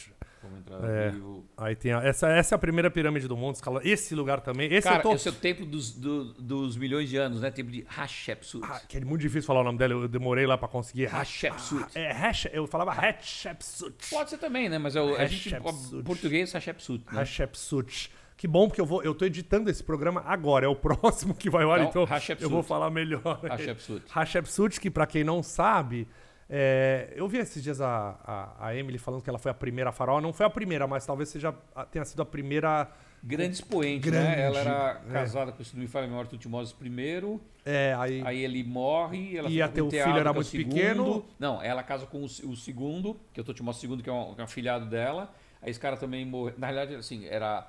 Entrar 0.58 0.84
É. 0.90 1.10
vivo. 1.12 1.46
Aí 1.58 1.76
tem 1.76 1.92
a- 1.94 2.04
essa, 2.04 2.28
essa 2.30 2.54
é 2.54 2.58
a 2.58 2.60
primeira 2.60 2.90
pirâmide 2.92 3.28
do 3.28 3.36
mundo, 3.38 3.56
escala. 3.56 3.82
Esse 3.84 4.14
lugar 4.16 4.42
também. 4.42 4.72
Esse 4.72 4.88
Cara, 4.88 5.00
eu 5.00 5.02
tô. 5.04 5.14
esse 5.14 5.28
é 5.28 5.32
o 5.32 5.34
templo 5.34 5.66
dos, 5.66 5.92
do- 5.92 6.34
dos 6.34 6.78
milhões 6.78 7.10
de 7.10 7.18
anos, 7.18 7.42
né? 7.42 7.50
Templo 7.52 7.72
de 7.72 7.86
Hatshepsut. 7.98 8.64
Ah, 8.70 8.80
que 8.88 8.98
é 8.98 9.02
muito 9.02 9.22
difícil 9.22 9.44
falar 9.48 9.62
o 9.62 9.64
nome 9.64 9.78
dela, 9.78 9.94
eu 9.94 10.08
demorei 10.08 10.46
lá 10.46 10.58
pra 10.58 10.68
conseguir. 10.68 11.08
Hatshepsut. 11.14 11.86
É, 11.96 12.12
Hash, 12.12 12.48
eu 12.52 12.68
falava 12.68 12.92
Hatshepsut. 12.92 14.10
Pode 14.10 14.30
ser 14.30 14.38
também, 14.38 14.70
né? 14.70 14.78
Mas 14.78 14.96
é 14.96 15.02
o, 15.02 15.16
a 15.16 15.26
gente, 15.26 15.54
o 15.96 16.04
português 16.04 16.54
é 16.54 16.58
Hatshepsut. 16.58 17.04
Né? 17.12 17.22
Hatshepsut. 17.22 18.12
Que 18.36 18.48
bom, 18.48 18.68
porque 18.68 18.80
eu, 18.80 18.86
vou, 18.86 19.02
eu 19.02 19.16
tô 19.16 19.26
editando 19.26 19.68
esse 19.68 19.84
programa 19.84 20.22
agora, 20.26 20.66
é 20.66 20.70
o 20.70 20.76
próximo 20.78 21.34
que 21.34 21.50
vai 21.50 21.64
ao 21.64 21.72
ar, 21.72 21.82
Então, 21.82 22.04
então 22.04 22.36
eu 22.40 22.50
vou 22.50 22.62
falar 22.62 22.90
melhor. 22.92 23.40
Hatshepsut. 23.50 24.04
Hatshepsut, 24.14 24.80
que 24.80 24.92
pra 24.92 25.08
quem 25.08 25.24
não 25.24 25.42
sabe, 25.42 26.08
é, 26.50 27.12
eu 27.16 27.28
vi 27.28 27.38
esses 27.38 27.62
dias 27.62 27.82
a, 27.82 28.16
a, 28.24 28.68
a 28.68 28.76
Emily 28.76 28.98
falando 28.98 29.22
que 29.22 29.30
ela 29.30 29.39
foi 29.39 29.52
a 29.52 29.54
primeira 29.54 29.91
faraó. 29.91 30.22
Não 30.22 30.32
foi 30.32 30.45
a 30.45 30.50
primeira, 30.50 30.88
mas 30.88 31.06
talvez 31.06 31.30
seja, 31.30 31.54
tenha 31.91 32.06
sido 32.06 32.22
a 32.22 32.26
primeira. 32.26 32.89
Grande 33.22 33.56
expoente, 33.56 34.10
Grande, 34.10 34.38
né? 34.38 34.41
Ela 34.41 34.60
era 34.60 35.02
é. 35.10 35.12
casada 35.12 35.52
com 35.52 35.62
o 35.62 35.98
a 35.98 36.02
memória 36.02 36.30
Tutmosis 36.30 36.76
I, 36.80 37.39
É, 37.66 37.95
aí. 37.98 38.22
aí 38.24 38.43
ele 38.43 38.64
morre, 38.64 39.36
ela 39.36 39.50
Ia 39.50 39.68
ter 39.68 39.82
o 39.82 39.89
filho, 39.89 40.18
era 40.18 40.30
é 40.30 40.34
muito 40.34 40.52
pequeno. 40.52 41.26
Não, 41.38 41.62
ela 41.62 41.84
casa 41.84 42.06
com 42.06 42.20
o, 42.22 42.26
o 42.26 42.56
segundo, 42.56 43.20
que 43.34 43.39
é 43.39 43.41
o 43.41 43.43
Tutmosis 43.43 43.84
II, 43.84 44.02
que 44.02 44.10
é 44.10 44.14
um, 44.14 44.36
que 44.36 44.39
é 44.39 44.43
um 44.43 44.45
afilhado 44.45 44.86
dela. 44.86 45.34
Aí 45.62 45.72
esse 45.72 45.80
cara 45.80 45.98
também 45.98 46.26
morreu. 46.26 46.54
Na 46.58 46.68
realidade, 46.68 46.95
assim, 46.95 47.26
era 47.26 47.68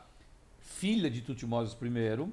filha 0.61 1.11
de 1.11 1.22
Tutmosis 1.22 1.76
I. 1.81 2.20
Uhum. 2.20 2.33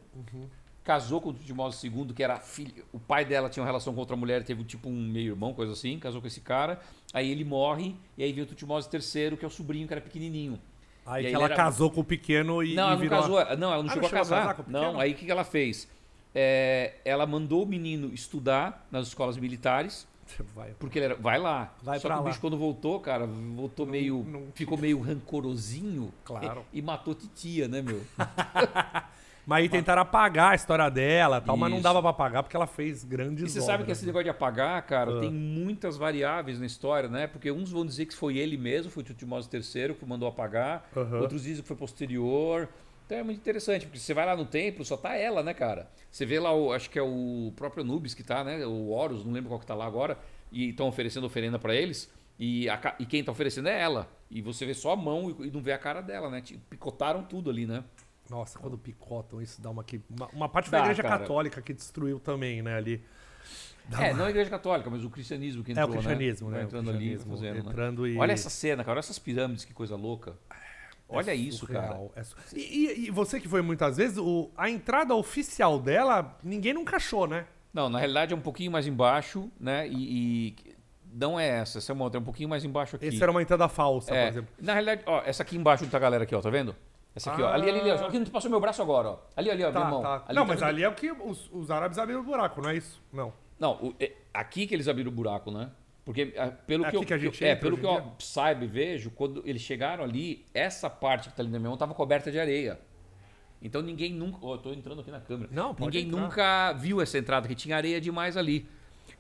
Casou 0.86 1.20
com 1.20 1.30
o 1.30 1.34
Tutmosis 1.34 1.84
II, 1.84 2.14
que 2.16 2.24
era 2.24 2.40
filho. 2.40 2.86
O 2.94 3.00
pai 3.00 3.26
dela 3.26 3.50
tinha 3.50 3.62
uma 3.64 3.68
relação 3.68 3.92
com 3.94 4.00
outra 4.00 4.16
mulher, 4.16 4.44
teve 4.44 4.64
tipo 4.64 4.88
um 4.88 4.94
meio-irmão, 4.96 5.52
coisa 5.54 5.74
assim, 5.74 5.98
casou 6.00 6.22
com 6.22 6.28
esse 6.28 6.40
cara. 6.42 6.80
Aí 7.12 7.30
ele 7.32 7.44
morre, 7.44 7.96
e 8.18 8.24
aí 8.24 8.32
veio 8.32 8.46
o 8.46 8.50
Tutmosis 8.50 9.16
III, 9.16 9.36
que 9.36 9.44
é 9.44 9.48
o 9.48 9.52
sobrinho, 9.52 9.88
que 9.88 9.94
era 9.94 10.02
pequenininho. 10.02 10.60
Aí 11.06 11.24
E 11.24 11.26
que 11.26 11.28
aí 11.30 11.34
ela 11.34 11.46
era- 11.46 11.56
casou 11.56 11.90
com 11.90 12.02
o 12.02 12.04
pequeno 12.04 12.64
e, 12.64 12.76
Não, 12.76 12.84
ela 12.84 12.92
não 12.94 13.00
virou. 13.00 13.20
casou. 13.20 13.58
Não, 13.58 13.74
ela 13.74 13.84
não 13.84 13.90
Ah, 13.90 13.94
chegou 13.94 14.08
a 14.08 14.12
casar. 14.12 14.56
pequeno? 14.56 14.80
não, 14.80 15.00
aí 15.00 15.12
o 15.12 15.16
que 15.16 15.26
que 15.26 15.32
ela 15.32 15.44
fez? 15.44 15.88
É, 16.36 16.96
ela 17.04 17.26
mandou 17.26 17.64
o 17.64 17.66
menino 17.66 18.14
estudar 18.14 18.86
nas 18.92 19.08
escolas 19.08 19.38
militares, 19.38 20.08
Vai. 20.54 20.72
porque 20.80 21.00
ele 21.00 21.06
era, 21.06 21.16
vai 21.16 21.40
lá. 21.40 21.74
Vai 21.82 22.00
Só 22.00 22.10
que 22.10 22.14
o 22.14 22.18
lá. 22.18 22.24
bicho 22.30 22.40
quando 22.42 22.58
voltou, 22.58 23.00
cara, 23.00 23.26
voltou 23.26 23.86
meio, 23.88 24.24
não- 24.28 24.48
ficou 24.54 24.78
meio 24.78 25.00
rancorosinho. 25.02 26.12
Claro. 26.24 26.64
E, 26.74 26.78
e 26.80 26.82
matou 26.84 27.16
titia, 27.16 27.68
né, 27.68 27.82
meu? 27.82 28.02
Mas 29.46 29.60
aí 29.64 29.70
tentaram 29.70 30.02
apagar 30.02 30.52
a 30.54 30.56
história 30.56 30.90
dela 30.90 31.40
tal, 31.40 31.56
mas 31.56 31.70
não 31.70 31.78
Isso. 31.78 31.84
dava 31.84 32.02
pra 32.02 32.10
apagar 32.10 32.42
porque 32.44 32.56
ela 32.56 32.66
fez 32.66 33.04
grandes 33.04 33.44
E 33.46 33.50
você 33.50 33.62
sabe 33.62 33.84
que 33.84 33.92
esse 33.92 34.06
negócio 34.06 34.24
de 34.24 34.30
apagar, 34.30 34.82
cara, 34.86 35.18
Ah. 35.18 35.20
tem 35.20 35.32
muitas 35.32 35.98
variáveis 35.98 36.60
na 36.60 36.66
história, 36.66 37.08
né? 37.08 37.28
Porque 37.28 37.52
uns 37.52 37.70
vão 37.72 37.86
dizer 37.86 38.06
que 38.08 38.16
foi 38.16 38.38
ele 38.38 38.58
mesmo, 38.58 38.92
foi 38.92 39.04
o 39.04 39.06
Tutmosis 39.06 39.50
III 39.76 39.94
que 39.94 40.06
mandou 40.06 40.28
apagar. 40.28 40.90
Aham. 40.98 41.20
Outros 41.22 41.44
dizem 41.44 41.62
que 41.62 41.68
foi 41.68 41.78
posterior. 41.78 42.68
Então 43.06 43.20
é 43.20 43.24
muito 43.24 43.38
interessante, 43.38 43.86
porque 43.86 44.00
você 44.00 44.16
vai 44.16 44.26
lá 44.26 44.36
no 44.36 44.46
templo, 44.48 44.84
só 44.84 44.98
tá 44.98 45.16
ela, 45.16 45.44
né, 45.44 45.54
cara? 45.54 45.88
Você 46.10 46.26
vê 46.26 46.40
lá, 46.40 46.52
o, 46.56 46.74
acho 46.74 46.90
que 46.90 46.98
é 46.98 47.04
o 47.04 47.54
próprio 47.56 47.84
Anubis 47.84 48.16
que 48.16 48.24
tá, 48.24 48.44
né? 48.44 48.66
O 48.66 48.90
Horus, 48.90 49.24
não 49.24 49.32
lembro 49.32 49.50
qual 49.50 49.60
que 49.60 49.66
tá 49.68 49.76
lá 49.76 49.86
agora. 49.86 50.18
E 50.52 50.70
estão 50.70 50.88
oferecendo 50.88 51.26
oferenda 51.28 51.60
para 51.60 51.76
eles. 51.76 52.12
E, 52.40 52.68
a 52.68 52.78
ca- 52.78 52.96
e 53.00 53.06
quem 53.06 53.24
tá 53.24 53.32
oferecendo 53.32 53.70
é 53.70 53.80
ela. 53.80 54.10
E 54.30 54.42
você 54.42 54.66
vê 54.66 54.74
só 54.74 54.92
a 54.94 54.96
mão 54.96 55.30
e, 55.40 55.48
e 55.48 55.52
não 55.52 55.62
vê 55.62 55.72
a 55.72 55.78
cara 55.78 56.02
dela, 56.02 56.32
né? 56.32 56.42
Tipo, 56.42 56.60
Picotaram 56.68 57.22
tudo 57.24 57.50
ali, 57.52 57.68
né? 57.68 57.84
Nossa, 58.30 58.58
quando 58.60 58.78
picotam 58.78 59.42
isso 59.42 59.62
dá 59.62 59.70
uma 59.70 59.84
que 59.84 60.02
uma, 60.10 60.28
uma 60.34 60.50
parte 60.50 60.70
da 60.72 60.80
igreja 60.80 61.04
cara. 61.04 61.20
católica 61.20 61.62
que 61.62 61.74
destruiu 61.74 62.20
também, 62.20 62.62
né, 62.62 62.76
ali. 62.76 63.04
Dá 63.88 64.04
é, 64.04 64.10
uma- 64.12 64.18
não 64.20 64.26
a 64.26 64.30
igreja 64.32 64.50
católica, 64.50 64.90
mas 64.90 65.04
o 65.04 65.10
cristianismo 65.10 65.64
que 65.64 65.72
É 65.72 65.74
entrou, 65.74 65.90
o 65.90 65.92
cristianismo, 65.92 66.50
né? 66.50 66.58
né? 66.60 66.64
Entrando 66.64 66.90
ali, 66.90 66.98
cristianismo 66.98 67.36
fazendo, 67.36 67.54
né? 67.64 67.70
entrando 67.70 68.08
e 68.08 68.18
Olha 68.18 68.32
essa 68.32 68.50
cena, 68.50 68.84
cara. 68.84 68.94
Olha 68.96 69.00
essas 69.00 69.20
pirâmides, 69.20 69.64
que 69.64 69.74
coisa 69.74 69.96
louca. 69.96 70.36
Olha 71.08 71.30
É 71.32 71.36
isso, 71.36 71.68
cara. 71.68 71.86
surreal, 71.90 72.12
é 72.16 72.24
su- 72.24 72.36
e, 72.56 72.60
e- 72.62 73.06
e 73.08 73.12
você 73.12 73.40
que 73.40 73.48
foi 73.48 73.62
muitas 73.62 73.98
vezes, 73.98 74.18
o- 74.18 74.50
a 74.58 74.68
entrada 74.72 75.14
oficial 75.14 75.80
dela, 75.80 76.36
ninguém 76.44 76.74
nunca 76.74 76.96
achou, 76.96 77.28
né? 77.28 77.46
Não, 77.72 77.90
na 77.90 78.00
realidade 78.00 78.34
é 78.34 78.36
um 78.36 78.42
pouquinho 78.42 78.72
mais 78.72 78.88
embaixo, 78.88 79.52
né? 79.60 79.88
E, 79.88 79.94
e 80.48 80.76
não 81.14 81.40
é 81.40 81.48
essa, 81.48 81.78
essa 81.78 81.92
é 81.92 81.94
uma 81.94 82.06
outra, 82.06 82.18
é 82.18 82.22
um 82.22 82.26
pouquinho 82.26 82.50
mais 82.50 82.66
embaixo 82.66 82.96
aqui. 82.96 83.06
Essa 83.08 83.24
era 83.26 83.30
uma 83.32 83.42
entrada 83.42 83.70
falsa, 83.70 84.16
É, 84.16 84.24
por 84.26 84.32
exemplo. 84.32 84.56
Na 84.60 84.74
realidade, 84.74 85.04
ó, 85.06 85.22
essa 85.24 85.44
aqui 85.44 85.56
embaixo 85.56 85.84
onde 85.84 85.92
tá 85.92 85.98
a 85.98 86.02
galera 86.02 86.24
aqui, 86.24 86.34
ó, 86.34 86.42
tá 86.42 86.50
vendo? 86.50 86.76
Essa 87.16 87.32
aqui, 87.32 87.42
ó. 87.42 87.48
Ali, 87.52 87.70
ali, 87.70 87.80
ali, 87.80 87.92
ó. 87.92 88.10
Que 88.10 88.20
não 88.20 88.26
passou 88.26 88.52
meu 88.52 88.60
braço 88.60 88.82
agora, 88.82 89.10
ó. 89.10 89.20
Ali, 89.36 89.50
ali, 89.50 89.64
ó, 89.64 89.72
Tá, 89.72 89.80
minha 89.80 89.92
mão. 89.92 90.02
tá. 90.02 90.24
Ali 90.28 90.36
não, 90.38 90.46
tá 90.46 90.54
mas 90.54 90.62
ali 90.64 90.84
é 90.84 90.90
o 90.90 90.94
que 90.94 91.12
os, 91.12 91.50
os 91.52 91.72
árabes 91.72 91.98
abriram 91.98 92.22
o 92.22 92.24
buraco, 92.24 92.62
não 92.62 92.70
é 92.70 92.76
isso? 92.76 93.02
Não. 93.12 93.32
Não, 93.58 93.74
o- 93.76 93.96
é 94.00 94.12
aqui 94.34 94.68
que 94.68 94.76
eles 94.76 94.88
abriram 94.88 95.10
o 95.12 95.14
buraco, 95.16 95.50
né? 95.50 95.72
Porque 96.04 96.34
ah, 96.38 96.48
pelo 96.68 96.86
É 96.86 96.90
que 96.92 96.96
eu, 96.98 97.00
aqui 97.00 97.08
que 97.08 97.14
a 97.14 97.18
gente 97.18 97.44
é, 97.44 97.52
entra 97.52 97.62
pelo 97.62 97.78
que 97.78 97.86
eu 97.86 98.12
saiba 98.20 98.64
e 98.64 98.68
vejo, 98.68 99.10
quando 99.12 99.42
eles 99.46 99.62
chegaram 99.62 100.04
ali, 100.04 100.46
essa 100.54 100.90
parte 100.90 101.30
que 101.30 101.36
tá 101.36 101.42
ali 101.42 101.50
na 101.52 101.58
minha 101.58 101.70
mão 101.70 101.78
tava 101.78 101.94
coberta 101.96 102.30
de 102.32 102.40
areia. 102.40 102.80
Então 103.62 103.82
ninguém 103.82 104.14
nunca, 104.14 104.38
ó, 104.42 104.54
eu 104.56 104.58
tô 104.60 104.72
entrando 104.74 105.02
aqui 105.02 105.10
na 105.10 105.20
câmera. 105.22 105.50
Não, 105.52 105.74
pode 105.74 105.98
ninguém 105.98 106.08
entrar. 106.10 106.22
nunca 106.22 106.74
viu 106.74 107.02
essa 107.02 107.18
entrada 107.18 107.48
que 107.48 107.56
tinha 107.56 107.76
areia 107.76 108.00
demais 108.00 108.38
ali. 108.38 108.68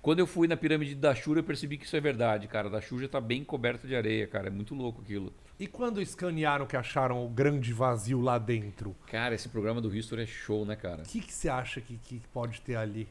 Quando 0.06 0.20
eu 0.20 0.28
fui 0.28 0.48
na 0.48 0.56
pirâmide 0.56 0.94
da 0.94 1.16
Shura, 1.16 1.40
eu 1.40 1.44
percebi 1.44 1.80
que 1.80 1.86
isso 1.86 1.96
é 1.96 2.00
verdade, 2.00 2.48
cara. 2.48 2.70
Da 2.70 2.80
Shura 2.80 3.08
tá 3.10 3.20
bem 3.20 3.44
coberta 3.44 3.88
de 3.88 3.96
areia, 3.96 4.28
cara. 4.28 4.50
É 4.50 4.52
muito 4.52 4.76
louco 4.76 5.02
aquilo. 5.02 5.34
E 5.60 5.66
quando 5.66 6.00
escanearam 6.00 6.68
que 6.68 6.78
acharam 6.78 7.26
o 7.26 7.28
grande 7.28 7.74
vazio 7.74 8.22
lá 8.22 8.38
dentro, 8.38 8.96
Cara, 9.08 9.34
esse 9.34 9.50
programa 9.50 9.82
do 9.82 9.92
History 9.96 10.22
é 10.22 10.26
show, 10.28 10.64
né, 10.64 10.76
cara? 10.76 11.02
o 11.02 11.06
que, 11.08 11.20
que 11.22 11.34
você 11.34 11.50
acha 11.50 11.82
que, 11.82 11.98
que 11.98 12.22
pode 12.32 12.62
ter 12.62 12.76
ali? 12.76 13.08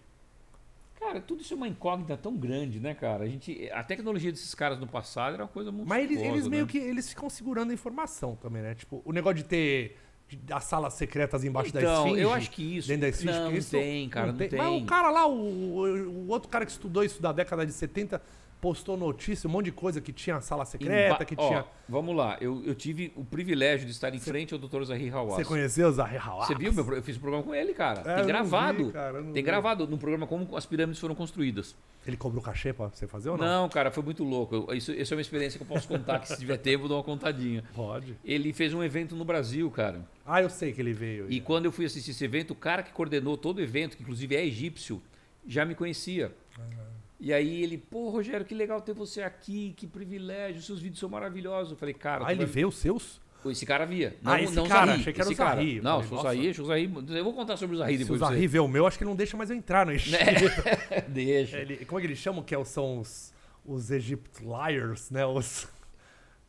Cara, 1.00 1.20
tudo 1.20 1.42
isso 1.42 1.52
é 1.52 1.56
uma 1.56 1.66
incógnita 1.66 2.16
tão 2.16 2.36
grande, 2.36 2.78
né, 2.78 2.94
cara? 2.94 3.24
A 3.24 3.28
gente, 3.28 3.68
a 3.72 3.82
tecnologia 3.82 4.30
desses 4.30 4.54
caras 4.54 4.78
no 4.78 4.86
passado 4.86 5.34
era 5.34 5.42
uma 5.42 5.48
coisa 5.48 5.72
muito 5.72 5.88
Mas 5.88 6.04
eles, 6.04 6.22
eles 6.22 6.46
meio 6.46 6.64
que 6.64 6.78
eles 6.78 7.08
ficam 7.08 7.28
segurando 7.28 7.72
a 7.72 7.74
informação 7.74 8.36
também, 8.36 8.62
né? 8.62 8.76
Tipo, 8.76 9.02
o 9.04 9.12
negócio 9.12 9.38
de 9.38 9.44
ter 9.44 9.98
as 10.50 10.64
salas 10.64 10.94
secretas 10.94 11.44
embaixo 11.44 11.72
da 11.72 11.80
Então, 11.80 12.04
esfinge? 12.06 12.20
eu 12.22 12.32
acho 12.32 12.50
que 12.50 12.76
isso- 12.76 12.88
Dentro 12.88 13.02
da 13.02 13.08
esfinge, 13.08 13.32
não, 13.32 13.50
não 13.50 13.56
isso 13.56 13.70
tem, 13.70 14.08
cara, 14.08 14.26
não 14.32 14.38
Mas 14.38 14.48
tem. 14.50 14.82
o 14.82 14.86
cara 14.86 15.10
lá, 15.10 15.26
o, 15.26 15.32
o 15.32 16.28
outro 16.28 16.48
cara 16.48 16.64
que 16.64 16.72
estudou 16.72 17.02
isso 17.04 17.20
da 17.20 17.32
década 17.32 17.64
de 17.66 17.72
70, 17.72 18.20
postou 18.64 18.96
notícia, 18.96 19.46
um 19.46 19.50
monte 19.52 19.66
de 19.66 19.72
coisa 19.72 20.00
que 20.00 20.10
tinha 20.10 20.40
sala 20.40 20.64
secreta, 20.64 21.22
que 21.22 21.34
Ó, 21.36 21.48
tinha... 21.48 21.66
Vamos 21.86 22.16
lá, 22.16 22.38
eu, 22.40 22.62
eu 22.64 22.74
tive 22.74 23.12
o 23.14 23.22
privilégio 23.22 23.84
de 23.84 23.92
estar 23.92 24.14
em 24.14 24.18
frente 24.18 24.54
ao 24.54 24.58
Dr. 24.58 24.84
Zahir 24.84 25.14
Hawass. 25.14 25.34
Você 25.36 25.44
conheceu 25.44 25.86
o 25.88 25.92
Zahir 25.92 26.26
Hawass? 26.26 26.46
Você 26.46 26.54
viu? 26.54 26.72
Meu, 26.72 26.94
eu 26.94 27.02
fiz 27.02 27.18
um 27.18 27.20
programa 27.20 27.44
com 27.44 27.54
ele, 27.54 27.74
cara. 27.74 28.00
É, 28.10 28.16
Tem 28.16 28.26
gravado. 28.26 28.86
vi, 28.86 28.92
cara, 28.92 29.22
Tem 29.22 29.32
vi. 29.34 29.42
gravado 29.42 29.86
no 29.86 29.98
programa 29.98 30.26
como 30.26 30.56
as 30.56 30.64
pirâmides 30.64 30.98
foram 30.98 31.14
construídas. 31.14 31.76
Ele 32.06 32.16
cobrou 32.16 32.42
cachê 32.42 32.72
pra 32.72 32.88
você 32.88 33.06
fazer 33.06 33.28
ou 33.28 33.36
não? 33.36 33.44
Não, 33.44 33.68
cara, 33.68 33.90
foi 33.90 34.02
muito 34.02 34.24
louco. 34.24 34.54
Eu- 34.54 34.74
Isso, 34.74 34.92
isso 34.92 35.12
é 35.12 35.14
uma 35.14 35.20
experiência 35.20 35.58
que 35.58 35.62
eu 35.62 35.68
posso 35.68 35.86
contar, 35.86 36.20
que 36.20 36.28
se 36.28 36.38
tiver 36.38 36.56
tempo 36.56 36.84
eu 36.84 36.88
dou 36.88 36.96
uma 36.96 37.04
contadinha. 37.04 37.62
Pode. 37.74 38.16
Ele 38.24 38.50
fez 38.54 38.72
um 38.72 38.82
evento 38.82 39.14
no 39.14 39.26
Brasil, 39.26 39.70
cara. 39.70 40.00
Ah, 40.24 40.40
eu 40.40 40.48
sei 40.48 40.72
que 40.72 40.80
ele 40.80 40.94
veio. 40.94 41.30
E 41.30 41.38
quando 41.38 41.66
eu 41.66 41.72
fui 41.72 41.84
assistir 41.84 42.12
esse 42.12 42.24
evento, 42.24 42.52
o 42.52 42.56
cara 42.56 42.82
que 42.82 42.92
coordenou 42.92 43.36
todo 43.36 43.58
o 43.58 43.60
evento, 43.60 43.94
que 43.94 44.02
inclusive 44.02 44.34
é 44.34 44.42
egípcio, 44.42 45.02
já 45.46 45.66
me 45.66 45.74
conhecia. 45.74 46.32
E 47.20 47.32
aí 47.32 47.62
ele, 47.62 47.78
pô, 47.78 48.10
Rogério, 48.10 48.44
que 48.44 48.54
legal 48.54 48.80
ter 48.80 48.92
você 48.92 49.22
aqui, 49.22 49.72
que 49.76 49.86
privilégio, 49.86 50.60
seus 50.60 50.80
vídeos 50.80 50.98
são 51.00 51.08
maravilhosos. 51.08 51.72
Eu 51.72 51.78
falei, 51.78 51.94
cara, 51.94 52.24
Ah, 52.26 52.32
ele 52.32 52.44
vai- 52.44 52.52
vê 52.54 52.64
os 52.64 52.76
seus? 52.76 53.20
esse 53.46 53.66
cara 53.66 53.84
via. 53.84 54.16
Não, 54.22 54.32
Ah, 54.32 54.40
esse 54.42 54.54
não 54.54 54.66
cara, 54.66 54.86
Zahir, 54.86 55.00
achei 55.00 55.12
que 55.12 55.20
era 55.20 55.28
o 55.28 55.32
esse 55.32 55.38
cara. 55.38 55.56
Zahir. 55.56 55.82
Não, 55.82 56.02
Falei, 56.02 56.18
o. 56.18 56.22
Zahir, 56.22 56.60
o 56.60 56.64
Zahir. 56.66 56.90
Eu 57.10 57.24
vou 57.24 57.34
contar 57.34 57.56
sobre 57.58 57.76
o 57.76 57.78
Zahir 57.78 57.96
Se 57.98 58.02
o 58.02 58.06
depois. 58.06 58.20
Zahir 58.20 58.48
vê 58.48 58.58
o 58.58 58.66
meu, 58.68 58.86
acho 58.86 58.98
que 58.98 59.04
não 59.04 59.14
deixa 59.14 59.36
mais 59.36 59.50
eu 59.50 59.56
entrar 59.56 59.84
no. 59.86 59.92
Egito. 59.94 60.10
Deixa. 61.08 61.58
Ele- 61.58 61.84
como 61.84 61.98
é 61.98 62.02
que 62.02 62.06
eles 62.08 62.18
chamam? 62.18 62.42
Que 62.42 62.54
é 62.54 62.58
o- 62.58 62.64
são 62.64 62.98
os, 63.00 63.32
os 63.64 63.90
Egypt 63.90 64.42
Liars, 64.42 65.10
né? 65.10 65.26
Os, 65.26 65.68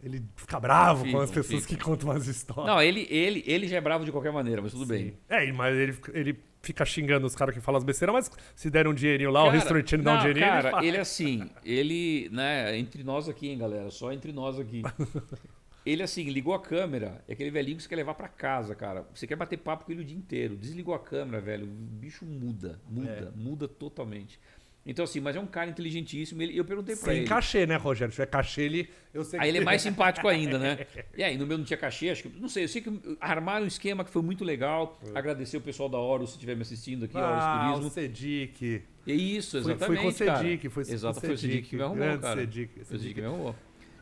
ele 0.03 0.23
fica 0.35 0.59
bravo 0.59 1.01
com 1.01 1.05
Ficam, 1.07 1.21
as 1.21 1.31
pessoas 1.31 1.61
ficam. 1.65 1.77
que 1.77 1.83
contam 1.83 2.11
as 2.11 2.27
histórias. 2.27 2.65
Não, 2.67 2.81
ele, 2.81 3.05
ele, 3.09 3.43
ele 3.45 3.67
já 3.67 3.77
é 3.77 3.81
bravo 3.81 4.05
de 4.05 4.11
qualquer 4.11 4.31
maneira, 4.31 4.61
mas 4.61 4.71
tudo 4.71 4.85
bem. 4.85 5.17
É, 5.27 5.51
mas 5.51 5.75
ele, 5.75 5.95
ele 6.13 6.39
fica 6.65 6.83
xingando 6.83 7.25
os 7.27 7.35
caras 7.35 7.53
que 7.53 7.61
falam 7.61 7.77
as 7.77 7.83
besteiras, 7.83 8.13
mas 8.13 8.31
se 8.55 8.69
der 8.69 8.87
um 8.87 8.93
dinheirinho 8.93 9.29
lá, 9.31 9.43
o 9.43 9.45
Cara, 9.45 9.57
History 9.57 9.87
Channel 9.87 10.03
dá 10.05 10.13
um 10.15 10.17
dinheirinho, 10.19 10.45
cara, 10.47 10.77
ele 10.79 10.87
ele 10.87 10.97
assim, 10.97 11.49
ele, 11.63 12.29
né, 12.31 12.77
entre 12.77 13.03
nós 13.03 13.29
aqui, 13.29 13.49
hein, 13.49 13.57
galera, 13.57 13.89
só 13.91 14.11
entre 14.11 14.31
nós 14.33 14.59
aqui. 14.59 14.81
Ele 15.85 16.01
assim, 16.01 16.23
ligou 16.31 16.55
a 16.55 16.59
câmera, 16.59 17.23
é 17.27 17.33
aquele 17.33 17.51
velhinho 17.51 17.77
que 17.77 17.83
você 17.83 17.89
quer 17.89 17.97
levar 17.97 18.15
pra 18.15 18.27
casa, 18.27 18.73
cara. 18.73 19.05
Você 19.13 19.27
quer 19.27 19.35
bater 19.35 19.57
papo 19.57 19.85
com 19.85 19.91
ele 19.91 20.01
o 20.01 20.03
dia 20.03 20.17
inteiro. 20.17 20.55
Desligou 20.55 20.95
a 20.95 20.99
câmera, 20.99 21.39
velho, 21.39 21.65
o 21.65 21.67
bicho 21.69 22.25
muda, 22.25 22.81
muda, 22.89 23.31
É. 23.31 23.39
muda 23.39 23.67
totalmente. 23.67 24.39
Então 24.87 25.03
assim, 25.03 25.19
mas 25.19 25.35
é 25.35 25.39
um 25.39 25.47
cara 25.47 25.69
inteligentíssimo, 25.69 26.41
ele- 26.43 26.55
eu 26.55 26.63
perguntei 26.63 26.95
pra 26.95 27.05
Sem 27.05 27.17
ele. 27.19 27.27
cachê, 27.27 27.65
né, 27.65 27.75
Rogério? 27.75 28.11
Se 28.11 28.17
tiver 28.17 28.27
cachê, 28.27 28.61
ele... 28.61 28.89
Eu 29.11 29.23
sei 29.23 29.39
Aí 29.39 29.45
que 29.45 29.49
ele 29.49 29.57
é 29.57 29.65
mais 29.65 29.81
simpático 29.81 30.27
ainda, 30.27 30.59
né? 30.59 30.85
E 31.17 31.23
aí, 31.23 31.37
no 31.37 31.47
meu 31.47 31.57
não 31.57 31.65
tinha 31.65 31.75
cachê, 31.77 32.09
acho 32.11 32.23
que. 32.23 32.39
Não 32.39 32.47
sei, 32.47 32.65
eu 32.65 32.67
sei 32.67 32.81
que 32.83 33.17
armaram 33.19 33.63
um 33.65 33.67
esquema 33.67 34.03
que 34.03 34.11
foi 34.11 34.21
muito 34.21 34.43
legal. 34.43 34.99
Agradecer 35.15 35.57
o 35.57 35.61
pessoal 35.61 35.89
da 35.89 35.97
Horus 35.97 36.29
se 36.31 36.35
estiver 36.35 36.55
me 36.55 36.61
assistindo 36.61 37.05
aqui, 37.05 37.17
Horus 37.17 37.29
Ah, 37.43 37.65
o 37.69 37.73
Turismo. 37.73 37.91
Cedic. 37.91 38.83
É 39.07 39.13
isso, 39.13 39.51
Foi- 39.51 39.61
foi 39.63 39.71
exatamente. 39.73 40.01
com 40.01 40.07
o 40.07 40.11
Cedic, 40.11 40.69
foi 40.69 40.83
o 40.83 40.91
Exato, 40.91 41.19
foi 41.21 41.33
o 41.33 41.37
Cedic 41.37 41.69
que 41.69 41.75
me 41.77 41.81
arrumou, 41.81 42.03
grande 42.05 42.21
cara. 42.21 42.39
Cedic, 42.41 42.73
Foi 42.83 42.83
o 42.97 42.99
Cedic. 42.99 43.13
Que 43.15 43.21
me 43.21 43.27
arrumou. 43.27 43.55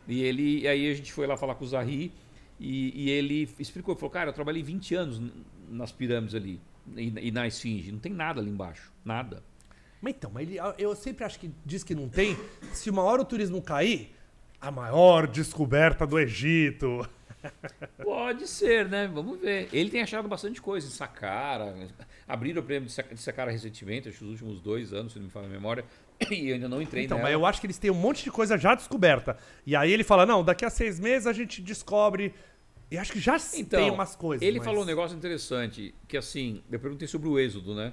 E 0.07 0.21
ele, 0.21 0.59
e 0.61 0.67
aí 0.67 0.91
a 0.91 0.93
gente 0.93 1.13
foi 1.13 1.25
lá 1.27 1.38
falar 1.38 1.55
com 1.55 1.63
o 1.63 1.67
Zahri 1.67 2.11
e, 2.59 3.03
e 3.05 3.09
ele 3.09 3.47
explicou, 3.57 3.95
falou, 3.95 4.09
cara, 4.09 4.29
eu 4.31 4.34
trabalhei 4.34 4.61
20 4.61 4.95
anos 4.95 5.21
nas 5.69 5.91
pirâmides 5.93 6.36
ali 6.36 6.59
e, 6.97 7.27
e 7.27 7.31
na 7.31 7.47
esfinge, 7.47 7.89
não 7.91 7.99
tem 7.99 8.11
nada 8.11 8.41
ali 8.41 8.49
embaixo, 8.49 8.91
nada. 9.05 9.41
Mas 10.04 10.16
então, 10.16 10.30
mas 10.34 10.43
ele, 10.47 10.58
eu 10.78 10.93
sempre 10.95 11.24
acho 11.24 11.39
que 11.39 11.49
diz 11.66 11.82
que 11.84 11.95
não 11.95 12.10
tem. 12.10 12.38
Se 12.74 12.89
uma 12.89 13.01
hora 13.04 13.22
o 13.22 13.26
turismo 13.26 13.62
cair, 13.62 14.14
a 14.60 14.70
maior 14.70 15.26
descoberta 15.28 16.06
do 16.06 16.20
Egito. 16.20 17.08
Pode 18.04 18.47
ser, 18.47 18.88
né? 18.89 19.08
Vamos 19.08 19.39
ver. 19.39 19.70
Ele 19.72 19.89
tem 19.89 20.01
achado 20.01 20.28
bastante 20.28 20.62
coisa 20.62 20.88
em 20.88 20.89
Saqqara. 20.89 21.74
Abriram 22.28 22.62
o 22.62 22.66
prêmio 22.66 22.88
de 22.88 22.93
Sa- 22.93 23.01
de 23.01 23.20
Saqqara 23.20 23.51
recentemente, 23.51 24.10
acho 24.10 24.18
que 24.20 24.24
nos 24.26 24.34
últimos 24.41 24.62
dois 24.62 24.93
anos, 24.93 25.14
se 25.14 25.20
não 25.20 25.26
me 25.26 25.32
falha 25.32 25.47
a 25.47 25.49
memória. 25.49 25.86
E 26.32 26.49
eu 26.49 26.56
ainda 26.56 26.70
não 26.70 26.82
entrei 26.82 27.04
Então, 27.06 27.18
nela. 27.18 27.30
mas 27.30 27.34
eu 27.34 27.45
acho 27.45 27.60
que 27.60 27.66
eles 27.68 27.78
têm 27.78 27.91
um 27.91 27.95
monte 27.95 28.24
de 28.24 28.32
coisa 28.32 28.58
já 28.58 28.76
descoberta. 28.76 29.38
E 29.66 29.76
aí 29.76 29.91
ele 29.91 30.04
fala: 30.04 30.26
não, 30.26 30.43
daqui 30.43 30.64
a 30.64 30.70
seis 30.70 30.99
meses 30.99 31.28
a 31.28 31.34
gente 31.34 31.62
descobre. 31.62 32.34
E 32.91 32.97
acho 32.97 33.12
que 33.12 33.20
já 33.20 33.36
Então, 33.56 33.80
tem 33.82 33.89
umas 33.91 34.16
coisas. 34.16 34.45
Ele 34.47 34.60
mas- 34.60 34.66
falou 34.66 34.84
um 34.84 34.86
negócio 34.86 35.18
interessante, 35.18 35.93
que 36.08 36.16
assim, 36.16 36.62
eu 36.72 36.80
perguntei 36.80 37.08
sobre 37.08 37.28
o 37.28 37.38
Êxodo, 37.39 37.74
né? 37.76 37.91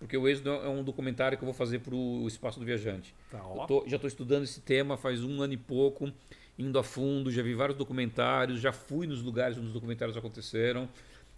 Porque 0.00 0.16
o 0.16 0.26
Êxodo 0.26 0.50
é 0.50 0.68
um 0.68 0.82
documentário 0.82 1.38
que 1.38 1.44
eu 1.44 1.46
vou 1.46 1.54
fazer 1.54 1.78
para 1.80 1.94
o 1.94 2.26
Espaço 2.26 2.58
do 2.58 2.64
Viajante. 2.66 3.14
Tá, 3.30 3.38
tô- 3.66 3.84
já 3.86 3.96
estou 3.96 4.08
estudando 4.08 4.42
esse 4.44 4.60
tema 4.60 4.96
faz 4.96 5.22
um 5.22 5.40
ano 5.42 5.52
e 5.52 5.56
pouco, 5.58 6.10
indo 6.58 6.76
a 6.78 6.82
fundo, 6.82 7.30
já 7.30 7.42
vi 7.42 7.54
vários 7.54 7.76
documentários, 7.76 8.60
já 8.60 8.72
fui 8.72 9.06
nos 9.06 9.22
lugares 9.22 9.56
onde 9.58 9.66
os 9.68 9.72
documentários 9.72 10.16
aconteceram. 10.16 10.88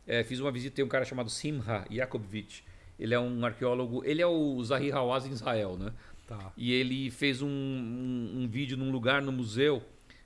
É, 0.07 0.23
fiz 0.25 0.39
uma 0.41 0.51
visita, 0.51 0.77
tem 0.77 0.85
um 0.85 0.89
cara 0.89 1.05
chamado 1.05 1.29
Simha 1.29 1.85
Yakovovich. 1.91 2.65
Ele 2.99 3.13
é 3.15 3.19
um 3.21 3.45
arqueólogo, 3.45 4.03
ele 4.05 4.23
é 4.23 4.27
o 4.27 4.63
Zahir 4.63 4.95
Hawass 4.95 5.27
em 5.27 5.33
Israel, 5.33 5.77
né? 5.77 5.93
Tá. 6.27 6.53
E 6.57 6.73
ele 6.73 7.11
fez 7.11 7.43
um, 7.43 7.49
um, 7.49 8.43
um 8.43 8.49
vídeo 8.49 8.77
num 8.77 8.93
lugar 8.93 9.21
no 9.21 9.33
museu, 9.33 9.83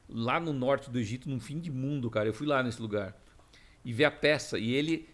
lá 0.08 0.38
no 0.38 0.52
norte 0.52 0.90
do 0.90 0.98
Egito, 0.98 1.28
num 1.28 1.40
fim 1.40 1.58
de 1.58 1.70
mundo, 1.70 2.10
cara. 2.10 2.28
Eu 2.28 2.34
fui 2.34 2.46
lá 2.46 2.62
nesse 2.62 2.80
lugar 2.82 3.16
e 3.84 3.92
ver 3.94 4.04
a 4.04 4.10
peça. 4.10 4.58
E 4.58 4.72
ele 4.74 5.08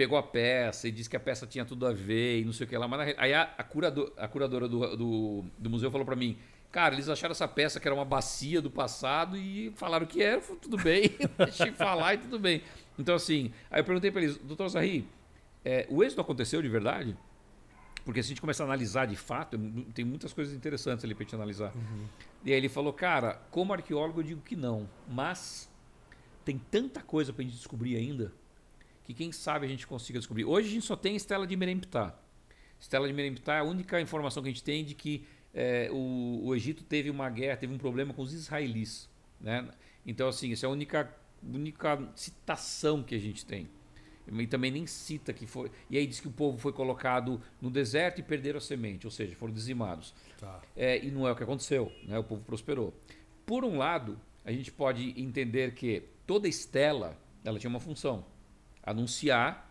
pegou 0.00 0.16
a 0.16 0.22
peça 0.22 0.88
e 0.88 0.90
disse 0.90 1.10
que 1.10 1.16
a 1.16 1.20
peça 1.20 1.46
tinha 1.46 1.62
tudo 1.62 1.86
a 1.86 1.92
ver 1.92 2.40
e 2.40 2.44
não 2.46 2.54
sei 2.54 2.66
o 2.66 2.68
que 2.70 2.74
lá. 2.74 2.88
Mas 2.88 2.98
na 3.14 3.22
aí 3.22 3.34
a, 3.34 3.42
a, 3.58 3.62
curador- 3.62 4.10
a 4.16 4.26
curadora 4.26 4.66
do, 4.66 4.96
do, 4.96 5.44
do 5.58 5.68
museu 5.68 5.90
falou 5.90 6.06
pra 6.06 6.16
mim. 6.16 6.38
Cara, 6.72 6.94
eles 6.94 7.06
acharam 7.10 7.32
essa 7.32 7.46
peça 7.46 7.78
que 7.78 7.86
era 7.86 7.94
uma 7.94 8.04
bacia 8.04 8.62
do 8.62 8.70
passado 8.70 9.36
e 9.36 9.70
falaram 9.76 10.06
que 10.06 10.22
era, 10.22 10.40
falei, 10.40 10.58
tudo 10.62 10.78
bem, 10.78 11.02
deixei 11.36 11.70
falar 11.72 12.14
e 12.14 12.18
tudo 12.18 12.38
bem. 12.38 12.62
Então, 12.98 13.14
assim, 13.14 13.52
aí 13.70 13.80
eu 13.80 13.84
perguntei 13.84 14.10
pra 14.10 14.22
eles, 14.22 14.38
doutor 14.38 14.68
Zahri, 14.70 15.06
é, 15.62 15.86
o 15.90 16.02
êxodo 16.02 16.22
aconteceu 16.22 16.62
de 16.62 16.68
verdade? 16.70 17.14
Porque 18.02 18.22
se 18.22 18.28
a 18.28 18.30
gente 18.30 18.40
começar 18.40 18.64
a 18.64 18.66
analisar 18.68 19.06
de 19.06 19.16
fato, 19.16 19.58
tem 19.92 20.02
muitas 20.06 20.32
coisas 20.32 20.54
interessantes 20.54 21.04
ali 21.04 21.14
pra 21.14 21.24
gente 21.24 21.34
analisar. 21.34 21.74
E 22.42 22.50
aí 22.52 22.56
ele 22.56 22.70
falou, 22.70 22.94
cara, 22.94 23.38
como 23.50 23.74
arqueólogo 23.74 24.20
eu 24.20 24.24
digo 24.24 24.40
que 24.40 24.56
não, 24.56 24.88
mas 25.06 25.68
tem 26.42 26.56
tanta 26.70 27.02
coisa 27.02 27.34
pra 27.34 27.42
gente 27.44 27.54
descobrir 27.56 27.96
ainda 27.96 28.32
que 29.10 29.14
quem 29.14 29.32
sabe 29.32 29.66
a 29.66 29.68
gente 29.68 29.86
consiga 29.88 30.20
descobrir. 30.20 30.44
Hoje 30.44 30.68
a 30.68 30.70
gente 30.70 30.86
só 30.86 30.94
tem 30.94 31.16
Estela 31.16 31.44
de 31.44 31.56
Meremptah. 31.56 32.16
Estela 32.78 33.08
de 33.08 33.12
Meremptah 33.12 33.56
é 33.56 33.58
a 33.58 33.64
única 33.64 34.00
informação 34.00 34.40
que 34.40 34.48
a 34.48 34.52
gente 34.52 34.62
tem 34.62 34.84
de 34.84 34.94
que 34.94 35.26
é, 35.52 35.88
o, 35.90 36.42
o 36.44 36.54
Egito 36.54 36.84
teve 36.84 37.10
uma 37.10 37.28
guerra, 37.28 37.56
teve 37.56 37.74
um 37.74 37.78
problema 37.78 38.14
com 38.14 38.22
os 38.22 38.32
israelis. 38.32 39.08
Né? 39.40 39.68
Então, 40.06 40.28
assim, 40.28 40.52
essa 40.52 40.66
é 40.66 40.68
a 40.68 40.70
única, 40.70 41.12
única 41.42 42.08
citação 42.14 43.02
que 43.02 43.16
a 43.16 43.18
gente 43.18 43.44
tem. 43.44 43.68
E 44.28 44.46
também 44.46 44.70
nem 44.70 44.86
cita 44.86 45.32
que 45.32 45.44
foi. 45.44 45.72
E 45.90 45.98
aí 45.98 46.06
diz 46.06 46.20
que 46.20 46.28
o 46.28 46.30
povo 46.30 46.56
foi 46.56 46.72
colocado 46.72 47.42
no 47.60 47.68
deserto 47.68 48.20
e 48.20 48.22
perderam 48.22 48.58
a 48.58 48.60
semente, 48.60 49.08
ou 49.08 49.10
seja, 49.10 49.34
foram 49.34 49.52
dizimados. 49.52 50.14
Tá. 50.38 50.60
É, 50.76 51.04
e 51.04 51.10
não 51.10 51.26
é 51.26 51.32
o 51.32 51.36
que 51.36 51.42
aconteceu, 51.42 51.90
né? 52.04 52.16
o 52.16 52.22
povo 52.22 52.44
prosperou. 52.44 52.94
Por 53.44 53.64
um 53.64 53.76
lado, 53.76 54.20
a 54.44 54.52
gente 54.52 54.70
pode 54.70 55.20
entender 55.20 55.74
que 55.74 56.04
toda 56.28 56.46
estela 56.46 57.18
ela 57.44 57.58
tinha 57.58 57.70
uma 57.70 57.80
função: 57.80 58.24
anunciar 58.82 59.68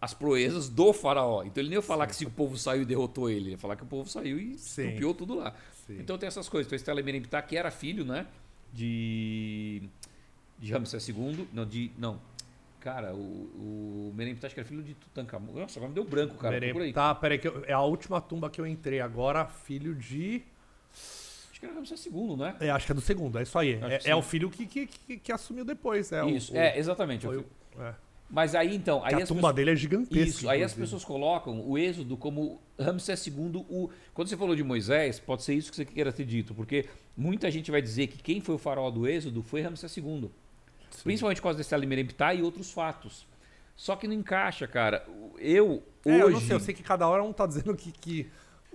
as 0.00 0.12
proezas 0.12 0.68
do 0.68 0.92
faraó. 0.92 1.42
Então 1.44 1.60
ele 1.62 1.70
nem 1.70 1.78
ia 1.78 1.82
falar 1.82 2.06
que 2.06 2.14
se 2.14 2.26
o 2.26 2.30
povo 2.30 2.58
saiu 2.58 2.82
e 2.82 2.84
derrotou 2.84 3.30
ele, 3.30 3.40
ele 3.40 3.50
ia 3.52 3.58
falar 3.58 3.74
que 3.76 3.82
o 3.82 3.86
povo 3.86 4.08
saiu 4.08 4.38
e 4.38 4.58
Sim. 4.58 4.82
estupiou 4.88 5.14
tudo 5.14 5.34
lá. 5.34 5.54
Sim. 5.86 5.98
Então 6.00 6.18
tem 6.18 6.26
essas 6.26 6.48
coisas. 6.48 6.66
Então 6.66 6.76
Estela 6.76 7.02
Meremptah, 7.02 7.40
que 7.42 7.56
era 7.56 7.70
filho, 7.70 8.04
né, 8.04 8.26
de 8.72 9.82
de 10.58 10.72
Ramsés 10.72 11.08
II, 11.08 11.48
não 11.52 11.66
de 11.66 11.90
não. 11.98 12.20
Cara, 12.80 13.14
o, 13.14 13.16
o 13.18 14.12
Meremptah 14.14 14.46
acho 14.46 14.54
que 14.54 14.60
era 14.60 14.68
filho 14.68 14.82
de 14.82 14.92
Tutankhamon. 14.94 15.52
Nossa, 15.54 15.78
agora 15.78 15.88
me 15.88 15.94
deu 15.94 16.04
branco, 16.04 16.34
cara. 16.36 16.60
Tá, 16.92 17.14
peraí, 17.14 17.38
que 17.38 17.48
eu- 17.48 17.64
é 17.66 17.72
a 17.72 17.80
última 17.80 18.20
tumba 18.20 18.50
que 18.50 18.60
eu 18.60 18.66
entrei 18.66 19.00
agora, 19.00 19.46
filho 19.46 19.94
de. 19.94 20.42
Acho 21.50 21.58
que 21.60 21.64
era 21.64 21.74
Ramsés 21.74 22.04
II, 22.04 22.36
né? 22.36 22.56
É, 22.60 22.68
acho 22.70 22.84
que 22.84 22.92
é 22.92 22.94
do 22.94 23.00
segundo, 23.00 23.38
é 23.38 23.42
isso 23.42 23.58
aí. 23.58 23.76
Acho 23.76 23.86
É, 23.86 23.94
é 23.96 24.00
sim. 24.00 24.12
o 24.12 24.20
filho 24.22 24.50
que, 24.50 24.66
que, 24.66 24.86
que, 24.86 25.16
que 25.16 25.32
assumiu 25.32 25.64
depois, 25.64 26.12
é. 26.12 26.24
Isso, 26.26 26.52
o- 26.52 26.56
é, 26.58 26.78
exatamente. 26.78 27.24
foi 27.24 27.38
o- 27.38 27.46
é. 27.78 27.94
Mas 28.28 28.54
aí 28.54 28.74
então, 28.74 29.04
aí 29.04 29.14
a 29.14 29.26
tumba 29.26 29.34
pessoas- 29.40 29.54
dele 29.54 29.70
é 29.70 29.76
gigantesca. 29.76 30.18
Isso, 30.28 30.48
aí 30.48 30.62
as 30.62 30.72
inclusive. 30.72 30.80
pessoas 30.80 31.04
colocam 31.04 31.60
o 31.68 31.78
Êxodo 31.78 32.16
como 32.16 32.60
Ramsés 32.78 33.24
II. 33.26 33.64
O... 33.68 33.90
Quando 34.12 34.28
você 34.28 34.36
falou 34.36 34.56
de 34.56 34.64
Moisés, 34.64 35.20
pode 35.20 35.42
ser 35.42 35.54
isso 35.54 35.70
que 35.70 35.76
você 35.76 35.84
queira 35.84 36.12
ter 36.12 36.24
dito, 36.24 36.54
porque 36.54 36.86
muita 37.16 37.50
gente 37.50 37.70
vai 37.70 37.80
dizer 37.82 38.08
que 38.08 38.18
quem 38.18 38.40
foi 38.40 38.54
o 38.54 38.58
faraó 38.58 38.90
do 38.90 39.06
Êxodo 39.06 39.42
foi 39.42 39.60
Ramsés 39.60 39.96
II. 39.96 40.30
Principalmente 41.02 41.38
por 41.38 41.44
causa 41.44 41.58
desse 41.58 41.74
Alimeremptah 41.74 42.34
e 42.34 42.42
outros 42.42 42.72
fatos. 42.72 43.26
Só 43.76 43.94
que 43.96 44.06
não 44.06 44.14
encaixa, 44.14 44.66
cara. 44.66 45.06
Eu, 45.38 45.82
É, 46.04 46.10
hoje... 46.10 46.20
eu 46.20 46.30
não 46.30 46.40
sei, 46.40 46.56
eu 46.56 46.60
sei 46.60 46.74
que 46.74 46.82
cada 46.82 47.06
hora 47.08 47.22
um 47.22 47.32
tá 47.32 47.46
dizendo 47.46 47.74
que, 47.76 47.92
que 47.92 48.30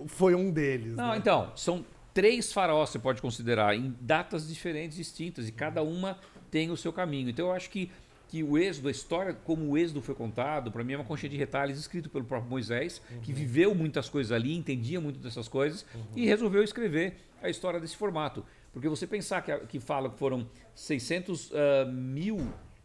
foi 0.06 0.34
um 0.34 0.50
deles. 0.50 0.94
Não, 0.94 1.10
né? 1.12 1.16
então, 1.16 1.50
são 1.56 1.84
três 2.14 2.52
faraós 2.52 2.90
você 2.90 2.98
pode 2.98 3.20
considerar 3.22 3.74
em 3.76 3.94
datas 4.00 4.46
diferentes, 4.48 4.96
distintas, 4.96 5.48
e 5.48 5.52
cada 5.52 5.82
uma 5.82 6.18
tem 6.50 6.70
o 6.70 6.76
seu 6.76 6.92
caminho. 6.92 7.30
Então 7.30 7.46
eu 7.46 7.52
acho 7.52 7.70
que, 7.70 7.90
que 8.30 8.44
o 8.44 8.56
êxodo, 8.56 8.86
a 8.86 8.92
história 8.92 9.34
como 9.34 9.72
o 9.72 9.76
êxodo 9.76 10.00
foi 10.00 10.14
contado, 10.14 10.70
para 10.70 10.84
mim 10.84 10.92
é 10.92 10.96
uma 10.96 11.04
conchinha 11.04 11.30
de 11.30 11.36
retalhos 11.36 11.76
escrito 11.80 12.08
pelo 12.08 12.24
próprio 12.24 12.48
Moisés, 12.48 13.02
que 13.24 13.32
viveu 13.32 13.74
muitas 13.74 14.08
coisas 14.08 14.30
ali, 14.30 14.54
entendia 14.54 15.00
muito 15.00 15.18
dessas 15.18 15.48
coisas, 15.48 15.84
e 16.14 16.24
resolveu 16.26 16.62
escrever 16.62 17.16
a 17.42 17.50
história 17.50 17.80
desse 17.80 17.96
formato. 17.96 18.44
Porque 18.72 18.88
você 18.88 19.04
pensar 19.04 19.42
que, 19.42 19.58
que 19.66 19.80
fala 19.80 20.08
que 20.08 20.16
foram 20.16 20.46
600 20.76 21.50
ah, 21.52 21.84
mil 21.86 22.38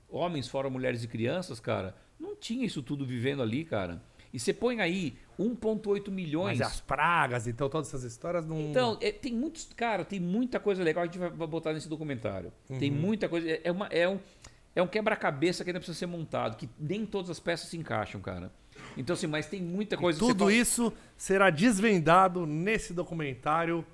homens 0.09 0.47
fora 0.47 0.67
mulheres 0.67 1.03
e 1.03 1.07
crianças, 1.07 1.59
cara, 1.59 1.95
não 2.19 2.35
tinha 2.35 2.65
isso 2.65 2.81
tudo 2.81 3.05
vivendo 3.05 3.43
ali, 3.43 3.63
cara. 3.63 4.01
E 4.33 4.39
você 4.39 4.51
põe 4.51 4.81
aí 4.81 5.15
1,8 5.39 6.09
milhões. 6.09 6.57
Mas 6.57 6.67
as 6.67 6.81
pragas, 6.81 7.47
então, 7.47 7.69
todas 7.69 7.87
essas 7.87 8.03
histórias 8.03 8.47
não. 8.47 8.59
Então, 8.59 8.97
é, 8.99 9.11
tem 9.11 9.31
muitos. 9.31 9.69
Cara, 9.75 10.03
tem 10.03 10.19
muita 10.19 10.59
coisa 10.59 10.83
legal 10.83 11.07
que 11.07 11.17
a 11.17 11.21
gente 11.21 11.37
vai, 11.37 11.47
botar 11.47 11.71
nesse 11.71 11.87
documentário. 11.87 12.51
Tem 12.79 12.91
Uhum. 12.91 12.97
muita 12.97 13.29
coisa. 13.29 13.47
É, 13.47 13.61
é 13.63 13.71
uma, 13.71 13.85
é 13.87 14.09
um, 14.09 14.19
é 14.75 14.81
um 14.81 14.87
quebra-cabeça 14.87 15.63
que 15.63 15.69
ainda 15.69 15.79
precisa 15.79 15.97
ser 15.97 16.05
montado, 16.05 16.57
que 16.57 16.69
nem 16.79 17.05
todas 17.05 17.29
as 17.31 17.39
peças 17.39 17.69
se 17.69 17.77
encaixam, 17.77 18.19
cara. 18.21 18.51
Então, 18.97 19.13
assim, 19.13 19.27
mas 19.27 19.45
tem 19.47 19.61
muita 19.61 19.95
coisa 19.97 20.19
que 20.19 20.25
você 20.25 20.31
Tudo 20.33 20.51
isso 20.51 20.91
será 21.15 21.49
desvendado 21.49 22.45
nesse 22.45 22.93
documentário 22.93 23.85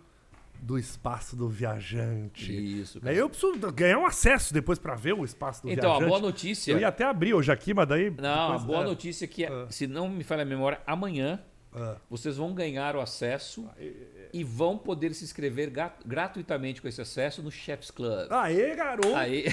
do 0.59 0.77
Espaço 0.77 1.35
do 1.35 1.47
Viajante. 1.49 2.51
Isso, 2.81 2.99
cara. 3.01 3.13
Eu 3.15 3.29
preciso 3.29 3.53
ganhar 3.71 3.97
um 3.97 4.05
acesso 4.05 4.53
depois 4.53 4.77
pra 4.77 4.95
ver 4.95 5.13
o 5.13 5.23
Espaço 5.25 5.63
do 5.63 5.69
Então, 5.71 5.89
Viajante. 5.91 6.03
a 6.03 6.07
boa 6.07 6.19
notícia. 6.19 6.71
Eu 6.71 6.79
ia 6.79 6.87
até 6.87 7.03
abrir 7.03 7.33
hoje 7.33 7.51
aqui, 7.51 7.73
mas 7.73 7.87
daí. 7.87 8.11
Não, 8.11 8.53
a 8.53 8.57
boa 8.59 8.81
é. 8.81 8.85
notícia 8.85 9.25
é 9.25 9.27
que, 9.27 9.45
Ah. 9.45 9.67
se 9.69 9.87
não 9.87 10.07
me 10.09 10.23
falha 10.23 10.43
a 10.43 10.45
memória, 10.45 10.79
amanhã 10.85 11.39
Ah. 11.73 11.95
vocês 12.09 12.37
vão 12.37 12.53
ganhar 12.53 12.95
o 12.95 13.01
acesso 13.01 13.67
e 14.33 14.43
vão 14.43 14.77
poder 14.77 15.13
se 15.13 15.23
inscrever 15.23 15.69
gra- 15.69 15.93
gratuitamente 16.05 16.81
com 16.81 16.87
esse 16.87 17.01
acesso 17.01 17.41
no 17.43 17.51
Chef's 17.51 17.91
Club. 17.91 18.27
Aê, 18.31 18.75
garoto! 18.75 19.15
Aí. 19.15 19.45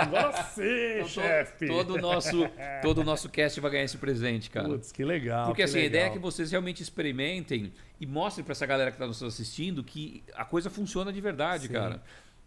Agora 0.00 0.32
sim, 0.54 0.62
Então, 0.96 1.08
chefe! 1.08 1.66
Todo 1.66 1.94
o 1.94 1.98
nosso, 2.00 2.48
todo 2.82 2.98
o 3.00 3.04
nosso 3.04 3.28
cast 3.28 3.60
vai 3.60 3.70
ganhar 3.70 3.84
esse 3.84 3.96
presente, 3.98 4.50
cara. 4.50 4.68
Putz, 4.68 4.92
que 4.92 5.04
legal. 5.04 5.46
Porque 5.46 5.62
que 5.62 5.62
assim, 5.64 5.78
a 5.80 5.84
ideia 5.84 6.02
é 6.04 6.08
que 6.10 6.16
legal. 6.16 6.30
vocês 6.30 6.50
realmente 6.50 6.82
experimentem 6.82 7.72
e 8.00 8.06
mostrem 8.06 8.44
pra 8.44 8.52
essa 8.52 8.66
galera 8.66 8.90
que 8.92 8.98
tá 8.98 9.06
nos 9.06 9.22
assistindo 9.22 9.82
que 9.82 10.22
a 10.34 10.44
coisa 10.44 10.68
funciona 10.70 11.12
de 11.12 11.20
verdade, 11.20 11.68
cara. 11.68 12.02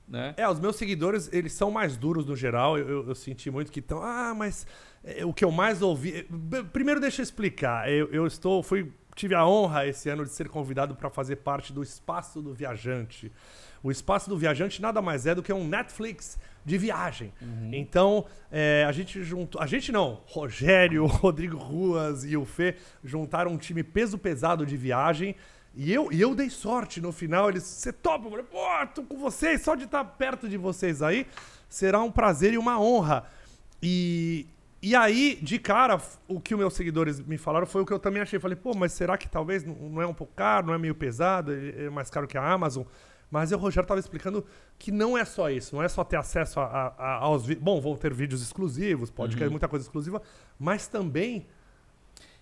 Né? 0.08 0.34
É, 0.38 0.48
os 0.48 0.58
meus 0.60 0.78
seguidores, 0.78 1.30
eles 1.34 1.52
são 1.52 1.70
mais 1.70 1.98
duros 1.98 2.26
no 2.26 2.34
geral. 2.36 2.78
Eu, 2.78 2.88
eu- 2.90 3.08
eu 3.10 3.16
senti 3.16 3.52
muito 3.52 3.70
que 3.72 3.80
estão. 3.82 4.02
Ah, 4.02 4.34
mas 4.34 4.66
é, 5.04 5.26
o 5.26 5.34
que 5.34 5.44
eu 5.44 5.52
mais 5.52 5.82
ouvi. 5.82 6.26
B- 6.30 6.64
Primeiro, 6.64 7.02
deixa 7.02 7.22
eu 7.22 7.24
explicar. 7.24 7.92
Eu, 7.92 8.08
eu 8.14 8.26
estou. 8.26 8.64
Fui, 8.64 8.90
tive 9.18 9.36
a 9.36 9.46
honra 9.46 9.86
esse 9.86 10.10
ano 10.10 10.24
de 10.24 10.32
ser 10.32 10.48
convidado 10.48 10.96
para 10.96 11.10
fazer 11.10 11.38
parte 11.38 11.74
do 11.74 11.84
Espaço 11.84 12.42
do 12.42 12.54
Viajante. 12.54 13.32
O 13.84 13.92
Espaço 13.92 14.30
do 14.30 14.38
Viajante 14.38 14.82
nada 14.82 15.02
mais 15.02 15.26
é 15.26 15.36
do 15.36 15.44
que 15.44 15.52
um 15.52 15.68
Netflix 15.68 16.40
de 16.64 16.78
viagem. 16.78 17.34
Então, 17.74 18.26
é, 18.52 18.86
a 18.88 18.92
gente 18.92 19.24
juntou. 19.24 19.62
A 19.62 19.66
gente 19.66 19.92
não, 19.92 20.22
Rogério, 20.26 21.06
Rodrigo 21.08 21.58
Ruas 21.58 22.24
e 22.24 22.38
o 22.38 22.46
Fê 22.46 22.76
juntaram 23.04 23.52
um 23.52 23.58
time 23.58 23.84
peso 23.84 24.18
pesado 24.18 24.66
de 24.66 24.78
viagem. 24.78 25.36
E 25.76 25.94
eu, 25.94 26.12
e 26.12 26.22
eu 26.22 26.34
dei 26.34 26.50
sorte 26.50 27.02
no 27.02 27.12
final. 27.12 27.50
Eles, 27.50 27.64
você 27.64 27.92
topa? 27.92 28.26
Eu 28.26 28.32
falei, 28.32 28.46
pô, 28.46 28.88
tô 28.94 29.04
com 29.04 29.18
vocês, 29.18 29.62
só 29.62 29.76
de 29.76 29.84
estar 29.84 30.04
perto 30.04 30.48
de 30.48 30.58
vocês 30.58 31.02
aí 31.02 31.28
será 31.70 32.02
um 32.02 32.12
prazer 32.12 32.54
e 32.54 32.58
uma 32.58 32.80
honra. 32.80 33.26
E, 33.82 34.48
e 34.82 34.96
aí, 34.96 35.40
de 35.42 35.58
cara, 35.60 36.00
o 36.28 36.40
que 36.40 36.54
os 36.54 36.60
meus 36.60 36.74
seguidores 36.74 37.20
me 37.20 37.38
falaram 37.38 37.66
foi 37.66 37.82
o 37.82 37.86
que 37.86 37.92
eu 37.94 38.00
também 38.00 38.22
achei. 38.22 38.40
Falei, 38.40 38.56
pô, 38.56 38.74
mas 38.76 38.92
será 38.94 39.18
que 39.18 39.28
talvez 39.28 39.64
não 39.66 40.02
é 40.02 40.06
um 40.08 40.14
pouco 40.14 40.34
caro, 40.36 40.68
não 40.68 40.74
é 40.74 40.78
meio 40.78 40.94
pesado, 40.96 41.52
é 41.54 41.86
é 41.86 41.90
mais 41.90 42.10
caro 42.10 42.28
que 42.28 42.38
a 42.38 42.44
Amazon? 42.52 42.84
Mas 43.30 43.52
o 43.52 43.58
Rogério 43.58 43.84
estava 43.84 44.00
explicando 44.00 44.46
que 44.80 44.90
não 44.92 45.18
é 45.18 45.26
só 45.26 45.50
isso, 45.50 45.76
não 45.76 45.84
é 45.84 45.90
só 45.90 46.04
ter 46.04 46.16
acesso 46.16 46.60
a, 46.62 46.64
a- 46.66 46.88
a- 46.98 47.16
aos 47.18 47.46
vídeos. 47.46 47.64
Bom, 47.64 47.82
vão 47.82 47.96
ter 47.98 48.14
vídeos 48.14 48.42
exclusivos, 48.42 49.10
pode 49.12 49.36
ter 49.36 49.50
muita 49.50 49.68
coisa 49.68 49.84
exclusiva, 49.86 50.22
mas 50.60 50.88
também 50.88 51.46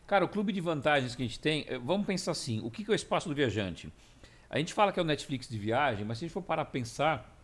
Cara, 0.07 0.23
o 0.23 0.27
clube 0.29 0.53
de 0.53 0.61
vantagens 0.61 1.15
que 1.15 1.23
a 1.23 1.25
gente 1.25 1.39
tem, 1.39 1.65
eh, 1.67 1.79
vamos 1.79 2.05
pensar 2.05 2.29
assim, 2.31 2.59
o 2.63 2.69
que 2.69 2.83
que 2.83 2.91
é 2.91 2.93
o 2.93 2.95
espaço 2.95 3.27
do 3.27 3.33
viajante? 3.33 3.91
A 4.47 4.59
gente 4.59 4.71
fala 4.71 4.91
que 4.91 4.99
é 4.99 5.01
o 5.01 5.05
Netflix 5.05 5.49
de 5.49 5.57
viagem, 5.57 6.05
mas 6.05 6.19
se 6.19 6.25
a 6.25 6.27
gente 6.27 6.33
for 6.33 6.43
parar 6.43 6.61
a 6.61 6.65
pensar, 6.65 7.34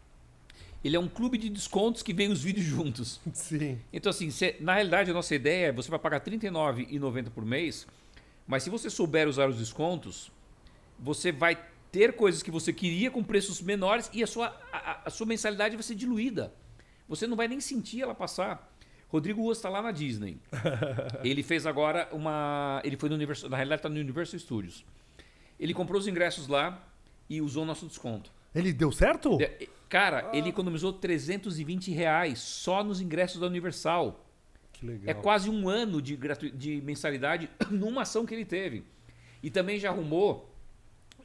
ele 0.83 0.95
é 0.95 0.99
um 0.99 1.07
clube 1.07 1.37
de 1.37 1.49
descontos 1.49 2.01
que 2.01 2.13
vem 2.13 2.31
os 2.31 2.41
vídeos 2.43 2.65
juntos. 2.65 3.19
Sim. 3.33 3.79
Então, 3.93 4.09
assim, 4.09 4.29
cê- 4.31 4.57
na 4.59 4.73
realidade, 4.73 5.11
a 5.11 5.13
nossa 5.13 5.33
ideia 5.35 5.67
é 5.67 5.71
você 5.71 5.89
vai 5.89 5.99
pagar 5.99 6.21
R$ 6.25 6.31
39,90 6.37 7.29
por 7.29 7.45
mês, 7.45 7.87
mas 8.47 8.63
se 8.63 8.69
você 8.69 8.89
souber 8.89 9.27
usar 9.27 9.47
os 9.49 9.57
descontos, 9.57 10.31
você 10.99 11.31
vai 11.31 11.57
ter 11.91 12.13
coisas 12.13 12.41
que 12.41 12.49
você 12.51 12.71
queria 12.71 13.11
com 13.11 13.23
preços 13.23 13.61
menores 13.61 14.09
e 14.13 14.23
a 14.23 14.27
sua, 14.27 14.47
a, 14.71 15.01
a 15.05 15.09
sua 15.09 15.25
mensalidade 15.25 15.75
vai 15.75 15.83
ser 15.83 15.95
diluída. 15.95 16.53
Você 17.07 17.27
não 17.27 17.35
vai 17.35 17.47
nem 17.47 17.59
sentir 17.59 18.01
ela 18.01 18.15
passar. 18.15 18.69
Rodrigo 19.09 19.41
Ruas 19.41 19.57
está 19.57 19.67
lá 19.69 19.81
na 19.81 19.91
Disney. 19.91 20.37
ele 21.21 21.43
fez 21.43 21.65
agora 21.65 22.07
uma. 22.13 22.81
Ele 22.85 22.95
foi 22.95 23.09
no 23.09 23.15
Universal. 23.15 23.49
Na 23.49 23.57
realidade, 23.57 23.79
está 23.79 23.89
no 23.89 23.99
Universal 23.99 24.39
Studios. 24.39 24.85
Ele 25.59 25.73
comprou 25.73 25.99
os 25.99 26.07
ingressos 26.07 26.47
lá 26.47 26.81
e 27.29 27.41
usou 27.41 27.65
nosso 27.65 27.85
desconto. 27.85 28.31
Ele 28.53 28.73
deu 28.73 28.91
certo? 28.91 29.37
Cara, 29.87 30.29
ele 30.33 30.49
economizou 30.49 30.93
320 30.93 31.91
reais 31.91 32.39
só 32.39 32.83
nos 32.83 33.01
ingressos 33.01 33.39
da 33.39 33.47
Universal. 33.47 34.25
Que 34.71 34.85
legal. 34.85 35.03
É 35.05 35.13
quase 35.13 35.49
um 35.49 35.67
ano 35.67 36.01
de, 36.01 36.15
gratu... 36.15 36.49
de 36.49 36.81
mensalidade 36.81 37.49
numa 37.69 38.03
ação 38.03 38.25
que 38.25 38.33
ele 38.33 38.45
teve. 38.45 38.85
E 39.43 39.49
também 39.49 39.79
já 39.79 39.89
arrumou 39.89 40.49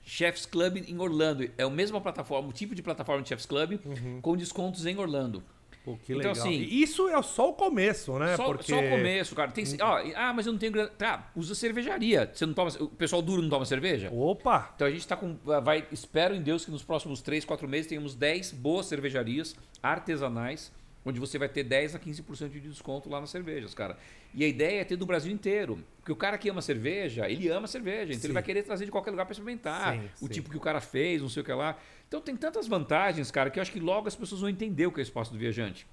Chef's 0.03 0.47
Club 0.47 0.79
em 0.87 0.99
Orlando. 0.99 1.49
É 1.57 1.62
a 1.62 1.70
mesma 1.70 2.01
plataforma, 2.01 2.49
o 2.49 2.53
tipo 2.53 2.74
de 2.74 2.83
plataforma 2.83 3.22
de 3.22 3.29
Chef's 3.29 3.47
Club, 3.47 3.79
com 4.22 4.37
descontos 4.37 4.87
em 4.87 4.97
Orlando. 4.99 5.43
Pô, 5.87 5.97
que 5.97 6.12
Então, 6.12 6.32
legal. 6.32 6.32
assim, 6.32 6.51
E 6.51 6.82
isso 6.82 7.09
é 7.09 7.22
só 7.22 7.51
o 7.51 7.53
começo, 7.53 8.18
né? 8.18 8.34
Só, 8.34 8.47
Porque... 8.47 8.72
só 8.72 8.80
o 8.80 8.91
começo, 8.91 9.37
cara. 9.37 9.53
Tem, 9.53 9.64
ó, 9.80 10.03
ah, 10.16 10.32
mas 10.34 10.45
eu 10.45 10.53
não 10.53 10.59
tenho 10.59 10.72
grana. 10.72 10.89
Tá, 10.89 11.30
usa 11.37 11.55
cervejaria. 11.55 12.28
Você 12.34 12.45
não 12.45 12.55
toma, 12.55 12.70
o 12.80 12.89
pessoal 12.89 13.22
duro 13.22 13.41
não 13.41 13.49
toma 13.49 13.64
cerveja? 13.64 14.11
Opa! 14.12 14.72
Então 14.74 14.84
a 14.84 14.91
gente 14.91 15.07
tá 15.07 15.16
com. 15.16 15.37
Vai, 15.62 15.87
espero 15.93 16.34
em 16.34 16.43
Deus 16.43 16.64
que 16.64 16.72
nos 16.72 16.82
próximos 16.82 17.22
3, 17.22 17.45
4 17.45 17.68
meses 17.68 17.87
tenhamos 17.87 18.16
10 18.16 18.51
boas 18.51 18.87
cervejarias 18.87 19.55
artesanais, 19.80 20.72
onde 21.05 21.20
você 21.20 21.39
vai 21.39 21.49
ter 21.49 21.62
10 21.62 21.95
a 21.95 22.01
15% 22.01 22.49
de 22.49 22.61
desconto 22.62 23.09
lá 23.09 23.20
nas 23.20 23.30
cervejas, 23.30 23.72
cara. 23.72 23.97
E 24.34 24.45
a 24.45 24.49
ideia 24.49 24.80
é 24.80 24.84
ter 24.84 24.97
do 24.97 25.07
Brasil 25.07 25.32
inteiro. 25.32 25.78
Porque 25.99 26.11
o 26.11 26.16
cara 26.16 26.37
que 26.37 26.49
ama 26.49 26.61
cerveja, 26.61 27.30
ele 27.30 27.49
ama 27.49 27.68
cerveja. 27.68 28.12
Então 28.12 28.22
Sim. 28.22 28.26
ele 28.26 28.34
vai 28.34 28.43
querer 28.43 28.64
trazer 28.64 28.84
de 28.87 28.91
qualquer 28.91 29.12
lugar 29.12 29.24
para 29.24 29.32
experimentar. 29.32 29.95
Sim, 29.95 30.11
o 30.20 30.26
sim. 30.26 30.32
tipo 30.34 30.51
que 30.51 30.57
o 30.57 30.61
cara 30.61 30.80
fez, 30.80 31.22
não 31.22 31.28
sei 31.28 31.43
o 31.43 31.45
que 31.45 31.53
lá. 31.53 31.78
Então 32.09 32.21
tem 32.21 32.37
tantas 32.37 32.67
vantagens, 32.69 33.31
cara, 33.31 33.51
que 33.51 33.59
eu 33.59 33.63
acho 33.63 33.73
que 33.73 33.81
logo 33.81 34.07
as 34.09 34.15
pessoas 34.15 34.41
vão 34.41 34.51
entender 34.51 34.87
o 34.87 34.93
que 34.93 35.01
é 35.01 35.03
o 35.03 35.05
espaço 35.05 35.33
do 35.33 35.39
viajante. 35.39 35.87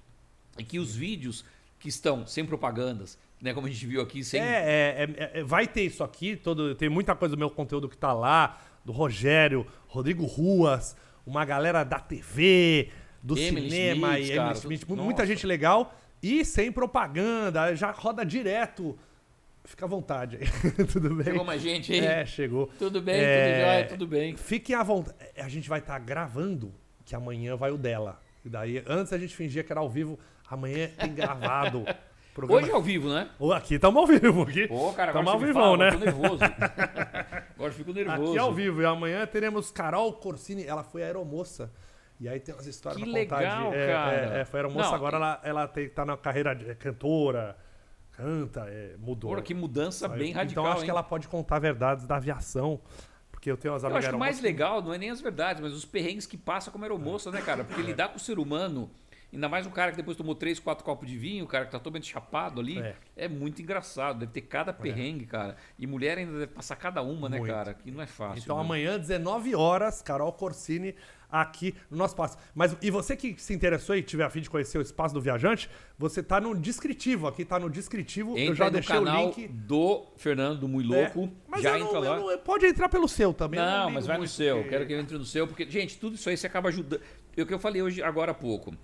E 0.58 0.62
que 0.64 0.78
os 0.78 0.94
vídeos 0.94 1.44
que 1.78 1.88
estão 1.88 2.26
sem 2.26 2.44
propagandas, 2.46 3.18
né, 3.40 3.52
como 3.52 3.66
a 3.66 3.70
gente 3.70 3.84
viu 3.86 4.00
aqui, 4.00 4.22
sem 4.24 4.40
É, 4.40 4.44
é, 4.44 5.08
é, 5.16 5.40
é, 5.40 5.42
vai 5.44 5.66
ter 5.66 5.82
isso 5.82 6.04
aqui, 6.04 6.36
todo, 6.36 6.74
tem 6.74 6.88
muita 6.88 7.14
coisa 7.14 7.34
do 7.34 7.38
meu 7.38 7.50
conteúdo 7.50 7.88
que 7.88 7.96
tá 7.96 8.12
lá, 8.12 8.60
do 8.84 8.92
Rogério, 8.92 9.66
Rodrigo 9.88 10.24
Ruas, 10.24 10.96
uma 11.26 11.44
galera 11.44 11.82
da 11.84 11.98
TV, 11.98 12.90
do 13.22 13.36
Emily 13.36 13.70
cinema 13.70 14.12
Schmitz, 14.14 14.30
e 14.30 14.34
cara, 14.36 14.54
tudo- 14.60 14.96
muita 15.02 15.26
gente 15.26 15.46
legal 15.46 15.98
e 16.22 16.44
sem 16.44 16.70
propaganda, 16.70 17.74
já 17.74 17.90
roda 17.90 18.24
direto. 18.24 18.96
Fica 19.64 19.86
à 19.86 19.88
vontade 19.88 20.36
aí, 20.40 20.84
tudo 20.86 21.14
bem? 21.14 21.24
Chegou 21.24 21.44
mais 21.44 21.62
gente 21.62 21.92
aí? 21.92 22.00
É, 22.00 22.26
chegou. 22.26 22.66
Tudo 22.78 23.00
bem, 23.00 23.14
É, 23.18 23.48
tudo 23.48 23.60
jóia, 23.64 23.84
tudo 23.86 24.06
bem. 24.06 24.36
Fiquem 24.36 24.76
à 24.76 24.82
vontade. 24.82 25.16
A 25.36 25.48
gente 25.48 25.68
vai 25.68 25.78
estar 25.78 25.98
gravando, 25.98 26.74
que 27.04 27.14
amanhã 27.16 27.56
vai 27.56 27.70
o 27.70 27.78
dela. 27.78 28.20
E 28.44 28.48
daí, 28.50 28.84
antes 28.86 29.12
a 29.12 29.18
gente 29.18 29.34
fingia 29.34 29.64
que 29.64 29.72
era 29.72 29.80
ao 29.80 29.88
vivo, 29.88 30.18
amanhã 30.50 30.88
tem 30.98 31.14
gravado. 31.14 31.84
Programa- 32.34 32.60
Hoje 32.62 32.70
é 32.70 32.74
ao 32.74 32.82
vivo, 32.82 33.08
né? 33.08 33.30
Aqui 33.54 33.76
estamos 33.76 33.96
ao 34.00 34.06
vivo. 34.08 34.42
Aqui 34.42 34.66
Pô, 34.66 34.92
cara, 34.92 35.10
agora 35.12 35.30
ao 35.30 35.38
vivão, 35.38 35.62
fala, 35.62 35.76
né? 35.90 35.94
eu 35.94 36.00
nervoso. 36.00 36.40
agora 37.54 37.70
eu 37.70 37.72
fico 37.72 37.92
nervoso. 37.92 38.30
Aqui 38.30 38.38
ao 38.38 38.52
vivo. 38.52 38.82
E 38.82 38.84
amanhã 38.84 39.24
teremos 39.26 39.70
Carol 39.70 40.12
Corsini. 40.14 40.66
Ela 40.66 40.82
foi 40.82 41.04
aeromoça. 41.04 41.70
E 42.20 42.28
aí 42.28 42.40
tem 42.40 42.52
umas 42.54 42.66
histórias 42.66 43.02
Que 43.02 43.08
pra 43.10 43.20
contar 43.22 43.38
legal, 43.38 43.70
de. 43.70 43.76
é, 43.76 43.86
cara. 43.86 44.36
É, 44.36 44.40
é, 44.40 44.44
foi 44.44 44.60
aeromoça, 44.60 44.88
Não, 44.88 44.94
agora 44.94 45.16
ela, 45.16 45.40
ela 45.44 45.68
tem- 45.68 45.88
tá 45.88 46.04
na 46.04 46.16
carreira 46.16 46.54
de 46.54 46.68
é, 46.70 46.74
cantora, 46.74 47.56
canta, 48.16 48.66
é, 48.68 48.96
mudou. 48.98 49.30
Porra, 49.30 49.42
que 49.42 49.54
mudança 49.54 50.10
Aí, 50.10 50.18
bem 50.18 50.32
radical, 50.32 50.64
Então 50.64 50.72
acho 50.72 50.80
hein? 50.82 50.84
que 50.86 50.90
ela 50.90 51.02
pode 51.02 51.28
contar 51.28 51.58
verdades 51.58 52.06
da 52.06 52.16
aviação. 52.16 52.80
Porque 53.30 53.50
eu 53.50 53.56
tenho 53.56 53.72
Eu 53.72 53.76
amigas 53.76 53.96
acho 53.96 54.08
que 54.08 54.14
o 54.14 54.18
mais 54.18 54.40
legal 54.40 54.80
não 54.80 54.94
é 54.94 54.96
nem 54.98 55.10
as 55.10 55.20
verdades, 55.20 55.60
mas 55.60 55.72
os 55.74 55.84
perrengues 55.84 56.26
que 56.26 56.36
passa 56.36 56.70
como 56.70 56.82
aeromoça, 56.84 57.30
né, 57.30 57.42
cara? 57.42 57.62
Porque 57.62 57.82
lidar 57.82 58.08
com 58.08 58.16
o 58.16 58.20
ser 58.20 58.38
humano, 58.38 58.90
ainda 59.30 59.50
mais 59.50 59.66
um 59.66 59.70
cara 59.70 59.90
que 59.90 59.98
depois 59.98 60.16
tomou 60.16 60.34
três, 60.34 60.58
quatro 60.58 60.82
copos 60.82 61.06
de 61.06 61.18
vinho, 61.18 61.44
o 61.44 61.46
cara 61.46 61.66
que 61.66 61.70
tá 61.70 61.78
totalmente 61.78 62.10
chapado 62.10 62.58
ali, 62.58 62.78
É. 62.78 62.96
é, 63.16 63.28
muito 63.28 63.60
engraçado. 63.60 64.20
Deve 64.20 64.32
ter 64.32 64.40
cada 64.42 64.72
perrengue, 64.72 65.26
cara. 65.26 65.56
E 65.78 65.86
mulher 65.86 66.16
ainda 66.16 66.32
deve 66.32 66.52
passar 66.52 66.76
cada 66.76 67.02
uma, 67.02 67.28
né, 67.28 67.36
Muito. 67.38 67.52
cara? 67.52 67.74
Que 67.74 67.90
não 67.90 68.00
é 68.00 68.06
fácil. 68.06 68.42
Então 68.42 68.56
né? 68.56 68.62
amanhã, 68.62 68.98
19 68.98 69.54
horas, 69.54 70.00
Carol 70.00 70.32
Corsini 70.32 70.94
aqui 71.40 71.74
no 71.90 71.96
nosso 71.96 72.12
espaço. 72.14 72.38
Mas 72.54 72.76
e 72.80 72.90
você 72.90 73.16
que 73.16 73.34
se 73.40 73.52
interessou 73.52 73.96
e 73.96 74.02
tiver 74.02 74.24
a 74.24 74.30
fim 74.30 74.40
de 74.40 74.48
conhecer 74.48 74.78
o 74.78 74.82
espaço 74.82 75.12
do 75.14 75.20
viajante, 75.20 75.68
você 75.98 76.22
tá 76.22 76.40
no 76.40 76.54
descritivo, 76.54 77.26
aqui 77.26 77.44
tá 77.44 77.58
no 77.58 77.68
descritivo, 77.68 78.32
Entra 78.38 78.44
eu 78.52 78.54
já 78.54 78.68
deixei 78.68 78.96
o 78.96 79.04
link. 79.04 79.48
do 79.48 80.06
Fernando 80.16 80.60
do 80.60 80.68
Mui 80.68 80.84
Louco. 80.84 81.24
É, 81.24 81.30
mas 81.48 81.62
já 81.62 81.72
eu 81.72 81.80
não- 81.80 81.86
entra 81.88 81.98
lá. 82.00 82.18
não- 82.20 82.38
pode 82.38 82.66
entrar 82.66 82.88
pelo 82.88 83.08
seu 83.08 83.34
também. 83.34 83.58
Não, 83.60 83.80
ligo 83.86 83.92
mas 83.94 84.06
vai 84.06 84.16
no 84.16 84.20
muito, 84.20 84.30
seu. 84.32 84.56
porque- 84.56 84.68
Quero 84.70 84.86
que 84.86 84.92
eu 84.92 85.00
entre 85.00 85.18
no 85.18 85.24
seu, 85.24 85.46
porque, 85.48 85.68
gente, 85.68 85.98
tudo 85.98 86.14
isso 86.14 86.28
aí 86.28 86.36
você 86.36 86.46
acaba 86.46 86.68
ajudando. 86.68 87.00
É 87.36 87.42
o 87.42 87.46
que 87.46 87.52
eu 87.54 87.58
falei 87.58 87.82
hoje, 87.82 88.02
agora 88.02 88.30
há 88.30 88.34
pouco. 88.34 88.74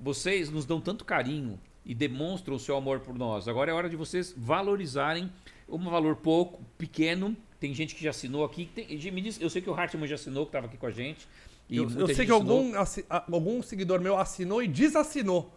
Vocês 0.00 0.48
nos 0.50 0.64
dão 0.64 0.80
tanto 0.80 1.04
carinho 1.04 1.58
e 1.84 1.94
demonstram 1.94 2.54
o 2.54 2.58
seu 2.58 2.76
amor 2.76 3.00
por 3.00 3.16
nós. 3.18 3.48
Agora 3.48 3.70
é 3.70 3.74
hora 3.74 3.88
de 3.88 3.96
vocês 3.96 4.32
valorizarem 4.36 5.30
um 5.68 5.78
valor 5.90 6.16
pouco, 6.16 6.62
pequeno. 6.78 7.36
Tem 7.60 7.74
gente 7.74 7.94
que 7.94 8.04
já 8.04 8.10
assinou 8.10 8.44
aqui. 8.44 8.66
Tem, 8.72 8.86
me 9.10 9.20
diz, 9.20 9.40
eu 9.40 9.50
sei 9.50 9.60
que 9.60 9.68
o 9.68 9.74
Hartman 9.74 10.06
já 10.06 10.14
assinou, 10.14 10.44
que 10.46 10.50
estava 10.50 10.66
aqui 10.66 10.76
com 10.76 10.86
a 10.86 10.90
gente. 10.90 11.26
Eu, 11.70 11.84
eu 12.00 12.06
sei 12.14 12.24
que 12.24 12.32
algum, 12.32 12.74
assi- 12.78 13.04
algum 13.10 13.62
seguidor 13.62 14.00
meu 14.00 14.16
assinou 14.18 14.62
e 14.62 14.68
desassinou 14.68 15.52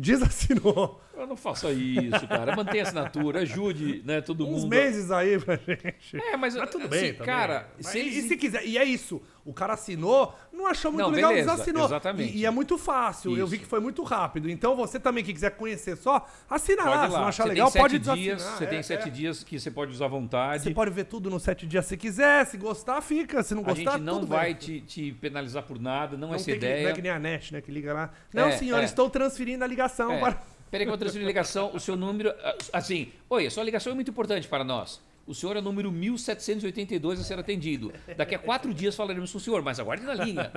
Desassinou. 0.00 1.00
Eu 1.16 1.26
não 1.26 1.36
faça 1.36 1.70
isso, 1.70 2.26
cara. 2.26 2.56
Mantenha 2.56 2.82
a 2.84 2.86
assinatura, 2.86 3.40
ajude, 3.40 4.02
né, 4.04 4.20
todo 4.20 4.44
Uns 4.46 4.62
mundo. 4.62 4.68
meses 4.70 5.10
aí 5.10 5.38
pra 5.38 5.56
gente. 5.56 6.16
É, 6.16 6.36
mas, 6.36 6.56
Mas 6.56 6.70
tudo 6.70 6.86
assim, 6.86 6.90
bem, 6.90 7.14
cara, 7.14 7.68
se 7.78 7.98
e, 7.98 8.00
eles- 8.00 8.24
e 8.24 8.28
se 8.28 8.36
quiser, 8.36 8.64
e 8.66 8.78
é 8.78 8.84
isso. 8.84 9.20
O 9.44 9.52
cara 9.52 9.74
assinou, 9.74 10.34
não 10.52 10.66
achou 10.66 10.90
muito 10.92 11.04
Não, 11.06 11.10
legal, 11.14 11.30
beleza, 11.30 11.50
desassinou. 11.50 11.84
exatamente. 11.84 12.32
E, 12.36 12.40
e 12.40 12.46
é 12.46 12.50
muito 12.50 12.78
fácil. 12.78 13.32
Eu 13.32 13.38
Isso. 13.38 13.46
vi 13.48 13.58
que 13.58 13.66
foi 13.66 13.80
muito 13.80 14.02
rápido. 14.04 14.48
Então 14.48 14.74
você 14.76 14.98
também 15.00 15.22
que 15.24 15.32
quiser 15.32 15.50
conhecer 15.50 15.96
só, 15.96 16.26
assina 16.48 16.84
lá. 16.84 17.06
Se 17.08 17.12
não 17.16 17.24
achar 17.26 17.42
Você 17.44 17.48
legal, 17.50 17.70
pode 17.72 17.92
sete 17.94 17.98
desassinar. 18.00 18.16
dias, 18.36 18.42
Você 18.42 18.64
É, 18.64 18.66
tem 18.68 18.82
sete 18.82 19.08
é. 19.08 19.10
dias 19.10 19.44
que 19.44 19.58
você 19.60 19.70
pode 19.70 19.90
usar 19.92 20.04
à 20.04 20.08
vontade. 20.08 20.62
Você 20.62 20.70
pode 20.70 20.90
ver 20.92 21.04
tudo 21.04 21.28
nos 21.28 21.42
sete 21.42 21.66
dias 21.66 21.84
se 21.86 21.96
quiser. 21.96 22.46
Se 22.46 22.56
gostar, 22.56 23.00
fica. 23.02 23.42
Se 23.42 23.52
não 23.54 23.62
A 23.62 23.66
gostar, 23.66 23.92
gente 23.92 24.02
não 24.02 24.24
vai 24.24 24.54
te, 24.54 24.80
te 24.80 25.10
penalizar 25.20 25.64
por 25.64 25.78
nada, 25.80 26.16
não, 26.16 26.28
Não 26.28 26.34
é 26.34 26.36
essa 26.36 26.44
tem 26.46 26.54
que, 26.58 26.64
não 26.64 26.72
ideia. 26.72 26.88
é 26.88 26.92
que 26.92 27.02
nem 27.02 27.10
a 27.10 27.18
NET, 27.18 27.52
né? 27.52 27.60
Que 27.60 27.70
liga 27.72 27.92
lá. 27.92 28.10
Não, 28.32 28.46
É, 28.46 28.52
senhor, 28.56 28.80
é. 28.80 28.84
estou 28.84 29.10
transferindo 29.10 29.64
a 29.64 29.66
ligação 29.66 29.81
É. 30.12 30.20
para. 30.20 30.42
Peraí 30.70 30.86
que 30.86 30.88
eu 30.88 30.92
vou 30.92 30.98
transferir 30.98 31.26
ligação. 31.26 31.70
O 31.74 31.80
seu 31.80 31.96
número. 31.96 32.32
Assim, 32.72 33.12
oi, 33.28 33.46
a 33.46 33.50
sua 33.50 33.62
ligação 33.62 33.92
é 33.92 33.94
muito 33.94 34.10
importante 34.10 34.48
para 34.48 34.64
nós. 34.64 35.02
O 35.26 35.34
senhor 35.34 35.54
é 35.56 35.60
o 35.60 35.62
número 35.62 35.92
1782 35.92 37.20
a 37.20 37.22
ser 37.22 37.38
atendido. 37.38 37.92
Daqui 38.16 38.34
a 38.34 38.38
quatro 38.38 38.74
dias 38.74 38.96
falaremos 38.96 39.30
com 39.30 39.38
o 39.38 39.40
senhor, 39.40 39.62
mas 39.62 39.78
aguarde 39.78 40.04
na 40.04 40.14
linha. 40.14 40.50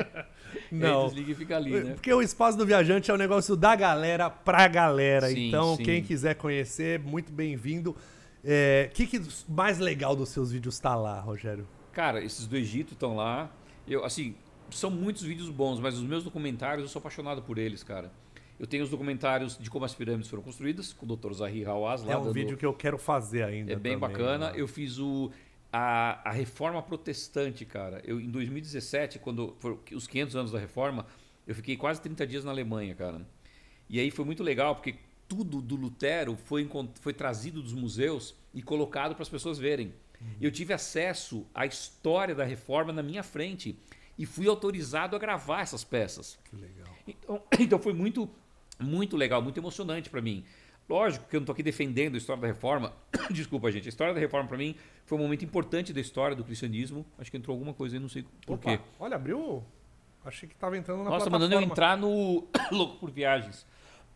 Não. 0.72 1.02
Aí 1.02 1.08
desliga 1.08 1.32
e 1.32 1.34
fica 1.34 1.56
ali, 1.56 1.70
né? 1.72 1.92
Porque 1.92 2.12
o 2.12 2.22
espaço 2.22 2.56
do 2.56 2.64
viajante 2.64 3.10
é 3.10 3.14
um 3.14 3.18
negócio 3.18 3.54
da 3.54 3.76
galera 3.76 4.30
pra 4.30 4.66
galera. 4.66 5.28
Sim, 5.28 5.48
então, 5.48 5.76
sim. 5.76 5.82
quem 5.82 6.02
quiser 6.02 6.36
conhecer, 6.36 6.98
muito 6.98 7.30
bem-vindo. 7.30 7.90
O 7.90 8.94
que, 8.94 9.06
que 9.06 9.20
mais 9.46 9.78
legal 9.78 10.16
dos 10.16 10.30
seus 10.30 10.52
vídeos 10.52 10.78
tá 10.78 10.94
lá, 10.94 11.20
Rogério? 11.20 11.68
Cara, 11.92 12.24
esses 12.24 12.46
do 12.46 12.56
Egito 12.56 12.94
estão 12.94 13.14
lá. 13.14 13.50
Eu, 13.86 14.04
assim, 14.04 14.34
são 14.70 14.90
muitos 14.90 15.22
vídeos 15.22 15.50
bons, 15.50 15.80
mas 15.80 15.96
os 15.96 16.02
meus 16.02 16.24
documentários 16.24 16.82
eu 16.82 16.88
sou 16.88 17.00
apaixonado 17.00 17.42
por 17.42 17.58
eles, 17.58 17.82
cara. 17.82 18.10
Eu 18.58 18.66
tenho 18.66 18.82
os 18.82 18.90
documentários 18.90 19.56
de 19.58 19.70
como 19.70 19.84
as 19.84 19.94
pirâmides 19.94 20.28
foram 20.28 20.42
construídas, 20.42 20.92
com 20.92 21.06
o 21.06 21.16
Dr. 21.16 21.32
Zahir 21.32 21.68
Hawaz 21.68 22.02
lá. 22.02 22.12
é 22.12 22.16
um 22.16 22.22
dando- 22.24 22.32
vídeo 22.34 22.56
que 22.56 22.66
eu 22.66 22.74
quero 22.74 22.98
fazer 22.98 23.42
ainda. 23.44 23.72
É 23.72 23.76
bem 23.76 23.94
também, 23.94 23.98
bacana. 23.98 24.50
né? 24.50 24.60
Eu 24.60 24.66
fiz 24.66 24.98
o 24.98 25.30
a, 25.72 26.28
a 26.28 26.32
reforma 26.32 26.82
protestante, 26.82 27.64
cara. 27.64 28.00
Eu 28.04 28.20
em 28.20 28.30
2017, 28.30 29.18
quando 29.18 29.54
foram 29.58 29.78
os 29.94 30.06
500 30.06 30.36
anos 30.36 30.52
da 30.52 30.58
reforma, 30.58 31.06
eu 31.46 31.54
fiquei 31.54 31.76
quase 31.76 32.00
30 32.00 32.26
dias 32.26 32.44
na 32.44 32.50
Alemanha, 32.50 32.94
cara. 32.94 33.20
E 33.88 34.00
aí 34.00 34.10
foi 34.10 34.24
muito 34.24 34.42
legal 34.42 34.74
porque 34.74 34.96
tudo 35.28 35.60
do 35.60 35.76
Lutero 35.76 36.36
foi 36.36 36.68
foi 37.00 37.12
trazido 37.12 37.62
dos 37.62 37.74
museus 37.74 38.34
e 38.52 38.62
colocado 38.62 39.14
para 39.14 39.22
as 39.22 39.28
pessoas 39.28 39.58
verem. 39.58 39.92
Eu 40.40 40.50
tive 40.50 40.72
acesso 40.72 41.46
à 41.54 41.64
história 41.64 42.34
da 42.34 42.44
reforma 42.44 42.92
na 42.92 43.02
minha 43.04 43.22
frente 43.22 43.78
e 44.18 44.26
fui 44.26 44.48
autorizado 44.48 45.14
a 45.14 45.18
gravar 45.18 45.60
essas 45.60 45.84
peças. 45.84 46.36
Que 46.50 46.56
legal. 46.56 46.88
Então, 47.06 47.42
então 47.60 47.78
foi 47.78 47.92
muito, 47.92 48.28
muito 48.80 49.16
legal, 49.16 49.40
muito 49.42 49.58
emocionante 49.58 50.08
para 50.10 50.20
mim. 50.20 50.44
Lógico 50.88 51.28
que 51.28 51.36
eu 51.36 51.40
não 51.40 51.44
tô 51.44 51.52
aqui 51.52 51.62
defendendo 51.62 52.14
a 52.14 52.18
história 52.18 52.40
da 52.40 52.46
reforma. 52.48 52.94
Desculpa, 53.30 53.70
gente. 53.70 53.86
A 53.86 53.88
história 53.90 54.14
da 54.14 54.20
reforma 54.20 54.48
para 54.48 54.56
mim 54.56 54.74
foi 55.04 55.18
um 55.18 55.20
momento 55.20 55.44
importante 55.44 55.92
da 55.92 56.00
história 56.00 56.34
do 56.34 56.42
cristianismo. 56.42 57.04
Acho 57.18 57.30
que 57.30 57.36
entrou 57.36 57.54
alguma 57.54 57.74
coisa 57.74 57.96
aí, 57.96 58.00
não 58.00 58.08
sei 58.08 58.24
por 58.46 58.54
Opa, 58.54 58.76
quê. 58.78 58.82
olha, 58.98 59.16
abriu. 59.16 59.62
Achei 60.24 60.48
que 60.48 60.54
tava 60.54 60.76
entrando 60.78 60.98
na 60.98 61.04
Nossa, 61.10 61.26
plataforma. 61.28 61.38
mandando 61.44 61.62
eu 61.62 61.70
entrar 61.70 61.96
no 61.96 62.48
Louco 62.72 62.96
por 62.98 63.10
Viagens. 63.10 63.66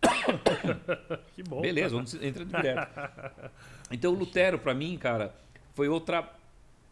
Que 1.35 1.43
bom. 1.43 1.61
Beleza, 1.61 1.95
vamos 1.95 2.15
entrar 2.15 2.45
direto. 2.45 3.51
Então, 3.91 4.13
Lutero, 4.13 4.59
para 4.59 4.75
mim, 4.75 4.97
cara, 4.99 5.35
foi 5.75 5.89
outra. 5.89 6.29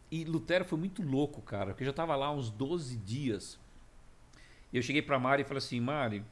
E 0.09 0.23
Lutero 0.25 0.65
foi 0.65 0.77
muito 0.77 1.01
louco, 1.01 1.41
cara, 1.41 1.67
porque 1.67 1.83
eu 1.83 1.87
já 1.87 1.93
tava 1.93 2.15
lá 2.15 2.31
uns 2.31 2.49
12 2.49 2.97
dias. 2.97 3.59
E 4.71 4.77
eu 4.77 4.81
cheguei 4.83 5.01
pra 5.01 5.19
Mari 5.19 5.41
e 5.41 5.45
falei 5.45 5.57
assim: 5.59 5.79
Mari, 5.79 6.23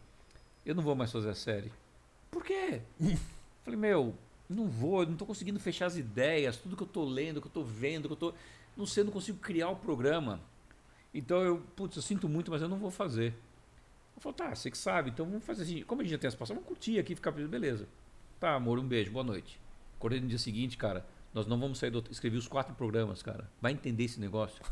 eu 0.66 0.76
não 0.76 0.84
vou 0.84 0.96
mais 0.96 1.12
fazer 1.12 1.30
a 1.30 1.36
série. 1.36 1.72
Por 2.30 2.44
quê? 2.44 2.82
falei, 3.64 3.80
meu, 3.80 4.16
não 4.50 4.68
vou, 4.68 5.06
não 5.06 5.16
tô 5.16 5.26
conseguindo 5.26 5.60
fechar 5.60 5.86
as 5.86 5.98
ideias, 5.98 6.58
tudo 6.58 6.76
que 6.76 6.84
eu 6.84 6.88
tô 6.88 7.06
lendo, 7.06 7.42
que 7.42 7.48
eu 7.48 7.52
tô 7.52 7.64
vendo, 7.64 8.08
que 8.08 8.14
eu 8.14 8.18
tô. 8.18 8.34
Não 8.76 8.86
sei, 8.86 9.02
eu 9.02 9.06
não 9.06 9.14
consigo 9.14 9.38
criar 9.40 9.70
o 9.70 9.76
programa. 9.76 10.42
Então 11.14 11.42
eu, 11.42 11.62
putz, 11.76 11.96
eu 11.96 12.02
sinto 12.02 12.28
muito, 12.30 12.52
mas 12.52 12.62
eu 12.62 12.70
não 12.70 12.78
vou 12.78 12.92
fazer. 12.92 13.34
Eu 14.16 14.22
falei, 14.22 14.36
tá, 14.36 14.56
você 14.56 14.70
que 14.70 14.78
sabe, 14.78 15.12
então 15.12 15.26
vamos 15.26 15.46
fazer 15.46 15.64
assim. 15.64 15.84
Como 15.84 16.02
a 16.02 16.04
gente 16.04 16.12
já 16.12 16.18
tem 16.18 16.28
as 16.28 16.36
passagens, 16.36 16.64
vamos 16.64 16.68
curtir 16.68 17.00
aqui, 17.00 17.16
ficar 17.16 17.32
beleza. 17.32 17.88
Tá, 18.40 18.56
amor, 18.56 18.80
um 18.80 18.88
beijo, 18.88 19.12
boa 19.12 19.24
noite. 19.24 19.60
Acordei 19.98 20.20
no 20.20 20.28
dia 20.28 20.38
seguinte, 20.38 20.78
cara, 20.78 21.06
nós 21.34 21.46
não 21.46 21.60
vamos 21.60 21.78
sair 21.78 21.92
do. 21.92 22.04
Escrevi 22.10 22.38
os 22.38 22.48
quatro 22.48 22.74
programas, 22.74 23.22
cara. 23.22 23.50
Vai 23.62 23.72
entender 23.72 24.06
esse 24.06 24.20
negócio. 24.20 24.64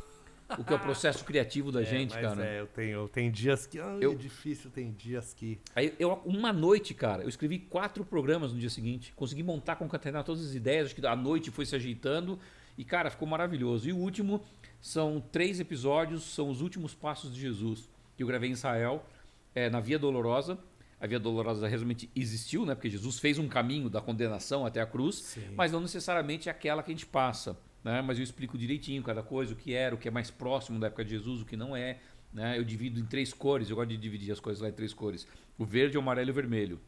O 0.57 0.63
que 0.63 0.71
é 0.71 0.75
o 0.75 0.79
processo 0.79 1.25
criativo 1.25 1.71
da 1.71 1.83
gente, 1.83 2.13
mas 2.13 2.21
cara. 2.25 2.45
É, 2.45 2.61
eu 2.61 2.67
tenho, 2.67 3.07
tem 3.09 3.29
dias 3.29 3.65
que. 3.67 3.79
Ai, 3.79 3.97
Eu- 3.99 4.13
é 4.13 4.15
difícil, 4.15 4.69
tem 4.69 4.91
dias 4.91 5.33
que. 5.33 5.59
Aí 5.75 5.93
eu, 5.99 6.21
uma 6.25 6.53
noite, 6.53 6.93
cara, 6.93 7.23
eu 7.23 7.29
escrevi 7.29 7.59
quatro 7.59 8.05
programas 8.05 8.53
no 8.53 8.59
dia 8.59 8.69
seguinte. 8.69 9.11
Consegui 9.15 9.43
montar, 9.43 9.75
concatenar 9.75 10.23
todas 10.23 10.45
as 10.45 10.55
ideias. 10.55 10.85
Acho 10.87 10.95
que 10.95 11.05
a 11.05 11.15
noite 11.15 11.51
foi 11.51 11.65
se 11.65 11.75
ajeitando. 11.75 12.39
E, 12.77 12.85
cara, 12.85 13.09
ficou 13.09 13.27
maravilhoso. 13.27 13.89
E 13.89 13.93
o 13.93 13.97
último 13.97 14.43
são 14.79 15.21
três 15.31 15.59
episódios, 15.59 16.23
são 16.23 16.49
os 16.49 16.61
últimos 16.61 16.93
passos 16.93 17.33
de 17.33 17.41
Jesus. 17.41 17.89
Que 18.15 18.23
eu 18.23 18.27
gravei 18.27 18.49
em 18.49 18.53
Israel, 18.53 19.05
é, 19.53 19.69
na 19.69 19.79
Via 19.79 19.99
Dolorosa. 19.99 20.57
A 20.99 21.05
Via 21.05 21.19
Dolorosa 21.19 21.67
realmente 21.67 22.09
existiu, 22.15 22.65
né? 22.65 22.73
Porque 22.73 22.89
Jesus 22.89 23.19
fez 23.19 23.37
um 23.37 23.47
caminho 23.47 23.89
da 23.89 24.01
condenação 24.01 24.65
até 24.65 24.81
a 24.81 24.85
cruz, 24.85 25.15
Sim. 25.17 25.53
mas 25.55 25.71
não 25.71 25.79
necessariamente 25.81 26.49
é 26.49 26.51
aquela 26.51 26.81
que 26.81 26.91
a 26.91 26.93
gente 26.93 27.05
passa. 27.05 27.57
Né? 27.83 28.01
Mas 28.01 28.17
eu 28.17 28.23
explico 28.23 28.57
direitinho 28.57 29.01
cada 29.03 29.23
coisa, 29.23 29.53
o 29.53 29.55
que 29.55 29.73
era, 29.73 29.95
o 29.95 29.97
que 29.97 30.07
é 30.07 30.11
mais 30.11 30.29
próximo 30.29 30.79
da 30.79 30.87
época 30.87 31.03
de 31.03 31.11
Jesus, 31.11 31.41
o 31.41 31.45
que 31.45 31.55
não 31.55 31.75
é. 31.75 31.99
Né? 32.33 32.57
Eu 32.57 32.63
divido 32.63 32.99
em 32.99 33.05
três 33.05 33.33
cores, 33.33 33.69
eu 33.69 33.75
gosto 33.75 33.89
de 33.89 33.97
dividir 33.97 34.31
as 34.31 34.39
coisas 34.39 34.61
lá 34.61 34.69
em 34.69 34.73
três 34.73 34.93
cores: 34.93 35.27
o 35.57 35.65
verde, 35.65 35.97
o 35.97 36.01
amarelo 36.01 36.29
e 36.29 36.31
o 36.31 36.33
vermelho. 36.33 36.79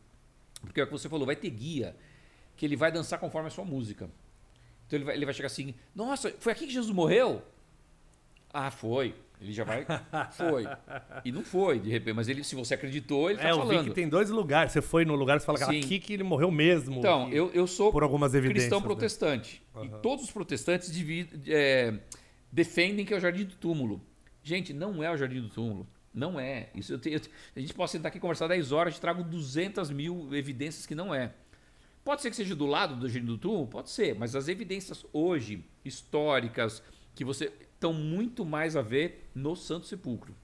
Porque 0.61 0.80
é 0.80 0.84
o 0.84 0.88
que 0.88 0.91
você 0.91 1.07
falou, 1.07 1.26
vai 1.26 1.36
ter 1.36 1.49
guia 1.49 1.95
que 2.57 2.66
ele 2.66 2.76
vai 2.76 2.91
dançar 2.91 3.20
conforme 3.20 3.48
a 3.48 3.52
sua 3.52 3.64
música. 3.64 4.10
Então 4.86 4.98
ele 4.98 5.06
vai, 5.06 5.16
ele 5.16 5.26
vai 5.26 5.34
chegar 5.34 5.48
assim: 5.48 5.74
Nossa, 5.95 6.34
foi 6.40 6.52
aqui 6.52 6.68
que 6.68 6.74
Jesus 6.74 6.94
morreu? 6.94 7.41
Ah, 8.52 8.70
foi. 8.70 9.16
Ele 9.41 9.53
já 9.53 9.64
vai. 9.64 9.86
Foi. 10.36 10.66
E 11.24 11.32
não 11.32 11.44
foi, 11.44 11.80
de 11.80 11.90
repente. 11.90 12.14
Mas 12.14 12.28
ele, 12.28 12.44
se 12.44 12.56
você 12.56 12.74
acreditou, 12.74 13.30
ele 13.30 13.40
é, 13.40 13.44
tá 13.44 13.49
eu 13.49 13.57
falando. 13.57 13.84
vi 13.84 13.90
que 13.90 13.95
tem 13.95 14.10
dois 14.10 14.30
lugares. 14.30 14.74
Você 14.74 14.82
foi 14.82 15.06
no 15.06 15.16
lugar 15.16 15.38
e 15.38 15.40
você 15.40 15.45
fala 15.45 15.57
Sim. 15.60 15.80
aqui 15.80 15.98
que 15.99 16.11
ele 16.14 16.24
morreu 16.24 16.52
mesmo. 16.52 16.99
Então, 16.99 17.30
eu, 17.32 17.49
eu 17.53 17.66
sou 17.66 17.90
por 17.91 18.03
algumas 18.03 18.34
evidências. 18.34 18.64
cristão 18.64 18.80
né? 18.80 18.86
protestante. 18.86 19.64
E 19.82 19.88
todos 20.02 20.26
os 20.26 20.32
protestantes 20.32 20.91
divi- 20.91 21.30
é, 21.48 21.94
defendem 22.52 23.06
que 23.06 23.14
é 23.14 23.18
o 23.18 23.20
jardim 23.20 23.45
do 23.45 23.56
túmulo. 23.56 24.02
Gente, 24.44 24.74
não 24.74 25.02
é 25.02 25.10
o 25.10 25.16
jardim 25.16 25.40
do 25.41 25.48
túmulo. 25.49 25.88
Não 26.14 26.38
é. 26.38 26.70
Isso 26.76 26.91
eu 26.91 26.99
tenho, 26.99 27.16
eu- 27.16 27.22
a 27.56 27.60
gente 27.61 27.74
pode 27.74 27.91
sentar 27.91 28.10
aqui 28.10 28.18
e 28.18 28.22
conversar 28.22 28.48
10 28.48 28.74
horas, 28.74 28.95
eu 28.95 28.99
trago 28.99 29.24
200 29.24 29.90
mil 29.90 30.28
evidências 30.36 30.86
que 30.86 30.94
não 30.95 31.16
é. 31.16 31.32
Pode 32.03 32.22
ser 32.22 32.30
que 32.30 32.36
seja 32.36 32.56
do 32.56 32.66
lado 32.66 32.95
do 32.95 33.07
jardim 33.07 33.26
do 33.28 33.38
túmulo? 33.38 33.68
Pode 33.68 33.90
ser. 33.90 34.16
Mas 34.16 34.36
as 34.36 34.48
evidências 34.49 35.06
hoje, 35.14 35.64
históricas, 35.86 36.82
que 37.16 37.24
você 37.24 37.52
estão 37.80 37.94
muito 37.94 38.46
mais 38.46 38.76
a 38.76 38.82
ver 38.82 39.30
no 39.34 39.56
Santo 39.56 39.88
Sepulcro. 39.88 40.36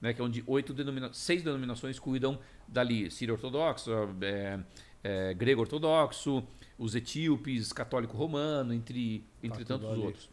Né, 0.00 0.12
que 0.12 0.20
é 0.20 0.24
onde 0.24 0.42
oito 0.48 0.74
denomina 0.74 1.12
seis 1.12 1.42
denominações 1.44 1.98
cuidam 1.98 2.38
dali. 2.66 3.08
Sírio 3.08 3.34
Ortodoxo, 3.34 3.90
é, 4.20 4.58
é, 5.02 5.32
grego 5.32 5.60
ortodoxo, 5.60 6.42
os 6.76 6.94
etíopes, 6.96 7.72
católico 7.72 8.16
romano, 8.16 8.74
entre, 8.74 9.24
entre 9.42 9.64
Tá 9.64 9.74
tantos 9.76 9.88
ali. 9.88 10.00
outros. 10.02 10.28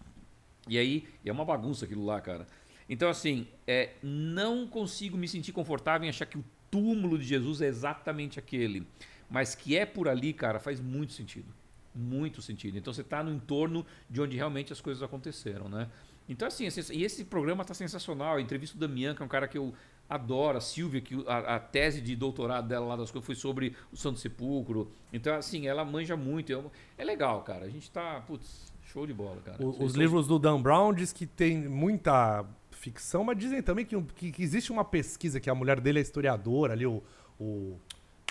E 0.68 0.78
aí, 0.78 1.08
é 1.24 1.32
uma 1.32 1.46
bagunça 1.46 1.86
aquilo 1.86 2.04
lá, 2.04 2.20
cara. 2.20 2.48
Então, 2.90 3.10
assim, 3.10 3.48
é, 3.68 3.92
não 4.02 4.68
consigo 4.68 5.16
me 5.16 5.28
sentir 5.28 5.52
confortável 5.52 6.06
em 6.08 6.10
achar 6.10 6.26
que 6.26 6.40
o 6.40 6.44
túmulo 6.72 7.18
de 7.18 7.26
Jesus 7.26 7.62
é 7.62 7.68
exatamente 7.68 8.40
aquele. 8.40 8.88
Mas 9.30 9.54
que 9.54 9.78
é 9.78 9.86
por 9.86 10.08
ali, 10.08 10.34
cara, 10.34 10.60
faz 10.60 10.80
muito 10.80 11.14
sentido. 11.14 11.54
Muito 11.94 12.42
sentido. 12.42 12.76
Então, 12.76 12.92
você 12.92 13.02
está 13.02 13.24
no 13.24 13.32
entorno 13.32 13.86
de 14.10 14.20
onde 14.20 14.36
realmente 14.36 14.74
as 14.74 14.82
coisas 14.82 15.04
aconteceram, 15.04 15.70
né? 15.70 15.88
Então, 16.30 16.48
assim, 16.48 16.66
é 16.68 16.70
e 16.94 17.04
esse 17.04 17.26
programa 17.26 17.66
tá 17.66 17.74
sensacional. 17.74 18.36
A 18.38 18.42
entrevista 18.42 18.78
do 18.78 18.88
Damian, 18.88 19.16
que 19.16 19.22
é 19.22 19.26
um 19.26 19.30
cara 19.30 19.48
que 19.48 19.58
eu 19.58 19.74
adoro, 20.08 20.58
a 20.58 20.62
Silvia, 20.62 21.02
que 21.02 21.22
a, 21.28 21.56
a 21.56 21.60
tese 21.60 22.00
de 22.02 22.16
doutorado 22.16 22.68
dela 22.68 22.86
lá 22.86 22.96
das 22.96 23.10
coisas 23.12 23.26
foi 23.26 23.36
sobre 23.36 23.76
o 23.92 23.98
Santo 23.98 24.20
Sepulcro. 24.20 24.92
Então, 25.12 25.36
assim, 25.36 25.68
ela 25.68 25.84
manja 25.84 26.16
muito. 26.16 26.54
É, 26.54 27.02
é 27.02 27.04
legal, 27.04 27.42
cara. 27.44 27.66
A 27.66 27.70
gente 27.70 27.90
tá, 27.92 28.22
putz, 28.28 28.72
show 28.84 29.06
de 29.08 29.14
bola, 29.14 29.42
cara. 29.44 29.58
O- 29.64 29.84
os 29.84 29.96
livros 29.96 30.28
do 30.28 30.38
Dan 30.40 30.62
Brown 30.62 30.94
diz 30.94 31.12
que 31.12 31.26
tem 31.26 31.68
muita 31.68 32.46
ficção, 32.72 33.24
mas 33.24 33.38
dizem 33.38 33.62
também 33.62 33.84
que, 33.86 34.00
que- 34.16 34.32
que 34.32 34.42
existe 34.44 34.72
uma 34.72 34.86
pesquisa 34.86 35.40
que 35.40 35.50
a 35.50 35.56
mulher 35.56 35.80
dele 35.82 36.00
é 36.00 36.02
historiadora 36.02 36.74
ali, 36.74 36.86
o. 36.86 37.04
o- 37.40 37.78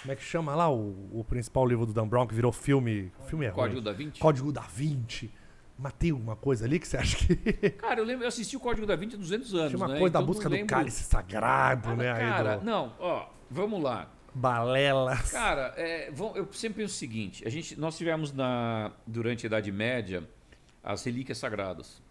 como 0.00 0.12
é 0.12 0.14
que 0.16 0.22
chama 0.22 0.54
lá 0.54 0.70
o, 0.72 1.08
o 1.12 1.24
principal 1.24 1.66
livro 1.66 1.84
do 1.84 1.92
Dan 1.92 2.06
Brown 2.06 2.24
que 2.24 2.32
virou 2.32 2.52
filme? 2.52 3.10
O 3.18 3.24
filme 3.24 3.46
é 3.46 3.48
ruim. 3.48 3.56
Código 3.62 3.80
da 3.80 3.92
Vinci? 3.92 4.20
Código 4.20 4.52
da 4.52 4.60
Vinci. 4.60 5.28
Mas 5.78 5.92
tem 5.92 6.10
alguma 6.10 6.34
coisa 6.34 6.64
ali 6.64 6.78
que 6.80 6.88
você 6.88 6.96
acha 6.96 7.16
que. 7.16 7.36
Cara, 7.78 8.00
eu 8.00 8.04
lembro, 8.04 8.24
eu 8.24 8.28
assisti 8.28 8.56
o 8.56 8.60
Código 8.60 8.84
da 8.86 8.96
Vinci 8.96 9.14
há 9.14 9.18
200 9.18 9.54
anos, 9.54 9.68
Tinha 9.70 9.76
uma 9.78 9.88
né? 9.88 9.98
coisa 9.98 10.12
da 10.12 10.18
Então 10.18 10.26
busca 10.26 10.44
não 10.44 10.50
do 10.50 10.54
lembro- 10.54 10.74
cálice 10.76 11.04
sagrado, 11.04 11.90
Ah, 11.90 11.94
né? 11.96 12.14
Cara, 12.18 12.56
do- 12.56 12.64
não, 12.64 12.92
ó, 12.98 13.28
vamos 13.50 13.80
lá. 13.82 14.10
Balelas. 14.34 15.30
Cara, 15.30 15.72
é, 15.76 16.10
vão- 16.10 16.36
eu 16.36 16.48
sempre 16.52 16.82
penso 16.82 16.94
o 16.94 16.98
seguinte: 16.98 17.46
a 17.46 17.50
gente, 17.50 17.78
nós 17.78 17.96
tivemos 17.96 18.32
na, 18.32 18.90
durante 19.06 19.44
a 19.44 19.48
Idade 19.48 19.70
Média 19.70 20.28
as 20.82 21.04
relíquias 21.04 21.38
sagradas. 21.38 22.02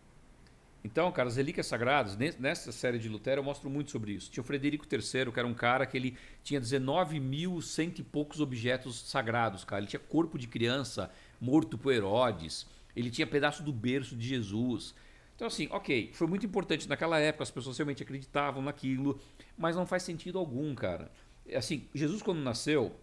Então, 0.83 1.11
cara, 1.11 1.27
as 1.27 1.35
relíquias 1.35 1.65
sagradas, 1.67 2.15
ne- 2.15 2.33
nessa 2.39 2.71
série 2.71 2.97
de 2.99 3.09
Lutero 3.09 3.39
eu 3.41 3.43
mostro 3.43 3.69
muito 3.69 3.91
sobre 3.91 4.13
isso. 4.13 4.31
Tinha 4.31 4.41
o 4.41 4.45
Frederico 4.45 4.85
III, 4.89 5.31
que 5.31 5.39
era 5.39 5.47
um 5.47 5.53
cara 5.53 5.85
que 5.85 5.97
ele 5.97 6.15
tinha 6.43 6.59
19 6.61 7.19
mil 7.19 7.61
cento 7.61 7.99
e 7.99 8.03
poucos 8.03 8.39
objetos 8.39 9.01
sagrados, 9.09 9.65
cara. 9.65 9.81
Ele 9.81 9.87
tinha 9.89 9.99
corpo 9.99 10.37
de 10.37 10.47
criança 10.47 11.11
morto 11.41 11.77
por 11.77 11.91
Herodes, 11.91 12.65
ele 12.97 13.11
tinha 13.11 13.27
pedaço 13.27 13.61
do 13.61 13.71
berço 13.71 14.15
de 14.15 14.27
Jesus. 14.27 14.95
Então, 15.35 15.45
assim, 15.45 15.67
ok, 15.69 16.09
foi 16.13 16.25
muito 16.25 16.47
importante 16.47 16.89
naquela 16.89 17.19
época, 17.19 17.43
as 17.43 17.51
pessoas 17.51 17.77
realmente 17.77 18.01
acreditavam 18.01 18.63
naquilo, 18.63 19.19
mas 19.55 19.75
não 19.75 19.85
faz 19.85 20.01
sentido 20.01 20.39
algum, 20.39 20.73
cara. 20.73 21.11
Assim, 21.55 21.87
Jesus 21.93 22.23
quando 22.23 22.39
nasceu, 22.39 22.95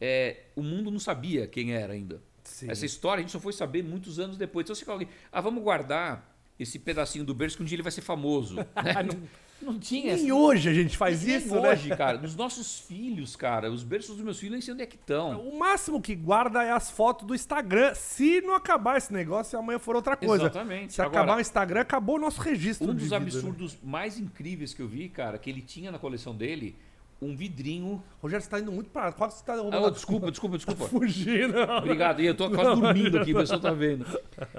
é, 0.00 0.44
o 0.54 0.62
mundo 0.62 0.92
não 0.92 1.00
sabia 1.00 1.48
quem 1.48 1.74
era 1.74 1.92
ainda. 1.92 2.22
Sim. 2.44 2.70
Essa 2.70 2.86
história 2.86 3.20
a 3.20 3.22
gente 3.22 3.32
só 3.32 3.40
foi 3.40 3.52
saber 3.52 3.82
muitos 3.82 4.20
anos 4.20 4.36
depois. 4.36 4.64
Então 4.64 4.76
você 4.76 4.84
fala, 4.84 5.04
ah, 5.32 5.40
vamos 5.40 5.60
guardar 5.60 6.36
esse 6.56 6.78
pedacinho 6.78 7.24
do 7.24 7.34
berço 7.34 7.56
que 7.56 7.62
um 7.64 7.66
dia 7.66 7.74
ele 7.74 7.82
vai 7.82 7.92
ser 7.92 8.00
famoso. 8.00 8.56
né? 8.78 9.28
Não, 9.64 9.72
não 9.74 9.80
tinha 9.80 10.14
Nem 10.14 10.24
essa. 10.26 10.34
hoje 10.34 10.68
a 10.68 10.74
gente 10.74 10.96
faz 10.96 11.22
nem 11.24 11.36
isso, 11.36 11.54
hoje, 11.56 11.88
né? 11.88 11.96
cara. 11.96 12.18
Nos 12.18 12.34
nossos 12.36 12.80
filhos, 12.80 13.34
cara, 13.36 13.70
os 13.70 13.82
berços 13.82 14.16
dos 14.16 14.24
meus 14.24 14.38
filhos 14.38 14.52
nem 14.52 14.60
sei 14.60 14.74
onde 14.74 14.82
é 14.82 14.86
que 14.86 14.96
estão. 14.96 15.40
O 15.40 15.58
máximo 15.58 16.00
que 16.00 16.14
guarda 16.14 16.62
é 16.62 16.70
as 16.72 16.90
fotos 16.90 17.26
do 17.26 17.34
Instagram. 17.34 17.94
Se 17.94 18.40
não 18.40 18.54
acabar 18.54 18.96
esse 18.98 19.12
negócio 19.12 19.56
e 19.56 19.58
amanhã 19.58 19.78
for 19.78 19.96
outra 19.96 20.16
coisa. 20.16 20.44
Exatamente. 20.44 20.94
Se 20.94 21.00
Agora- 21.02 21.20
acabar 21.22 21.36
o 21.38 21.40
Instagram, 21.40 21.80
acabou 21.80 22.16
o 22.16 22.20
nosso 22.20 22.40
registro 22.40 22.90
Um 22.90 22.94
dos 22.94 23.04
vida, 23.04 23.18
né? 23.18 23.24
absurdos 23.26 23.78
mais 23.82 24.18
incríveis 24.18 24.74
que 24.74 24.82
eu 24.82 24.88
vi, 24.88 25.08
cara, 25.08 25.38
que 25.38 25.48
ele 25.50 25.62
tinha 25.62 25.90
na 25.90 25.98
coleção 25.98 26.34
dele, 26.34 26.74
um 27.20 27.36
vidrinho. 27.36 28.02
Rogério, 28.20 28.42
você 28.42 28.50
tá 28.50 28.58
indo 28.58 28.72
muito 28.72 28.90
pra... 28.90 29.12
Quase 29.12 29.36
você 29.38 29.44
tá 29.44 29.54
Ah, 29.54 29.86
a- 29.86 29.90
desculpa, 29.90 30.28
desculpa, 30.32 30.56
desculpa. 30.56 30.86
Fugindo. 30.88 31.56
Obrigado. 31.78 32.20
E 32.20 32.26
eu 32.26 32.34
tô 32.34 32.50
quase 32.50 32.80
dormindo 32.80 33.18
aqui, 33.18 33.32
o 33.32 33.36
pessoal 33.38 33.60
tá 33.60 33.70
vendo. 33.72 34.04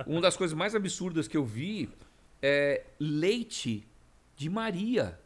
Uma 0.08 0.22
das 0.22 0.38
coisas 0.38 0.58
mais 0.58 0.74
absurdas 0.74 1.28
que 1.28 1.36
eu 1.36 1.44
vi 1.44 1.90
é 2.42 2.84
leite 3.00 3.86
de 4.36 4.50
Maria. 4.50 5.20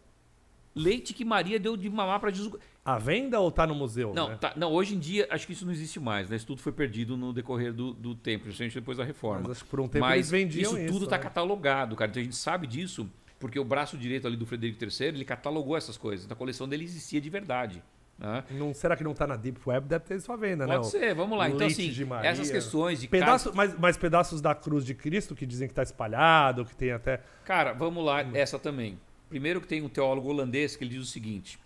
Leite 0.76 1.14
que 1.14 1.26
Maria 1.26 1.60
deu 1.60 1.76
de 1.76 1.90
mamar 1.90 2.20
para 2.20 2.30
Jesus. 2.30 2.54
A 2.86 2.98
venda 2.98 3.40
ou 3.40 3.52
tá 3.52 3.66
no 3.66 3.76
museu? 3.76 4.14
Não, 4.14 4.30
né? 4.30 4.38
tá- 4.40 4.54
não, 4.56 4.72
hoje 4.72 4.96
em 4.96 5.00
dia 5.00 5.28
acho 5.30 5.46
que 5.46 5.54
isso 5.54 5.66
não 5.66 5.74
existe 5.74 6.00
mais, 6.00 6.30
né? 6.30 6.36
Isso 6.36 6.46
tudo 6.46 6.62
foi 6.62 6.72
perdido 6.72 7.18
no 7.18 7.34
decorrer 7.34 7.74
do, 7.74 7.94
do 7.94 8.16
tempo, 8.16 8.44
principalmente 8.46 8.76
depois 8.76 8.98
da 8.98 9.04
reforma. 9.04 9.50
Mas 9.50 9.62
por 9.64 9.80
um 9.80 9.88
tempo 9.88 10.06
Mas 10.06 10.32
isso 10.32 10.78
isso, 10.78 10.88
tudo 10.88 11.06
está 11.06 11.18
né? 11.18 11.24
catalogado, 11.24 11.96
cara. 11.96 12.10
Então 12.10 12.22
a 12.22 12.24
gente 12.24 12.36
sabe 12.36 12.68
disso 12.68 13.10
porque 13.40 13.60
o 13.60 13.66
braço 13.66 13.98
direito 13.98 14.26
ali 14.28 14.38
do 14.38 14.46
Frederico 14.46 14.84
III, 14.84 15.08
ele 15.08 15.26
catalogou 15.26 15.76
essas 15.76 15.98
coisas. 15.98 16.26
Então 16.26 16.36
a 16.36 16.38
coleção 16.38 16.68
dele 16.68 16.84
existia 16.84 17.20
de 17.20 17.30
verdade. 17.30 17.84
Né? 18.18 18.44
Não, 18.52 18.74
será 18.74 18.96
que 18.96 19.04
não 19.04 19.14
tá 19.14 19.28
na 19.28 19.36
Deep 19.36 19.60
Web? 19.66 19.88
Deve 19.88 20.06
ter 20.06 20.20
sua 20.20 20.36
venda, 20.36 20.66
né? 20.66 20.76
Pode 20.76 20.88
ser, 20.90 21.14
vamos 21.14 21.38
lá. 21.38 21.50
Então, 21.50 21.68
assim, 21.68 22.04
Maria. 22.06 22.30
essas 22.30 22.50
questões 22.50 23.00
de 23.00 23.08
Pedaço, 23.08 23.52
mas, 23.54 23.78
mas 23.78 23.96
pedaços 23.98 24.42
da 24.42 24.56
cruz 24.56 24.84
de 24.86 24.94
Cristo 24.96 25.36
que 25.36 25.46
dizem 25.46 25.68
que 25.68 25.74
tá 25.74 25.84
espalhado, 25.84 26.66
que 26.66 26.76
tem 26.76 26.92
até. 26.92 27.22
Cara, 27.46 27.74
vamos 27.74 28.04
lá, 28.04 28.24
Hum. 28.24 28.32
essa 28.34 28.58
também. 28.58 29.00
Primeiro 29.30 29.62
que 29.62 29.68
tem 29.68 29.82
um 29.82 29.90
teólogo 29.90 30.30
holandês 30.30 30.76
que 30.76 30.84
ele 30.84 30.92
diz 30.96 31.04
o 31.04 31.06
seguinte: 31.12 31.60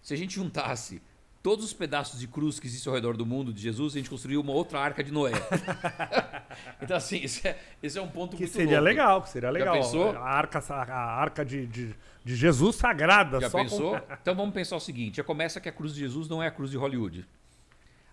se 0.00 0.14
a 0.14 0.16
gente 0.16 0.36
juntasse 0.36 1.02
todos 1.42 1.64
os 1.64 1.72
pedaços 1.72 2.20
de 2.20 2.26
cruz 2.28 2.60
que 2.60 2.66
existem 2.66 2.90
ao 2.90 2.94
redor 2.94 3.16
do 3.16 3.24
mundo 3.26 3.52
de 3.52 3.60
Jesus, 3.60 3.94
a 3.94 3.98
gente 3.98 4.08
construiria 4.10 4.40
uma 4.40 4.52
outra 4.52 4.78
arca 4.78 5.02
de 5.02 5.10
Noé. 5.10 5.32
então, 6.80 6.96
assim, 6.96 7.22
esse 7.22 7.46
é, 7.48 7.58
esse 7.82 7.98
é 7.98 8.02
um 8.02 8.08
ponto 8.08 8.36
Que 8.36 8.42
muito 8.42 8.52
seria 8.52 8.78
louco. 8.78 8.84
legal, 8.84 9.22
que 9.22 9.30
seria 9.30 9.50
legal. 9.50 9.74
pensou? 9.74 10.10
A 10.16 10.20
arca, 10.20 10.58
a 10.68 11.20
arca 11.20 11.44
de, 11.44 11.66
de, 11.66 11.94
de 12.24 12.36
Jesus 12.36 12.76
sagrada. 12.76 13.40
Já 13.40 13.50
só 13.50 13.58
com- 13.58 13.64
pensou? 13.64 14.00
Então 14.20 14.34
vamos 14.34 14.54
pensar 14.54 14.76
o 14.76 14.80
seguinte: 14.80 15.16
já 15.16 15.24
começa 15.24 15.60
que 15.60 15.68
a 15.68 15.72
cruz 15.72 15.94
de 15.94 16.00
Jesus 16.00 16.28
não 16.28 16.42
é 16.42 16.46
a 16.46 16.50
cruz 16.50 16.70
de 16.70 16.76
Hollywood. 16.76 17.26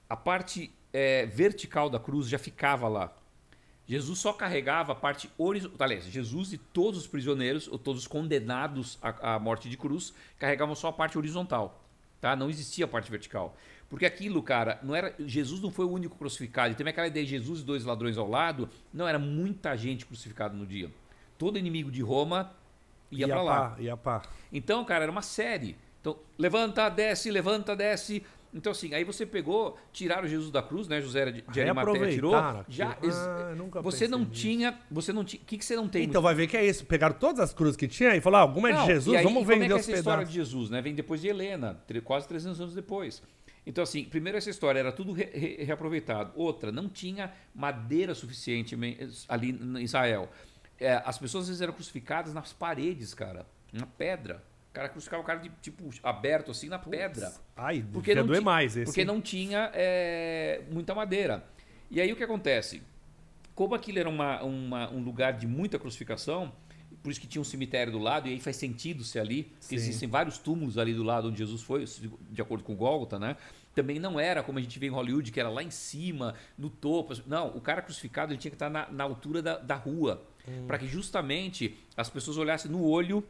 A 0.09 0.15
parte 0.15 0.71
é, 0.93 1.25
vertical 1.25 1.89
da 1.89 1.99
cruz 1.99 2.27
já 2.29 2.39
ficava 2.39 2.87
lá. 2.87 3.13
Jesus 3.85 4.19
só 4.19 4.33
carregava 4.33 4.91
a 4.91 4.95
parte 4.95 5.29
horizontal. 5.37 5.77
Aliás, 5.85 6.05
Jesus 6.05 6.51
e 6.51 6.57
todos 6.57 6.99
os 7.01 7.07
prisioneiros, 7.07 7.67
ou 7.69 7.77
todos 7.77 8.01
os 8.01 8.07
condenados 8.07 8.97
à, 9.01 9.35
à 9.35 9.39
morte 9.39 9.69
de 9.69 9.77
cruz, 9.77 10.13
carregavam 10.37 10.75
só 10.75 10.89
a 10.89 10.93
parte 10.93 11.17
horizontal. 11.17 11.81
Tá? 12.19 12.35
Não 12.35 12.49
existia 12.49 12.85
a 12.85 12.87
parte 12.87 13.09
vertical. 13.09 13.55
Porque 13.89 14.05
aquilo, 14.05 14.43
cara, 14.43 14.79
não 14.83 14.93
era. 14.93 15.15
Jesus 15.19 15.61
não 15.61 15.71
foi 15.71 15.85
o 15.85 15.91
único 15.91 16.17
crucificado. 16.17 16.73
E 16.73 16.75
também 16.75 16.91
aquela 16.91 17.07
ideia 17.07 17.25
de 17.25 17.31
Jesus 17.31 17.61
e 17.61 17.63
dois 17.63 17.85
ladrões 17.85 18.17
ao 18.17 18.29
lado. 18.29 18.69
Não, 18.93 19.07
era 19.07 19.19
muita 19.19 19.75
gente 19.77 20.05
crucificada 20.05 20.53
no 20.53 20.65
dia. 20.65 20.91
Todo 21.37 21.57
inimigo 21.57 21.89
de 21.89 22.01
Roma 22.01 22.51
ia, 23.11 23.19
ia 23.25 23.27
pra 23.27 23.41
lá. 23.41 23.69
pá, 23.69 23.75
ia 23.81 23.97
pá. 23.97 24.21
Então, 24.51 24.83
cara, 24.85 25.03
era 25.03 25.11
uma 25.11 25.21
série. 25.21 25.75
Então, 26.01 26.17
levanta, 26.37 26.87
desce, 26.89 27.29
levanta, 27.31 27.75
desce. 27.75 28.23
Então, 28.53 28.71
assim, 28.71 28.93
aí 28.93 29.03
você 29.03 29.25
pegou, 29.25 29.77
tiraram 29.91 30.25
Jesus 30.27 30.49
da 30.49 30.63
cruz, 30.63 30.87
né? 30.87 31.01
José 31.01 31.29
de, 31.31 31.43
Arimateia 31.59 32.09
tirou. 32.09 32.31
Já, 32.69 32.97
ex- 33.03 33.15
Ah, 33.15 33.81
você 33.81 34.07
não 34.07 34.19
nisso. 34.19 34.31
tinha, 34.31 34.79
você 34.89 35.11
não 35.11 35.23
tinha, 35.25 35.41
o 35.41 35.45
que, 35.45 35.57
que 35.57 35.65
você 35.65 35.75
não 35.75 35.87
tem? 35.89 36.03
Então 36.05 36.21
vai 36.21 36.33
ver 36.33 36.47
que 36.47 36.55
é 36.55 36.65
isso. 36.65 36.85
Pegaram 36.85 37.13
todas 37.15 37.39
as 37.41 37.53
cruzes 37.53 37.75
que 37.75 37.87
tinha 37.89 38.15
e 38.15 38.21
falaram: 38.21 38.45
ah, 38.45 38.47
alguma 38.49 38.69
é 38.69 38.73
de 38.73 38.85
Jesus, 38.85 39.17
aí, 39.17 39.23
vamos 39.23 39.43
é 39.43 39.45
vender 39.45 39.65
que 39.67 39.71
é 39.73 39.75
os 39.75 39.81
essa 39.81 39.91
história 39.91 40.19
pedaços. 40.19 40.33
de 40.33 40.39
Jesus, 40.39 40.69
né? 40.69 40.81
Vem 40.81 40.95
depois 40.95 41.19
de 41.21 41.27
Helena, 41.27 41.77
quase 42.05 42.27
300 42.27 42.61
anos 42.61 42.73
depois. 42.73 43.21
Então, 43.65 43.83
assim, 43.83 44.05
primeiro 44.05 44.37
essa 44.37 44.49
história 44.49 44.79
era 44.79 44.93
tudo 44.93 45.11
re- 45.11 45.29
re- 45.33 45.63
reaproveitado. 45.65 46.31
Outra, 46.35 46.71
não 46.71 46.87
tinha 46.87 47.33
madeira 47.53 48.15
suficiente 48.15 48.77
me- 48.77 48.97
ali 49.27 49.49
em 49.51 49.83
Israel. 49.83 50.29
É, 50.79 51.01
as 51.05 51.17
pessoas 51.17 51.43
às 51.43 51.47
vezes 51.49 51.61
eram 51.61 51.73
crucificadas 51.73 52.33
nas 52.33 52.53
paredes, 52.53 53.13
cara, 53.13 53.45
na 53.73 53.85
pedra. 53.85 54.43
O 54.69 54.73
cara 54.73 54.89
crucificava 54.89 55.23
o 55.23 55.25
cara 55.25 55.39
de 55.39 55.49
tipo 55.61 55.89
aberto 56.03 56.51
assim 56.51 56.67
na 56.69 56.77
pedra. 56.77 57.33
Ai, 57.55 57.83
Porque 57.91 58.13
não, 58.13 58.27
doer 58.27 58.41
mais 58.41 58.77
esse. 58.77 58.85
porque 58.85 59.03
não 59.03 59.19
tinha 59.19 59.71
é, 59.73 60.61
muita 60.71 60.93
madeira. 60.93 61.43
E 61.89 61.99
aí 61.99 62.11
o 62.11 62.15
que 62.15 62.23
acontece? 62.23 62.83
Como 63.55 63.73
aquilo 63.73 63.97
era 63.97 64.07
uma- 64.09 64.43
uma- 64.43 64.89
um 64.91 64.99
lugar 65.01 65.33
de 65.33 65.47
muita 65.47 65.79
crucificação, 65.79 66.53
por 67.01 67.11
isso 67.11 67.19
que 67.19 67.25
tinha 67.25 67.41
um 67.41 67.45
cemitério 67.45 67.91
do 67.91 67.97
lado, 67.97 68.27
e 68.27 68.33
aí 68.33 68.39
faz 68.39 68.55
sentido 68.57 69.03
ser 69.03 69.19
ali, 69.19 69.51
existem 69.71 70.07
vários 70.07 70.37
túmulos 70.37 70.77
ali 70.77 70.93
do 70.93 71.01
lado 71.01 71.29
onde 71.29 71.39
Jesus 71.39 71.63
foi, 71.63 71.83
de 72.29 72.41
acordo 72.41 72.63
com 72.63 72.75
Gólgota, 72.75 73.17
né? 73.17 73.35
Também 73.77 73.99
não 73.99 74.19
era 74.19 74.41
como 74.41 74.57
a 74.57 74.61
gente 74.61 74.79
vê 74.79 74.87
em 74.87 74.89
Hollywood, 74.89 75.31
que 75.31 75.39
era 75.39 75.49
lá 75.49 75.61
em 75.61 75.69
cima, 75.69 76.33
no 76.57 76.67
topo. 76.67 77.13
Não, 77.27 77.49
o 77.49 77.61
cara 77.61 77.79
crucificado 77.79 78.33
ele 78.33 78.39
tinha 78.39 78.49
que 78.49 78.55
estar 78.55 78.71
na, 78.71 78.89
na 78.91 79.03
altura 79.03 79.39
da, 79.41 79.57
da 79.59 79.75
rua, 79.75 80.23
Hum. 80.47 80.65
para 80.65 80.77
que 80.79 80.87
justamente 80.87 81.75
as 81.95 82.09
pessoas 82.09 82.37
olhassem 82.37 82.71
no 82.71 82.81
olho 82.83 83.23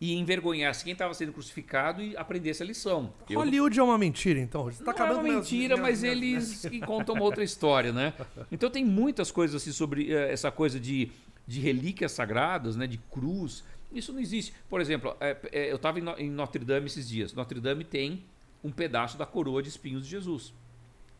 e 0.00 0.14
envergonhassem 0.14 0.82
quem 0.84 0.92
estava 0.94 1.14
sendo 1.14 1.32
crucificado 1.32 2.02
e 2.02 2.16
aprendessem 2.16 2.64
a 2.64 2.68
lição. 2.68 3.12
Eu- 3.30 3.38
Hollywood 3.38 3.78
é 3.78 3.82
uma 3.82 3.96
mentira, 3.98 4.40
então. 4.40 4.64
Você 4.64 4.82
tá 4.82 4.84
não 4.84 4.90
é 4.90 4.94
acabando 4.94 5.14
uma 5.18 5.22
minhas- 5.22 5.50
mentira, 5.50 5.76
minhas- 5.76 5.80
mas 6.02 6.02
minhas- 6.02 6.64
eles 6.64 6.84
contam 6.84 7.14
uma 7.14 7.22
outra 7.24 7.44
história, 7.44 7.92
né? 7.92 8.12
Então 8.50 8.68
tem 8.70 8.84
muitas 8.84 9.30
coisas 9.30 9.54
assim 9.62 9.70
sobre 9.72 10.10
eh, 10.12 10.32
essa 10.32 10.50
coisa 10.50 10.80
de, 10.80 11.12
de 11.46 11.60
relíquias 11.60 12.10
sagradas, 12.12 12.74
né? 12.74 12.86
De 12.88 12.98
cruz. 13.12 13.62
Isso 13.92 14.12
não 14.12 14.18
existe. 14.20 14.52
Por 14.68 14.80
exemplo, 14.80 15.16
eh, 15.20 15.36
eh, 15.52 15.70
eu 15.70 15.76
estava 15.76 16.00
em, 16.00 16.02
No- 16.02 16.18
em 16.18 16.28
Notre 16.30 16.64
Dame 16.64 16.86
esses 16.86 17.08
dias. 17.08 17.32
Notre 17.32 17.60
Dame 17.60 17.84
tem 17.84 18.24
um 18.64 18.72
pedaço 18.72 19.18
da 19.18 19.26
coroa 19.26 19.62
de 19.62 19.68
espinhos 19.68 20.04
de 20.04 20.10
Jesus. 20.10 20.54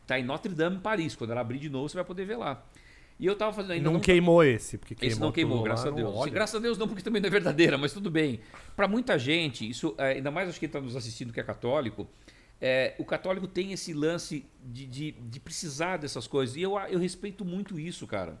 Tá 0.07 0.19
em 0.19 0.23
Notre 0.23 0.53
Dame, 0.53 0.79
Paris. 0.79 1.15
Quando 1.15 1.31
ela 1.31 1.41
abrir 1.41 1.59
de 1.59 1.69
novo, 1.69 1.87
você 1.87 1.95
vai 1.95 2.03
poder 2.03 2.25
ver 2.25 2.37
lá. 2.37 2.65
E 3.17 3.25
eu 3.25 3.33
estava 3.33 3.53
fazendo 3.53 3.71
ainda 3.71 3.89
Não, 3.89 3.99
queimou 3.99 4.43
esse, 4.43 4.77
porque 4.77 4.93
queimou 4.93 5.11
esse 5.11 5.21
não 5.21 5.31
queimou, 5.31 5.57
tudo 5.57 5.61
lá, 5.61 5.69
graças 5.69 5.85
a 5.85 5.95
Deus. 5.95 6.13
olha. 6.13 6.31
Graças 6.31 6.55
a 6.55 6.59
Deus 6.59 6.77
não, 6.77 6.87
porque 6.87 7.01
também 7.01 7.21
não 7.21 7.27
é 7.27 7.31
verdadeira, 7.31 7.77
mas 7.77 7.93
tudo 7.93 8.11
bem. 8.11 8.41
Para 8.75 8.87
muita 8.87 9.17
gente, 9.17 9.69
isso, 9.69 9.95
é, 9.97 10.13
ainda 10.13 10.31
mais 10.31 10.49
acho 10.49 10.59
que 10.59 10.65
está 10.65 10.81
nos 10.81 10.97
assistindo 10.97 11.31
que 11.31 11.39
é 11.39 11.43
católico, 11.43 12.09
é, 12.59 12.93
o 12.97 13.05
católico 13.05 13.47
tem 13.47 13.71
esse 13.71 13.93
lance 13.93 14.45
de, 14.61 14.85
de, 14.85 15.11
de 15.11 15.39
precisar 15.39 15.97
dessas 15.97 16.27
coisas. 16.27 16.57
E 16.57 16.61
eu, 16.61 16.77
eu 16.89 16.99
respeito 16.99 17.45
muito 17.45 17.79
isso, 17.79 18.05
cara. 18.05 18.39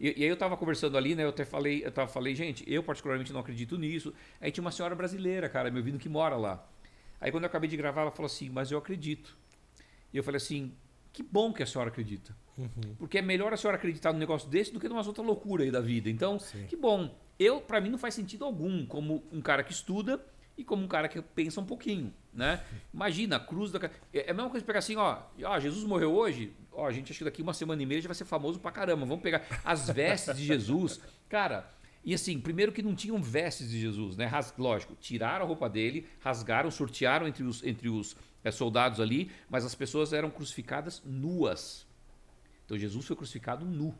E, 0.00 0.20
e 0.20 0.22
aí 0.24 0.28
eu 0.28 0.34
estava 0.34 0.56
conversando 0.56 0.96
ali, 0.96 1.14
né? 1.14 1.24
Eu 1.24 1.28
até 1.28 1.44
falei, 1.44 1.84
eu 1.84 1.92
tava, 1.92 2.08
falei, 2.08 2.34
gente, 2.34 2.64
eu 2.66 2.82
particularmente 2.82 3.32
não 3.32 3.40
acredito 3.40 3.78
nisso. 3.78 4.12
Aí 4.40 4.50
tinha 4.50 4.62
uma 4.62 4.72
senhora 4.72 4.96
brasileira, 4.96 5.48
cara, 5.48 5.70
me 5.70 5.78
ouvindo 5.78 5.98
que 5.98 6.08
mora 6.08 6.36
lá. 6.36 6.66
Aí 7.20 7.30
quando 7.30 7.44
eu 7.44 7.48
acabei 7.48 7.68
de 7.68 7.76
gravar, 7.76 8.02
ela 8.02 8.10
falou 8.10 8.26
assim, 8.26 8.48
mas 8.48 8.70
eu 8.70 8.78
acredito. 8.78 9.36
E 10.12 10.16
eu 10.16 10.22
falei 10.24 10.36
assim, 10.38 10.72
que 11.12 11.22
bom 11.22 11.52
que 11.52 11.62
a 11.62 11.66
senhora 11.66 11.90
acredita. 11.90 12.34
Porque 12.98 13.18
é 13.18 13.22
melhor 13.22 13.52
a 13.52 13.56
senhora 13.56 13.76
acreditar 13.76 14.12
num 14.12 14.18
negócio 14.18 14.48
desse 14.48 14.72
do 14.72 14.80
que 14.80 14.88
numa 14.88 15.04
outra 15.06 15.22
loucura 15.22 15.62
aí 15.64 15.70
da 15.70 15.80
vida. 15.80 16.08
Então, 16.10 16.38
que 16.68 16.76
bom. 16.76 17.16
Eu, 17.38 17.60
para 17.60 17.80
mim, 17.80 17.88
não 17.90 17.98
faz 17.98 18.14
sentido 18.14 18.44
algum 18.44 18.84
como 18.84 19.22
um 19.32 19.40
cara 19.40 19.62
que 19.62 19.72
estuda 19.72 20.20
e 20.56 20.64
como 20.64 20.82
um 20.84 20.88
cara 20.88 21.08
que 21.08 21.22
pensa 21.22 21.60
um 21.60 21.64
pouquinho, 21.64 22.12
né? 22.34 22.60
Imagina, 22.92 23.36
a 23.36 23.40
cruz 23.40 23.70
da... 23.70 23.78
ca- 23.78 23.90
É 24.12 24.28
a 24.30 24.34
mesma 24.34 24.50
coisa 24.50 24.62
de 24.62 24.66
pegar 24.66 24.80
assim, 24.80 24.96
ó, 24.96 25.20
ó, 25.44 25.60
Jesus 25.60 25.84
morreu 25.84 26.12
hoje, 26.12 26.52
ó, 26.72 26.88
a 26.88 26.90
gente 26.90 27.12
acha 27.12 27.18
que 27.18 27.24
daqui 27.24 27.42
uma 27.42 27.54
semana 27.54 27.80
e 27.80 27.86
meia 27.86 28.00
já 28.00 28.08
vai 28.08 28.14
ser 28.16 28.24
famoso 28.24 28.58
pra 28.58 28.72
caramba. 28.72 29.06
Vamos 29.06 29.22
pegar 29.22 29.46
as 29.64 29.88
vestes 29.88 30.36
de 30.36 30.44
Jesus. 30.44 31.00
Cara, 31.28 31.70
e 32.04 32.14
assim, 32.14 32.38
primeiro 32.38 32.72
que 32.72 32.82
não 32.82 32.94
tinham 32.94 33.20
vestes 33.22 33.70
de 33.70 33.78
Jesus, 33.80 34.16
né? 34.16 34.26
Ras- 34.26 34.54
Lógico, 34.56 34.94
tiraram 35.00 35.44
a 35.44 35.48
roupa 35.48 35.68
dele, 35.68 36.06
rasgaram, 36.20 36.70
sortearam 36.70 37.26
entre 37.28 37.42
os, 37.44 37.62
entre 37.64 37.88
os 37.88 38.16
eh, 38.44 38.50
soldados 38.50 39.00
ali, 39.00 39.30
mas 39.50 39.64
as 39.64 39.74
pessoas 39.74 40.12
eram 40.12 40.30
crucificadas 40.30 41.02
nuas. 41.04 41.86
Então 42.64 42.78
Jesus 42.78 43.06
foi 43.06 43.16
crucificado 43.16 43.64
nu. 43.64 43.94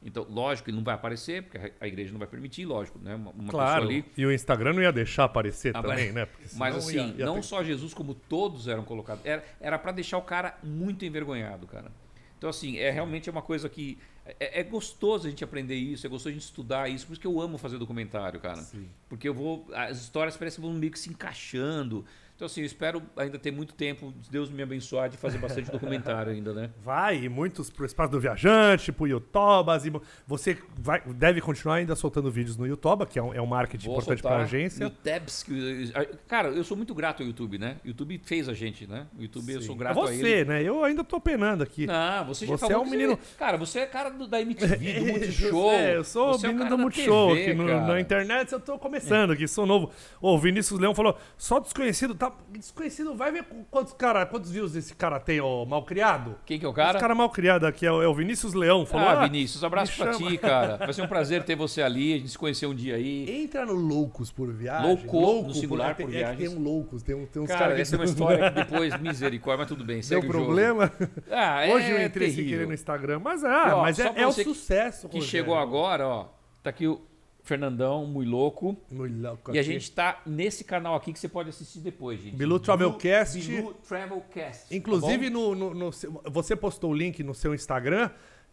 Então, 0.00 0.24
lógico, 0.30 0.70
ele 0.70 0.76
não 0.76 0.84
vai 0.84 0.94
aparecer, 0.94 1.42
porque 1.42 1.72
a- 1.80 1.86
igreja 1.88 2.12
não 2.12 2.20
vai 2.20 2.28
permitir, 2.28 2.64
lógico, 2.64 3.00
né? 3.00 3.16
Uma, 3.16 3.32
uma 3.32 3.48
Claro. 3.50 3.82
ali. 3.84 4.04
E 4.16 4.24
o 4.24 4.30
Instagram 4.32 4.74
não 4.74 4.82
ia 4.82 4.92
deixar 4.92 5.24
aparecer 5.24 5.76
Ah, 5.76 5.82
também, 5.82 6.12
né? 6.12 6.28
Mas 6.54 6.76
assim, 6.76 6.96
ia- 6.96 7.14
ia 7.18 7.26
não 7.26 7.34
ter- 7.36 7.42
só 7.42 7.64
Jesus, 7.64 7.92
como 7.94 8.14
todos 8.14 8.68
eram 8.68 8.84
colocados. 8.84 9.24
Era, 9.26 9.44
era 9.60 9.76
para 9.78 9.90
deixar 9.90 10.18
o 10.18 10.22
cara 10.22 10.56
muito 10.62 11.04
envergonhado, 11.04 11.66
cara. 11.66 11.90
Então, 12.38 12.48
assim, 12.48 12.78
é 12.78 12.90
realmente 12.90 13.28
é 13.28 13.32
uma 13.32 13.42
coisa 13.42 13.68
que 13.68 13.98
É, 14.38 14.60
é 14.60 14.62
gostoso 14.62 15.26
a 15.26 15.30
gente 15.30 15.42
aprender 15.42 15.74
isso, 15.74 16.06
é 16.06 16.10
gostoso 16.10 16.28
a 16.28 16.32
gente 16.32 16.42
estudar 16.42 16.88
isso. 16.88 17.06
Por 17.06 17.12
isso 17.14 17.20
que 17.20 17.26
eu 17.26 17.40
amo 17.40 17.56
fazer 17.56 17.78
documentário, 17.78 18.38
cara. 18.38 18.60
Sim. 18.60 18.86
Porque 19.08 19.26
eu 19.26 19.34
vou. 19.34 19.66
As 19.72 20.00
histórias 20.02 20.36
parecem 20.36 20.60
que 20.62 20.68
vão 20.68 20.78
meio 20.78 20.92
que 20.92 20.98
se 20.98 21.08
encaixando. 21.08 22.04
Então, 22.38 22.46
assim, 22.46 22.60
eu 22.60 22.66
espero 22.66 23.02
ainda 23.16 23.36
ter 23.36 23.50
muito 23.50 23.74
tempo, 23.74 24.14
se 24.22 24.30
Deus 24.30 24.48
me 24.48 24.62
abençoar, 24.62 25.08
de 25.08 25.16
fazer 25.16 25.38
bastante 25.38 25.72
documentário 25.72 26.30
ainda, 26.30 26.52
né? 26.54 26.70
Vai, 26.80 27.24
e 27.24 27.28
muitos 27.28 27.68
pro 27.68 27.84
Espaço 27.84 28.12
do 28.12 28.20
Viajante, 28.20 28.92
pro 28.92 29.08
Yotobas. 29.08 29.84
E 29.84 29.92
você 30.24 30.56
vai, 30.78 31.02
deve 31.04 31.40
continuar 31.40 31.74
ainda 31.74 31.96
soltando 31.96 32.30
vídeos 32.30 32.56
no 32.56 32.64
Yotoba, 32.64 33.06
que 33.06 33.18
é 33.18 33.22
um, 33.24 33.34
é 33.34 33.42
um 33.42 33.46
marketing 33.46 33.86
Vou 33.86 33.96
importante 33.96 34.22
pra 34.22 34.36
agência. 34.36 34.84
No 34.84 34.90
Tabs, 34.90 35.42
que- 35.42 35.92
cara, 36.28 36.50
eu 36.50 36.62
sou 36.62 36.76
muito 36.76 36.94
grato 36.94 37.24
ao 37.24 37.26
YouTube, 37.26 37.58
né? 37.58 37.78
O 37.84 37.88
YouTube 37.88 38.20
fez 38.24 38.48
a 38.48 38.54
gente, 38.54 38.86
né? 38.86 39.08
O 39.18 39.22
YouTube 39.22 39.54
eu 39.54 39.62
sou 39.62 39.74
É 39.74 39.78
grato 39.78 39.98
a 39.98 40.02
você, 40.02 40.14
ele. 40.28 40.44
né? 40.44 40.62
Eu 40.62 40.84
ainda 40.84 41.02
tô 41.02 41.18
penando 41.20 41.64
aqui. 41.64 41.86
Não, 41.88 42.24
você 42.24 42.46
já 42.46 42.56
Você 42.56 42.72
é 42.72 42.78
um 42.78 42.88
menino- 42.88 43.16
Você, 43.20 43.36
cara, 43.36 43.56
você 43.56 43.80
é 43.80 43.86
cara 43.86 44.10
do, 44.10 44.28
da 44.28 44.40
MTV, 44.40 44.76
do 45.00 45.06
Multishow. 45.06 45.72
É, 45.72 45.96
eu 45.96 46.04
sou 46.04 46.34
você 46.38 46.46
o 46.46 46.50
é 46.50 46.52
menino 46.52 46.64
cara 46.66 46.76
do 46.76 46.80
Multishow 46.80 47.34
TV, 47.34 47.50
aqui 47.50 47.54
no- 47.54 47.86
na 47.88 48.00
internet. 48.00 48.52
Eu 48.52 48.60
tô 48.60 48.78
começando 48.78 49.32
aqui, 49.32 49.48
sou 49.48 49.66
novo. 49.66 49.90
Ô, 50.20 50.36
o 50.36 50.38
Vinícius 50.38 50.78
Leão 50.78 50.94
falou: 50.94 51.18
só 51.36 51.58
desconhecido, 51.58 52.14
tá? 52.14 52.27
Desconhecido, 52.50 53.14
vai 53.14 53.30
ver 53.32 53.44
quantos, 53.70 53.92
cara, 53.92 54.24
quantos 54.26 54.50
views 54.50 54.74
esse 54.74 54.94
cara 54.94 55.20
tem, 55.20 55.40
ô 55.40 55.64
malcriado? 55.64 56.36
Quem 56.46 56.58
que 56.58 56.64
é 56.64 56.68
o 56.68 56.72
Esse 56.72 56.76
cara? 56.76 56.98
cara 56.98 57.14
malcriado 57.14 57.66
aqui 57.66 57.86
é 57.86 57.92
o, 57.92 58.02
é 58.02 58.08
o 58.08 58.14
Vinícius 58.14 58.54
Leão. 58.54 58.84
Falou: 58.86 59.08
ah, 59.08 59.20
"Ah, 59.22 59.26
Vinícius, 59.26 59.62
abraço 59.62 59.96
pra 59.96 60.12
chama." 60.12 60.30
ti, 60.30 60.38
cara. 60.38 60.76
Vai 60.78 60.92
ser 60.92 61.02
um 61.02 61.06
prazer 61.08 61.44
ter 61.44 61.54
você 61.56 61.82
ali, 61.82 62.14
a 62.14 62.16
gente 62.18 62.28
se 62.30 62.38
conhecer 62.38 62.66
um 62.66 62.74
dia 62.74 62.96
aí. 62.96 63.42
Entra 63.42 63.64
no 63.66 63.74
Loucos 63.74 64.30
por 64.30 64.52
Viagem. 64.52 64.86
Louco, 65.10 65.48
no 65.48 65.54
singular 65.54 65.94
por 65.94 66.02
é 66.02 66.06
que 66.06 66.10
viagens. 66.12 66.38
tem 66.38 66.58
um 66.58 66.62
Loucos, 66.62 67.02
tem, 67.02 67.14
um, 67.14 67.26
tem 67.26 67.42
uns 67.42 67.48
Cara, 67.48 67.60
caras 67.60 67.76
que 67.76 67.82
essa 67.82 67.94
é 67.96 67.98
uma 67.98 68.04
história 68.04 68.50
que 68.52 68.56
depois, 68.64 69.00
misericórdia, 69.00 69.58
mas 69.58 69.68
tudo 69.68 69.84
bem, 69.84 69.96
deu 69.96 70.02
segue 70.04 70.26
jogo. 70.26 70.32
problema. 70.32 70.92
Ah, 71.30 71.66
é 71.66 71.72
Hoje 71.74 71.90
eu 71.90 72.02
entrei 72.02 72.28
sem 72.28 72.36
terrível. 72.36 72.58
querer 72.58 72.66
no 72.68 72.74
Instagram, 72.74 73.18
mas, 73.20 73.44
ah, 73.44 73.76
mas 73.82 73.98
é, 73.98 74.12
é 74.16 74.26
o 74.26 74.32
sucesso. 74.32 75.08
Que 75.08 75.18
Rogério. 75.18 75.30
chegou 75.30 75.56
agora, 75.56 76.06
ó. 76.06 76.26
Tá 76.62 76.70
aqui 76.70 76.86
o 76.86 77.00
Fernandão, 77.48 78.06
muito 78.06 78.30
louco. 78.30 78.76
Muito 78.90 79.20
louco 79.20 79.54
E 79.54 79.58
a 79.58 79.60
aqui. 79.62 79.72
gente 79.72 79.90
tá 79.90 80.20
nesse 80.26 80.62
canal 80.64 80.94
aqui 80.94 81.12
que 81.12 81.18
você 81.18 81.28
pode 81.28 81.48
assistir 81.48 81.80
depois, 81.80 82.20
gente. 82.20 82.36
Bilu 82.36 82.60
Travelcast. 82.60 83.38
Bilu 83.40 83.74
Travelcast. 83.88 84.76
Inclusive, 84.76 85.24
tá 85.24 85.30
no, 85.30 85.54
no- 85.54 85.74
no 85.74 85.90
você 86.30 86.54
postou 86.54 86.90
o 86.90 86.94
link 86.94 87.22
no 87.24 87.34
seu 87.34 87.54
Instagram. 87.54 88.10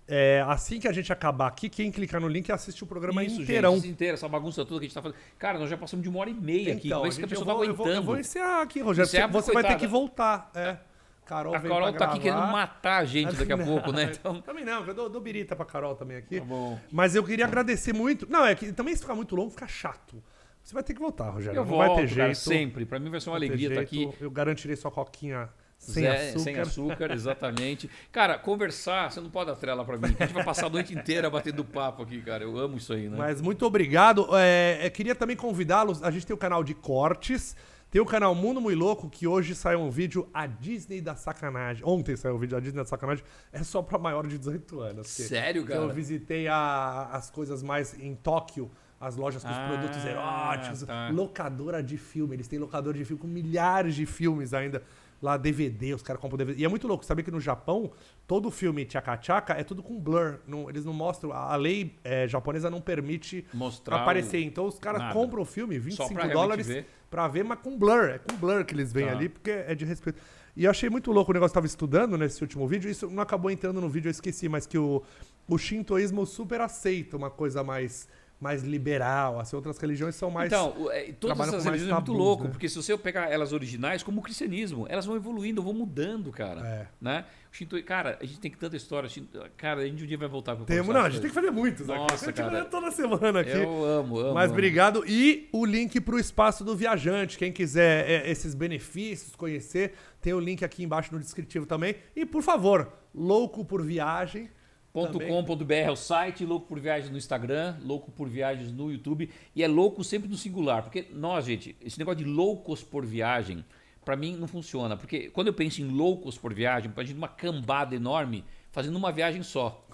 É, 0.07 0.43
assim 0.47 0.79
que 0.79 0.87
a 0.87 0.91
gente 0.93 1.11
acabar 1.11 1.47
aqui, 1.47 1.67
quem 1.67 1.91
clicar 1.91 2.21
no 2.21 2.27
link 2.27 2.51
assiste 2.51 2.83
o 2.83 2.87
programa 2.87 3.23
Isso, 3.23 3.41
inteirão. 3.41 3.75
gente, 3.75 3.87
inteiro, 3.87 4.13
essa 4.13 4.29
bagunça 4.29 4.63
toda 4.63 4.79
que 4.79 4.85
a 4.85 4.87
gente 4.87 4.93
tá 4.93 5.01
fazendo. 5.01 5.17
Cara, 5.37 5.57
nós 5.57 5.67
já 5.69 5.75
passamos 5.75 6.03
de 6.03 6.09
uma 6.09 6.19
hora 6.19 6.29
e 6.29 6.33
meia 6.33 6.73
aqui. 6.73 6.87
Então, 6.87 6.99
Como 6.99 7.07
é 7.07 7.09
a 7.09 7.15
que 7.15 7.21
a 7.23 7.27
gente, 7.27 7.33
eu, 7.33 7.39
pessoa 7.39 7.45
vou, 7.55 7.63
tá 7.63 7.69
eu, 7.69 7.75
vou, 7.75 7.85
aguentando? 7.85 8.03
eu 8.03 8.05
vou 8.05 8.19
encerrar 8.19 8.61
aqui, 8.61 8.79
Rogério. 8.81 9.09
Você, 9.09 9.17
Encerra, 9.17 9.31
você 9.31 9.51
vai 9.51 9.63
ter 9.63 9.77
que 9.77 9.87
voltar. 9.87 10.51
É. 10.53 10.77
Carol 11.25 11.55
A 11.55 11.57
veio 11.57 11.73
Carol 11.73 11.89
pra 11.89 11.99
tá 11.99 12.05
aqui 12.13 12.19
gravar. 12.19 12.39
querendo 12.39 12.51
matar 12.53 12.97
a 13.01 13.05
gente 13.05 13.35
daqui 13.35 13.51
a 13.53 13.57
Não, 13.57 13.65
pouco, 13.65 13.91
né? 13.91 14.11
Então. 14.19 14.41
Também 14.41 14.63
não, 14.63 14.85
eu 14.85 14.93
dou, 14.93 15.09
dou 15.09 15.19
birita 15.21 15.55
pra 15.55 15.65
Carol 15.65 15.95
também 15.95 16.17
aqui. 16.17 16.39
Tá 16.39 16.45
bom. 16.45 16.79
Mas 16.91 17.15
eu 17.15 17.23
queria 17.23 17.45
agradecer 17.45 17.93
muito. 17.93 18.27
Não, 18.29 18.45
é 18.45 18.53
que 18.55 18.71
também 18.71 18.95
se 18.95 19.01
ficar 19.01 19.15
muito 19.15 19.35
longo, 19.35 19.49
fica 19.49 19.67
chato. 19.67 20.23
Você 20.63 20.73
vai 20.73 20.81
ter 20.83 20.93
que 20.93 20.99
voltar, 20.99 21.29
Rogério. 21.29 21.57
Eu 21.57 21.63
não 21.63 21.69
volto, 21.69 21.95
vai 21.95 22.05
ter 22.07 22.15
cara, 22.15 22.25
jeito. 22.33 22.37
sempre. 22.39 22.85
Pra 22.85 22.99
mim 22.99 23.09
vai 23.09 23.19
ser 23.21 23.29
uma 23.29 23.35
alegria 23.35 23.67
estar 23.69 23.85
jeito. 23.85 24.09
aqui. 24.09 24.23
Eu 24.23 24.31
garantirei 24.31 24.75
sua 24.75 24.89
coquinha 24.89 25.47
sem 25.77 26.03
Zé- 26.03 26.09
açúcar. 26.29 26.39
Sem 26.39 26.59
açúcar, 26.59 27.11
exatamente. 27.11 27.89
Cara, 28.11 28.37
conversar, 28.39 29.11
você 29.11 29.19
não 29.21 29.29
pode 29.29 29.51
dar 29.51 29.55
trela 29.57 29.85
pra 29.85 29.97
mim. 29.97 30.15
A 30.19 30.23
gente 30.25 30.33
vai 30.33 30.43
passar 30.43 30.65
a 30.65 30.69
noite 30.69 30.93
inteira 30.95 31.29
batendo 31.29 31.63
papo 31.63 32.01
aqui, 32.01 32.19
cara. 32.21 32.43
Eu 32.43 32.57
amo 32.57 32.77
isso 32.77 32.93
aí, 32.93 33.07
né? 33.09 33.15
Mas 33.15 33.41
muito 33.41 33.63
obrigado. 33.65 34.27
É, 34.33 34.79
é, 34.81 34.89
queria 34.89 35.13
também 35.13 35.35
convidá-los. 35.35 36.01
A 36.01 36.09
gente 36.09 36.25
tem 36.25 36.33
o 36.33 36.37
canal 36.39 36.63
de 36.63 36.73
cortes. 36.73 37.55
Tem 37.89 38.01
o 38.01 38.05
canal 38.05 38.35
Mundo 38.35 38.59
Muito 38.59 38.77
Louco, 38.77 39.09
que 39.09 39.25
hoje 39.25 39.55
saiu 39.55 39.79
um 39.79 39.89
vídeo 39.89 40.27
A 40.33 40.45
Disney 40.47 40.99
da 40.99 41.15
Sacanagem. 41.15 41.81
Ontem 41.85 42.15
saiu 42.17 42.35
um 42.35 42.39
vídeo 42.39 42.57
A 42.57 42.59
Disney 42.59 42.77
da 42.81 42.85
Sacanagem. 42.85 43.23
É 43.53 43.63
só 43.63 43.81
pra 43.81 43.97
maior 43.97 44.27
de 44.27 44.37
18 44.37 44.79
anos. 44.81 45.07
Sério, 45.07 45.61
Eu 45.61 45.65
cara? 45.67 45.87
visitei 45.93 46.47
a- 46.47 47.09
as 47.13 47.29
coisas 47.31 47.63
mais 47.63 47.97
em 47.97 48.13
Tóquio. 48.15 48.69
As 48.99 49.15
lojas 49.15 49.43
com 49.43 49.49
os 49.49 49.55
Ah, 49.57 49.67
produtos 49.67 50.03
eróticos, 50.05 50.83
tá. 50.83 51.09
locadora 51.09 51.83
de 51.83 51.97
filme. 51.97 52.35
Eles 52.35 52.47
têm 52.47 52.57
locadora 52.57 52.97
de 52.97 53.05
filme 53.05 53.21
com 53.21 53.27
milhares 53.27 53.93
de 53.95 54.05
filmes 54.05 54.53
ainda. 54.53 54.81
Lá, 55.25 55.37
DVD, 55.37 55.95
os 55.95 56.03
caras 56.03 56.21
compram 56.21 56.37
DVD. 56.37 56.61
E 56.61 56.65
é 56.65 56.67
muito 56.67 56.87
louco, 56.87 57.03
sabia 57.03 57.23
que 57.23 57.31
no 57.31 57.39
Japão, 57.39 57.91
todo 58.27 58.51
filme 58.51 58.85
tchaka-tchaka 58.85 59.53
é 59.53 59.63
tudo 59.63 59.81
com 59.81 59.99
blur. 59.99 60.37
Não- 60.47 60.69
eles 60.69 60.85
não 60.85 60.93
mostram. 60.93 61.31
A 61.33 61.55
lei 61.55 61.95
eh, 62.03 62.27
japonesa 62.27 62.69
não 62.69 62.79
permite 62.79 63.43
Mostrar 63.51 64.03
aparecer. 64.03 64.39
Então 64.43 64.67
os 64.67 64.77
caras 64.77 65.11
compram 65.13 65.41
o 65.41 65.45
filme, 65.45 65.77
Só 65.77 66.03
25 66.05 66.13
pra 66.13 66.27
dólares 66.27 66.67
ver. 66.67 66.85
pra 67.09 67.27
ver, 67.27 67.43
mas 67.43 67.57
com 67.57 67.75
blur. 67.75 68.03
É 68.09 68.19
com 68.19 68.35
blur 68.37 68.63
que 68.63 68.75
eles 68.75 68.93
vêm 68.93 69.07
Tá. 69.07 69.13
ali, 69.13 69.27
porque 69.27 69.49
é 69.49 69.73
de 69.73 69.83
respeito. 69.83 70.21
E 70.55 70.63
eu 70.65 70.69
achei 70.69 70.91
muito 70.91 71.11
louco 71.11 71.31
o 71.31 71.33
negócio 71.33 71.51
que 71.53 71.57
eu 71.57 71.61
tava 71.61 71.65
estudando 71.65 72.15
nesse 72.19 72.43
último 72.43 72.67
vídeo. 72.67 72.87
Isso 72.87 73.09
não 73.09 73.23
acabou 73.23 73.49
entrando 73.49 73.81
no 73.81 73.89
vídeo, 73.89 74.09
eu 74.09 74.11
esqueci, 74.11 74.47
mas 74.47 74.67
que 74.67 74.77
o, 74.77 75.01
o 75.47 75.57
shintoísmo 75.57 76.23
super 76.27 76.61
aceita 76.61 77.17
uma 77.17 77.31
coisa 77.31 77.63
mais, 77.63 78.07
mais 78.39 78.63
liberal. 78.63 79.39
Assim, 79.39 79.55
outras 79.55 79.77
religiões 79.77 80.15
são 80.15 80.29
mais. 80.29 80.47
Então, 80.51 80.89
é, 80.91 81.11
todas 81.13 81.39
essas 81.39 81.65
religiões 81.65 81.91
é 81.91 81.93
muito 81.93 82.13
louco, 82.13 82.43
né? 82.43 82.49
porque 82.49 82.67
se 82.69 82.75
você 82.75 82.97
pegar 82.97 83.31
elas 83.31 83.53
originais, 83.53 84.03
como 84.03 84.19
o 84.19 84.23
cristianismo, 84.23 84.85
elas 84.89 85.05
vão 85.05 85.15
evoluindo, 85.15 85.61
vão 85.61 85.73
mudando, 85.73 86.31
cara. 86.31 86.61
É. 86.67 86.87
Né? 86.99 87.25
Shinto, 87.51 87.81
cara, 87.83 88.17
a 88.21 88.25
gente 88.25 88.39
tem 88.39 88.51
tanta 88.51 88.75
história. 88.75 89.09
Cara, 89.55 89.81
a 89.81 89.85
gente 89.85 90.03
um 90.03 90.07
dia 90.07 90.17
vai 90.17 90.27
voltar 90.27 90.57
pra 90.57 90.65
Temos, 90.65 90.93
não, 90.93 91.01
a 91.01 91.09
gente 91.09 91.21
tem 91.21 91.29
que 91.29 91.35
fazer 91.35 91.51
muitos 91.51 91.89
aqui. 91.89 91.99
Nossa, 91.99 92.25
A 92.25 92.27
gente 92.27 92.35
cara. 92.35 92.65
toda 92.65 92.91
semana 92.91 93.39
aqui. 93.39 93.51
Eu 93.51 93.85
amo, 93.85 94.19
amo. 94.19 94.33
Mas 94.33 94.45
amo. 94.45 94.53
obrigado. 94.53 95.03
E 95.07 95.47
o 95.53 95.65
link 95.65 96.01
pro 96.01 96.19
espaço 96.19 96.65
do 96.65 96.75
viajante. 96.75 97.37
Quem 97.37 97.53
quiser 97.53 98.09
é, 98.09 98.29
esses 98.29 98.53
benefícios, 98.53 99.35
conhecer, 99.35 99.93
tem 100.19 100.33
o 100.33 100.39
link 100.39 100.65
aqui 100.65 100.83
embaixo 100.83 101.13
no 101.13 101.19
descritivo 101.19 101.65
também. 101.65 101.95
E, 102.13 102.25
por 102.25 102.43
favor, 102.43 102.91
louco 103.13 103.63
por 103.63 103.81
viagem. 103.81 104.49
.com.br 104.95 105.73
é 105.73 105.91
o 105.91 105.95
site, 105.95 106.45
Louco 106.45 106.67
por 106.67 106.79
Viagens 106.79 107.11
no 107.11 107.17
Instagram, 107.17 107.75
Louco 107.83 108.11
por 108.11 108.29
Viagens 108.29 108.71
no 108.71 108.89
YouTube 108.89 109.29
e 109.53 109.61
é 109.61 109.67
louco 109.67 110.03
sempre 110.03 110.29
no 110.29 110.37
singular, 110.37 110.83
porque 110.83 111.07
nós, 111.11 111.45
gente, 111.45 111.75
esse 111.81 111.99
negócio 111.99 112.23
de 112.23 112.29
loucos 112.29 112.81
por 112.81 113.05
viagem, 113.05 113.65
pra 114.05 114.15
mim 114.15 114.37
não 114.37 114.47
funciona, 114.47 114.95
porque 114.95 115.29
quando 115.29 115.47
eu 115.47 115.53
penso 115.53 115.81
em 115.81 115.89
loucos 115.89 116.37
por 116.37 116.53
viagem, 116.53 116.91
a 116.95 117.03
gente 117.03 117.17
uma 117.17 117.27
cambada 117.27 117.95
enorme 117.95 118.45
fazendo 118.71 118.95
uma 118.95 119.11
viagem 119.11 119.43
só. 119.43 119.85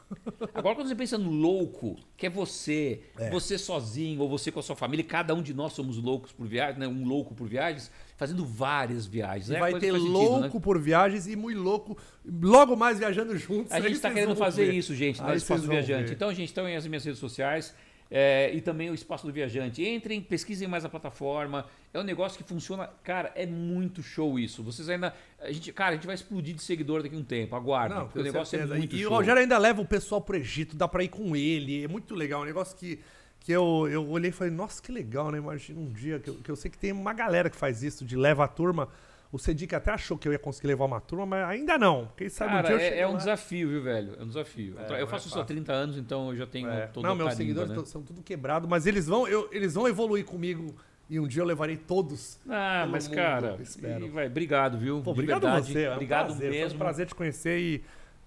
Agora 0.54 0.76
quando 0.76 0.88
você 0.88 0.96
pensa 0.96 1.18
no 1.18 1.32
louco, 1.32 1.98
que 2.18 2.28
é 2.28 2.30
você, 2.30 3.02
você 3.32 3.58
sozinho 3.58 4.22
ou 4.22 4.30
você 4.30 4.52
com 4.52 4.60
a 4.60 4.64
sua 4.64 4.76
família, 4.76 5.06
cada 5.06 5.34
um 5.34 5.42
de 5.42 5.54
nós 5.54 5.74
somos 5.74 5.98
loucos 5.98 6.32
por 6.32 6.46
viagem, 6.46 6.80
né? 6.80 6.88
um 6.88 7.06
louco 7.06 7.34
por 7.34 7.48
viagens, 7.48 7.90
fazendo 8.22 8.46
várias 8.46 9.08
viagens. 9.08 9.50
E 9.50 9.56
É 9.56 9.58
a 9.58 9.62
vai 9.62 9.74
ter 9.80 9.92
sentido, 9.92 10.12
louco 10.12 10.54
né? 10.54 10.62
por 10.62 10.80
viagens 10.80 11.26
e 11.26 11.36
muito 11.36 11.60
louco. 11.60 11.98
Logo 12.24 12.76
mais 12.76 13.00
viajando 13.00 13.36
juntos. 13.36 13.72
A 13.72 13.80
gente 13.80 13.94
está 13.94 14.12
querendo 14.12 14.36
fazer 14.36 14.68
ver. 14.68 14.76
isso, 14.76 14.94
gente, 14.94 15.20
no 15.20 15.34
Espaço 15.34 15.64
do 15.64 15.70
Viajante. 15.70 16.10
ver. 16.10 16.14
Então, 16.14 16.32
gente, 16.32 16.50
estão 16.50 16.68
aí 16.68 16.76
as 16.76 16.86
minhas 16.86 17.04
redes 17.04 17.20
sociais 17.20 17.74
é, 18.12 18.52
e 18.54 18.62
também 18.62 18.92
o 18.92 18.94
Espaço 18.94 19.26
do 19.26 19.34
Viajante. 19.34 19.84
Entrem, 19.84 20.22
pesquisem 20.22 20.68
mais 20.68 20.86
a 20.86 20.90
plataforma. 20.90 21.66
É 21.92 22.00
um 22.00 22.04
negócio 22.04 22.38
que 22.38 22.48
funciona. 22.48 22.92
Cara, 23.04 23.32
é 23.34 23.48
muito 23.48 24.04
show 24.04 24.38
isso. 24.38 24.62
Vocês 24.62 24.88
ainda. 24.88 25.16
A 25.40 25.52
gente, 25.52 25.74
cara, 25.74 25.90
a 25.90 25.96
gente 25.96 26.06
vai 26.06 26.14
explodir 26.14 26.54
de 26.54 26.62
seguidor 26.62 27.02
daqui 27.02 27.16
a 27.16 27.18
um 27.18 27.24
tempo. 27.24 27.56
Aguardem. 27.56 27.98
Não, 27.98 28.04
porque 28.06 28.20
com 28.20 28.22
o 28.22 28.24
negócio 28.24 28.52
certeza. 28.52 28.76
é 28.76 28.78
muito 28.78 28.96
e 28.96 29.02
show. 29.02 29.12
o 29.12 29.16
Rogério 29.16 29.42
ainda 29.42 29.58
leva 29.58 29.82
o 29.82 29.86
pessoal 29.86 30.22
pro 30.22 30.38
Egito, 30.38 30.76
dá 30.76 30.88
pra 30.88 31.04
ir 31.04 31.08
com 31.08 31.36
ele. 31.36 31.86
É 31.86 31.88
muito 31.88 32.14
legal. 32.14 32.44
Um 32.44 32.46
negócio 32.46 32.78
que, 32.78 33.00
que 33.42 33.52
eu, 33.52 33.88
eu 33.92 34.08
olhei 34.08 34.30
e 34.30 34.32
falei, 34.32 34.54
nossa, 34.54 34.82
que 34.82 34.92
legal, 34.92 35.32
né? 35.32 35.38
Imagina 35.40 35.80
um 35.80 35.92
dia 35.92 36.20
que 36.20 36.30
eu, 36.30 36.36
que 36.36 36.50
eu 36.50 36.56
sei 36.56 36.70
que 36.72 36.78
tem 36.78 36.92
uma 36.92 37.12
galera 37.14 37.50
que 37.50 37.56
faz 37.58 37.82
isso, 37.84 38.06
de 38.06 38.16
leva 38.16 38.44
a 38.44 38.48
turma. 38.48 38.88
O 39.32 39.40
Cedic 39.40 39.74
até 39.74 39.92
achou 39.92 40.18
que 40.18 40.28
eu 40.28 40.32
ia 40.34 40.38
conseguir 40.40 40.68
levar 40.68 40.86
uma 40.86 41.00
turma, 41.00 41.26
mas 41.26 41.50
ainda 41.50 41.78
não. 41.78 42.10
Quem 42.18 42.28
sabe 42.30 42.52
um 42.52 42.56
Cara, 42.58 42.68
dia 42.68 42.76
eu 42.76 42.80
é, 42.82 43.00
é 43.00 43.08
um 43.08 43.12
lá. 43.14 43.18
desafio, 43.18 43.70
viu, 43.70 43.82
velho? 43.82 44.14
É 44.20 44.24
um 44.24 44.28
desafio. 44.28 44.76
É, 44.78 44.92
eu 44.92 44.96
é 44.96 45.08
faço 45.08 45.28
isso 45.28 45.38
há 45.38 45.42
fácil. 45.42 45.56
30 45.56 45.72
anos, 45.74 45.98
então 45.98 46.30
eu 46.32 46.36
já 46.36 46.46
tenho 46.46 46.70
É. 46.70 46.88
todo 46.88 47.04
Não, 47.06 47.16
meus 47.16 47.34
seguidores 47.36 47.72
né? 47.72 47.82
são 47.86 48.02
tudo 48.04 48.22
quebrados, 48.22 48.70
mas 48.70 48.86
eles 48.86 49.08
vão, 49.08 49.28
eu- 49.28 49.48
eles 49.52 49.74
vão 49.74 49.88
evoluir 49.88 50.26
comigo 50.26 50.76
e 51.10 51.18
um 51.20 51.26
dia 51.28 51.42
eu 51.42 51.46
levarei 51.46 51.78
todos. 51.78 52.38
Ah, 52.48 52.80
pelo 52.82 52.92
mas 52.92 53.08
mundo, 53.08 53.16
cara, 53.16 53.58
espero. 53.62 54.06
e 54.06 54.10
vai, 54.10 54.28
obrigado, 54.28 54.78
viu? 54.78 55.02
Pô, 55.02 55.12
obrigado 55.12 55.42
verdade, 55.44 55.72
você, 55.72 55.84
é 55.84 55.90
um 55.90 55.94
obrigado 55.94 56.26
prazer, 56.28 56.50
Foi 56.50 56.60
um 56.60 56.64
mesmo. 56.64 56.80
prazer 56.80 57.08
te 57.08 57.16
conhecer 57.16 57.58
e 57.58 57.84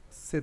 você 0.08 0.40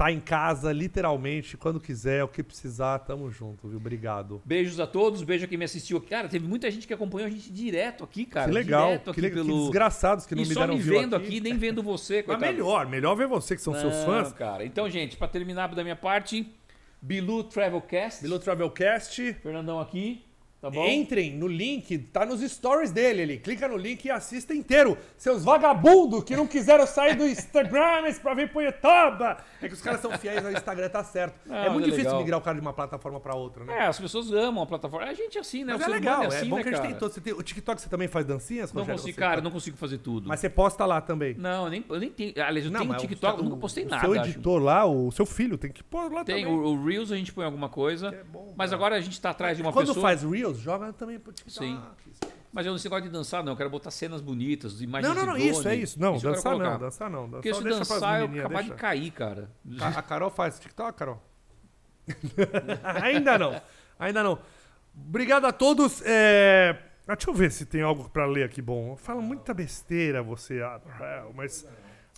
tá 0.00 0.10
em 0.10 0.18
casa, 0.18 0.72
literalmente, 0.72 1.58
quando 1.58 1.78
quiser, 1.78 2.24
o 2.24 2.28
que 2.28 2.42
precisar, 2.42 3.00
tamo 3.00 3.30
junto, 3.30 3.68
viu? 3.68 3.76
Obrigado. 3.76 4.40
Beijos 4.46 4.80
a 4.80 4.86
todos, 4.86 5.22
beijo 5.22 5.44
a 5.44 5.46
quem 5.46 5.58
me 5.58 5.66
assistiu 5.66 5.98
aqui. 5.98 6.06
Cara, 6.08 6.26
teve 6.26 6.48
muita 6.48 6.70
gente 6.70 6.86
que 6.86 6.94
acompanhou 6.94 7.26
a 7.26 7.30
gente 7.30 7.52
direto 7.52 8.02
aqui, 8.02 8.24
cara. 8.24 8.46
que 8.48 8.54
legal, 8.54 8.86
Direto 8.86 9.04
que, 9.04 9.10
aqui 9.10 9.20
le- 9.20 9.28
que 9.28 9.34
pelo... 9.34 9.60
desgraçados 9.64 10.24
que 10.24 10.34
não 10.34 10.42
e 10.42 10.46
me 10.48 10.54
deram 10.54 10.74
me 10.74 10.80
view 10.80 10.98
vendo 10.98 11.14
aqui. 11.14 11.38
nem 11.38 11.58
vendo 11.58 11.82
você, 11.82 12.24
Mas 12.26 12.38
coitado. 12.38 12.50
melhor, 12.52 12.86
melhor 12.88 13.14
ver 13.14 13.26
você, 13.26 13.54
que 13.54 13.60
são 13.60 13.74
seus 13.74 13.92
Não, 13.94 14.06
fãs. 14.06 14.32
cara. 14.32 14.64
Então, 14.64 14.88
gente, 14.88 15.18
pra 15.18 15.28
terminar 15.28 15.66
da 15.74 15.82
minha 15.82 15.96
parte, 15.96 16.50
Bilu 17.02 17.44
Travelcast. 17.44 18.22
Bilu 18.22 18.38
Travelcast, 18.38 19.34
Fernandão 19.42 19.78
aqui. 19.78 20.24
Tá? 20.60 20.68
Entrem 20.88 21.34
no 21.36 21.46
link, 21.48 21.96
tá 21.98 22.26
nos 22.26 22.40
stories 22.42 22.90
dele. 22.90 23.22
Ele 23.22 23.38
clica 23.38 23.66
no 23.66 23.76
link 23.78 24.04
e 24.04 24.10
assista 24.10 24.54
inteiro. 24.54 24.96
Seus 25.16 25.42
vagabundos 25.42 26.22
que 26.24 26.36
não 26.36 26.46
quiseram 26.46 26.86
sair 26.86 27.14
do 27.16 27.26
Instagram 27.26 28.12
pra 28.22 28.34
vir 28.34 28.50
pro 28.50 28.60
YouTube. 28.60 29.22
É 29.62 29.68
que 29.68 29.72
os 29.74 29.80
caras 29.80 30.00
são 30.00 30.10
fiéis 30.18 30.44
ao 30.44 30.52
Instagram, 30.52 30.88
tá 30.90 31.02
certo. 31.02 31.34
Não, 31.46 31.56
é 31.56 31.70
muito 31.70 31.84
é 31.84 31.90
difícil 31.90 32.04
legal. 32.10 32.20
migrar 32.20 32.38
o 32.40 32.42
cara 32.42 32.54
de 32.56 32.60
uma 32.60 32.72
plataforma 32.72 33.18
pra 33.20 33.34
outra, 33.34 33.64
né? 33.64 33.72
É, 33.78 33.86
as 33.86 33.98
pessoas 33.98 34.30
amam 34.32 34.62
a 34.62 34.66
plataforma. 34.66 35.06
A 35.06 35.14
gente 35.14 35.38
é 35.38 35.40
assim, 35.40 35.64
né? 35.64 35.72
Mas 35.72 35.82
o 35.82 35.84
é 35.84 35.88
legal, 35.88 36.14
humano 36.20 36.32
é, 36.32 36.36
assim, 36.36 36.48
bom 36.48 36.56
né, 36.56 36.62
que 36.62 36.68
a 36.68 36.72
gente 36.72 36.82
tem 36.82 36.94
todo. 36.94 37.12
Você 37.12 37.20
tem, 37.20 37.32
o 37.32 37.42
TikTok 37.42 37.80
você 37.80 37.88
também 37.88 38.08
faz 38.08 38.26
dancinhas, 38.26 38.72
Não 38.72 38.84
consigo, 38.84 39.16
cara, 39.18 39.36
tá- 39.36 39.42
não 39.42 39.50
consigo 39.50 39.76
fazer 39.76 39.98
tudo. 39.98 40.28
Mas 40.28 40.40
você 40.40 40.48
posta 40.50 40.84
lá 40.84 41.00
também. 41.00 41.34
Não, 41.38 41.64
eu 41.64 41.70
nem, 41.70 41.84
eu 41.88 41.98
nem 41.98 42.10
tenho. 42.10 42.32
Aliás, 42.36 42.66
eu 42.66 42.72
tenho 42.72 42.84
mas 42.86 42.98
o- 42.98 43.06
TikTok, 43.06 43.38
eu 43.38 43.40
o- 43.40 43.48
nunca 43.48 43.60
postei 43.60 43.84
o 43.84 43.88
nada. 43.88 44.02
seu 44.02 44.12
acho. 44.20 44.30
editor 44.30 44.62
lá, 44.62 44.84
o 44.84 45.10
seu 45.10 45.24
filho, 45.26 45.56
tem 45.56 45.70
que 45.72 45.82
pôr 45.82 46.12
lá 46.12 46.24
Tem, 46.24 46.44
também. 46.44 46.58
o, 46.58 46.64
o 46.74 46.84
Reels 46.84 47.10
a 47.12 47.16
gente 47.16 47.32
põe 47.32 47.44
alguma 47.44 47.68
coisa. 47.68 48.08
é 48.08 48.24
bom, 48.24 48.52
mas 48.56 48.70
cara. 48.70 48.76
agora 48.80 48.96
a 48.96 49.00
gente 49.00 49.18
tá 49.20 49.30
atrás 49.30 49.56
de 49.56 49.62
uma 49.62 49.72
Quando 49.72 49.88
pessoa. 49.88 50.02
faz 50.02 50.22
Reels, 50.22 50.49
joga 50.54 50.92
também 50.92 51.18
pro 51.18 51.32
TikTok. 51.32 51.66
Sim. 51.66 51.80
Mas 52.52 52.66
eu 52.66 52.72
não 52.72 52.78
sei 52.78 52.88
gosto 52.90 53.04
de 53.04 53.10
dançar, 53.10 53.44
não. 53.44 53.52
Eu 53.52 53.56
quero 53.56 53.70
botar 53.70 53.90
cenas 53.90 54.20
bonitas, 54.20 54.80
imagens 54.80 55.08
Não, 55.08 55.14
não, 55.14 55.32
não, 55.32 55.38
de 55.38 55.48
isso, 55.48 55.68
é 55.68 55.76
isso. 55.76 56.00
Não, 56.00 56.18
quero 56.18 56.34
dançar 56.34 56.58
não, 56.58 56.78
dançar 56.78 57.10
não. 57.10 57.30
Porque 57.30 57.54
se 57.54 57.62
dançar, 57.62 58.20
eu 58.22 58.42
capaz 58.42 58.66
de 58.66 58.74
cair, 58.74 59.10
cara. 59.12 59.50
A, 59.80 60.02
Carol 60.02 60.30
faz 60.30 60.58
TikTok, 60.58 60.98
Carol? 60.98 61.22
Ainda 63.02 63.38
não. 63.38 63.62
Ainda 63.98 64.22
não. 64.22 64.38
Obrigado 64.96 65.44
a 65.44 65.52
todos. 65.52 66.02
É... 66.04 66.76
ah, 67.06 67.14
deixa 67.14 67.30
eu 67.30 67.34
ver 67.34 67.52
se 67.52 67.64
tem 67.64 67.82
algo 67.82 68.08
pra 68.08 68.26
ler 68.26 68.44
aqui 68.44 68.60
bom. 68.60 68.96
Fala 68.96 69.20
muita 69.20 69.54
besteira 69.54 70.22
você, 70.22 70.60
mas. 71.34 71.66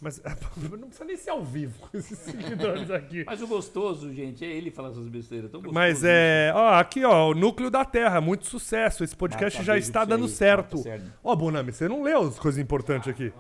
Mas 0.03 0.21
não 0.59 0.89
precisa 0.89 1.05
nem 1.05 1.17
ser 1.17 1.31
ao 1.31 1.45
vivo 1.45 1.79
com 1.79 1.97
esses 1.97 2.19
seguidores 2.19 2.91
aqui. 2.91 3.23
Mas 3.25 3.41
o 3.41 3.47
gostoso, 3.47 4.13
gente, 4.13 4.45
é 4.45 4.49
ele 4.49 4.69
falar 4.69 4.91
essas 4.91 5.07
besteiras. 5.07 5.49
Tão 5.49 5.61
gostoso 5.61 5.73
Mas 5.75 6.03
é. 6.03 6.51
Ó, 6.57 6.75
aqui, 6.75 7.05
ó, 7.05 7.31
o 7.31 7.35
núcleo 7.35 7.71
da 7.71 7.85
Terra, 7.85 8.21
muito 8.21 8.45
sucesso. 8.47 9.05
Esse 9.05 9.15
podcast 9.15 9.57
Mata 9.59 9.65
já 9.65 9.73
beijo 9.75 9.87
está 9.87 10.05
dando 10.05 10.25
aí, 10.25 10.31
certo. 10.31 10.79
mata 10.79 10.83
certo. 10.89 11.13
Ó, 11.23 11.37
Bonami, 11.37 11.73
você 11.73 11.89
não 11.89 12.03
leu 12.03 12.23
as 12.23 12.37
coisas 12.37 12.61
importantes 12.61 13.07
aqui. 13.07 13.33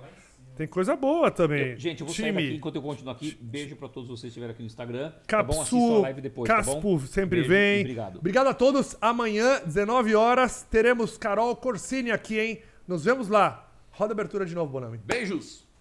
Tem 0.56 0.68
coisa 0.68 0.94
boa 0.94 1.32
também. 1.32 1.70
Eu- 1.72 1.78
gente, 1.78 2.02
eu 2.02 2.06
vou 2.06 2.14
sair 2.14 2.32
daqui 2.32 2.54
enquanto 2.54 2.76
eu 2.76 2.82
continuo 2.82 3.12
aqui. 3.12 3.36
Beijo 3.40 3.74
pra 3.74 3.88
todos 3.88 4.08
vocês 4.08 4.20
que 4.20 4.26
estiverem 4.28 4.52
aqui 4.52 4.62
no 4.62 4.66
Instagram. 4.66 5.10
tá 5.26 5.42
bom? 5.42 5.54
A 5.54 5.56
Capsu, 5.56 6.00
live 6.02 6.20
depois, 6.20 6.46
tá 6.48 6.56
Caspo 6.58 6.80
bom? 6.80 6.98
sempre 7.00 7.38
Beijo 7.38 7.48
vem. 7.48 7.80
Obrigado. 7.80 8.18
Obrigado 8.18 8.46
a 8.46 8.54
todos. 8.54 8.96
Amanhã, 9.00 9.60
19 9.66 10.14
horas, 10.14 10.62
teremos 10.70 11.18
Carol 11.18 11.56
Corsini 11.56 12.12
aqui, 12.12 12.38
hein? 12.38 12.62
Nos 12.86 13.04
vemos 13.04 13.26
lá. 13.28 13.68
Roda 13.90 14.12
a 14.12 14.14
abertura 14.14 14.46
de 14.46 14.54
novo, 14.54 14.70
Bonami. 14.70 14.98
Beijos! 14.98 15.71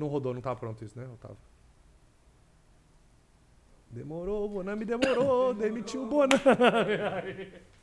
Não 0.00 0.08
rodou, 0.08 0.32
não 0.32 0.40
tava 0.40 0.58
pronto 0.58 0.82
isso, 0.82 0.98
né? 0.98 1.06
Não 1.06 1.18
tava. 1.18 1.36
Demorou, 3.90 4.48
Bonami 4.48 4.86
demorou. 4.86 5.52
Demitiu 5.54 6.04
o 6.04 6.06
Bonami. 6.06 6.40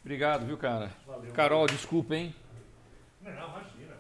Obrigado, 0.02 0.48
viu, 0.48 0.58
cara? 0.58 0.92
Carol, 1.36 1.68
desculpa, 1.68 2.16
hein? 2.16 2.34
Não, 3.22 3.32
imagina. 3.32 3.77